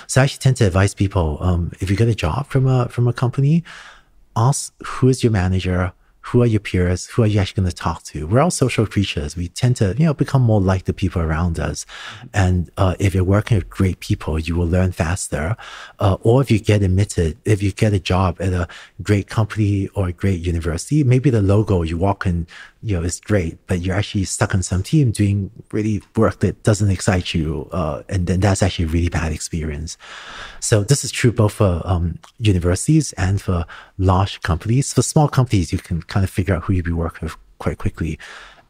So 0.07 0.21
I 0.21 0.25
actually 0.25 0.41
tend 0.41 0.57
to 0.59 0.67
advise 0.67 0.95
people, 0.95 1.39
um, 1.41 1.73
if 1.81 1.91
you 1.91 1.97
get 1.97 2.09
a 2.09 2.15
job 2.15 2.49
from 2.49 2.67
a, 2.67 2.89
from 2.89 3.07
a 3.07 3.13
company, 3.13 3.63
ask 4.35 4.73
who 4.85 5.09
is 5.09 5.23
your 5.23 5.33
manager, 5.33 5.93
who 6.23 6.43
are 6.43 6.47
your 6.47 6.61
peers? 6.61 7.07
Who 7.09 7.23
are 7.23 7.27
you 7.27 7.41
actually 7.41 7.63
going 7.63 7.71
to 7.71 7.77
talk 7.77 8.03
to? 8.05 8.27
We're 8.27 8.41
all 8.41 8.51
social 8.51 8.87
creatures. 8.87 9.37
We 9.37 9.49
tend 9.49 9.77
to, 9.77 9.95
you 9.99 10.07
know, 10.07 10.15
become 10.15 10.43
more 10.43 10.61
like 10.61 10.85
the 10.85 10.93
people 10.93 11.21
around 11.21 11.59
us. 11.59 11.85
And 12.33 12.71
uh, 12.77 12.95
if 12.99 13.15
you're 13.15 13.25
working 13.25 13.57
with 13.57 13.69
great 13.69 14.01
people, 14.01 14.39
you 14.39 14.57
will 14.57 14.67
learn 14.67 14.93
faster. 14.93 15.57
Uh, 15.99 16.17
or 16.23 16.41
if 16.41 16.51
you 16.51 16.59
get 16.59 16.83
admitted, 16.83 17.39
if 17.45 17.63
you 17.63 17.73
get 17.73 17.93
a 17.93 17.99
job 17.99 18.41
at 18.41 18.53
a 18.53 18.69
great 19.03 19.29
company 19.29 19.89
or 19.95 20.09
a 20.09 20.13
great 20.13 20.41
university, 20.41 21.05
maybe 21.05 21.29
the 21.29 21.43
logo 21.43 21.83
you 21.83 21.99
walk 21.99 22.25
in 22.25 22.47
you 22.83 22.97
know, 22.97 23.05
it's 23.05 23.21
great, 23.21 23.65
but 23.69 23.81
you're 23.81 23.95
actually 23.95 24.25
stuck 24.25 24.55
on 24.55 24.63
some 24.63 24.83
team 24.83 25.13
doing 25.13 25.51
really 25.71 26.03
work 26.17 26.41
that 26.41 26.63
doesn't 26.65 26.91
excite 26.91 27.33
you. 27.33 27.69
Uh, 27.71 28.03
and 28.09 28.27
then 28.27 28.41
that's 28.41 28.63
actually 28.63 28.87
a 28.87 28.89
really 28.89 29.09
bad 29.09 29.33
experience. 29.33 29.97
So 30.59 30.83
this 30.83 31.05
is 31.05 31.13
true 31.13 31.31
both 31.33 31.53
for 31.53 31.81
um, 31.85 32.19
universities 32.39 33.13
and 33.13 33.41
for 33.41 33.65
large 33.99 34.43
companies. 34.43 34.93
For 34.93 35.03
small 35.03 35.29
companies, 35.29 35.73
you 35.73 35.79
can 35.79 36.03
kind 36.03 36.25
of 36.25 36.31
figure 36.31 36.57
out 36.57 36.65
who 36.65 36.73
you'll 36.73 36.85
be 36.85 36.93
working 36.93 37.27
with 37.27 37.37
quite 37.59 37.79
quickly. 37.79 38.19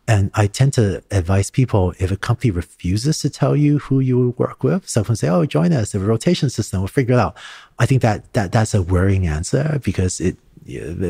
And 0.07 0.31
I 0.35 0.47
tend 0.49 0.73
to 0.75 1.03
advise 1.11 1.51
people 1.51 1.95
if 1.99 2.11
a 2.11 2.17
company 2.17 2.51
refuses 2.51 3.21
to 3.21 3.31
tell 3.31 3.55
you 3.55 3.79
who 3.79 4.01
you 4.01 4.35
work 4.37 4.65
with, 4.65 4.89
someone 4.89 5.15
say, 5.15 5.29
"Oh, 5.29 5.47
join 5.47 5.73
us. 5.73 5.93
The 5.93 6.01
rotation 6.01 6.51
system, 6.51 6.81
we'll 6.81 6.89
figure 6.89 7.15
it 7.15 7.21
out." 7.21 7.37
I 7.79 7.87
think 7.87 8.03
that 8.03 8.33
that 8.33 8.51
that's 8.51 8.75
a 8.75 8.83
worrying 8.83 9.29
answer 9.29 9.81
because 9.83 10.21
it 10.21 10.37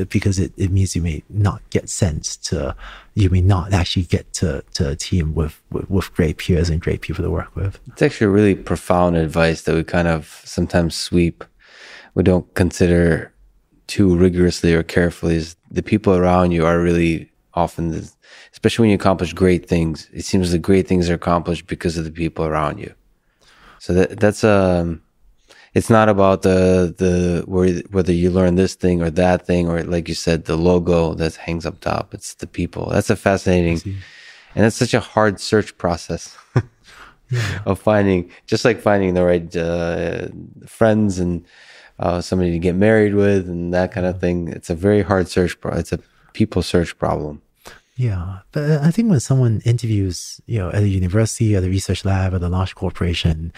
because 0.09 0.39
it, 0.39 0.53
it 0.57 0.71
means 0.71 0.97
you 0.97 1.03
may 1.03 1.23
not 1.29 1.63
get 1.71 1.89
sent 1.91 2.25
to, 2.43 2.75
you 3.15 3.31
may 3.31 3.41
not 3.41 3.73
actually 3.73 4.05
get 4.05 4.33
to, 4.35 4.65
to 4.75 4.91
a 4.91 4.97
team 4.97 5.35
with, 5.35 5.61
with, 5.71 5.89
with 5.91 6.15
great 6.15 6.39
peers 6.39 6.71
and 6.71 6.81
great 6.81 7.01
people 7.01 7.25
to 7.25 7.31
work 7.31 7.55
with. 7.55 7.79
It's 7.89 8.03
actually 8.03 8.27
a 8.27 8.31
really 8.31 8.55
profound 8.55 9.17
advice 9.17 9.63
that 9.63 9.75
we 9.75 9.85
kind 9.85 10.09
of 10.09 10.41
sometimes 10.45 10.95
sweep. 10.95 11.45
We 12.15 12.23
don't 12.23 12.53
consider 12.55 13.33
too 13.87 14.17
rigorously 14.17 14.75
or 14.75 14.83
carefully. 14.83 15.37
Is 15.37 15.57
the 15.71 15.83
people 15.83 16.15
around 16.15 16.53
you 16.53 16.67
are 16.67 16.81
really 16.81 17.31
often, 17.55 17.91
the, 17.91 18.11
especially 18.53 18.85
when 18.85 18.91
you 18.91 18.97
accomplish 18.97 19.33
great 19.33 19.69
things, 19.69 20.09
it 20.13 20.25
seems 20.25 20.53
the 20.53 20.59
great 20.59 20.87
things 20.87 21.11
are 21.11 21.15
accomplished 21.15 21.67
because 21.67 21.97
of 21.99 22.05
the 22.05 22.11
people 22.11 22.45
around 22.45 22.79
you. 22.79 22.95
So 23.79 23.93
that 23.95 24.21
that's 24.21 24.45
um 24.45 25.03
it's 25.75 25.89
not 25.89 26.09
about 26.09 26.43
the 26.43 26.95
the 26.97 27.45
whether 27.47 28.13
you 28.13 28.31
learn 28.31 28.57
this 28.57 28.75
thing 28.75 29.03
or 29.03 29.11
that 29.11 29.47
thing 29.47 29.69
or 29.69 29.83
like 29.85 30.09
you 30.09 30.15
said 30.15 30.45
the 30.45 30.57
logo 30.57 31.15
that 31.15 31.35
hangs 31.37 31.65
up 31.65 31.81
top. 31.81 32.13
It's 32.15 32.35
the 32.35 32.47
people. 32.47 32.91
That's 32.91 33.11
a 33.11 33.17
fascinating 33.17 33.81
and 34.55 34.67
it's 34.67 34.77
such 34.77 34.95
a 34.95 35.01
hard 35.01 35.41
search 35.41 35.77
process 35.79 36.37
yeah. 37.31 37.63
of 37.65 37.79
finding 37.79 38.31
just 38.47 38.65
like 38.65 38.81
finding 38.81 39.15
the 39.15 39.25
right 39.25 39.57
uh, 39.57 40.29
friends 40.67 41.19
and 41.19 41.45
uh, 41.99 42.21
somebody 42.21 42.51
to 42.51 42.59
get 42.59 42.75
married 42.75 43.15
with 43.15 43.49
and 43.49 43.73
that 43.73 43.93
kind 43.93 44.07
of 44.07 44.21
thing. 44.21 44.49
It's 44.49 44.71
a 44.71 44.75
very 44.75 45.03
hard 45.03 45.29
search 45.29 45.59
pro- 45.61 45.77
it's 45.77 45.93
a 45.93 46.01
people 46.33 46.63
search 46.63 46.99
problem. 46.99 47.41
Yeah, 47.97 48.39
but 48.53 48.83
I 48.83 48.91
think 48.91 49.11
when 49.11 49.21
someone 49.21 49.61
interviews, 49.65 50.41
you 50.47 50.59
know, 50.59 50.71
at 50.71 50.83
a 50.83 50.89
university, 50.89 51.55
at 51.55 51.63
a 51.63 51.69
research 51.69 52.05
lab, 52.05 52.35
at 52.35 52.43
a 52.43 52.49
large 52.49 52.75
corporation, 52.75 53.53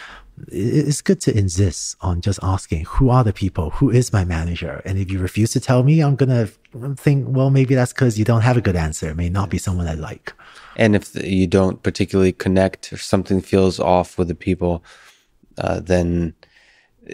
it's 0.48 1.00
good 1.00 1.20
to 1.22 1.36
insist 1.36 1.96
on 2.00 2.20
just 2.20 2.40
asking 2.42 2.84
who 2.86 3.08
are 3.08 3.22
the 3.22 3.32
people? 3.32 3.70
Who 3.70 3.90
is 3.90 4.12
my 4.12 4.24
manager? 4.24 4.82
And 4.84 4.98
if 4.98 5.10
you 5.10 5.18
refuse 5.18 5.52
to 5.52 5.60
tell 5.60 5.82
me 5.82 6.00
i'm 6.00 6.16
gonna 6.16 6.48
think 6.96 7.26
well 7.28 7.50
maybe 7.50 7.74
that's 7.74 7.92
because 7.92 8.18
you 8.18 8.24
don't 8.24 8.42
have 8.42 8.56
a 8.56 8.60
good 8.60 8.76
answer. 8.76 9.08
It 9.10 9.16
may 9.16 9.28
not 9.28 9.50
be 9.50 9.58
someone 9.58 9.86
i 9.86 9.94
like. 9.94 10.32
And 10.76 10.96
if 10.96 11.14
you 11.14 11.46
don't 11.46 11.82
particularly 11.82 12.32
connect 12.32 12.92
or 12.92 12.96
something 12.96 13.40
feels 13.40 13.78
off 13.78 14.18
with 14.18 14.28
the 14.28 14.34
people 14.34 14.84
uh, 15.58 15.80
then 15.80 16.34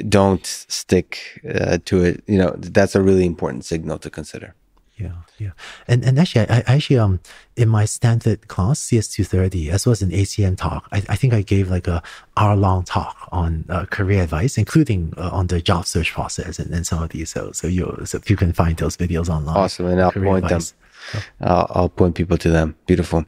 don't 0.08 0.46
stick 0.46 1.40
uh, 1.52 1.78
to 1.84 2.02
it. 2.02 2.24
You 2.26 2.38
know 2.38 2.54
that's 2.58 2.94
a 2.94 3.02
really 3.02 3.26
important 3.26 3.64
signal 3.64 3.98
to 3.98 4.10
consider 4.10 4.54
Yeah, 5.00 5.12
yeah, 5.38 5.50
and 5.88 6.04
and 6.04 6.18
actually, 6.18 6.48
I, 6.50 6.58
I 6.66 6.74
actually 6.74 6.98
um 6.98 7.20
in 7.56 7.68
my 7.68 7.86
Stanford 7.86 8.48
class 8.48 8.78
CS 8.78 9.08
two 9.08 9.24
thirty 9.24 9.70
as 9.70 9.86
well 9.86 9.92
as 9.92 10.02
an 10.02 10.10
ACM 10.10 10.56
talk, 10.56 10.88
I, 10.92 10.98
I 11.08 11.16
think 11.16 11.32
I 11.32 11.40
gave 11.40 11.70
like 11.70 11.88
a 11.88 12.02
hour 12.36 12.54
long 12.54 12.84
talk 12.84 13.28
on 13.32 13.64
uh, 13.70 13.86
career 13.86 14.22
advice, 14.22 14.58
including 14.58 15.14
uh, 15.16 15.30
on 15.32 15.46
the 15.46 15.60
job 15.60 15.86
search 15.86 16.12
process 16.12 16.58
and, 16.58 16.70
and 16.72 16.86
some 16.86 17.02
of 17.02 17.08
these. 17.10 17.30
So 17.30 17.52
so 17.52 17.66
you 17.66 18.02
so 18.04 18.20
you 18.26 18.36
can 18.36 18.52
find 18.52 18.76
those 18.76 18.96
videos 18.96 19.28
online. 19.28 19.56
Awesome, 19.56 19.86
and 19.86 20.00
I'll 20.00 20.12
point 20.12 20.44
advice. 20.44 20.74
them. 21.12 21.22
I'll, 21.40 21.66
I'll 21.70 21.88
point 21.88 22.14
people 22.14 22.36
to 22.36 22.50
them. 22.50 22.76
Beautiful. 22.86 23.24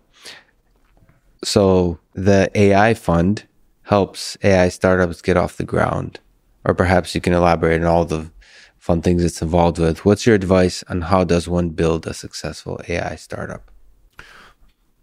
So 1.43 1.99
the 2.13 2.51
AI 2.55 2.95
fund 2.95 3.45
helps 3.85 4.37
AI 4.43 4.69
startups 4.69 5.23
get 5.23 5.37
off 5.37 5.57
the 5.57 5.65
ground, 5.65 6.21
or 6.65 6.75
perhaps 6.75 7.15
you 7.15 7.21
can 7.21 7.33
elaborate 7.33 7.81
on 7.81 7.87
all 7.87 8.05
the 8.05 8.31
fun 8.83 9.01
things 9.01 9.25
it's 9.25 9.41
involved 9.41 9.79
with. 9.79 10.05
What's 10.05 10.27
your 10.27 10.35
advice 10.35 10.83
on 10.89 11.03
how 11.03 11.23
does 11.23 11.47
one 11.47 11.69
build 11.69 12.05
a 12.05 12.13
successful 12.13 12.81
AI 12.89 13.15
startup? 13.15 13.71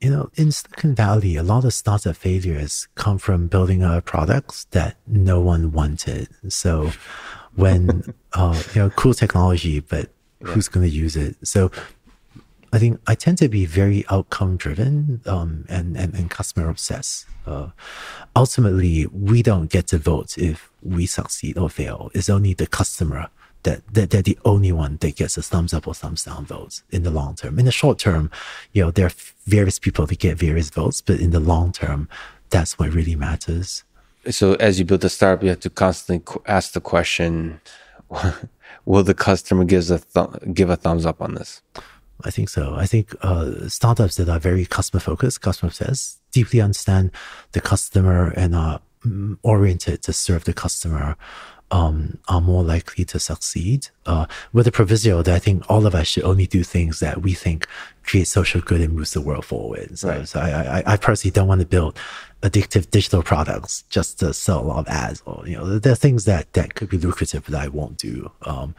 You 0.01 0.09
know, 0.09 0.30
in 0.36 0.51
Silicon 0.51 0.95
Valley, 0.95 1.38
a 1.38 1.43
lot 1.43 1.63
of 1.63 1.73
startup 1.73 2.17
failures 2.17 2.89
come 2.95 3.17
from 3.17 3.47
building 3.47 3.82
a 3.82 4.01
products 4.01 4.65
that 4.71 4.97
no 5.07 5.39
one 5.39 5.71
wanted. 5.71 6.27
So 6.49 6.91
when, 7.55 8.13
uh, 8.34 8.61
you 8.75 8.82
know, 8.82 8.89
cool 8.89 9.13
technology, 9.13 9.80
but 9.80 10.09
yeah. 10.41 10.51
who's 10.51 10.67
going 10.67 10.86
to 10.86 10.93
use 10.93 11.15
it? 11.15 11.38
So 11.47 11.71
I 12.73 12.80
think 12.80 12.99
I 13.07 13.15
tend 13.15 13.38
to 13.38 13.47
be 13.47 13.65
very 13.65 14.03
outcome 14.09 14.57
driven 14.57 15.21
um, 15.25 15.63
and, 15.69 15.95
and, 15.95 16.13
and 16.13 16.30
customer 16.30 16.69
obsessed. 16.69 17.27
Uh, 17.47 17.69
ultimately, 18.36 19.05
we 19.05 19.41
don't 19.41 19.71
get 19.71 19.88
to 19.88 19.97
vote 19.97 20.38
if 20.38 20.69
we 20.84 21.05
succeed 21.05 21.57
or 21.57 21.69
fail. 21.69 22.11
It's 22.13 22.30
only 22.30 22.53
the 22.53 22.67
customer 22.67 23.30
that, 23.64 23.82
that 23.93 24.10
they're 24.10 24.22
the 24.22 24.38
only 24.45 24.72
one 24.72 24.97
that 24.97 25.16
gets 25.16 25.38
a 25.38 25.41
thumbs 25.41 25.74
up 25.74 25.88
or 25.88 25.93
thumbs 25.93 26.24
down 26.24 26.45
votes 26.45 26.84
in 26.89 27.03
the 27.03 27.12
long 27.12 27.36
term. 27.36 27.60
In 27.60 27.66
the 27.66 27.72
short 27.72 27.99
term, 27.99 28.32
you 28.74 28.84
know, 28.84 28.91
there 28.91 29.07
are 29.07 29.12
various 29.45 29.80
people 29.80 30.05
that 30.05 30.20
get 30.20 30.38
various 30.38 30.70
votes, 30.70 31.01
but 31.01 31.20
in 31.20 31.32
the 31.32 31.39
long 31.39 31.72
term, 31.72 32.07
that's 32.49 32.80
what 32.80 32.93
really 32.93 33.16
matters. 33.16 33.84
So 34.30 34.53
as 34.55 34.80
you 34.80 34.86
build 34.86 35.03
a 35.03 35.10
startup, 35.10 35.43
you 35.43 35.49
have 35.49 35.60
to 35.62 35.70
constantly 35.70 36.41
ask 36.45 36.74
the 36.74 36.82
question, 36.82 37.62
will 38.86 39.03
the 39.03 39.14
customer 39.14 39.64
give 39.64 39.89
a, 39.91 39.99
th- 39.99 40.53
give 40.53 40.70
a 40.70 40.76
thumbs 40.76 41.05
up 41.05 41.22
on 41.22 41.36
this? 41.36 41.62
I 42.24 42.32
think 42.32 42.49
so. 42.49 42.76
I 42.76 42.86
think 42.86 43.16
uh, 43.22 43.70
startups 43.70 44.18
that 44.18 44.28
are 44.28 44.39
very 44.39 44.66
customer 44.66 44.99
focused, 44.99 45.41
customer 45.41 45.70
obsessed, 45.70 46.20
deeply 46.32 46.60
understand 46.60 47.12
the 47.53 47.62
customer 47.62 48.34
and 48.36 48.55
are 48.55 48.82
mm, 49.05 49.38
oriented 49.41 50.01
to 50.03 50.12
serve 50.12 50.43
the 50.43 50.53
customer 50.53 51.16
um, 51.72 52.17
are 52.28 52.41
more 52.41 52.63
likely 52.63 53.05
to 53.05 53.20
succeed. 53.20 53.89
Uh, 54.05 54.26
with 54.53 54.65
the 54.65 54.72
proviso 54.72 55.22
that 55.22 55.36
I 55.36 55.39
think 55.39 55.63
all 55.70 55.86
of 55.86 55.93
us 55.93 56.07
should 56.07 56.24
only 56.24 56.47
do 56.47 56.63
things 56.63 56.99
that 56.99 57.22
we 57.22 57.34
think 57.34 57.67
create 58.03 58.28
social 58.28 58.61
good 58.61 58.82
and 58.82 58.93
moves 58.93 59.13
the 59.13 59.22
world 59.22 59.45
forward. 59.45 59.97
So, 59.97 60.09
right. 60.09 60.28
so 60.28 60.39
I, 60.39 60.80
I, 60.80 60.84
I, 60.93 60.97
personally 60.97 61.32
don't 61.32 61.47
want 61.47 61.61
to 61.61 61.67
build 61.67 61.95
addictive 62.41 62.89
digital 62.89 63.22
products 63.22 63.84
just 63.89 64.20
to 64.20 64.34
sell 64.34 64.61
a 64.61 64.65
lot 64.65 64.80
of 64.80 64.88
ads 64.88 65.22
or, 65.28 65.43
you 65.45 65.55
know, 65.55 65.78
there 65.78 65.93
are 65.93 65.95
things 65.95 66.26
that, 66.26 66.51
that 66.53 66.74
could 66.74 66.89
be 66.89 66.97
lucrative 66.97 67.45
that 67.45 67.61
I 67.61 67.67
won't 67.67 67.97
do. 67.97 68.32
Um, 68.41 68.74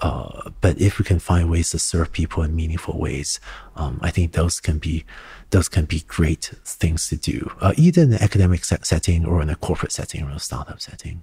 uh, 0.00 0.50
but 0.60 0.78
if 0.80 0.98
we 0.98 1.04
can 1.04 1.18
find 1.18 1.50
ways 1.50 1.70
to 1.70 1.78
serve 1.78 2.12
people 2.12 2.42
in 2.42 2.54
meaningful 2.54 2.98
ways, 2.98 3.40
um, 3.76 3.98
I 4.02 4.10
think 4.10 4.32
those 4.32 4.60
can 4.60 4.78
be 4.78 5.04
those 5.50 5.68
can 5.68 5.84
be 5.84 6.00
great 6.06 6.50
things 6.64 7.08
to 7.08 7.16
do, 7.16 7.50
uh, 7.60 7.72
either 7.76 8.02
in 8.02 8.12
an 8.12 8.22
academic 8.22 8.64
setting 8.64 9.24
or 9.24 9.40
in 9.40 9.48
a 9.48 9.56
corporate 9.56 9.92
setting 9.92 10.24
or 10.24 10.30
a 10.30 10.38
startup 10.40 10.80
setting. 10.80 11.22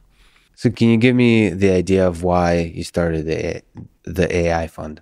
So, 0.55 0.69
can 0.69 0.89
you 0.89 0.97
give 0.97 1.15
me 1.15 1.49
the 1.49 1.71
idea 1.71 2.07
of 2.07 2.23
why 2.23 2.71
you 2.73 2.83
started 2.83 3.25
the 3.25 3.61
the 4.03 4.35
AI 4.35 4.67
fund? 4.67 5.01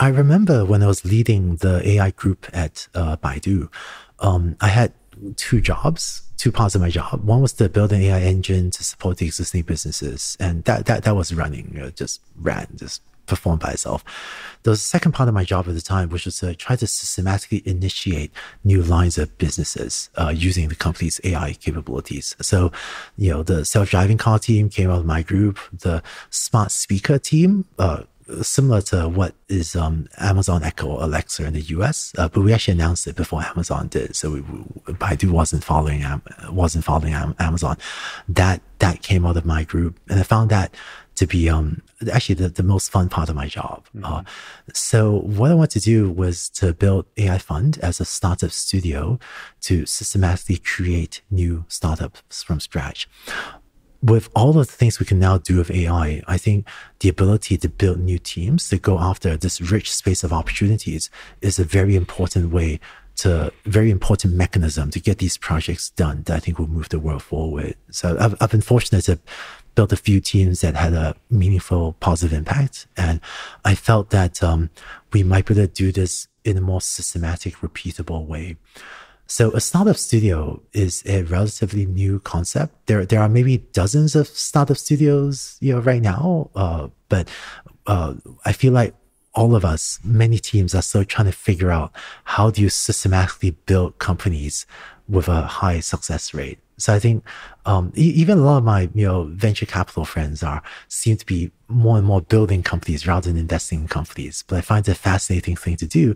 I 0.00 0.08
remember 0.08 0.64
when 0.64 0.82
I 0.82 0.86
was 0.86 1.04
leading 1.04 1.56
the 1.56 1.86
AI 1.86 2.10
group 2.10 2.48
at 2.52 2.88
uh, 2.94 3.16
Baidu, 3.18 3.68
um, 4.18 4.56
I 4.60 4.68
had 4.68 4.92
two 5.36 5.60
jobs, 5.60 6.22
two 6.36 6.50
parts 6.50 6.74
of 6.74 6.80
my 6.80 6.90
job. 6.90 7.22
One 7.22 7.40
was 7.40 7.52
to 7.54 7.68
build 7.68 7.92
an 7.92 8.00
AI 8.00 8.20
engine 8.22 8.70
to 8.72 8.82
support 8.82 9.18
the 9.18 9.26
existing 9.26 9.62
businesses, 9.62 10.36
and 10.40 10.64
that 10.64 10.86
that 10.86 11.04
that 11.04 11.14
was 11.14 11.32
running, 11.32 11.70
you 11.72 11.80
know, 11.80 11.90
just 11.90 12.20
ran, 12.36 12.66
just 12.74 13.02
perform 13.26 13.58
by 13.58 13.70
itself. 13.70 14.04
The 14.64 14.76
second 14.76 15.12
part 15.12 15.28
of 15.28 15.34
my 15.34 15.44
job 15.44 15.66
at 15.68 15.74
the 15.74 15.80
time, 15.80 16.08
which 16.08 16.24
was 16.24 16.38
to 16.38 16.54
try 16.54 16.76
to 16.76 16.86
systematically 16.86 17.62
initiate 17.64 18.32
new 18.62 18.82
lines 18.82 19.18
of 19.18 19.36
businesses 19.38 20.08
uh, 20.16 20.32
using 20.34 20.68
the 20.68 20.76
company's 20.76 21.20
AI 21.24 21.54
capabilities. 21.54 22.36
So, 22.40 22.70
you 23.16 23.30
know, 23.30 23.42
the 23.42 23.64
self-driving 23.64 24.18
car 24.18 24.38
team 24.38 24.68
came 24.68 24.90
out 24.90 25.00
of 25.00 25.06
my 25.06 25.22
group. 25.22 25.58
The 25.72 26.02
smart 26.30 26.70
speaker 26.70 27.18
team, 27.18 27.64
uh, 27.78 28.04
similar 28.40 28.80
to 28.80 29.08
what 29.08 29.34
is 29.48 29.74
um, 29.76 30.08
Amazon 30.18 30.62
Echo 30.62 31.04
Alexa 31.04 31.44
in 31.44 31.54
the 31.54 31.60
US, 31.62 32.12
uh, 32.18 32.28
but 32.28 32.42
we 32.42 32.52
actually 32.52 32.72
announced 32.72 33.06
it 33.06 33.16
before 33.16 33.42
Amazon 33.42 33.88
did. 33.88 34.16
So 34.16 34.30
we, 34.30 34.40
Baidu 34.94 35.30
wasn't 35.30 35.64
following 35.64 36.04
wasn't 36.50 36.84
following 36.84 37.14
Amazon. 37.14 37.76
That 38.28 38.62
that 38.78 39.02
came 39.02 39.26
out 39.26 39.36
of 39.36 39.44
my 39.44 39.64
group, 39.64 39.98
and 40.08 40.20
I 40.20 40.22
found 40.22 40.50
that 40.50 40.74
to 41.14 41.26
be 41.26 41.48
um, 41.48 41.82
actually 42.12 42.34
the, 42.36 42.48
the 42.48 42.62
most 42.62 42.90
fun 42.90 43.08
part 43.08 43.28
of 43.28 43.36
my 43.36 43.46
job. 43.46 43.84
Mm-hmm. 43.94 44.04
Uh, 44.04 44.22
so 44.72 45.20
what 45.20 45.50
I 45.50 45.54
wanted 45.54 45.80
to 45.80 45.84
do 45.84 46.10
was 46.10 46.48
to 46.50 46.72
build 46.72 47.06
AI 47.16 47.38
Fund 47.38 47.78
as 47.82 48.00
a 48.00 48.04
startup 48.04 48.50
studio 48.50 49.18
to 49.62 49.86
systematically 49.86 50.58
create 50.58 51.22
new 51.30 51.64
startups 51.68 52.42
from 52.42 52.60
scratch. 52.60 53.08
With 54.02 54.30
all 54.34 54.50
of 54.50 54.66
the 54.66 54.72
things 54.72 54.98
we 54.98 55.06
can 55.06 55.20
now 55.20 55.38
do 55.38 55.58
with 55.58 55.70
AI, 55.70 56.22
I 56.26 56.36
think 56.36 56.66
the 56.98 57.08
ability 57.08 57.56
to 57.58 57.68
build 57.68 58.00
new 58.00 58.18
teams 58.18 58.68
to 58.70 58.78
go 58.78 58.98
after 58.98 59.36
this 59.36 59.60
rich 59.60 59.94
space 59.94 60.24
of 60.24 60.32
opportunities 60.32 61.08
is 61.40 61.60
a 61.60 61.64
very 61.64 61.94
important 61.94 62.50
way 62.50 62.80
to 63.14 63.52
very 63.64 63.90
important 63.90 64.34
mechanism 64.34 64.90
to 64.90 64.98
get 64.98 65.18
these 65.18 65.36
projects 65.36 65.90
done 65.90 66.22
that 66.24 66.36
I 66.36 66.40
think 66.40 66.58
will 66.58 66.66
move 66.66 66.88
the 66.88 66.98
world 66.98 67.22
forward. 67.22 67.76
So 67.90 68.16
I've, 68.18 68.34
I've 68.40 68.50
been 68.50 68.62
fortunate 68.62 69.02
to 69.02 69.18
built 69.74 69.92
a 69.92 69.96
few 69.96 70.20
teams 70.20 70.60
that 70.60 70.76
had 70.76 70.92
a 70.92 71.16
meaningful 71.30 71.94
positive 71.94 72.36
impact. 72.36 72.86
And 72.96 73.20
I 73.64 73.74
felt 73.74 74.10
that 74.10 74.42
um, 74.42 74.70
we 75.12 75.22
might 75.22 75.46
be 75.46 75.54
able 75.54 75.66
to 75.66 75.72
do 75.72 75.92
this 75.92 76.28
in 76.44 76.56
a 76.58 76.60
more 76.60 76.80
systematic, 76.80 77.56
repeatable 77.56 78.26
way. 78.26 78.56
So 79.26 79.50
a 79.52 79.60
startup 79.60 79.96
studio 79.96 80.60
is 80.72 81.02
a 81.06 81.22
relatively 81.22 81.86
new 81.86 82.20
concept. 82.20 82.86
There, 82.86 83.06
there 83.06 83.20
are 83.20 83.28
maybe 83.28 83.58
dozens 83.72 84.14
of 84.14 84.28
startup 84.28 84.76
studios, 84.76 85.56
you 85.60 85.72
know, 85.72 85.80
right 85.80 86.02
now. 86.02 86.50
Uh, 86.54 86.88
but 87.08 87.28
uh, 87.86 88.14
I 88.44 88.52
feel 88.52 88.72
like 88.72 88.94
all 89.34 89.54
of 89.54 89.64
us, 89.64 89.98
many 90.04 90.38
teams 90.38 90.74
are 90.74 90.82
still 90.82 91.04
trying 91.04 91.26
to 91.26 91.32
figure 91.32 91.70
out 91.70 91.92
how 92.24 92.50
do 92.50 92.60
you 92.60 92.68
systematically 92.68 93.52
build 93.64 93.98
companies 93.98 94.66
with 95.08 95.28
a 95.28 95.42
high 95.42 95.80
success 95.80 96.34
rate. 96.34 96.58
So 96.76 96.94
I 96.94 96.98
think 96.98 97.24
um, 97.66 97.92
even 97.94 98.38
a 98.38 98.42
lot 98.42 98.58
of 98.58 98.64
my 98.64 98.90
you 98.94 99.06
know 99.06 99.24
venture 99.24 99.66
capital 99.66 100.04
friends 100.04 100.42
are 100.42 100.62
seem 100.88 101.16
to 101.16 101.26
be 101.26 101.50
more 101.68 101.96
and 101.96 102.06
more 102.06 102.20
building 102.20 102.62
companies 102.62 103.06
rather 103.06 103.30
than 103.30 103.38
investing 103.38 103.82
in 103.82 103.88
companies. 103.88 104.44
But 104.46 104.58
I 104.58 104.60
find 104.60 104.86
it 104.86 104.92
a 104.92 104.94
fascinating 104.94 105.56
thing 105.56 105.76
to 105.76 105.86
do 105.86 106.14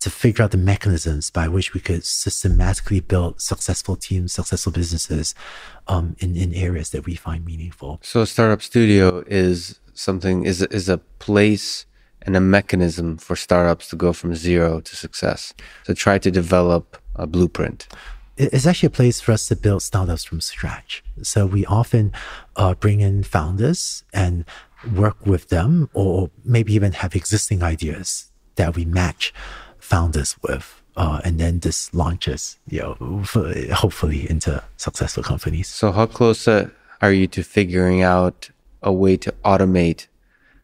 to 0.00 0.10
figure 0.10 0.44
out 0.44 0.50
the 0.50 0.58
mechanisms 0.58 1.30
by 1.30 1.48
which 1.48 1.74
we 1.74 1.80
could 1.80 2.04
systematically 2.04 3.00
build 3.00 3.40
successful 3.40 3.96
teams, 3.96 4.32
successful 4.32 4.72
businesses 4.72 5.34
um, 5.88 6.16
in 6.18 6.36
in 6.36 6.54
areas 6.54 6.90
that 6.90 7.04
we 7.04 7.14
find 7.14 7.44
meaningful. 7.44 7.98
So 8.02 8.24
startup 8.24 8.62
studio 8.62 9.22
is 9.26 9.80
something 9.94 10.44
is 10.44 10.62
is 10.62 10.88
a 10.88 10.98
place 11.18 11.86
and 12.22 12.36
a 12.36 12.40
mechanism 12.40 13.16
for 13.16 13.36
startups 13.36 13.88
to 13.88 13.96
go 13.96 14.12
from 14.12 14.34
zero 14.34 14.80
to 14.80 14.96
success. 14.96 15.54
So 15.84 15.94
try 15.94 16.18
to 16.18 16.30
develop 16.30 16.96
a 17.14 17.26
blueprint 17.26 17.86
it's 18.36 18.66
actually 18.66 18.88
a 18.88 18.90
place 18.90 19.20
for 19.20 19.32
us 19.32 19.48
to 19.48 19.56
build 19.56 19.82
startups 19.82 20.24
from 20.24 20.40
scratch. 20.40 21.02
So 21.22 21.46
we 21.46 21.64
often 21.66 22.12
uh, 22.56 22.74
bring 22.74 23.00
in 23.00 23.22
founders 23.22 24.04
and 24.12 24.44
work 24.94 25.24
with 25.26 25.48
them, 25.48 25.88
or 25.94 26.30
maybe 26.44 26.74
even 26.74 26.92
have 26.92 27.16
existing 27.16 27.62
ideas 27.62 28.30
that 28.56 28.76
we 28.76 28.84
match 28.84 29.32
founders 29.78 30.36
with. 30.42 30.82
Uh, 30.96 31.20
and 31.24 31.38
then 31.38 31.60
this 31.60 31.92
launches, 31.92 32.58
you 32.68 32.80
know, 32.80 32.94
hopefully 33.74 34.28
into 34.30 34.62
successful 34.76 35.22
companies. 35.22 35.68
So, 35.68 35.92
how 35.92 36.06
close 36.06 36.48
uh, 36.48 36.70
are 37.02 37.12
you 37.12 37.26
to 37.28 37.42
figuring 37.42 38.02
out 38.02 38.48
a 38.82 38.92
way 38.92 39.18
to 39.18 39.32
automate 39.44 40.06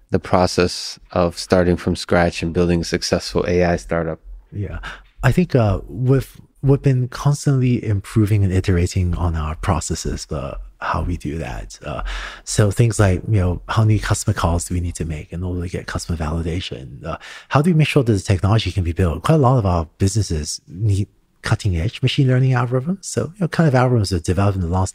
the 0.08 0.18
process 0.18 0.98
of 1.10 1.38
starting 1.38 1.76
from 1.76 1.96
scratch 1.96 2.42
and 2.42 2.54
building 2.54 2.80
a 2.80 2.84
successful 2.84 3.44
AI 3.46 3.76
startup? 3.76 4.20
Yeah, 4.52 4.78
I 5.22 5.32
think 5.32 5.54
uh, 5.54 5.80
with 5.86 6.40
we've 6.62 6.82
been 6.82 7.08
constantly 7.08 7.84
improving 7.84 8.44
and 8.44 8.52
iterating 8.52 9.14
on 9.16 9.34
our 9.34 9.56
processes, 9.56 10.26
but 10.26 10.60
how 10.80 11.02
we 11.02 11.16
do 11.16 11.38
that. 11.38 11.78
Uh, 11.84 12.02
so 12.44 12.70
things 12.70 12.98
like, 12.98 13.22
you 13.28 13.40
know, 13.40 13.62
how 13.68 13.84
many 13.84 13.98
customer 13.98 14.34
calls 14.34 14.64
do 14.64 14.74
we 14.74 14.80
need 14.80 14.94
to 14.96 15.04
make 15.04 15.32
in 15.32 15.42
order 15.42 15.62
to 15.62 15.68
get 15.68 15.86
customer 15.86 16.16
validation? 16.16 17.04
Uh, 17.04 17.18
how 17.48 17.62
do 17.62 17.70
we 17.70 17.74
make 17.74 17.88
sure 17.88 18.02
that 18.02 18.12
the 18.12 18.20
technology 18.20 18.70
can 18.70 18.84
be 18.84 18.92
built? 18.92 19.22
Quite 19.22 19.36
a 19.36 19.38
lot 19.38 19.58
of 19.58 19.66
our 19.66 19.88
businesses 19.98 20.60
need 20.66 21.08
cutting 21.42 21.76
edge 21.76 22.00
machine 22.02 22.28
learning 22.28 22.52
algorithms. 22.52 23.04
So, 23.04 23.32
you 23.34 23.40
know, 23.40 23.48
kind 23.48 23.68
of 23.68 23.74
algorithms 23.74 24.10
that 24.10 24.24
developed 24.24 24.56
in 24.56 24.62
the 24.62 24.68
last 24.68 24.94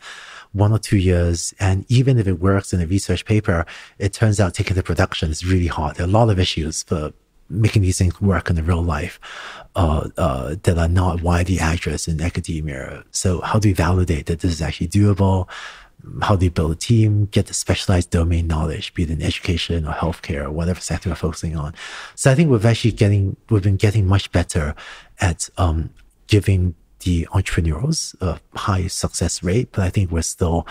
one 0.53 0.72
or 0.72 0.80
two 0.80 0.98
years. 0.98 1.53
And 1.60 1.85
even 1.89 2.18
if 2.18 2.27
it 2.27 2.39
works 2.39 2.73
in 2.73 2.81
a 2.81 2.88
research 2.88 3.26
paper, 3.26 3.65
it 3.99 4.14
turns 4.14 4.39
out 4.39 4.53
taking 4.53 4.76
to 4.76 4.84
production 4.84 5.30
is 5.30 5.45
really 5.45 5.68
hard. 5.68 5.98
There 5.98 6.06
are 6.06 6.10
a 6.10 6.11
lot 6.11 6.30
of 6.30 6.39
issues 6.39 6.84
for 6.84 7.11
making 7.49 7.82
these 7.82 7.98
things 7.98 8.19
work 8.22 8.49
in 8.49 8.56
the 8.56 8.64
real 8.64 8.82
life 8.82 9.19
uh, 9.76 10.10
uh, 10.18 10.56
that 10.64 10.78
are 10.78 10.88
not 10.88 11.22
widely 11.22 11.60
addressed 11.60 12.07
in 12.07 12.22
academia. 12.22 13.03
So 13.11 13.41
how 13.41 13.60
do 13.60 13.69
you 13.69 13.76
validate 13.76 14.26
that 14.28 14.40
this 14.40 14.52
is 14.52 14.61
actually 14.61 14.88
doable? 14.90 15.48
How 16.22 16.36
do 16.36 16.45
you 16.45 16.52
build 16.52 16.72
a 16.72 16.76
team, 16.76 17.26
get 17.26 17.48
the 17.48 17.53
specialized 17.53 18.11
domain 18.11 18.48
knowledge, 18.48 18.94
be 18.94 19.03
it 19.03 19.10
in 19.10 19.22
education 19.22 19.86
or 19.86 19.94
healthcare 19.94 20.45
or 20.45 20.52
whatever 20.52 20.80
sector 20.80 21.10
we're 21.10 21.15
focusing 21.15 21.56
on? 21.56 21.74
So 22.15 22.32
I 22.32 22.36
think 22.36 22.49
we've 22.49 22.65
actually 22.65 22.91
getting, 22.91 23.36
we've 23.49 23.64
been 23.64 23.78
getting 23.78 24.06
much 24.06 24.32
better 24.32 24.76
at 25.19 25.49
um, 25.57 25.90
giving 26.28 26.76
the 27.02 27.28
entrepreneurs 27.34 28.15
a 28.22 28.40
high 28.56 28.88
success 28.88 29.44
rate, 29.44 29.69
but 29.72 29.82
I 29.82 29.90
think 29.90 30.11
we're 30.11 30.22
still 30.22 30.68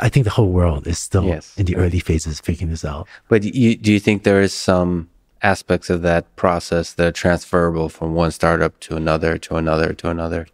I 0.00 0.08
think 0.08 0.24
the 0.24 0.30
whole 0.30 0.50
world 0.50 0.86
is 0.86 0.98
still 0.98 1.24
yes. 1.24 1.56
in 1.56 1.66
the 1.66 1.76
early 1.76 1.98
phases 1.98 2.40
figuring 2.40 2.70
this 2.70 2.84
out. 2.84 3.08
But 3.28 3.42
you, 3.42 3.76
do 3.76 3.92
you 3.92 3.98
think 3.98 4.22
there 4.22 4.40
is 4.40 4.52
some 4.52 5.08
aspects 5.42 5.90
of 5.90 6.02
that 6.02 6.34
process 6.36 6.92
that 6.94 7.06
are 7.06 7.12
transferable 7.12 7.88
from 7.88 8.14
one 8.14 8.30
startup 8.30 8.78
to 8.80 8.96
another, 8.96 9.38
to 9.38 9.56
another, 9.56 9.92
to 9.92 10.08
another? 10.08 10.46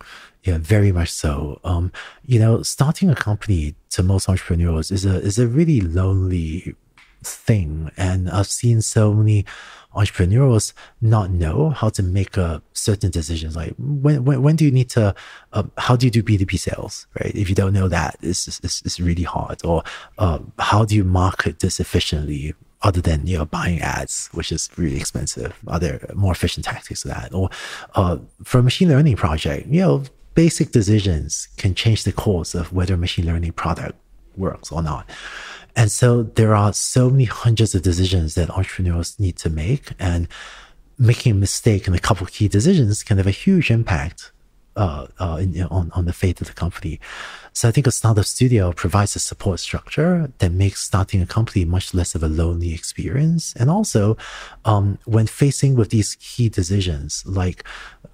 Yeah, 0.43 0.59
very 0.59 0.93
much 0.93 1.11
so. 1.11 1.61
Um, 1.65 1.93
you 2.25 2.39
know, 2.39 2.63
starting 2.63 3.11
a 3.11 3.15
company 3.15 3.75
to 3.91 4.03
most 4.03 4.29
entrepreneurs 4.29 4.91
is 4.91 5.05
a 5.05 5.21
is 5.21 5.39
a 5.39 5.47
really 5.47 5.81
lonely 5.81 6.75
thing, 7.23 7.91
and 7.97 8.31
I've 8.31 8.47
seen 8.47 8.81
so 8.81 9.13
many 9.13 9.45
entrepreneurs 9.95 10.75
not 11.01 11.31
know 11.31 11.71
how 11.71 11.89
to 11.89 12.03
make 12.03 12.37
a 12.37 12.63
certain 12.73 13.11
decisions 13.11 13.57
like 13.57 13.75
when, 13.79 14.23
when, 14.25 14.43
when 14.43 14.55
do 14.55 14.65
you 14.65 14.71
need 14.71 14.91
to 14.91 15.15
uh, 15.55 15.63
how 15.79 15.97
do 15.97 16.07
you 16.07 16.11
do 16.11 16.23
b2b 16.23 16.59
sales 16.59 17.07
right? 17.19 17.35
If 17.35 17.49
you 17.49 17.55
don't 17.55 17.73
know 17.73 17.89
that 17.89 18.17
it's, 18.21 18.47
it's, 18.63 18.83
it's 18.85 19.01
really 19.01 19.23
hard. 19.23 19.65
Or 19.65 19.83
uh, 20.19 20.39
how 20.59 20.85
do 20.85 20.95
you 20.95 21.05
market 21.05 21.61
this 21.61 21.81
efficiently 21.81 22.55
other 22.83 23.01
than 23.01 23.27
you 23.27 23.37
know 23.37 23.45
buying 23.45 23.81
ads 23.81 24.29
which 24.33 24.53
is 24.53 24.71
really 24.77 24.97
expensive 24.97 25.59
are 25.67 25.81
there 25.81 26.01
more 26.15 26.33
efficient 26.33 26.65
tactics 26.65 27.03
to 27.03 27.09
that 27.09 27.33
or 27.35 27.51
uh, 27.95 28.17
for 28.45 28.59
a 28.59 28.63
machine 28.63 28.89
learning 28.89 29.17
project 29.17 29.67
you 29.69 29.81
know 29.81 30.03
basic 30.35 30.71
decisions 30.71 31.49
can 31.57 31.75
change 31.75 32.05
the 32.05 32.13
course 32.13 32.55
of 32.55 32.73
whether 32.73 32.95
a 32.95 32.99
machine 32.99 33.27
learning 33.27 33.53
product 33.53 33.99
works 34.37 34.71
or 34.71 34.83
not 34.83 35.09
and 35.79 35.93
so 35.93 36.25
there 36.25 36.57
are 36.57 36.73
so 36.73 37.09
many 37.09 37.25
hundreds 37.25 37.73
of 37.73 37.83
decisions 37.83 38.35
that 38.35 38.51
entrepreneurs 38.51 39.19
need 39.21 39.37
to 39.37 39.49
make, 39.49 39.93
and 40.01 40.27
making 40.99 41.31
a 41.31 41.35
mistake 41.37 41.87
in 41.87 41.95
a 41.95 42.01
couple 42.01 42.27
key 42.27 42.49
decisions 42.49 43.05
can 43.05 43.17
have 43.17 43.29
a 43.29 43.31
huge 43.47 43.71
impact 43.71 44.33
uh, 44.75 45.07
uh, 45.21 45.39
in, 45.41 45.63
on, 45.71 45.93
on 45.95 46.05
the 46.07 46.13
fate 46.13 46.41
of 46.41 46.49
the 46.49 46.53
company. 46.53 46.99
So 47.53 47.69
I 47.69 47.73
think 47.73 47.87
a 47.87 47.91
startup 47.91 48.25
studio 48.25 48.73
provides 48.73 49.17
a 49.17 49.19
support 49.19 49.61
structure 49.61 50.33
that 50.39 50.53
makes 50.53 50.83
starting 50.83 51.21
a 51.23 51.27
company 51.27 51.65
much 51.65 51.95
less 51.95 52.15
of 52.15 52.23
a 52.23 52.29
lonely 52.29 52.73
experience. 52.75 53.55
And 53.57 53.71
also, 53.71 54.17
um, 54.65 54.99
when 55.05 55.27
facing 55.27 55.75
with 55.75 55.91
these 55.91 56.17
key 56.17 56.49
decisions, 56.49 57.25
like 57.27 57.65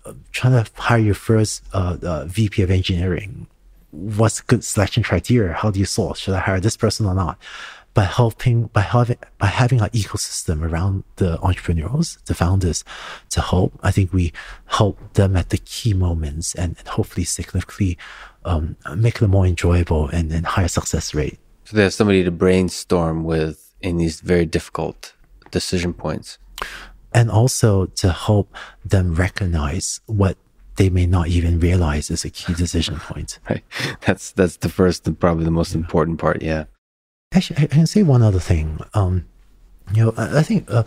uh, 0.07 0.15
trying 0.33 0.65
to 0.65 0.71
hire 0.75 0.99
your 0.99 1.15
first 1.15 1.63
uh, 1.73 1.97
uh, 2.03 2.25
VP 2.27 2.63
of 2.63 2.71
engineering 2.71 3.47
what's 3.95 4.41
good 4.41 4.65
selection 4.65 5.03
criteria? 5.03 5.53
How 5.53 5.71
do 5.71 5.79
you 5.79 5.87
source? 5.87 6.19
Should 6.19 6.35
I 6.35 6.41
hire 6.41 6.61
this 6.61 6.77
person 6.77 7.07
or 7.07 7.15
not? 7.15 7.39
By 7.95 8.05
helping, 8.05 8.65
by 8.67 8.81
having, 8.81 9.19
by 9.39 9.47
having 9.47 9.81
an 9.81 9.89
ecosystem 9.91 10.69
around 10.69 11.05
the 11.17 11.41
entrepreneurs, 11.41 12.19
the 12.27 12.35
founders 12.35 12.85
to 13.31 13.41
help, 13.41 13.79
I 13.83 13.93
think 13.93 14.13
we 14.13 14.33
help 14.67 15.15
them 15.15 15.37
at 15.37 15.51
the 15.51 15.59
key 15.59 15.95
moments 15.95 16.55
and, 16.57 16.77
and 16.79 16.89
hopefully 16.89 17.25
significantly 17.25 17.97
um, 18.45 18.77
make 18.97 19.21
them 19.21 19.31
more 19.31 19.47
enjoyable 19.47 20.09
and, 20.09 20.33
and 20.33 20.45
higher 20.45 20.69
success 20.69 21.15
rate. 21.15 21.39
So 21.65 21.77
there's 21.77 21.95
somebody 21.95 22.25
to 22.25 22.31
brainstorm 22.31 23.25
with 23.25 23.75
in 23.81 23.97
these 23.97 24.21
very 24.21 24.45
difficult 24.45 25.15
decision 25.51 25.95
points. 25.95 26.39
And 27.13 27.31
also 27.31 27.87
to 27.87 28.11
help 28.11 28.55
them 28.85 29.15
recognize 29.15 30.01
what 30.07 30.37
they 30.77 30.91
may 30.91 31.07
not 31.07 31.29
even 31.29 31.61
realize 31.61 32.11
is 32.11 32.25
a 32.25 32.31
key 32.31 32.55
decision 32.55 32.97
point. 32.97 33.39
Right. 33.49 33.63
That's 34.01 34.33
that's 34.33 34.57
the 34.57 34.69
first 34.69 35.07
and 35.07 35.19
probably 35.19 35.45
the 35.45 35.51
most 35.51 35.75
important 35.75 36.19
part. 36.19 36.43
Yeah. 36.43 36.65
Actually, 37.35 37.65
I 37.65 37.67
can 37.67 37.87
say 37.87 38.03
one 38.03 38.23
other 38.23 38.39
thing. 38.39 38.81
Um, 38.95 39.27
you 39.93 40.05
know, 40.05 40.15
I, 40.17 40.39
I 40.39 40.43
think 40.43 40.71
uh, 40.71 40.85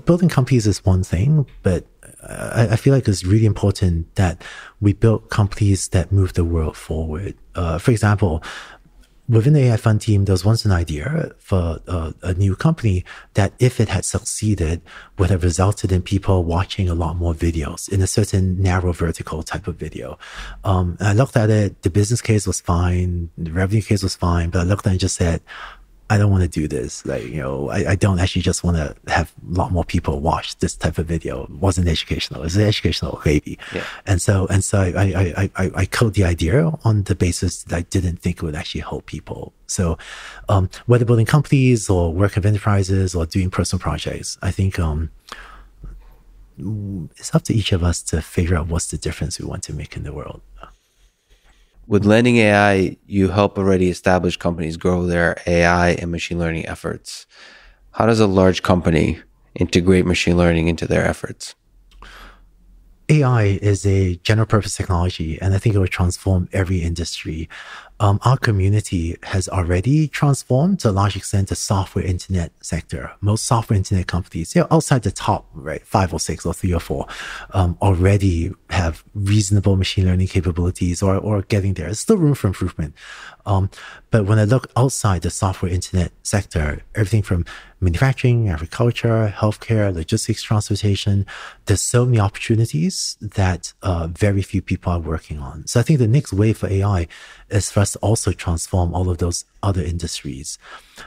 building 0.00 0.28
companies 0.28 0.66
is 0.66 0.84
one 0.84 1.04
thing, 1.04 1.46
but 1.62 1.86
I, 2.22 2.68
I, 2.72 2.76
feel 2.76 2.94
like 2.94 3.06
it's 3.06 3.24
really 3.24 3.46
important 3.46 4.14
that 4.16 4.42
we 4.80 4.94
build 4.94 5.28
companies 5.30 5.88
that 5.88 6.10
move 6.10 6.32
the 6.32 6.44
world 6.44 6.76
forward. 6.76 7.34
Uh, 7.54 7.78
for 7.78 7.90
example, 7.90 8.42
within 9.28 9.52
the 9.52 9.60
AI 9.60 9.76
Fund 9.76 10.00
team, 10.00 10.24
there 10.24 10.32
was 10.32 10.44
once 10.44 10.64
an 10.64 10.72
idea 10.72 11.32
for 11.38 11.78
a, 11.86 12.14
a, 12.22 12.34
new 12.34 12.56
company 12.56 13.04
that 13.34 13.52
if 13.58 13.80
it 13.80 13.88
had 13.88 14.04
succeeded, 14.04 14.82
would 15.18 15.30
have 15.30 15.44
resulted 15.44 15.92
in 15.92 16.02
people 16.02 16.44
watching 16.44 16.88
a 16.88 16.94
lot 16.94 17.16
more 17.16 17.34
videos 17.34 17.88
in 17.88 18.02
a 18.02 18.06
certain 18.06 18.60
narrow 18.60 18.92
vertical 18.92 19.42
type 19.42 19.66
of 19.66 19.76
video. 19.76 20.18
Um, 20.64 20.96
I 21.00 21.12
looked 21.12 21.36
at 21.36 21.50
it, 21.50 21.82
the 21.82 21.90
business 21.90 22.20
case 22.20 22.46
was 22.46 22.60
fine, 22.60 23.30
the 23.38 23.52
revenue 23.52 23.82
case 23.82 24.02
was 24.02 24.16
fine, 24.16 24.50
but 24.50 24.60
I 24.60 24.64
looked 24.64 24.86
at 24.86 24.90
it 24.90 24.92
and 24.92 25.00
just 25.00 25.16
said, 25.16 25.40
I 26.12 26.18
don't 26.18 26.30
want 26.30 26.42
to 26.42 26.60
do 26.60 26.68
this. 26.68 27.06
Like, 27.06 27.24
you 27.24 27.40
know, 27.40 27.70
I, 27.70 27.92
I 27.92 27.94
don't 27.94 28.18
actually 28.18 28.42
just 28.42 28.62
want 28.62 28.76
to 28.76 28.94
have 29.10 29.32
a 29.50 29.54
lot 29.54 29.72
more 29.72 29.82
people 29.82 30.20
watch 30.20 30.58
this 30.58 30.74
type 30.74 30.98
of 30.98 31.06
video. 31.06 31.44
It 31.44 31.50
wasn't 31.52 31.88
educational. 31.88 32.42
It's 32.42 32.54
an 32.54 32.60
educational 32.64 33.18
baby. 33.24 33.58
Yeah. 33.74 33.84
And 34.04 34.20
so, 34.20 34.46
and 34.48 34.62
so 34.62 34.82
I, 34.82 35.32
I, 35.38 35.50
I, 35.56 35.70
I 35.74 35.86
code 35.86 36.12
the 36.12 36.24
idea 36.24 36.70
on 36.84 37.04
the 37.04 37.14
basis 37.14 37.62
that 37.62 37.76
I 37.76 37.80
didn't 37.80 38.18
think 38.18 38.36
it 38.36 38.42
would 38.42 38.54
actually 38.54 38.82
help 38.82 39.06
people. 39.06 39.54
So, 39.66 39.96
um, 40.50 40.68
whether 40.84 41.06
building 41.06 41.24
companies 41.24 41.88
or 41.88 42.12
work 42.12 42.36
of 42.36 42.44
enterprises 42.44 43.14
or 43.14 43.24
doing 43.24 43.48
personal 43.48 43.80
projects, 43.80 44.36
I 44.42 44.50
think, 44.50 44.78
um, 44.78 45.10
it's 47.16 47.34
up 47.34 47.44
to 47.44 47.54
each 47.54 47.72
of 47.72 47.82
us 47.82 48.02
to 48.02 48.20
figure 48.20 48.54
out 48.54 48.66
what's 48.66 48.90
the 48.90 48.98
difference 48.98 49.40
we 49.40 49.46
want 49.46 49.62
to 49.62 49.72
make 49.72 49.96
in 49.96 50.02
the 50.02 50.12
world 50.12 50.42
with 51.92 52.06
Landing 52.06 52.38
AI, 52.38 52.96
you 53.06 53.28
help 53.28 53.58
already 53.58 53.90
established 53.90 54.40
companies 54.40 54.78
grow 54.78 55.04
their 55.04 55.36
AI 55.46 55.90
and 55.90 56.10
machine 56.10 56.38
learning 56.38 56.64
efforts. 56.64 57.26
How 57.90 58.06
does 58.06 58.18
a 58.18 58.26
large 58.26 58.62
company 58.62 59.20
integrate 59.56 60.06
machine 60.06 60.38
learning 60.38 60.68
into 60.68 60.86
their 60.86 61.04
efforts? 61.04 61.54
AI 63.10 63.58
is 63.60 63.84
a 63.84 64.16
general 64.24 64.46
purpose 64.46 64.74
technology, 64.74 65.38
and 65.42 65.52
I 65.52 65.58
think 65.58 65.74
it 65.74 65.78
will 65.78 65.86
transform 65.86 66.48
every 66.54 66.78
industry 66.78 67.46
um, 68.00 68.18
our 68.24 68.36
community 68.36 69.16
has 69.22 69.48
already 69.48 70.08
transformed 70.08 70.80
to 70.80 70.90
a 70.90 70.92
large 70.92 71.16
extent 71.16 71.48
the 71.48 71.54
software 71.54 72.04
internet 72.04 72.52
sector. 72.60 73.12
Most 73.20 73.44
software 73.44 73.76
internet 73.76 74.06
companies, 74.06 74.54
you 74.54 74.62
know, 74.62 74.68
outside 74.70 75.02
the 75.02 75.12
top, 75.12 75.46
right, 75.54 75.86
five 75.86 76.12
or 76.12 76.18
six 76.18 76.44
or 76.44 76.52
three 76.52 76.74
or 76.74 76.80
four, 76.80 77.06
um, 77.52 77.76
already 77.80 78.52
have 78.70 79.04
reasonable 79.14 79.76
machine 79.76 80.06
learning 80.06 80.26
capabilities 80.26 81.02
or, 81.02 81.16
or 81.16 81.42
getting 81.42 81.74
there. 81.74 81.86
There's 81.86 82.00
still 82.00 82.16
room 82.16 82.34
for 82.34 82.48
improvement. 82.48 82.94
Um, 83.46 83.70
but 84.10 84.26
when 84.26 84.38
I 84.38 84.44
look 84.44 84.70
outside 84.76 85.22
the 85.22 85.30
software 85.30 85.70
internet 85.70 86.12
sector, 86.22 86.82
everything 86.94 87.22
from 87.22 87.44
manufacturing, 87.82 88.48
agriculture, 88.48 89.34
healthcare, 89.36 89.92
logistics, 89.92 90.42
transportation, 90.42 91.26
there's 91.66 91.82
so 91.82 92.06
many 92.06 92.20
opportunities 92.20 93.16
that 93.20 93.72
uh, 93.82 94.06
very 94.06 94.42
few 94.42 94.62
people 94.62 94.92
are 94.92 95.00
working 95.00 95.38
on. 95.38 95.66
So 95.66 95.80
I 95.80 95.82
think 95.82 95.98
the 95.98 96.06
next 96.06 96.32
wave 96.32 96.58
for 96.58 96.68
AI 96.68 97.08
is 97.50 97.70
for 97.70 97.80
us 97.80 97.92
to 97.92 97.98
also 97.98 98.32
transform 98.32 98.94
all 98.94 99.10
of 99.10 99.18
those 99.18 99.44
other 99.62 99.82
industries. 99.82 100.58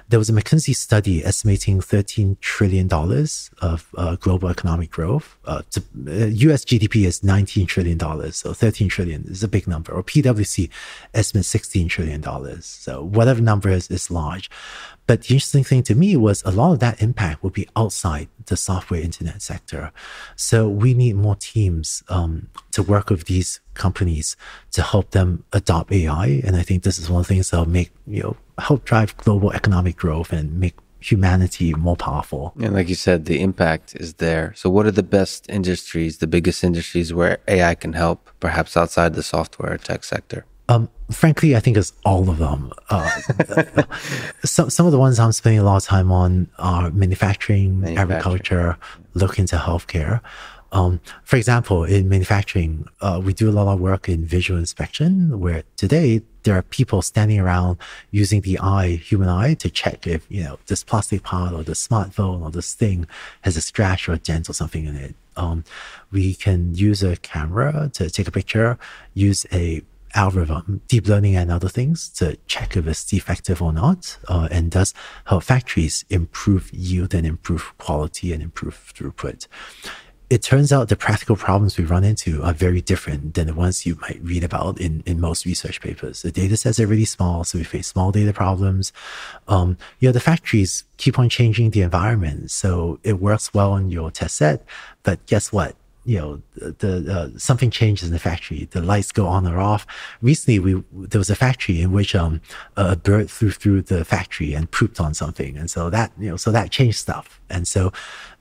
There 0.10 0.19
was 0.19 0.30
a 0.30 0.34
McKinsey 0.34 0.76
study 0.76 1.23
estimating 1.23 1.80
$13 1.80 2.39
trillion 2.39 2.89
of 2.91 3.89
uh, 3.97 4.15
global 4.15 4.49
economic 4.49 4.91
growth. 4.91 5.38
Uh, 5.45 5.61
to, 5.72 5.81
uh, 6.07 6.26
US 6.49 6.65
GDP 6.65 7.06
is 7.06 7.22
$19 7.22 7.68
trillion, 7.68 7.99
so 8.31 8.53
13 8.53 8.89
trillion 8.89 9.26
is 9.27 9.43
a 9.43 9.47
big 9.47 9.68
number. 9.68 9.91
Or 9.93 10.03
PwC 10.03 10.69
estimates 11.14 11.53
$16 11.53 11.89
trillion. 11.89 12.61
So 12.61 13.03
whatever 13.03 13.41
number 13.41 13.69
is, 13.69 13.89
is 13.89 14.11
large. 14.11 14.49
But 15.07 15.23
the 15.23 15.36
interesting 15.36 15.64
thing 15.64 15.84
to 15.84 15.95
me 15.95 16.18
was 16.18 16.41
a 16.44 16.52
lot 16.52 16.73
of 16.73 16.80
that 16.80 17.02
impact 17.02 17.44
will 17.44 17.52
be 17.52 17.68
outside 17.76 18.27
the 18.48 18.57
software 18.57 19.02
internet 19.02 19.41
sector. 19.41 19.91
So 20.36 20.68
we 20.68 20.94
need 20.94 21.15
more 21.15 21.36
teams 21.36 22.03
um, 22.10 22.49
to 22.72 22.82
work 22.82 23.10
with 23.10 23.26
these 23.26 23.60
companies 23.73 24.36
to 24.72 24.82
help 24.82 25.11
them 25.11 25.44
adopt 25.53 25.91
AI. 25.91 26.41
And 26.44 26.56
I 26.56 26.64
think 26.64 26.84
this 26.84 26.98
is 26.98 27.10
one 27.10 27.22
of 27.22 27.27
the 27.27 27.34
things 27.34 27.49
that'll 27.49 27.69
make, 27.69 27.91
you 28.07 28.23
know, 28.23 28.38
help 28.57 28.86
drive 28.86 29.15
global 29.18 29.52
economic 29.52 29.95
growth 29.95 30.32
and 30.32 30.60
make 30.60 30.76
humanity 30.99 31.73
more 31.73 31.95
powerful. 31.95 32.53
And 32.60 32.73
like 32.73 32.90
you 32.90 32.95
said, 32.95 33.26
the 33.26 33.41
impact 33.41 33.95
is 33.95 34.15
there. 34.15 34.53
So 34.56 34.69
what 34.69 34.88
are 34.88 34.91
the 34.91 35.03
best 35.03 35.48
industries, 35.49 36.18
the 36.18 36.27
biggest 36.27 36.64
industries 36.64 37.14
where 37.14 37.38
AI 37.48 37.76
can 37.76 37.94
help, 37.94 38.30
perhaps 38.40 38.76
outside 38.76 39.14
the 39.14 39.23
software 39.23 39.77
tech 39.77 40.03
sector? 40.03 40.45
Um, 40.67 40.89
frankly, 41.11 41.55
I 41.55 41.59
think 41.59 41.77
it's 41.77 41.93
all 42.03 42.29
of 42.29 42.37
them. 42.37 42.71
Uh, 42.89 43.09
some 44.43 44.69
some 44.69 44.85
of 44.85 44.91
the 44.91 44.97
ones 44.97 45.19
I'm 45.19 45.31
spending 45.31 45.59
a 45.59 45.63
lot 45.63 45.77
of 45.77 45.83
time 45.83 46.11
on 46.11 46.49
are 46.57 46.89
manufacturing, 46.89 47.81
manufacturing. 47.81 47.97
agriculture, 47.97 48.77
look 49.13 49.37
into 49.37 49.57
healthcare. 49.57 50.21
Um, 50.71 50.99
for 51.23 51.37
example, 51.37 51.85
in 51.85 52.09
manufacturing, 52.09 52.85
uh, 52.99 53.21
we 53.23 53.33
do 53.33 53.49
a 53.49 53.53
lot 53.53 53.71
of 53.71 53.79
work 53.79 54.09
in 54.09 54.25
visual 54.25 54.59
inspection, 54.59 55.39
where 55.39 55.63
today 55.77 56.21
there 56.43 56.57
are 56.57 56.63
people 56.63 57.01
standing 57.01 57.39
around 57.39 57.77
using 58.11 58.41
the 58.41 58.59
eye, 58.59 58.97
human 58.97 59.29
eye, 59.29 59.53
to 59.55 59.69
check 59.69 60.05
if, 60.05 60.25
you 60.29 60.43
know, 60.43 60.59
this 60.67 60.83
plastic 60.83 61.23
part 61.23 61.53
or 61.53 61.63
the 61.63 61.73
smartphone 61.73 62.41
or 62.41 62.51
this 62.51 62.73
thing 62.73 63.07
has 63.41 63.55
a 63.55 63.61
scratch 63.61 64.09
or 64.09 64.13
a 64.13 64.17
dent 64.17 64.49
or 64.49 64.53
something 64.53 64.85
in 64.85 64.97
it. 64.97 65.15
Um, 65.37 65.63
we 66.11 66.33
can 66.33 66.75
use 66.75 67.03
a 67.03 67.15
camera 67.17 67.89
to 67.93 68.09
take 68.09 68.27
a 68.27 68.31
picture, 68.31 68.77
use 69.13 69.45
a 69.53 69.81
algorithm, 70.15 70.81
deep 70.87 71.07
learning 71.07 71.35
and 71.35 71.51
other 71.51 71.69
things 71.69 72.09
to 72.09 72.37
check 72.47 72.75
if 72.75 72.87
it's 72.87 73.05
defective 73.05 73.61
or 73.61 73.73
not, 73.73 74.17
uh, 74.27 74.47
and 74.49 74.71
thus 74.71 74.93
help 75.25 75.43
factories 75.43 76.05
improve 76.09 76.71
yield 76.73 77.13
and 77.13 77.27
improve 77.27 77.77
quality 77.77 78.33
and 78.33 78.41
improve 78.41 78.91
throughput 78.95 79.47
it 80.29 80.41
turns 80.41 80.73
out 80.73 80.89
the 80.89 80.95
practical 80.95 81.35
problems 81.35 81.77
we 81.77 81.85
run 81.85 82.03
into 82.03 82.41
are 82.41 82.53
very 82.53 82.81
different 82.81 83.35
than 83.35 83.47
the 83.47 83.53
ones 83.53 83.85
you 83.85 83.95
might 84.01 84.19
read 84.23 84.43
about 84.43 84.79
in, 84.79 85.03
in 85.05 85.19
most 85.19 85.45
research 85.45 85.79
papers. 85.81 86.23
The 86.23 86.31
data 86.31 86.57
sets 86.57 86.79
are 86.79 86.87
really 86.87 87.05
small, 87.05 87.43
so 87.43 87.59
we 87.59 87.63
face 87.63 87.87
small 87.87 88.11
data 88.11 88.33
problems. 88.33 88.91
Um, 89.47 89.77
you 89.99 90.07
know, 90.07 90.13
the 90.13 90.19
factories 90.19 90.83
keep 90.97 91.19
on 91.19 91.29
changing 91.29 91.71
the 91.71 91.81
environment, 91.81 92.49
so 92.49 92.99
it 93.03 93.19
works 93.19 93.53
well 93.53 93.71
on 93.71 93.91
your 93.91 94.09
test 94.09 94.37
set. 94.37 94.65
But 95.03 95.23
guess 95.27 95.51
what? 95.51 95.75
You 96.06 96.19
know, 96.19 96.41
the, 96.56 97.11
uh, 97.11 97.38
something 97.38 97.72
changes 97.72 98.07
in 98.07 98.14
the 98.14 98.19
factory. 98.19 98.68
The 98.69 98.82
lights 98.82 99.11
go 99.11 99.26
on 99.26 99.48
or 99.48 99.60
off. 99.60 99.88
Recently, 100.22 100.60
we 100.60 100.84
there 100.94 101.19
was 101.19 101.32
a 101.32 101.36
factory 101.36 101.82
in 101.82 101.91
which 101.91 102.14
um, 102.14 102.41
a 102.77 102.95
bird 102.95 103.32
flew 103.32 103.49
through 103.52 103.82
the 103.84 104.06
factory 104.06 104.53
and 104.53 104.69
pooped 104.69 104.99
on 104.99 105.14
something, 105.14 105.57
and 105.57 105.69
so 105.69 105.90
that 105.90 106.11
you 106.19 106.30
know, 106.30 106.38
so 106.38 106.52
that 106.52 106.69
changed 106.69 106.98
stuff. 106.98 107.41
And 107.49 107.68
so 107.68 107.91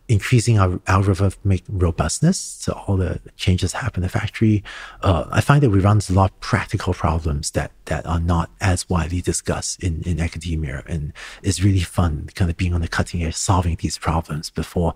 increasing 0.07 0.59
our 0.59 0.79
algorithmic 0.81 1.63
robustness. 1.69 2.39
So 2.39 2.73
all 2.87 2.97
the 2.97 3.21
changes 3.37 3.73
happen 3.73 4.03
in 4.03 4.03
the 4.03 4.09
factory. 4.11 4.63
Uh, 5.03 5.25
I 5.31 5.41
find 5.41 5.63
that 5.63 5.71
we 5.71 5.81
run 5.81 6.01
a 6.09 6.13
lot 6.13 6.31
of 6.31 6.41
practical 6.41 6.93
problems 6.93 7.53
that, 7.53 7.73
that 7.87 8.05
are 8.07 8.21
not 8.21 8.51
as 8.61 8.89
widely 8.91 9.23
discussed 9.23 9.83
in, 9.83 10.03
in 10.03 10.21
academia. 10.21 10.83
And 10.87 11.13
it's 11.43 11.63
really 11.63 11.81
fun 11.81 12.29
kind 12.35 12.51
of 12.51 12.57
being 12.57 12.75
on 12.75 12.83
the 12.83 12.89
cutting 12.89 13.23
edge, 13.23 13.35
solving 13.35 13.77
these 13.81 13.97
problems 13.97 14.51
before, 14.51 14.95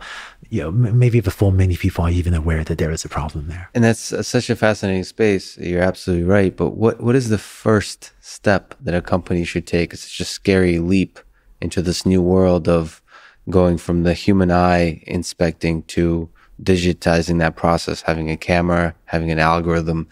you 0.51 0.63
know, 0.63 0.69
m- 0.69 0.99
maybe 0.99 1.21
before 1.21 1.53
many 1.53 1.77
people 1.77 2.05
are 2.05 2.11
even 2.11 2.35
aware 2.35 2.63
that 2.65 2.77
there 2.77 2.91
is 2.91 3.05
a 3.05 3.09
problem 3.09 3.49
there. 3.49 3.71
And 3.75 3.85
that's 3.85 4.13
uh, 4.13 4.23
such 4.23 4.51
a 4.51 4.57
fascinating 4.57 5.05
space. 5.05 5.57
You're 5.57 5.83
absolutely 5.83 6.27
right. 6.27 6.55
But 6.55 6.71
what, 6.71 7.01
what 7.01 7.17
is 7.17 7.31
the 7.31 7.39
first 7.39 8.13
step 8.21 8.75
that 8.81 8.95
a 8.95 9.01
company 9.01 9.45
should 9.45 9.67
take? 9.67 9.95
It's 9.95 10.03
such 10.03 10.21
a 10.21 10.25
scary 10.27 10.79
leap 10.79 11.19
into 11.61 11.83
this 11.83 12.05
new 12.05 12.23
world 12.23 12.69
of 12.69 13.03
going 13.51 13.79
from 13.79 14.03
the 14.03 14.15
human 14.15 14.51
eye 14.51 15.03
inspecting 15.07 15.83
to 15.85 16.29
digitizing 16.63 17.39
that 17.39 17.57
process, 17.57 18.03
having 18.03 18.31
a 18.31 18.37
camera, 18.37 18.95
having 19.07 19.31
an 19.31 19.39
algorithm. 19.39 20.09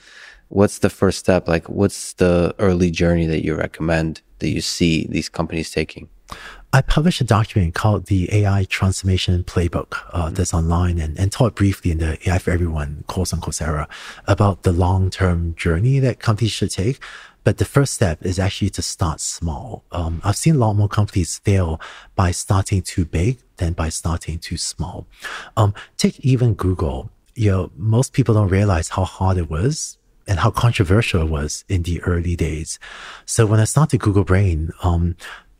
What's 0.49 0.79
the 0.79 0.91
first 0.91 1.19
step? 1.19 1.49
Like, 1.49 1.69
what's 1.69 2.13
the 2.15 2.55
early 2.59 2.91
journey 2.91 3.27
that 3.27 3.45
you 3.45 3.57
recommend 3.57 4.23
that 4.39 4.49
you 4.49 4.61
see 4.61 5.07
these 5.09 5.29
companies 5.29 5.71
taking? 5.71 6.09
I 6.73 6.83
published 6.83 7.21
a 7.21 7.25
document 7.25 7.75
called 7.75 8.07
the 8.07 8.29
AI 8.33 8.65
Transformation 8.65 9.43
Playbook 9.45 9.95
uh, 10.13 10.31
that's 10.31 10.53
online 10.53 10.99
and, 10.99 11.19
and 11.19 11.33
taught 11.33 11.55
briefly 11.55 11.91
in 11.91 11.99
the 11.99 12.19
AI 12.29 12.39
for 12.39 12.51
Everyone 12.51 13.05
course 13.07 13.33
on 13.33 13.41
Coursera 13.41 13.89
about 14.27 14.63
the 14.63 14.73
long 14.73 15.09
term 15.09 15.55
journey 15.55 16.01
that 16.01 16.21
companies 16.21 16.53
should 16.53 16.71
take. 16.71 17.01
But 17.47 17.59
the 17.59 17.65
first 17.65 17.95
step 17.95 18.27
is 18.27 18.41
actually 18.41 18.71
to 18.71 18.83
start 18.83 19.21
small. 19.21 19.85
Um, 19.93 20.21
I've 20.25 20.37
seen 20.37 20.57
a 20.57 20.59
lot 20.59 20.73
more 20.73 20.89
companies 20.89 21.39
fail 21.39 21.81
by 22.17 22.33
starting 22.33 22.83
too 22.83 23.05
big 23.05 23.39
than 23.59 23.73
by 23.73 23.89
starting 23.89 24.41
too 24.41 24.57
small. 24.57 25.07
Um, 25.57 25.73
take 25.97 26.19
even 26.27 26.55
Google. 26.55 27.09
You 27.37 27.51
know, 27.53 27.71
most 27.77 28.13
people 28.15 28.35
don't 28.35 28.49
realize 28.49 28.89
how 28.89 29.05
hard 29.05 29.37
it 29.39 29.49
was 29.49 29.97
and 30.27 30.41
how 30.41 30.51
controversial 30.51 31.23
it 31.23 31.31
was 31.31 31.65
in 31.69 31.85
the 31.85 32.03
early 32.03 32.35
days. 32.35 32.81
So 33.27 33.47
when 33.47 33.61
I 33.61 33.65
started 33.65 34.01
Google 34.01 34.25
Brain, 34.25 34.73
um, 34.83 35.15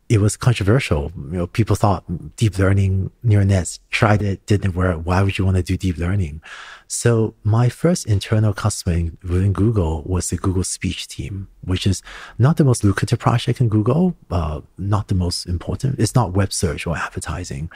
it 0.09 0.19
was 0.19 0.35
controversial. 0.35 1.13
You 1.15 1.37
know, 1.37 1.47
people 1.47 1.77
thought 1.77 2.03
deep 2.35 2.59
learning 2.59 3.11
neural 3.23 3.47
nets 3.47 3.79
tried 3.91 4.21
it, 4.21 4.45
didn't 4.45 4.75
work. 4.75 5.03
Why 5.05 5.21
would 5.21 5.37
you 5.37 5.45
want 5.45 5.55
to 5.55 5.63
do 5.63 5.77
deep 5.77 5.97
learning? 5.97 6.41
So 6.87 7.35
my 7.43 7.67
first 7.69 8.05
internal 8.05 8.53
customer 8.53 9.11
within 9.23 9.53
Google 9.53 10.03
was 10.05 10.29
the 10.29 10.37
Google 10.37 10.63
Speech 10.63 11.07
team, 11.07 11.49
which 11.61 11.85
is 11.85 12.01
not 12.37 12.57
the 12.57 12.63
most 12.63 12.83
lucrative 12.83 13.19
project 13.19 13.59
in 13.59 13.67
Google, 13.67 14.15
uh, 14.31 14.61
not 14.77 15.09
the 15.09 15.15
most 15.15 15.45
important. 15.45 15.99
It's 15.99 16.15
not 16.15 16.31
web 16.31 16.53
search 16.53 16.87
or 16.87 16.95
advertising, 16.95 17.69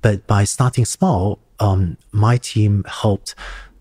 but 0.00 0.26
by 0.26 0.44
starting 0.44 0.86
small, 0.86 1.38
um, 1.60 1.98
my 2.12 2.38
team 2.38 2.84
helped 2.88 3.34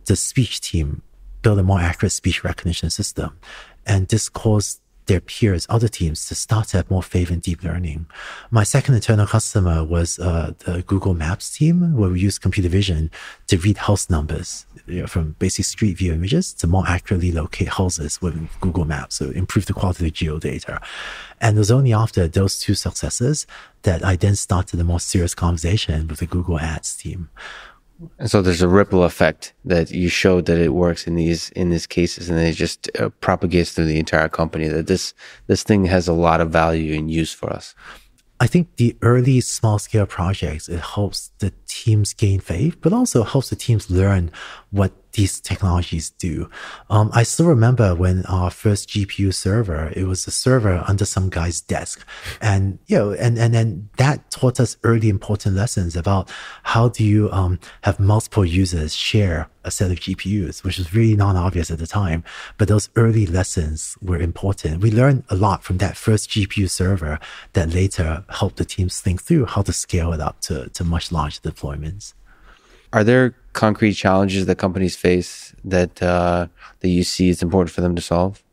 the 0.06 0.15
speech 0.15 0.61
team 0.61 1.02
build 1.41 1.60
a 1.60 1.64
more 1.64 1.80
accurate 1.80 2.11
speech 2.11 2.43
recognition 2.43 2.89
system, 2.89 3.38
and 3.85 4.07
this 4.07 4.30
caused 4.30 4.81
their 5.06 5.19
peers, 5.19 5.65
other 5.69 5.88
teams, 5.88 6.26
to 6.27 6.36
start 6.36 6.69
to 6.69 6.77
have 6.77 6.90
more 6.90 7.03
faith 7.03 7.32
in 7.32 7.40
deep 7.40 7.64
learning. 7.64 8.06
My 8.52 8.64
second 8.64 8.95
internal 8.95 9.27
customer 9.27 9.84
was 9.84 10.19
uh, 10.19 10.53
the 10.60 10.82
Google 10.84 11.14
Maps 11.14 11.56
team, 11.57 11.95
where 11.95 12.10
we 12.10 12.19
use 12.19 12.40
computer 12.40 12.69
vision 12.69 13.11
to 13.48 13.57
read 13.57 13.77
house 13.77 14.10
numbers 14.10 14.65
you 14.88 15.02
know, 15.02 15.07
from 15.07 15.36
basic 15.40 15.65
street 15.65 15.98
view 15.98 16.14
images 16.14 16.53
to 16.53 16.68
more 16.68 16.86
accurately 16.88 17.32
locate 17.32 17.69
houses 17.69 18.22
within 18.22 18.49
Google 18.61 18.86
Maps, 18.86 19.15
so 19.15 19.30
improve 19.32 19.65
the 19.65 19.73
quality 19.73 20.06
of 20.06 20.11
the 20.41 20.49
geodata. 20.52 20.82
And 21.41 21.57
it 21.57 21.60
was 21.60 21.72
only 21.72 21.94
after 21.94 22.27
those 22.27 22.60
two 22.60 22.76
successes 22.76 23.45
that 23.84 24.03
I 24.03 24.15
then 24.15 24.36
started 24.36 24.80
a 24.80 24.84
more 24.84 24.99
serious 24.99 25.36
conversation 25.36 26.07
with 26.07 26.19
the 26.19 26.26
Google 26.26 26.60
Ads 26.60 26.95
team. 26.95 27.30
And 28.19 28.30
so 28.30 28.41
there's 28.41 28.61
a 28.61 28.67
ripple 28.67 29.03
effect 29.03 29.53
that 29.63 29.91
you 29.91 30.09
showed 30.09 30.45
that 30.47 30.57
it 30.57 30.73
works 30.73 31.07
in 31.07 31.15
these 31.15 31.49
in 31.51 31.69
these 31.69 31.88
cases, 31.88 32.30
and 32.30 32.39
it 32.39 32.53
just 32.53 32.89
uh, 32.99 33.09
propagates 33.22 33.72
through 33.72 33.85
the 33.85 33.99
entire 33.99 34.30
company. 34.30 34.67
That 34.67 34.88
this 34.88 35.13
this 35.47 35.63
thing 35.63 35.85
has 35.85 36.07
a 36.07 36.13
lot 36.13 36.41
of 36.41 36.49
value 36.49 36.97
and 36.97 37.09
use 37.09 37.34
for 37.34 37.51
us. 37.51 37.73
I 38.39 38.47
think 38.47 38.76
the 38.76 38.97
early 39.01 39.39
small 39.39 39.80
scale 39.80 40.05
projects 40.05 40.67
it 40.67 40.81
helps 40.81 41.31
the 41.39 41.53
teams 41.67 42.13
gain 42.13 42.41
faith, 42.41 42.77
but 42.81 42.91
also 42.91 43.23
helps 43.23 43.49
the 43.49 43.55
teams 43.55 43.89
learn 43.89 44.30
what 44.72 45.05
these 45.16 45.40
technologies 45.40 46.12
do. 46.12 46.50
Um, 46.90 47.10
I 47.14 47.24
still 47.24 47.48
remember 47.48 47.96
when 47.96 48.26
our 48.26 48.52
first 48.52 48.90
GPU 48.90 49.34
server, 49.34 49.92
it 49.96 50.04
was 50.04 50.28
a 50.28 50.32
server 50.32 50.84
under 50.88 51.06
some 51.06 51.30
guy's 51.30 51.62
desk. 51.62 52.06
And, 52.42 52.80
you 52.88 52.98
know, 52.98 53.12
and, 53.14 53.38
and 53.38 53.54
then 53.54 53.90
that 53.98 54.30
taught 54.30 54.60
us 54.60 54.78
early 54.84 55.10
important 55.10 55.56
lessons 55.56 55.96
about 55.96 56.30
how 56.64 56.90
do 56.90 57.04
you, 57.04 57.32
um, 57.32 57.60
have 57.82 58.00
multiple 58.00 58.46
users 58.46 58.94
share 58.94 59.50
a 59.64 59.72
set 59.72 59.90
of 59.90 60.00
GPUs, 60.00 60.64
which 60.64 60.78
was 60.78 60.94
really 60.94 61.16
non-obvious 61.16 61.72
at 61.72 61.80
the 61.80 61.88
time. 61.88 62.24
But 62.58 62.68
those 62.68 62.90
early 62.96 63.26
lessons 63.26 63.98
were 64.02 64.20
important. 64.20 64.82
We 64.82 64.92
learned 64.92 65.24
a 65.30 65.36
lot 65.36 65.64
from 65.64 65.78
that 65.78 65.98
first 65.98 66.30
GPU 66.30 66.70
server 66.70 67.20
that 67.54 67.74
later 67.74 68.24
helped 68.30 68.58
the 68.58 68.66
teams 68.66 69.00
think 69.00 69.24
through 69.24 69.46
how 69.46 69.64
to 69.64 69.74
scale 69.74 70.14
it 70.14 70.20
up 70.20 70.42
to, 70.42 70.70
to 70.70 70.84
much 70.84 71.12
larger 71.12 71.42
deployments. 71.42 72.14
Are 72.94 73.04
there 73.04 73.36
concrete 73.56 73.94
challenges 73.94 74.45
that 74.45 74.57
companies 74.57 74.95
face 74.95 75.56
that 75.64 76.03
uh, 76.03 76.48
that 76.82 76.90
you 76.90 77.03
see 77.03 77.30
it's 77.32 77.41
important 77.41 77.72
for 77.73 77.82
them 77.82 77.95
to 77.95 78.02
solve? 78.02 78.44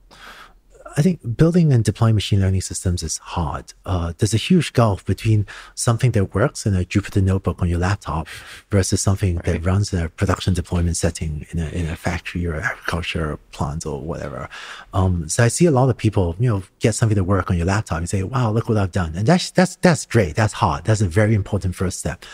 I 0.95 1.01
think 1.01 1.37
building 1.37 1.73
and 1.73 1.83
deploying 1.83 2.15
machine 2.15 2.41
learning 2.41 2.61
systems 2.61 3.03
is 3.03 3.17
hard. 3.19 3.73
Uh, 3.87 4.13
there's 4.19 4.35
a 4.35 4.39
huge 4.49 4.75
gulf 4.75 5.05
between 5.07 5.47
something 5.75 6.11
that 6.13 6.35
works 6.35 6.67
in 6.67 6.75
a 6.75 6.85
Jupyter 6.85 7.23
notebook 7.23 7.63
on 7.63 7.69
your 7.69 7.79
laptop 7.79 8.29
versus 8.71 9.01
something 9.01 9.37
right. 9.37 9.45
that 9.47 9.65
runs 9.65 9.93
in 9.93 10.01
a 10.03 10.09
production 10.09 10.53
deployment 10.53 10.97
setting 10.99 11.47
in 11.51 11.59
a, 11.59 11.69
in 11.71 11.89
a 11.89 11.97
factory 11.97 12.45
or 12.47 12.57
agriculture 12.57 13.39
plant 13.53 13.87
or 13.87 14.01
whatever. 14.01 14.51
Um, 14.93 15.29
so 15.29 15.45
I 15.45 15.49
see 15.49 15.65
a 15.65 15.71
lot 15.71 15.89
of 15.89 15.97
people, 15.97 16.37
you 16.39 16.51
know, 16.51 16.63
get 16.81 16.95
something 16.95 17.17
to 17.17 17.25
work 17.25 17.51
on 17.51 17.57
your 17.57 17.67
laptop 17.67 17.99
and 17.99 18.09
say, 18.09 18.23
wow, 18.23 18.51
look 18.51 18.69
what 18.69 18.77
I've 18.77 18.93
done. 18.93 19.15
And 19.17 19.27
that's, 19.27 19.51
that's, 19.51 19.77
that's 19.77 20.05
great. 20.05 20.35
That's 20.35 20.55
hard. 20.55 20.85
That's 20.85 21.01
a 21.01 21.09
very 21.09 21.35
important 21.35 21.75
first 21.75 22.01
step. 22.01 22.25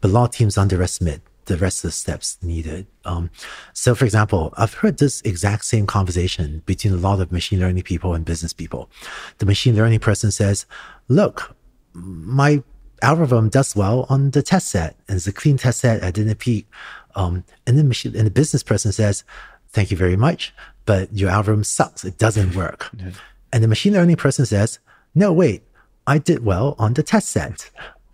But 0.00 0.08
a 0.08 0.12
lot 0.12 0.24
of 0.24 0.30
teams 0.30 0.56
underestimate 0.56 1.20
the 1.46 1.56
rest 1.56 1.84
of 1.84 1.88
the 1.88 1.92
steps 1.92 2.38
needed. 2.42 2.86
Um, 3.04 3.30
so, 3.72 3.94
for 3.94 4.04
example, 4.04 4.52
I've 4.56 4.74
heard 4.74 4.98
this 4.98 5.20
exact 5.22 5.64
same 5.64 5.86
conversation 5.86 6.62
between 6.66 6.92
a 6.92 6.96
lot 6.96 7.20
of 7.20 7.32
machine 7.32 7.60
learning 7.60 7.82
people 7.82 8.14
and 8.14 8.24
business 8.24 8.52
people. 8.52 8.90
The 9.38 9.46
machine 9.46 9.74
learning 9.74 10.00
person 10.00 10.30
says, 10.30 10.66
look, 11.08 11.56
my 11.92 12.62
algorithm 13.02 13.48
does 13.48 13.74
well 13.74 14.06
on 14.08 14.30
the 14.30 14.42
test 14.42 14.68
set 14.68 14.96
and 15.08 15.16
it's 15.16 15.26
a 15.26 15.32
clean 15.32 15.56
test 15.56 15.80
set. 15.80 16.02
I 16.02 16.10
didn't 16.10 16.36
peek. 16.36 16.66
Um, 17.14 17.44
and 17.66 17.78
then 17.78 17.88
machine, 17.88 18.14
and 18.16 18.26
the 18.26 18.30
business 18.30 18.62
person 18.62 18.92
says, 18.92 19.24
thank 19.68 19.90
you 19.90 19.96
very 19.96 20.16
much, 20.16 20.54
but 20.84 21.12
your 21.12 21.30
algorithm 21.30 21.64
sucks. 21.64 22.04
It 22.04 22.18
doesn't 22.18 22.54
work. 22.54 22.90
Yeah. 22.98 23.10
And 23.52 23.62
the 23.62 23.68
machine 23.68 23.94
learning 23.94 24.16
person 24.16 24.44
says, 24.44 24.80
no, 25.14 25.32
wait, 25.32 25.62
I 26.06 26.18
did 26.18 26.44
well 26.44 26.74
on 26.78 26.94
the 26.94 27.02
test 27.02 27.28
set. 27.28 27.70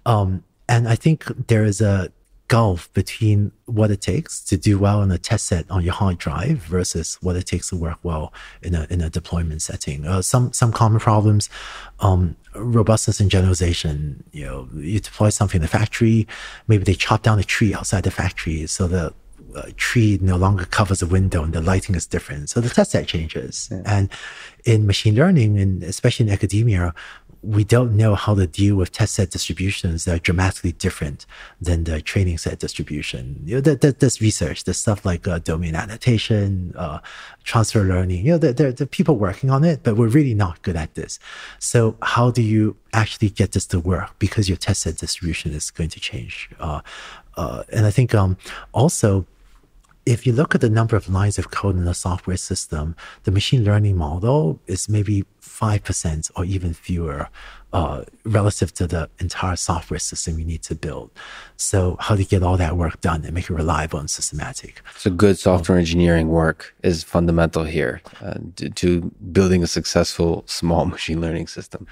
Um, 0.06 0.44
and 0.68 0.86
I 0.86 0.94
think 0.94 1.24
there 1.48 1.64
is 1.64 1.80
a 1.80 2.12
gulf 2.52 2.92
between 2.92 3.50
what 3.64 3.90
it 3.90 4.02
takes 4.02 4.38
to 4.42 4.58
do 4.58 4.78
well 4.78 5.02
in 5.02 5.10
a 5.10 5.16
test 5.16 5.46
set 5.46 5.64
on 5.70 5.82
your 5.82 5.94
hard 5.94 6.18
drive 6.18 6.58
versus 6.58 7.16
what 7.22 7.34
it 7.34 7.46
takes 7.46 7.70
to 7.70 7.76
work 7.76 7.98
well 8.02 8.30
in 8.60 8.74
a 8.74 8.86
in 8.90 9.00
a 9.00 9.08
deployment 9.08 9.62
setting. 9.62 10.06
Uh, 10.06 10.20
some 10.20 10.52
some 10.52 10.70
common 10.70 11.00
problems, 11.00 11.48
um, 12.00 12.36
robustness 12.54 13.20
and 13.20 13.30
generalization. 13.30 14.22
You 14.32 14.44
know, 14.44 14.68
you 14.74 15.00
deploy 15.00 15.30
something 15.30 15.60
in 15.60 15.62
the 15.62 15.74
factory, 15.78 16.28
maybe 16.68 16.84
they 16.84 16.92
chop 17.06 17.22
down 17.22 17.38
a 17.38 17.44
tree 17.54 17.72
outside 17.72 18.04
the 18.04 18.10
factory, 18.10 18.66
so 18.66 18.86
the 18.86 19.14
a 19.54 19.72
tree 19.72 20.18
no 20.20 20.36
longer 20.36 20.64
covers 20.64 21.02
a 21.02 21.06
window 21.06 21.42
and 21.44 21.52
the 21.52 21.60
lighting 21.60 21.94
is 21.94 22.06
different. 22.06 22.50
So 22.50 22.60
the 22.60 22.68
test 22.68 22.92
set 22.92 23.06
changes. 23.06 23.68
Yeah. 23.70 23.82
And 23.84 24.08
in 24.64 24.86
machine 24.86 25.14
learning, 25.14 25.58
and 25.58 25.82
especially 25.82 26.26
in 26.26 26.32
academia, 26.32 26.94
we 27.42 27.64
don't 27.64 27.96
know 27.96 28.14
how 28.14 28.34
to 28.34 28.46
deal 28.46 28.76
with 28.76 28.92
test 28.92 29.14
set 29.14 29.30
distributions 29.30 30.04
that 30.04 30.14
are 30.14 30.18
dramatically 30.20 30.72
different 30.72 31.26
than 31.60 31.84
the 31.84 32.00
training 32.00 32.38
set 32.38 32.60
distribution. 32.60 33.42
You 33.44 33.56
know, 33.56 33.60
that, 33.62 33.80
that 33.80 33.98
there's 33.98 34.20
research, 34.20 34.62
there's 34.62 34.78
stuff 34.78 35.04
like 35.04 35.26
uh, 35.26 35.40
domain 35.40 35.74
adaptation, 35.74 36.72
uh, 36.76 37.00
transfer 37.42 37.82
learning. 37.82 38.24
You 38.24 38.32
know, 38.32 38.38
there, 38.38 38.52
there, 38.52 38.72
there, 38.72 38.84
are 38.84 38.88
people 38.88 39.16
working 39.16 39.50
on 39.50 39.64
it, 39.64 39.82
but 39.82 39.96
we're 39.96 40.08
really 40.08 40.34
not 40.34 40.62
good 40.62 40.76
at 40.76 40.94
this. 40.94 41.18
So 41.58 41.96
how 42.02 42.30
do 42.30 42.42
you 42.42 42.76
actually 42.92 43.30
get 43.30 43.52
this 43.52 43.66
to 43.66 43.80
work? 43.80 44.16
Because 44.20 44.48
your 44.48 44.58
test 44.58 44.82
set 44.82 44.98
distribution 44.98 45.52
is 45.52 45.70
going 45.70 45.90
to 45.90 46.00
change. 46.00 46.48
Uh, 46.60 46.80
uh 47.36 47.64
and 47.72 47.86
I 47.86 47.90
think 47.90 48.14
um, 48.14 48.36
also 48.72 49.26
if 50.04 50.26
you 50.26 50.32
look 50.32 50.54
at 50.54 50.60
the 50.60 50.70
number 50.70 50.96
of 50.96 51.08
lines 51.08 51.38
of 51.38 51.50
code 51.50 51.76
in 51.76 51.86
a 51.86 51.94
software 51.94 52.36
system, 52.36 52.96
the 53.24 53.30
machine 53.30 53.64
learning 53.64 53.96
model 53.96 54.58
is 54.66 54.88
maybe 54.88 55.24
5% 55.40 56.30
or 56.34 56.44
even 56.44 56.74
fewer 56.74 57.28
uh, 57.72 58.04
relative 58.24 58.74
to 58.74 58.86
the 58.86 59.08
entire 59.18 59.56
software 59.56 59.98
system 59.98 60.38
you 60.38 60.44
need 60.44 60.62
to 60.62 60.74
build. 60.74 61.10
So, 61.56 61.96
how 62.00 62.14
do 62.14 62.22
you 62.22 62.28
get 62.28 62.42
all 62.42 62.56
that 62.58 62.76
work 62.76 63.00
done 63.00 63.24
and 63.24 63.32
make 63.32 63.48
it 63.48 63.54
reliable 63.54 63.98
and 63.98 64.10
systematic? 64.10 64.82
So, 64.96 65.10
good 65.10 65.38
software 65.38 65.78
engineering 65.78 66.28
work 66.28 66.74
is 66.82 67.02
fundamental 67.02 67.64
here 67.64 68.02
uh, 68.20 68.34
to, 68.56 68.70
to 68.70 69.12
building 69.32 69.62
a 69.62 69.66
successful 69.66 70.44
small 70.46 70.84
machine 70.94 71.20
learning 71.20 71.46
system. 71.46 71.86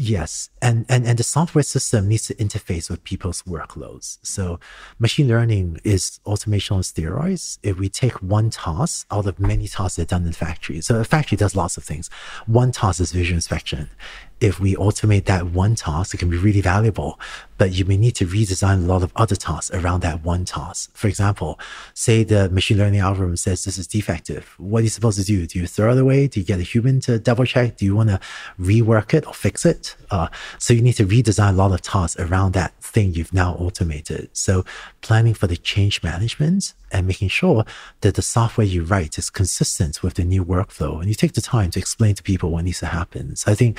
Yes, 0.00 0.48
and, 0.62 0.86
and 0.88 1.04
and 1.08 1.18
the 1.18 1.24
software 1.24 1.64
system 1.64 2.06
needs 2.06 2.28
to 2.28 2.34
interface 2.36 2.88
with 2.88 3.02
people's 3.02 3.42
workloads. 3.42 4.18
So 4.22 4.60
machine 5.00 5.26
learning 5.26 5.80
is 5.82 6.20
automation 6.24 6.76
on 6.76 6.82
steroids. 6.82 7.58
If 7.64 7.80
we 7.80 7.88
take 7.88 8.22
one 8.22 8.50
task 8.50 9.08
out 9.10 9.26
of 9.26 9.40
many 9.40 9.66
tasks 9.66 9.96
that 9.96 10.02
are 10.02 10.06
done 10.06 10.22
in 10.22 10.28
the 10.28 10.34
factory, 10.34 10.80
so 10.82 11.00
a 11.00 11.04
factory 11.04 11.34
does 11.34 11.56
lots 11.56 11.76
of 11.76 11.82
things. 11.82 12.10
One 12.46 12.70
task 12.70 13.00
is 13.00 13.10
visual 13.10 13.34
inspection 13.34 13.90
if 14.40 14.60
we 14.60 14.74
automate 14.76 15.24
that 15.24 15.46
one 15.46 15.74
task, 15.74 16.14
it 16.14 16.18
can 16.18 16.30
be 16.30 16.36
really 16.36 16.60
valuable, 16.60 17.18
but 17.56 17.72
you 17.72 17.84
may 17.84 17.96
need 17.96 18.14
to 18.16 18.26
redesign 18.26 18.84
a 18.84 18.86
lot 18.86 19.02
of 19.02 19.12
other 19.16 19.34
tasks 19.34 19.74
around 19.74 20.00
that 20.00 20.22
one 20.24 20.44
task. 20.44 20.90
For 20.94 21.08
example, 21.08 21.58
say 21.94 22.22
the 22.22 22.48
machine 22.50 22.78
learning 22.78 23.00
algorithm 23.00 23.36
says 23.36 23.64
this 23.64 23.78
is 23.78 23.86
defective. 23.86 24.54
What 24.58 24.80
are 24.80 24.82
you 24.84 24.88
supposed 24.88 25.18
to 25.18 25.24
do? 25.24 25.46
Do 25.46 25.58
you 25.58 25.66
throw 25.66 25.92
it 25.92 25.98
away? 25.98 26.28
Do 26.28 26.38
you 26.40 26.46
get 26.46 26.60
a 26.60 26.62
human 26.62 27.00
to 27.00 27.18
double 27.18 27.44
check? 27.44 27.76
Do 27.76 27.84
you 27.84 27.96
want 27.96 28.10
to 28.10 28.20
rework 28.60 29.12
it 29.14 29.26
or 29.26 29.34
fix 29.34 29.66
it? 29.66 29.96
Uh, 30.10 30.28
so 30.58 30.72
you 30.72 30.82
need 30.82 30.94
to 30.94 31.06
redesign 31.06 31.50
a 31.50 31.56
lot 31.56 31.72
of 31.72 31.82
tasks 31.82 32.20
around 32.20 32.52
that 32.52 32.74
thing 32.80 33.14
you've 33.14 33.34
now 33.34 33.54
automated. 33.54 34.30
So 34.32 34.64
planning 35.00 35.34
for 35.34 35.46
the 35.46 35.56
change 35.56 36.02
management 36.02 36.74
and 36.90 37.06
making 37.06 37.28
sure 37.28 37.64
that 38.00 38.14
the 38.14 38.22
software 38.22 38.66
you 38.66 38.82
write 38.82 39.18
is 39.18 39.30
consistent 39.30 40.02
with 40.02 40.14
the 40.14 40.24
new 40.24 40.44
workflow. 40.44 41.00
And 41.00 41.08
you 41.08 41.14
take 41.14 41.34
the 41.34 41.40
time 41.40 41.70
to 41.72 41.78
explain 41.78 42.14
to 42.14 42.22
people 42.22 42.50
what 42.50 42.64
needs 42.64 42.80
to 42.80 42.86
happen. 42.86 43.36
So 43.36 43.52
I 43.52 43.54
think 43.54 43.78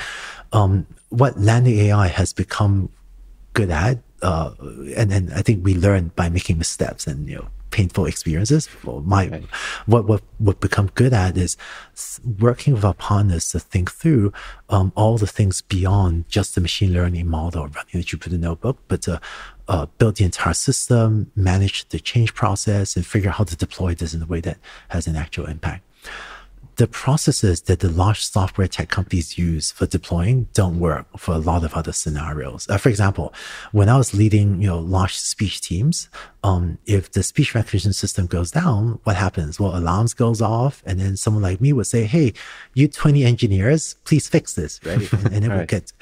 um, 0.52 0.86
what 1.08 1.38
landing 1.38 1.78
AI 1.78 2.08
has 2.08 2.32
become 2.32 2.90
good 3.52 3.70
at, 3.70 3.98
uh, 4.22 4.52
and 4.96 5.10
then 5.10 5.32
I 5.34 5.42
think 5.42 5.64
we 5.64 5.74
learn 5.74 6.12
by 6.14 6.28
making 6.28 6.58
missteps 6.58 7.06
and 7.06 7.28
you 7.28 7.36
know 7.36 7.48
painful 7.70 8.06
experiences. 8.06 8.68
Well, 8.84 9.00
my 9.00 9.28
right. 9.28 9.44
what 9.86 10.06
what 10.06 10.22
what 10.38 10.60
become 10.60 10.90
good 10.94 11.12
at 11.12 11.36
is 11.36 11.56
working 12.38 12.74
with 12.74 12.84
our 12.84 12.94
partners 12.94 13.48
to 13.50 13.60
think 13.60 13.90
through 13.90 14.32
um, 14.68 14.92
all 14.96 15.18
the 15.18 15.26
things 15.26 15.62
beyond 15.62 16.28
just 16.28 16.54
the 16.54 16.60
machine 16.60 16.92
learning 16.92 17.26
model 17.28 17.68
running 17.68 17.92
the 17.92 18.02
Jupyter 18.02 18.38
notebook, 18.38 18.78
but 18.88 19.02
to 19.02 19.20
uh, 19.68 19.86
build 19.98 20.16
the 20.16 20.24
entire 20.24 20.54
system, 20.54 21.30
manage 21.36 21.88
the 21.88 22.00
change 22.00 22.34
process, 22.34 22.96
and 22.96 23.06
figure 23.06 23.30
out 23.30 23.36
how 23.36 23.44
to 23.44 23.56
deploy 23.56 23.94
this 23.94 24.14
in 24.14 24.22
a 24.22 24.26
way 24.26 24.40
that 24.40 24.58
has 24.88 25.06
an 25.06 25.16
actual 25.16 25.46
impact 25.46 25.84
the 26.80 26.86
processes 26.86 27.60
that 27.68 27.80
the 27.80 27.90
large 27.90 28.24
software 28.24 28.66
tech 28.66 28.88
companies 28.88 29.36
use 29.36 29.70
for 29.70 29.84
deploying 29.84 30.48
don't 30.54 30.80
work 30.80 31.06
for 31.18 31.34
a 31.34 31.38
lot 31.38 31.62
of 31.62 31.74
other 31.74 31.92
scenarios. 31.92 32.66
Uh, 32.70 32.78
for 32.78 32.88
example, 32.88 33.34
when 33.72 33.90
I 33.90 33.98
was 33.98 34.14
leading, 34.14 34.62
you 34.62 34.68
know, 34.68 34.78
large 34.78 35.14
speech 35.14 35.60
teams, 35.60 36.08
um, 36.42 36.78
if 36.86 37.12
the 37.12 37.22
speech 37.22 37.54
recognition 37.54 37.92
system 37.92 38.24
goes 38.26 38.50
down, 38.50 38.98
what 39.04 39.16
happens? 39.16 39.60
Well, 39.60 39.76
alarms 39.76 40.14
goes 40.14 40.40
off, 40.40 40.82
and 40.86 40.98
then 40.98 41.18
someone 41.18 41.42
like 41.42 41.60
me 41.60 41.74
would 41.74 41.86
say, 41.86 42.04
"Hey, 42.06 42.32
you 42.72 42.88
20 42.88 43.24
engineers, 43.24 43.96
please 44.04 44.26
fix 44.26 44.54
this," 44.54 44.80
right? 44.86 45.12
And, 45.12 45.34
and 45.34 45.44
it 45.44 45.50
would 45.50 45.68
get 45.76 45.92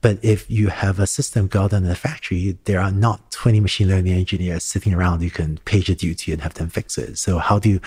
but 0.00 0.18
if 0.22 0.50
you 0.50 0.68
have 0.68 1.00
a 1.00 1.06
system 1.06 1.46
down 1.46 1.72
in 1.72 1.86
a 1.86 1.94
factory, 1.94 2.58
there 2.64 2.80
are 2.80 2.90
not 2.90 3.30
20 3.32 3.60
machine 3.60 3.88
learning 3.88 4.12
engineers 4.12 4.62
sitting 4.62 4.94
around 4.94 5.22
you 5.22 5.30
can 5.30 5.58
page 5.64 5.88
a 5.88 5.94
duty 5.94 6.32
and 6.32 6.42
have 6.42 6.54
them 6.54 6.68
fix 6.68 6.98
it. 6.98 7.18
So 7.18 7.38
how 7.38 7.58
do 7.58 7.68
you 7.68 7.80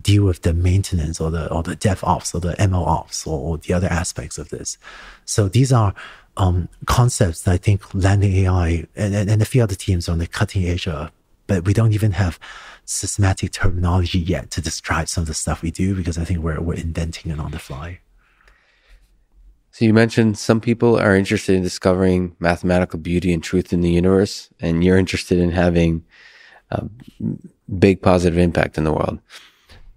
deal 0.00 0.24
with 0.24 0.42
the 0.42 0.52
maintenance 0.52 1.20
or 1.20 1.30
the 1.30 1.50
or 1.52 1.62
the 1.62 1.76
DevOps 1.76 2.34
or 2.34 2.40
the 2.40 2.54
ML 2.54 2.86
ops 2.86 3.26
or, 3.26 3.38
or 3.38 3.58
the 3.58 3.72
other 3.72 3.88
aspects 3.88 4.38
of 4.38 4.48
this? 4.50 4.76
So 5.24 5.48
these 5.48 5.72
are 5.72 5.94
um, 6.36 6.68
concepts 6.86 7.42
that 7.42 7.52
I 7.52 7.56
think 7.58 7.94
landing 7.94 8.34
AI 8.36 8.86
and, 8.96 9.14
and, 9.14 9.30
and 9.30 9.42
a 9.42 9.44
few 9.44 9.62
other 9.62 9.74
teams 9.74 10.08
are 10.08 10.12
on 10.12 10.18
the 10.18 10.26
cutting 10.26 10.64
edge 10.64 10.88
but 11.46 11.64
we 11.64 11.72
don't 11.72 11.92
even 11.92 12.12
have 12.12 12.38
systematic 12.84 13.52
terminology 13.52 14.18
yet 14.18 14.50
to 14.52 14.60
describe 14.60 15.08
some 15.08 15.22
of 15.22 15.28
the 15.28 15.34
stuff 15.34 15.62
we 15.62 15.70
do 15.70 15.94
because 15.94 16.18
I 16.18 16.24
think 16.24 16.40
we're, 16.40 16.60
we're 16.60 16.74
inventing 16.74 17.30
it 17.30 17.38
on 17.38 17.50
the 17.50 17.58
fly. 17.58 18.00
So 19.72 19.86
you 19.86 19.94
mentioned 19.94 20.36
some 20.36 20.60
people 20.60 20.98
are 20.98 21.16
interested 21.16 21.56
in 21.56 21.62
discovering 21.62 22.36
mathematical 22.38 22.98
beauty 22.98 23.32
and 23.32 23.42
truth 23.42 23.72
in 23.72 23.80
the 23.80 23.90
universe, 23.90 24.50
and 24.60 24.84
you're 24.84 24.98
interested 24.98 25.38
in 25.38 25.50
having 25.50 26.04
a 26.70 26.84
big 27.78 28.02
positive 28.02 28.38
impact 28.38 28.76
in 28.76 28.84
the 28.84 28.92
world. 28.92 29.18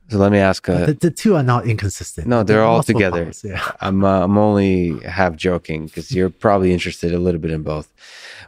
So 0.10 0.18
let 0.18 0.32
me 0.32 0.38
ask. 0.38 0.70
Uh, 0.70 0.86
the, 0.86 0.94
the, 0.94 1.12
two 1.12 1.36
are 1.36 1.44
not 1.44 1.68
inconsistent. 1.68 2.26
No, 2.26 2.38
they're, 2.38 2.58
they're 2.58 2.66
all 2.66 2.84
together. 2.84 3.26
Powers, 3.26 3.44
yeah. 3.44 3.72
I'm 3.82 4.06
uh, 4.06 4.22
I'm 4.22 4.38
only 4.38 5.00
half 5.00 5.36
joking 5.36 5.88
because 5.88 6.12
you're 6.12 6.30
probably 6.30 6.72
interested 6.72 7.14
a 7.14 7.20
little 7.20 7.42
bit 7.42 7.52
in 7.52 7.64
both. 7.64 7.92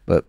But 0.05 0.23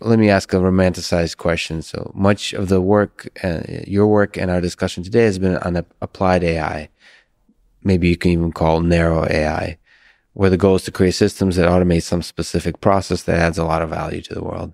let 0.00 0.18
me 0.18 0.28
ask 0.28 0.52
a 0.52 0.56
romanticized 0.56 1.38
question. 1.38 1.80
So 1.80 2.10
much 2.14 2.52
of 2.52 2.68
the 2.68 2.80
work, 2.82 3.28
uh, 3.42 3.62
your 3.86 4.06
work, 4.06 4.36
and 4.36 4.50
our 4.50 4.60
discussion 4.60 5.02
today 5.02 5.24
has 5.24 5.38
been 5.38 5.56
on 5.58 5.82
applied 6.02 6.44
AI. 6.44 6.90
Maybe 7.84 8.08
you 8.08 8.18
can 8.18 8.32
even 8.32 8.52
call 8.52 8.80
narrow 8.80 9.26
AI 9.30 9.78
where 10.34 10.50
the 10.50 10.56
goal 10.56 10.76
is 10.76 10.84
to 10.84 10.92
create 10.92 11.14
systems 11.14 11.56
that 11.56 11.68
automate 11.68 12.02
some 12.02 12.22
specific 12.22 12.80
process 12.80 13.22
that 13.24 13.36
adds 13.36 13.58
a 13.58 13.64
lot 13.64 13.82
of 13.82 13.90
value 13.90 14.22
to 14.22 14.34
the 14.34 14.42
world. 14.42 14.72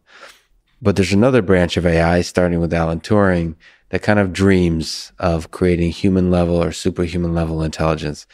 But 0.81 0.97
there's 0.97 1.13
another 1.13 1.43
branch 1.43 1.77
of 1.77 1.87
AI, 1.87 2.21
starting 2.21 2.61
with 2.61 2.73
Alan 2.73 3.01
Turing, 3.01 3.57
that 3.91 4.03
kind 4.03 4.19
of 4.19 4.33
dreams 4.33 5.13
of 5.19 5.51
creating 5.51 5.91
human 5.91 6.31
level 6.31 6.63
or 6.63 6.73
superhuman 6.73 7.35
level 7.35 7.63
intelligence. 7.63 8.27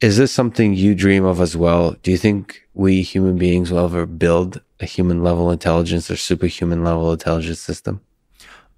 Is 0.00 0.16
this 0.16 0.32
something 0.32 0.74
you 0.74 0.94
dream 0.94 1.24
of 1.24 1.40
as 1.40 1.56
well? 1.56 1.92
Do 2.02 2.10
you 2.10 2.18
think 2.18 2.62
we 2.74 3.02
human 3.02 3.38
beings 3.38 3.70
will 3.70 3.84
ever 3.84 4.04
build 4.04 4.60
a 4.80 4.84
human 4.84 5.22
level 5.22 5.50
intelligence 5.50 6.10
or 6.10 6.16
superhuman 6.16 6.82
level 6.82 7.12
intelligence 7.12 7.60
system? 7.60 8.00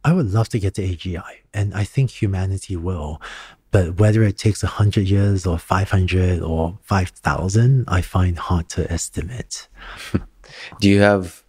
I 0.05 0.13
would 0.13 0.31
love 0.33 0.51
to 0.51 0.59
get 0.59 0.75
to 0.75 0.83
AGI, 0.83 1.41
and 1.55 1.73
I 1.73 1.85
think 1.85 2.11
humanity 2.11 2.77
will. 2.77 3.23
But 3.75 3.99
whether 3.99 4.23
it 4.23 4.39
takes 4.39 4.63
100 4.63 5.09
years 5.09 5.45
or 5.45 5.59
500 5.59 6.41
or 6.41 6.79
5,000, 6.83 7.85
I 7.89 8.03
find 8.03 8.39
hard 8.39 8.69
to 8.69 8.89
estimate. 8.89 9.67
Do 10.81 10.89
you 10.89 11.01
have, 11.01 11.43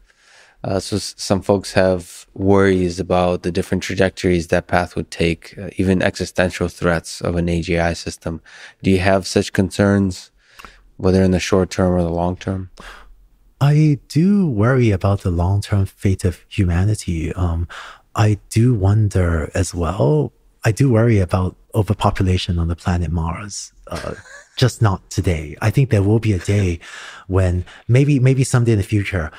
uh, 0.64 0.80
so 0.80 0.98
some 0.98 1.44
folks 1.44 1.74
have 1.74 2.26
worries 2.34 3.00
about 3.00 3.44
the 3.44 3.52
different 3.52 3.84
trajectories 3.84 4.48
that 4.48 4.66
path 4.66 4.96
would 4.96 5.12
take, 5.12 5.56
uh, 5.56 5.70
even 5.78 6.02
existential 6.02 6.68
threats 6.68 7.22
of 7.22 7.36
an 7.36 7.46
AGI 7.46 7.96
system. 7.96 8.42
Do 8.82 8.90
you 8.90 9.02
have 9.02 9.28
such 9.28 9.54
concerns, 9.54 10.32
whether 10.98 11.22
in 11.22 11.30
the 11.30 11.40
short 11.40 11.70
term 11.70 11.94
or 11.94 12.02
the 12.02 12.10
long 12.10 12.38
term? 12.38 12.72
I 13.62 14.00
do 14.08 14.50
worry 14.50 14.90
about 14.90 15.22
the 15.22 15.30
long 15.30 15.62
term 15.62 15.86
fate 15.86 16.26
of 16.26 16.44
humanity. 16.50 17.32
Um, 17.34 17.68
I 18.16 18.40
do 18.50 18.74
wonder 18.74 19.52
as 19.54 19.76
well. 19.76 20.34
I 20.64 20.72
do 20.72 20.92
worry 20.92 21.20
about 21.20 21.56
overpopulation 21.76 22.58
on 22.58 22.68
the 22.68 22.76
planet 22.76 23.12
Mars. 23.12 23.74
Uh, 23.88 24.16
just 24.58 24.82
not 24.82 25.10
today. 25.10 25.56
I 25.62 25.70
think 25.70 25.90
there 25.90 26.02
will 26.02 26.20
be 26.20 26.34
a 26.34 26.40
day 26.40 26.80
when 27.28 27.66
maybe 27.88 28.20
maybe 28.20 28.44
someday 28.44 28.72
in 28.72 28.78
the 28.78 28.84
future, 28.84 29.32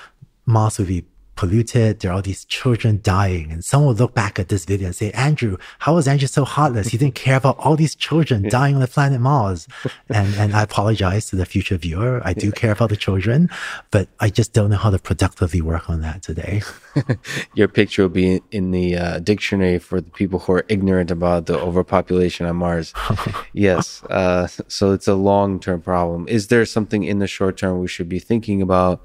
Mars 0.45 0.79
will 0.79 0.87
be 0.87 1.05
polluted. 1.37 2.01
There 2.01 2.11
are 2.11 2.15
all 2.15 2.23
these 2.23 2.45
children 2.45 3.01
dying. 3.03 3.53
And 3.53 3.65
someone 3.65 3.89
will 3.89 3.95
look 3.95 4.15
back 4.15 4.39
at 4.39 4.49
this 4.49 4.65
video 4.65 4.87
and 4.87 4.97
say, 4.97 5.11
Andrew, 5.13 5.57
how 5.81 5.95
was 5.95 6.09
Andrew 6.09 6.27
so 6.27 6.45
heartless? 6.45 6.89
He 6.89 6.99
didn't 6.99 7.15
care 7.15 7.37
about 7.37 7.59
all 7.59 7.77
these 7.77 7.95
children 7.95 8.49
dying 8.49 8.75
on 8.75 8.81
the 8.81 8.89
planet 8.89 9.21
Mars. 9.21 9.69
And, 10.09 10.35
and 10.37 10.55
I 10.55 10.63
apologize 10.63 11.27
to 11.31 11.37
the 11.37 11.45
future 11.45 11.77
viewer. 11.77 12.23
I 12.25 12.33
do 12.33 12.53
care 12.53 12.71
about 12.71 12.91
the 12.91 12.97
children, 12.97 13.51
but 13.91 14.09
I 14.21 14.31
just 14.31 14.53
don't 14.53 14.71
know 14.71 14.77
how 14.77 14.91
to 14.91 14.99
productively 14.99 15.61
work 15.61 15.91
on 15.91 16.01
that 16.03 16.23
today. 16.23 16.63
Your 17.55 17.67
picture 17.67 18.03
will 18.03 18.09
be 18.09 18.41
in 18.53 18.71
the 18.71 18.97
uh, 18.97 19.19
dictionary 19.19 19.79
for 19.79 20.01
the 20.01 20.11
people 20.11 20.39
who 20.39 20.53
are 20.53 20.65
ignorant 20.69 21.11
about 21.11 21.47
the 21.47 21.59
overpopulation 21.59 22.47
on 22.47 22.57
Mars. 22.57 22.95
yes. 23.53 24.03
Uh, 24.05 24.47
so 24.47 24.93
it's 24.93 25.09
a 25.09 25.15
long 25.15 25.59
term 25.59 25.83
problem. 25.83 26.29
Is 26.29 26.47
there 26.49 26.65
something 26.65 27.03
in 27.03 27.19
the 27.19 27.27
short 27.27 27.57
term 27.57 27.81
we 27.81 27.89
should 27.89 28.09
be 28.09 28.21
thinking 28.21 28.63
about? 28.63 29.03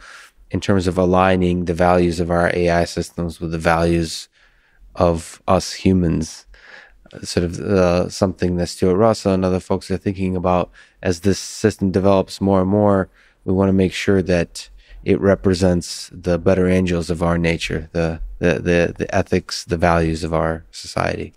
In 0.51 0.59
terms 0.59 0.85
of 0.85 0.97
aligning 0.97 1.65
the 1.65 1.73
values 1.73 2.19
of 2.19 2.29
our 2.29 2.51
AI 2.53 2.83
systems 2.83 3.39
with 3.39 3.51
the 3.51 3.57
values 3.57 4.27
of 4.95 5.41
us 5.47 5.73
humans. 5.73 6.45
Sort 7.23 7.45
of 7.45 7.59
uh, 7.59 8.09
something 8.09 8.55
that 8.57 8.67
Stuart 8.67 8.95
Russell 8.95 9.33
and 9.33 9.43
other 9.43 9.59
folks 9.59 9.89
are 9.91 9.97
thinking 9.97 10.35
about 10.35 10.71
as 11.01 11.21
this 11.21 11.39
system 11.39 11.91
develops 11.91 12.39
more 12.39 12.61
and 12.61 12.69
more. 12.69 13.09
We 13.43 13.53
want 13.53 13.69
to 13.69 13.73
make 13.73 13.93
sure 13.93 14.21
that 14.21 14.69
it 15.03 15.19
represents 15.19 16.09
the 16.13 16.37
better 16.37 16.67
angels 16.67 17.09
of 17.09 17.23
our 17.23 17.37
nature, 17.37 17.89
the 17.91 18.21
the 18.39 18.53
the, 18.55 18.95
the 18.97 19.15
ethics, 19.15 19.65
the 19.65 19.77
values 19.77 20.23
of 20.23 20.33
our 20.33 20.63
society. 20.71 21.33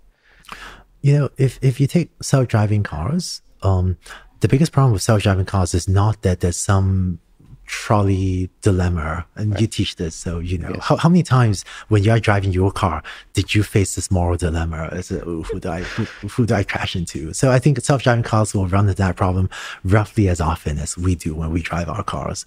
You 1.01 1.17
know, 1.17 1.29
if 1.37 1.59
if 1.61 1.79
you 1.79 1.87
take 1.87 2.11
self 2.21 2.47
driving 2.47 2.83
cars, 2.83 3.41
um, 3.61 3.97
the 4.39 4.47
biggest 4.47 4.71
problem 4.71 4.93
with 4.93 5.01
self 5.01 5.23
driving 5.23 5.45
cars 5.45 5.73
is 5.73 5.89
not 5.89 6.21
that 6.21 6.39
there's 6.39 6.57
some 6.57 7.19
trolley 7.65 8.49
dilemma 8.61 9.25
and 9.35 9.51
right. 9.51 9.61
you 9.61 9.67
teach 9.67 9.95
this 9.95 10.15
so 10.15 10.39
you 10.39 10.57
know 10.57 10.69
yes. 10.69 10.83
how, 10.83 10.95
how 10.97 11.09
many 11.09 11.23
times 11.23 11.65
when 11.87 12.03
you're 12.03 12.19
driving 12.19 12.51
your 12.51 12.71
car 12.71 13.01
did 13.33 13.55
you 13.55 13.63
face 13.63 13.95
this 13.95 14.11
moral 14.11 14.37
dilemma 14.37 14.89
as 14.91 15.11
a, 15.11 15.19
who 15.19 15.59
do 15.59 15.69
i 15.69 15.81
who, 15.81 16.03
who 16.27 16.45
do 16.45 16.53
i 16.53 16.63
crash 16.63 16.95
into 16.95 17.33
so 17.33 17.51
i 17.51 17.59
think 17.59 17.79
self-driving 17.79 18.23
cars 18.23 18.53
will 18.53 18.67
run 18.67 18.85
into 18.85 18.95
that 18.95 19.15
problem 19.15 19.49
roughly 19.83 20.29
as 20.29 20.39
often 20.39 20.77
as 20.77 20.97
we 20.97 21.15
do 21.15 21.33
when 21.33 21.51
we 21.51 21.61
drive 21.61 21.89
our 21.89 22.03
cars 22.03 22.45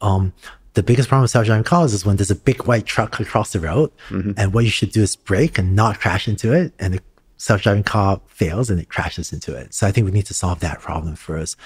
um, 0.00 0.32
the 0.74 0.82
biggest 0.82 1.08
problem 1.08 1.22
with 1.22 1.32
self-driving 1.32 1.64
cars 1.64 1.92
is 1.92 2.06
when 2.06 2.16
there's 2.16 2.30
a 2.30 2.36
big 2.36 2.64
white 2.66 2.86
truck 2.86 3.18
across 3.18 3.52
the 3.52 3.60
road 3.60 3.90
mm-hmm. 4.08 4.32
and 4.36 4.54
what 4.54 4.64
you 4.64 4.70
should 4.70 4.92
do 4.92 5.02
is 5.02 5.16
brake 5.16 5.58
and 5.58 5.74
not 5.74 5.98
crash 5.98 6.28
into 6.28 6.52
it 6.52 6.72
and 6.78 6.94
the 6.94 7.00
self-driving 7.40 7.82
car 7.82 8.20
fails 8.26 8.68
and 8.68 8.78
it 8.78 8.90
crashes 8.90 9.32
into 9.32 9.56
it. 9.56 9.72
So 9.72 9.86
I 9.86 9.92
think 9.92 10.04
we 10.04 10.10
need 10.10 10.26
to 10.26 10.34
solve 10.34 10.60
that 10.60 10.80
problem 10.80 11.16
first. 11.16 11.56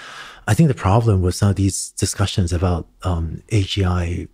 I 0.46 0.54
think 0.54 0.68
the 0.68 0.74
problem 0.74 1.20
with 1.20 1.34
some 1.34 1.50
of 1.50 1.56
these 1.56 1.90
discussions 1.90 2.52
about 2.52 2.86
um, 3.02 3.42
AGI, 3.48 4.28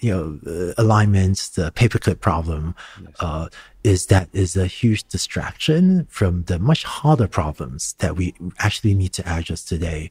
you 0.00 0.10
know, 0.10 0.40
uh, 0.52 0.74
alignments, 0.76 1.50
the 1.50 1.70
paperclip 1.70 2.18
problem, 2.18 2.74
yes. 3.00 3.14
uh, 3.20 3.48
is 3.84 4.06
that 4.06 4.28
is 4.32 4.56
a 4.56 4.66
huge 4.66 5.04
distraction 5.04 6.08
from 6.10 6.42
the 6.44 6.58
much 6.58 6.82
harder 6.82 7.28
problems 7.28 7.94
that 8.00 8.16
we 8.16 8.34
actually 8.58 8.94
need 8.94 9.12
to 9.12 9.28
address 9.28 9.62
today. 9.62 10.10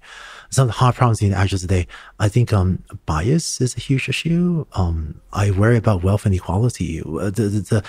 Some 0.49 0.64
of 0.64 0.68
the 0.69 0.80
hard 0.80 0.95
problems 0.95 1.22
we 1.22 1.28
need 1.28 1.34
to 1.34 1.41
address 1.41 1.61
today, 1.61 1.88
I 2.22 2.30
think 2.30 2.53
um, 2.53 2.84
bias 3.06 3.60
is 3.60 3.76
a 3.76 3.82
huge 3.82 4.07
issue. 4.07 4.65
Um, 4.74 5.19
I 5.34 5.52
worry 5.52 5.76
about 5.76 6.03
wealth 6.03 6.26
inequality. 6.26 7.02
Uh, 7.02 7.32
the, 7.32 7.49
the, 7.49 7.60
the 7.60 7.84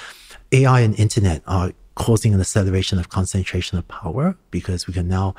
AI 0.50 0.80
and 0.80 0.98
internet 0.98 1.42
are 1.46 1.72
causing 1.98 2.32
an 2.32 2.40
acceleration 2.40 2.98
of 2.98 3.08
concentration 3.08 3.76
of 3.76 3.86
power 3.88 4.36
because 4.52 4.86
we 4.86 4.94
can 4.94 5.08
now 5.08 5.34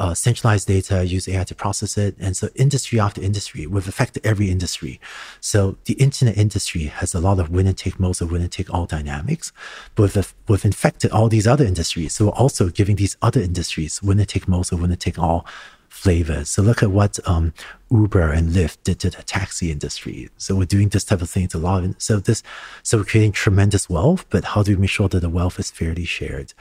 uh, 0.00 0.12
centralize 0.12 0.64
data, 0.64 1.06
use 1.06 1.28
AI 1.28 1.44
to 1.44 1.54
process 1.54 1.96
it. 1.96 2.16
And 2.18 2.36
so 2.36 2.48
industry 2.56 2.98
after 2.98 3.22
industry, 3.22 3.66
we've 3.66 3.86
affected 3.86 4.26
every 4.26 4.50
industry. 4.50 5.00
So 5.40 5.76
the 5.84 5.94
internet 5.94 6.36
industry 6.36 6.84
has 6.84 7.14
a 7.14 7.20
lot 7.20 7.38
of 7.38 7.50
winner 7.50 7.72
take 7.72 8.00
most 8.00 8.20
or 8.20 8.26
winner 8.26 8.48
take 8.48 8.72
all 8.74 8.86
dynamics, 8.86 9.52
but 9.94 10.14
we've, 10.14 10.34
we've 10.48 10.64
infected 10.64 11.12
all 11.12 11.28
these 11.28 11.46
other 11.46 11.64
industries. 11.64 12.14
So 12.14 12.26
we're 12.26 12.32
also 12.32 12.70
giving 12.70 12.96
these 12.96 13.16
other 13.22 13.40
industries 13.40 14.02
winner 14.02 14.24
take 14.24 14.48
most 14.48 14.72
or 14.72 14.76
winner 14.76 14.96
take 14.96 15.18
all 15.18 15.46
flavors. 15.90 16.48
So 16.48 16.62
look 16.62 16.82
at 16.82 16.90
what 16.90 17.18
um, 17.28 17.52
Uber 17.90 18.30
and 18.30 18.50
Lyft 18.50 18.78
did 18.84 19.00
to 19.00 19.10
the 19.10 19.22
taxi 19.24 19.70
industry. 19.70 20.30
So 20.38 20.54
we're 20.54 20.64
doing 20.64 20.88
this 20.88 21.04
type 21.04 21.20
of 21.20 21.28
thing 21.28 21.48
a 21.52 21.58
lot 21.58 21.84
of, 21.84 21.96
so 21.98 22.20
this, 22.20 22.42
so 22.82 22.98
we're 22.98 23.04
creating 23.04 23.32
tremendous 23.32 23.90
wealth, 23.90 24.24
but 24.30 24.44
how 24.44 24.62
do 24.62 24.72
we 24.72 24.80
make 24.80 24.90
sure 24.90 25.08
that 25.08 25.20
the 25.20 25.28
wealth 25.28 25.58
is 25.58 25.70
fairly 25.70 26.04
shared? 26.04 26.54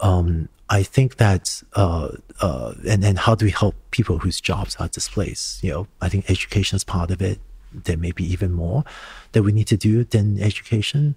Um, 0.00 0.48
I 0.68 0.82
think 0.82 1.16
that, 1.16 1.62
uh, 1.72 2.08
uh, 2.40 2.74
and 2.86 3.02
then 3.02 3.16
how 3.16 3.34
do 3.34 3.46
we 3.46 3.50
help 3.50 3.74
people 3.90 4.18
whose 4.18 4.40
jobs 4.40 4.76
are 4.76 4.88
displaced? 4.88 5.64
You 5.64 5.70
know, 5.70 5.86
I 6.00 6.08
think 6.10 6.30
education 6.30 6.76
is 6.76 6.84
part 6.84 7.10
of 7.10 7.22
it. 7.22 7.40
There 7.72 7.96
may 7.96 8.12
be 8.12 8.30
even 8.30 8.52
more 8.52 8.84
that 9.32 9.42
we 9.42 9.52
need 9.52 9.66
to 9.68 9.76
do 9.76 10.04
than 10.04 10.40
education. 10.40 11.16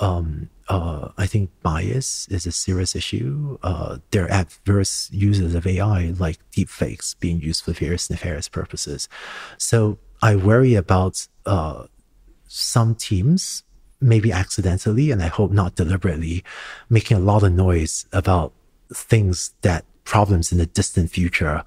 Um, 0.00 0.48
uh, 0.72 1.12
I 1.18 1.26
think 1.26 1.50
bias 1.62 2.26
is 2.28 2.46
a 2.46 2.52
serious 2.52 2.96
issue. 2.96 3.58
Uh, 3.62 3.98
there 4.10 4.24
are 4.24 4.30
adverse 4.30 5.10
uses 5.12 5.54
of 5.54 5.66
AI 5.66 6.14
like 6.18 6.38
deepfakes 6.50 7.14
being 7.20 7.42
used 7.42 7.62
for 7.64 7.72
various 7.72 8.08
nefarious 8.08 8.48
purposes. 8.48 9.06
So 9.58 9.98
I 10.22 10.34
worry 10.34 10.74
about 10.74 11.28
uh, 11.44 11.84
some 12.48 12.94
teams, 12.94 13.64
maybe 14.00 14.32
accidentally, 14.32 15.10
and 15.10 15.22
I 15.22 15.26
hope 15.26 15.50
not 15.50 15.74
deliberately, 15.74 16.42
making 16.88 17.18
a 17.18 17.20
lot 17.20 17.42
of 17.42 17.52
noise 17.52 18.06
about 18.10 18.54
things 18.94 19.52
that 19.60 19.84
problems 20.04 20.52
in 20.52 20.58
the 20.58 20.66
distant 20.66 21.10
future 21.10 21.64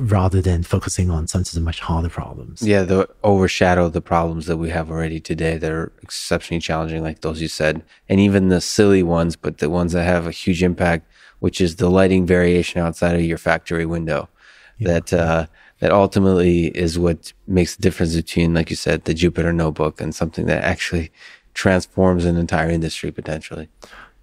rather 0.00 0.40
than 0.40 0.62
focusing 0.62 1.10
on 1.10 1.26
some 1.26 1.42
of 1.42 1.52
the 1.52 1.60
much 1.60 1.80
harder 1.80 2.08
problems. 2.08 2.62
Yeah, 2.62 2.82
they 2.82 3.04
overshadow 3.22 3.88
the 3.90 4.00
problems 4.00 4.46
that 4.46 4.56
we 4.56 4.70
have 4.70 4.90
already 4.90 5.20
today 5.20 5.58
that 5.58 5.70
are 5.70 5.92
exceptionally 6.02 6.60
challenging, 6.60 7.02
like 7.02 7.20
those 7.20 7.42
you 7.42 7.48
said, 7.48 7.82
and 8.08 8.18
even 8.18 8.48
the 8.48 8.62
silly 8.62 9.02
ones, 9.02 9.36
but 9.36 9.58
the 9.58 9.68
ones 9.68 9.92
that 9.92 10.04
have 10.04 10.26
a 10.26 10.30
huge 10.30 10.62
impact, 10.62 11.06
which 11.40 11.60
is 11.60 11.76
the 11.76 11.90
lighting 11.90 12.24
variation 12.24 12.80
outside 12.80 13.14
of 13.14 13.22
your 13.22 13.38
factory 13.38 13.84
window. 13.84 14.28
Yeah. 14.78 14.88
That 14.88 15.12
uh, 15.12 15.46
that 15.80 15.92
ultimately 15.92 16.68
is 16.68 16.98
what 16.98 17.34
makes 17.46 17.76
the 17.76 17.82
difference 17.82 18.16
between, 18.16 18.54
like 18.54 18.70
you 18.70 18.76
said, 18.76 19.04
the 19.04 19.14
Jupyter 19.14 19.54
notebook 19.54 20.00
and 20.00 20.14
something 20.14 20.46
that 20.46 20.64
actually 20.64 21.12
transforms 21.52 22.24
an 22.24 22.36
entire 22.36 22.70
industry 22.70 23.10
potentially. 23.10 23.68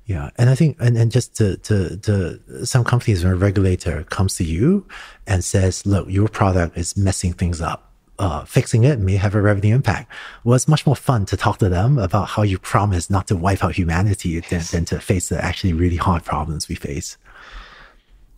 Yeah. 0.07 0.29
And 0.37 0.49
I 0.49 0.55
think, 0.55 0.77
and, 0.79 0.97
and 0.97 1.11
just 1.11 1.35
to, 1.35 1.57
to, 1.57 1.97
to 1.97 2.65
some 2.65 2.85
companies, 2.85 3.25
when 3.25 3.33
a 3.33 3.35
regulator 3.35 4.05
comes 4.05 4.35
to 4.37 4.45
you 4.45 4.87
and 5.27 5.43
says, 5.43 5.85
look, 5.85 6.09
your 6.09 6.29
product 6.29 6.77
is 6.77 6.95
messing 6.95 7.33
things 7.33 7.61
up. 7.61 7.91
Uh, 8.17 8.43
fixing 8.45 8.83
it 8.83 8.99
may 8.99 9.15
have 9.15 9.35
a 9.35 9.41
revenue 9.41 9.75
impact. 9.75 10.11
Well, 10.43 10.55
it's 10.55 10.67
much 10.67 10.87
more 10.87 10.95
fun 10.95 11.25
to 11.27 11.37
talk 11.37 11.59
to 11.59 11.69
them 11.69 11.99
about 11.99 12.29
how 12.29 12.41
you 12.41 12.57
promise 12.57 13.09
not 13.09 13.27
to 13.27 13.35
wipe 13.35 13.63
out 13.63 13.75
humanity 13.75 14.39
than, 14.39 14.63
than 14.71 14.85
to 14.85 14.99
face 14.99 15.29
the 15.29 15.43
actually 15.43 15.73
really 15.73 15.97
hard 15.97 16.23
problems 16.23 16.67
we 16.67 16.75
face. 16.75 17.17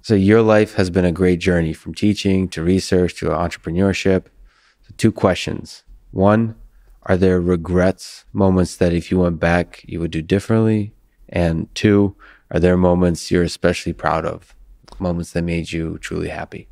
So 0.01 0.15
your 0.15 0.41
life 0.41 0.73
has 0.73 0.89
been 0.89 1.05
a 1.05 1.11
great 1.11 1.39
journey 1.39 1.73
from 1.73 1.93
teaching 1.93 2.49
to 2.49 2.63
research 2.63 3.13
to 3.19 3.27
entrepreneurship. 3.27 4.25
So 4.81 4.93
two 4.97 5.11
questions. 5.11 5.83
One, 6.11 6.55
are 7.03 7.15
there 7.15 7.39
regrets, 7.39 8.25
moments 8.33 8.75
that 8.77 8.91
if 8.91 9.11
you 9.11 9.19
went 9.19 9.39
back, 9.39 9.85
you 9.87 9.99
would 9.99 10.11
do 10.11 10.21
differently? 10.21 10.93
And 11.29 11.73
two, 11.75 12.15
are 12.51 12.59
there 12.59 12.77
moments 12.77 13.31
you're 13.31 13.43
especially 13.43 13.93
proud 13.93 14.25
of? 14.25 14.55
Moments 14.99 15.31
that 15.33 15.43
made 15.43 15.71
you 15.71 15.97
truly 15.99 16.29
happy? 16.29 16.67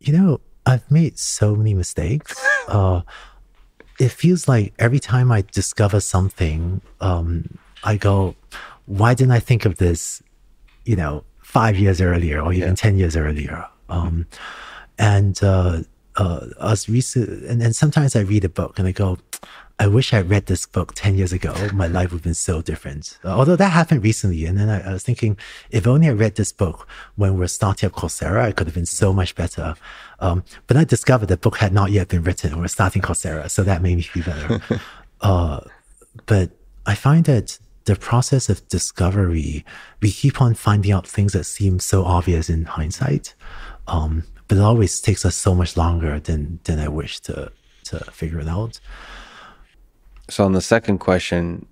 You 0.00 0.12
know, 0.12 0.40
I've 0.66 0.90
made 0.90 1.18
so 1.18 1.54
many 1.54 1.74
mistakes. 1.74 2.34
Uh, 2.66 3.02
it 4.00 4.08
feels 4.08 4.48
like 4.48 4.74
every 4.80 4.98
time 4.98 5.30
I 5.30 5.44
discover 5.52 6.00
something, 6.00 6.80
um, 7.00 7.58
I 7.84 7.96
go, 7.96 8.34
why 8.86 9.14
didn't 9.14 9.30
I 9.30 9.38
think 9.38 9.64
of 9.64 9.76
this, 9.76 10.20
you 10.84 10.96
know, 10.96 11.22
five 11.44 11.78
years 11.78 12.00
earlier 12.00 12.40
or 12.40 12.52
even 12.52 12.70
yeah. 12.70 12.74
10 12.74 12.98
years 12.98 13.14
earlier? 13.14 13.64
Um, 13.88 14.26
and, 14.98 15.40
uh, 15.44 15.82
uh, 16.16 16.46
as 16.60 16.88
recent, 16.88 17.44
and, 17.44 17.62
and 17.62 17.76
sometimes 17.76 18.16
I 18.16 18.22
read 18.22 18.44
a 18.44 18.48
book 18.48 18.80
and 18.80 18.88
I 18.88 18.92
go, 18.92 19.18
I 19.78 19.86
wish 19.88 20.14
I 20.14 20.22
read 20.22 20.46
this 20.46 20.64
book 20.64 20.94
10 20.94 21.16
years 21.16 21.34
ago. 21.34 21.54
My 21.74 21.86
life 21.86 22.10
would 22.10 22.18
have 22.18 22.24
been 22.24 22.34
so 22.34 22.62
different. 22.62 23.18
Although 23.22 23.56
that 23.56 23.72
happened 23.72 24.02
recently. 24.02 24.46
And 24.46 24.56
then 24.56 24.70
I, 24.70 24.88
I, 24.88 24.92
was 24.94 25.02
thinking, 25.02 25.36
if 25.70 25.86
only 25.86 26.08
I 26.08 26.12
read 26.12 26.36
this 26.36 26.50
book 26.50 26.88
when 27.16 27.34
we 27.34 27.40
we're 27.40 27.46
starting 27.48 27.86
up 27.86 27.92
Coursera, 27.92 28.40
I 28.40 28.52
could 28.52 28.66
have 28.66 28.74
been 28.74 28.86
so 28.86 29.12
much 29.12 29.34
better. 29.34 29.74
Um, 30.18 30.44
but 30.66 30.78
I 30.78 30.84
discovered 30.84 31.26
the 31.26 31.36
book 31.36 31.58
had 31.58 31.74
not 31.74 31.90
yet 31.90 32.08
been 32.08 32.22
written. 32.22 32.52
when 32.52 32.62
We're 32.62 32.68
starting 32.68 33.02
Coursera. 33.02 33.50
So 33.50 33.62
that 33.64 33.82
made 33.82 33.96
me 33.96 34.02
feel 34.02 34.24
better. 34.24 34.80
uh, 35.20 35.60
but 36.24 36.52
I 36.86 36.94
find 36.94 37.26
that 37.26 37.58
the 37.84 37.96
process 37.96 38.48
of 38.48 38.66
discovery, 38.68 39.62
we 40.00 40.10
keep 40.10 40.40
on 40.40 40.54
finding 40.54 40.92
out 40.92 41.06
things 41.06 41.34
that 41.34 41.44
seem 41.44 41.80
so 41.80 42.04
obvious 42.04 42.48
in 42.48 42.64
hindsight. 42.64 43.34
Um, 43.86 44.24
but 44.48 44.56
it 44.56 44.62
always 44.62 45.00
takes 45.00 45.26
us 45.26 45.36
so 45.36 45.54
much 45.54 45.76
longer 45.76 46.18
than, 46.18 46.60
than 46.64 46.78
I 46.78 46.88
wish 46.88 47.20
to, 47.20 47.52
to 47.84 47.98
figure 48.10 48.40
it 48.40 48.48
out. 48.48 48.80
So, 50.28 50.44
on 50.44 50.52
the 50.52 50.60
second 50.60 50.98
question, 50.98 51.66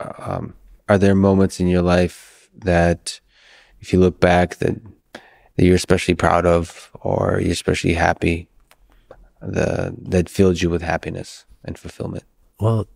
um, 0.00 0.54
are 0.88 0.98
there 0.98 1.14
moments 1.14 1.60
in 1.60 1.66
your 1.66 1.82
life 1.82 2.48
that, 2.54 3.20
if 3.80 3.92
you 3.92 4.00
look 4.00 4.20
back, 4.20 4.56
that 4.56 4.76
that 5.12 5.64
you're 5.64 5.74
especially 5.74 6.14
proud 6.14 6.46
of, 6.46 6.90
or 7.00 7.40
you're 7.40 7.52
especially 7.52 7.94
happy, 7.94 8.48
the 9.40 9.94
that 10.02 10.28
filled 10.28 10.62
you 10.62 10.70
with 10.70 10.82
happiness 10.82 11.44
and 11.64 11.78
fulfillment? 11.78 12.24
Well, 12.60 12.86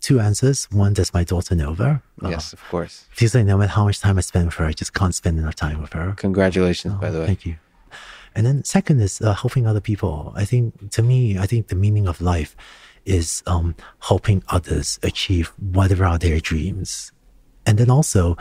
two 0.00 0.20
answers. 0.20 0.64
One, 0.72 0.92
does 0.94 1.14
my 1.14 1.24
daughter 1.24 1.54
Nova? 1.54 2.02
Yes, 2.22 2.52
uh, 2.52 2.56
of 2.56 2.68
course. 2.68 3.06
Feels 3.10 3.34
like 3.34 3.46
no 3.46 3.56
matter 3.56 3.72
how 3.72 3.84
much 3.84 4.00
time 4.00 4.18
I 4.18 4.20
spend 4.20 4.46
with 4.46 4.54
her, 4.54 4.66
I 4.66 4.72
just 4.72 4.94
can't 4.94 5.14
spend 5.14 5.38
enough 5.38 5.54
time 5.54 5.80
with 5.80 5.92
her. 5.92 6.14
Congratulations, 6.16 6.94
oh, 6.96 7.00
by 7.00 7.10
the 7.10 7.20
way. 7.20 7.26
Thank 7.26 7.46
you. 7.46 7.56
And 8.34 8.44
then 8.44 8.64
second 8.64 9.00
is 9.00 9.20
uh, 9.22 9.32
helping 9.32 9.66
other 9.66 9.80
people. 9.80 10.32
I 10.36 10.44
think 10.44 10.90
to 10.90 11.02
me, 11.02 11.38
I 11.38 11.46
think 11.46 11.68
the 11.68 11.74
meaning 11.74 12.06
of 12.06 12.20
life 12.20 12.54
is 13.06 13.42
um, 13.46 13.74
helping 14.00 14.42
others 14.48 14.98
achieve 15.02 15.52
whatever 15.58 16.04
are 16.04 16.18
their 16.18 16.40
dreams. 16.40 17.12
And 17.64 17.78
then 17.78 17.90
also 17.90 18.36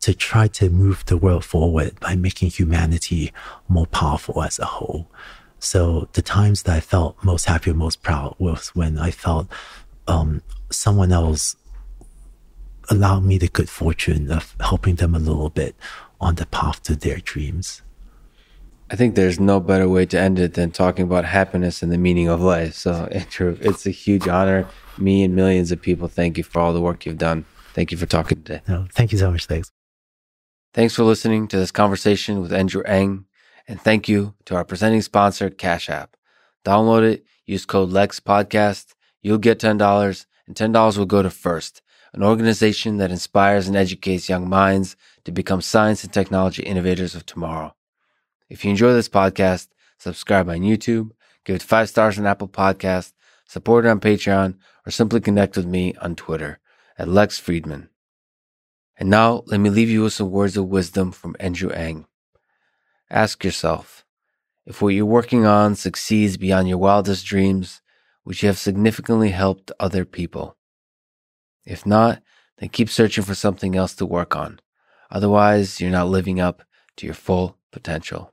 to 0.00 0.14
try 0.14 0.48
to 0.48 0.70
move 0.70 1.04
the 1.06 1.16
world 1.16 1.44
forward 1.44 1.98
by 2.00 2.16
making 2.16 2.50
humanity 2.50 3.32
more 3.68 3.86
powerful 3.86 4.42
as 4.42 4.58
a 4.58 4.64
whole. 4.64 5.10
So 5.58 6.08
the 6.12 6.22
times 6.22 6.62
that 6.64 6.76
I 6.76 6.80
felt 6.80 7.22
most 7.22 7.46
happy 7.46 7.70
and 7.70 7.78
most 7.78 8.02
proud 8.02 8.34
was 8.38 8.68
when 8.68 8.98
I 8.98 9.10
felt 9.10 9.48
um, 10.06 10.42
someone 10.70 11.12
else 11.12 11.56
allowed 12.88 13.24
me 13.24 13.38
the 13.38 13.48
good 13.48 13.68
fortune 13.68 14.30
of 14.30 14.54
helping 14.60 14.96
them 14.96 15.14
a 15.14 15.18
little 15.18 15.50
bit 15.50 15.74
on 16.20 16.36
the 16.36 16.46
path 16.46 16.82
to 16.84 16.94
their 16.94 17.18
dreams. 17.18 17.82
I 18.88 18.94
think 18.94 19.14
there's 19.14 19.40
no 19.40 19.58
better 19.58 19.88
way 19.88 20.06
to 20.06 20.18
end 20.18 20.38
it 20.38 20.54
than 20.54 20.70
talking 20.70 21.04
about 21.04 21.24
happiness 21.24 21.82
and 21.82 21.90
the 21.90 21.98
meaning 21.98 22.28
of 22.28 22.40
life. 22.40 22.74
So, 22.74 22.92
Andrew, 23.12 23.58
it's 23.60 23.86
a 23.86 23.90
huge 23.90 24.28
honor. 24.28 24.68
Me 24.96 25.24
and 25.24 25.34
millions 25.34 25.72
of 25.72 25.82
people 25.82 26.08
thank 26.08 26.38
you 26.38 26.44
for 26.44 26.60
all 26.60 26.72
the 26.72 26.80
work 26.80 27.04
you've 27.04 27.18
done. 27.18 27.44
Thank 27.74 27.90
you 27.90 27.98
for 27.98 28.06
talking 28.06 28.42
today. 28.42 28.62
No, 28.68 28.86
thank 28.92 29.12
you 29.12 29.18
so 29.18 29.30
much, 29.30 29.50
Lex. 29.50 29.72
Thanks 30.72 30.94
for 30.94 31.02
listening 31.04 31.48
to 31.48 31.56
this 31.56 31.72
conversation 31.72 32.40
with 32.40 32.52
Andrew 32.52 32.82
Ng. 32.82 33.24
And 33.68 33.80
thank 33.80 34.08
you 34.08 34.34
to 34.44 34.54
our 34.54 34.64
presenting 34.64 35.02
sponsor, 35.02 35.50
Cash 35.50 35.90
App. 35.90 36.16
Download 36.64 37.02
it, 37.02 37.24
use 37.44 37.66
code 37.66 37.90
LEX 37.90 38.20
Podcast. 38.20 38.94
You'll 39.20 39.38
get 39.38 39.58
$10, 39.58 40.26
and 40.46 40.56
$10 40.56 40.98
will 40.98 41.06
go 41.06 41.22
to 41.22 41.30
First, 41.30 41.82
an 42.12 42.22
organization 42.22 42.98
that 42.98 43.10
inspires 43.10 43.66
and 43.66 43.76
educates 43.76 44.28
young 44.28 44.48
minds 44.48 44.96
to 45.24 45.32
become 45.32 45.60
science 45.60 46.04
and 46.04 46.12
technology 46.12 46.62
innovators 46.62 47.16
of 47.16 47.26
tomorrow. 47.26 47.74
If 48.48 48.64
you 48.64 48.70
enjoy 48.70 48.92
this 48.92 49.08
podcast, 49.08 49.68
subscribe 49.98 50.48
on 50.48 50.58
YouTube, 50.58 51.10
give 51.44 51.56
it 51.56 51.62
five 51.62 51.88
stars 51.88 52.18
on 52.18 52.26
Apple 52.26 52.48
Podcast, 52.48 53.12
support 53.44 53.84
it 53.84 53.88
on 53.88 54.00
Patreon, 54.00 54.56
or 54.86 54.90
simply 54.90 55.20
connect 55.20 55.56
with 55.56 55.66
me 55.66 55.94
on 55.96 56.14
Twitter 56.14 56.60
at 56.96 57.08
Lex 57.08 57.40
Fridman. 57.40 57.88
And 58.96 59.10
now 59.10 59.42
let 59.46 59.58
me 59.58 59.68
leave 59.68 59.90
you 59.90 60.04
with 60.04 60.12
some 60.12 60.30
words 60.30 60.56
of 60.56 60.66
wisdom 60.66 61.12
from 61.12 61.36
Andrew 61.40 61.70
Ng. 61.70 62.06
Ask 63.10 63.44
yourself, 63.44 64.04
if 64.64 64.80
what 64.80 64.94
you're 64.94 65.04
working 65.06 65.44
on 65.44 65.74
succeeds 65.74 66.36
beyond 66.36 66.68
your 66.68 66.78
wildest 66.78 67.26
dreams, 67.26 67.82
would 68.24 68.42
you 68.42 68.48
have 68.48 68.58
significantly 68.58 69.30
helped 69.30 69.70
other 69.78 70.04
people? 70.04 70.56
If 71.64 71.84
not, 71.84 72.22
then 72.58 72.68
keep 72.68 72.88
searching 72.88 73.24
for 73.24 73.34
something 73.34 73.76
else 73.76 73.94
to 73.96 74.06
work 74.06 74.34
on. 74.34 74.60
Otherwise, 75.10 75.80
you're 75.80 75.90
not 75.90 76.08
living 76.08 76.40
up 76.40 76.62
to 76.96 77.06
your 77.06 77.14
full 77.14 77.58
potential. 77.70 78.32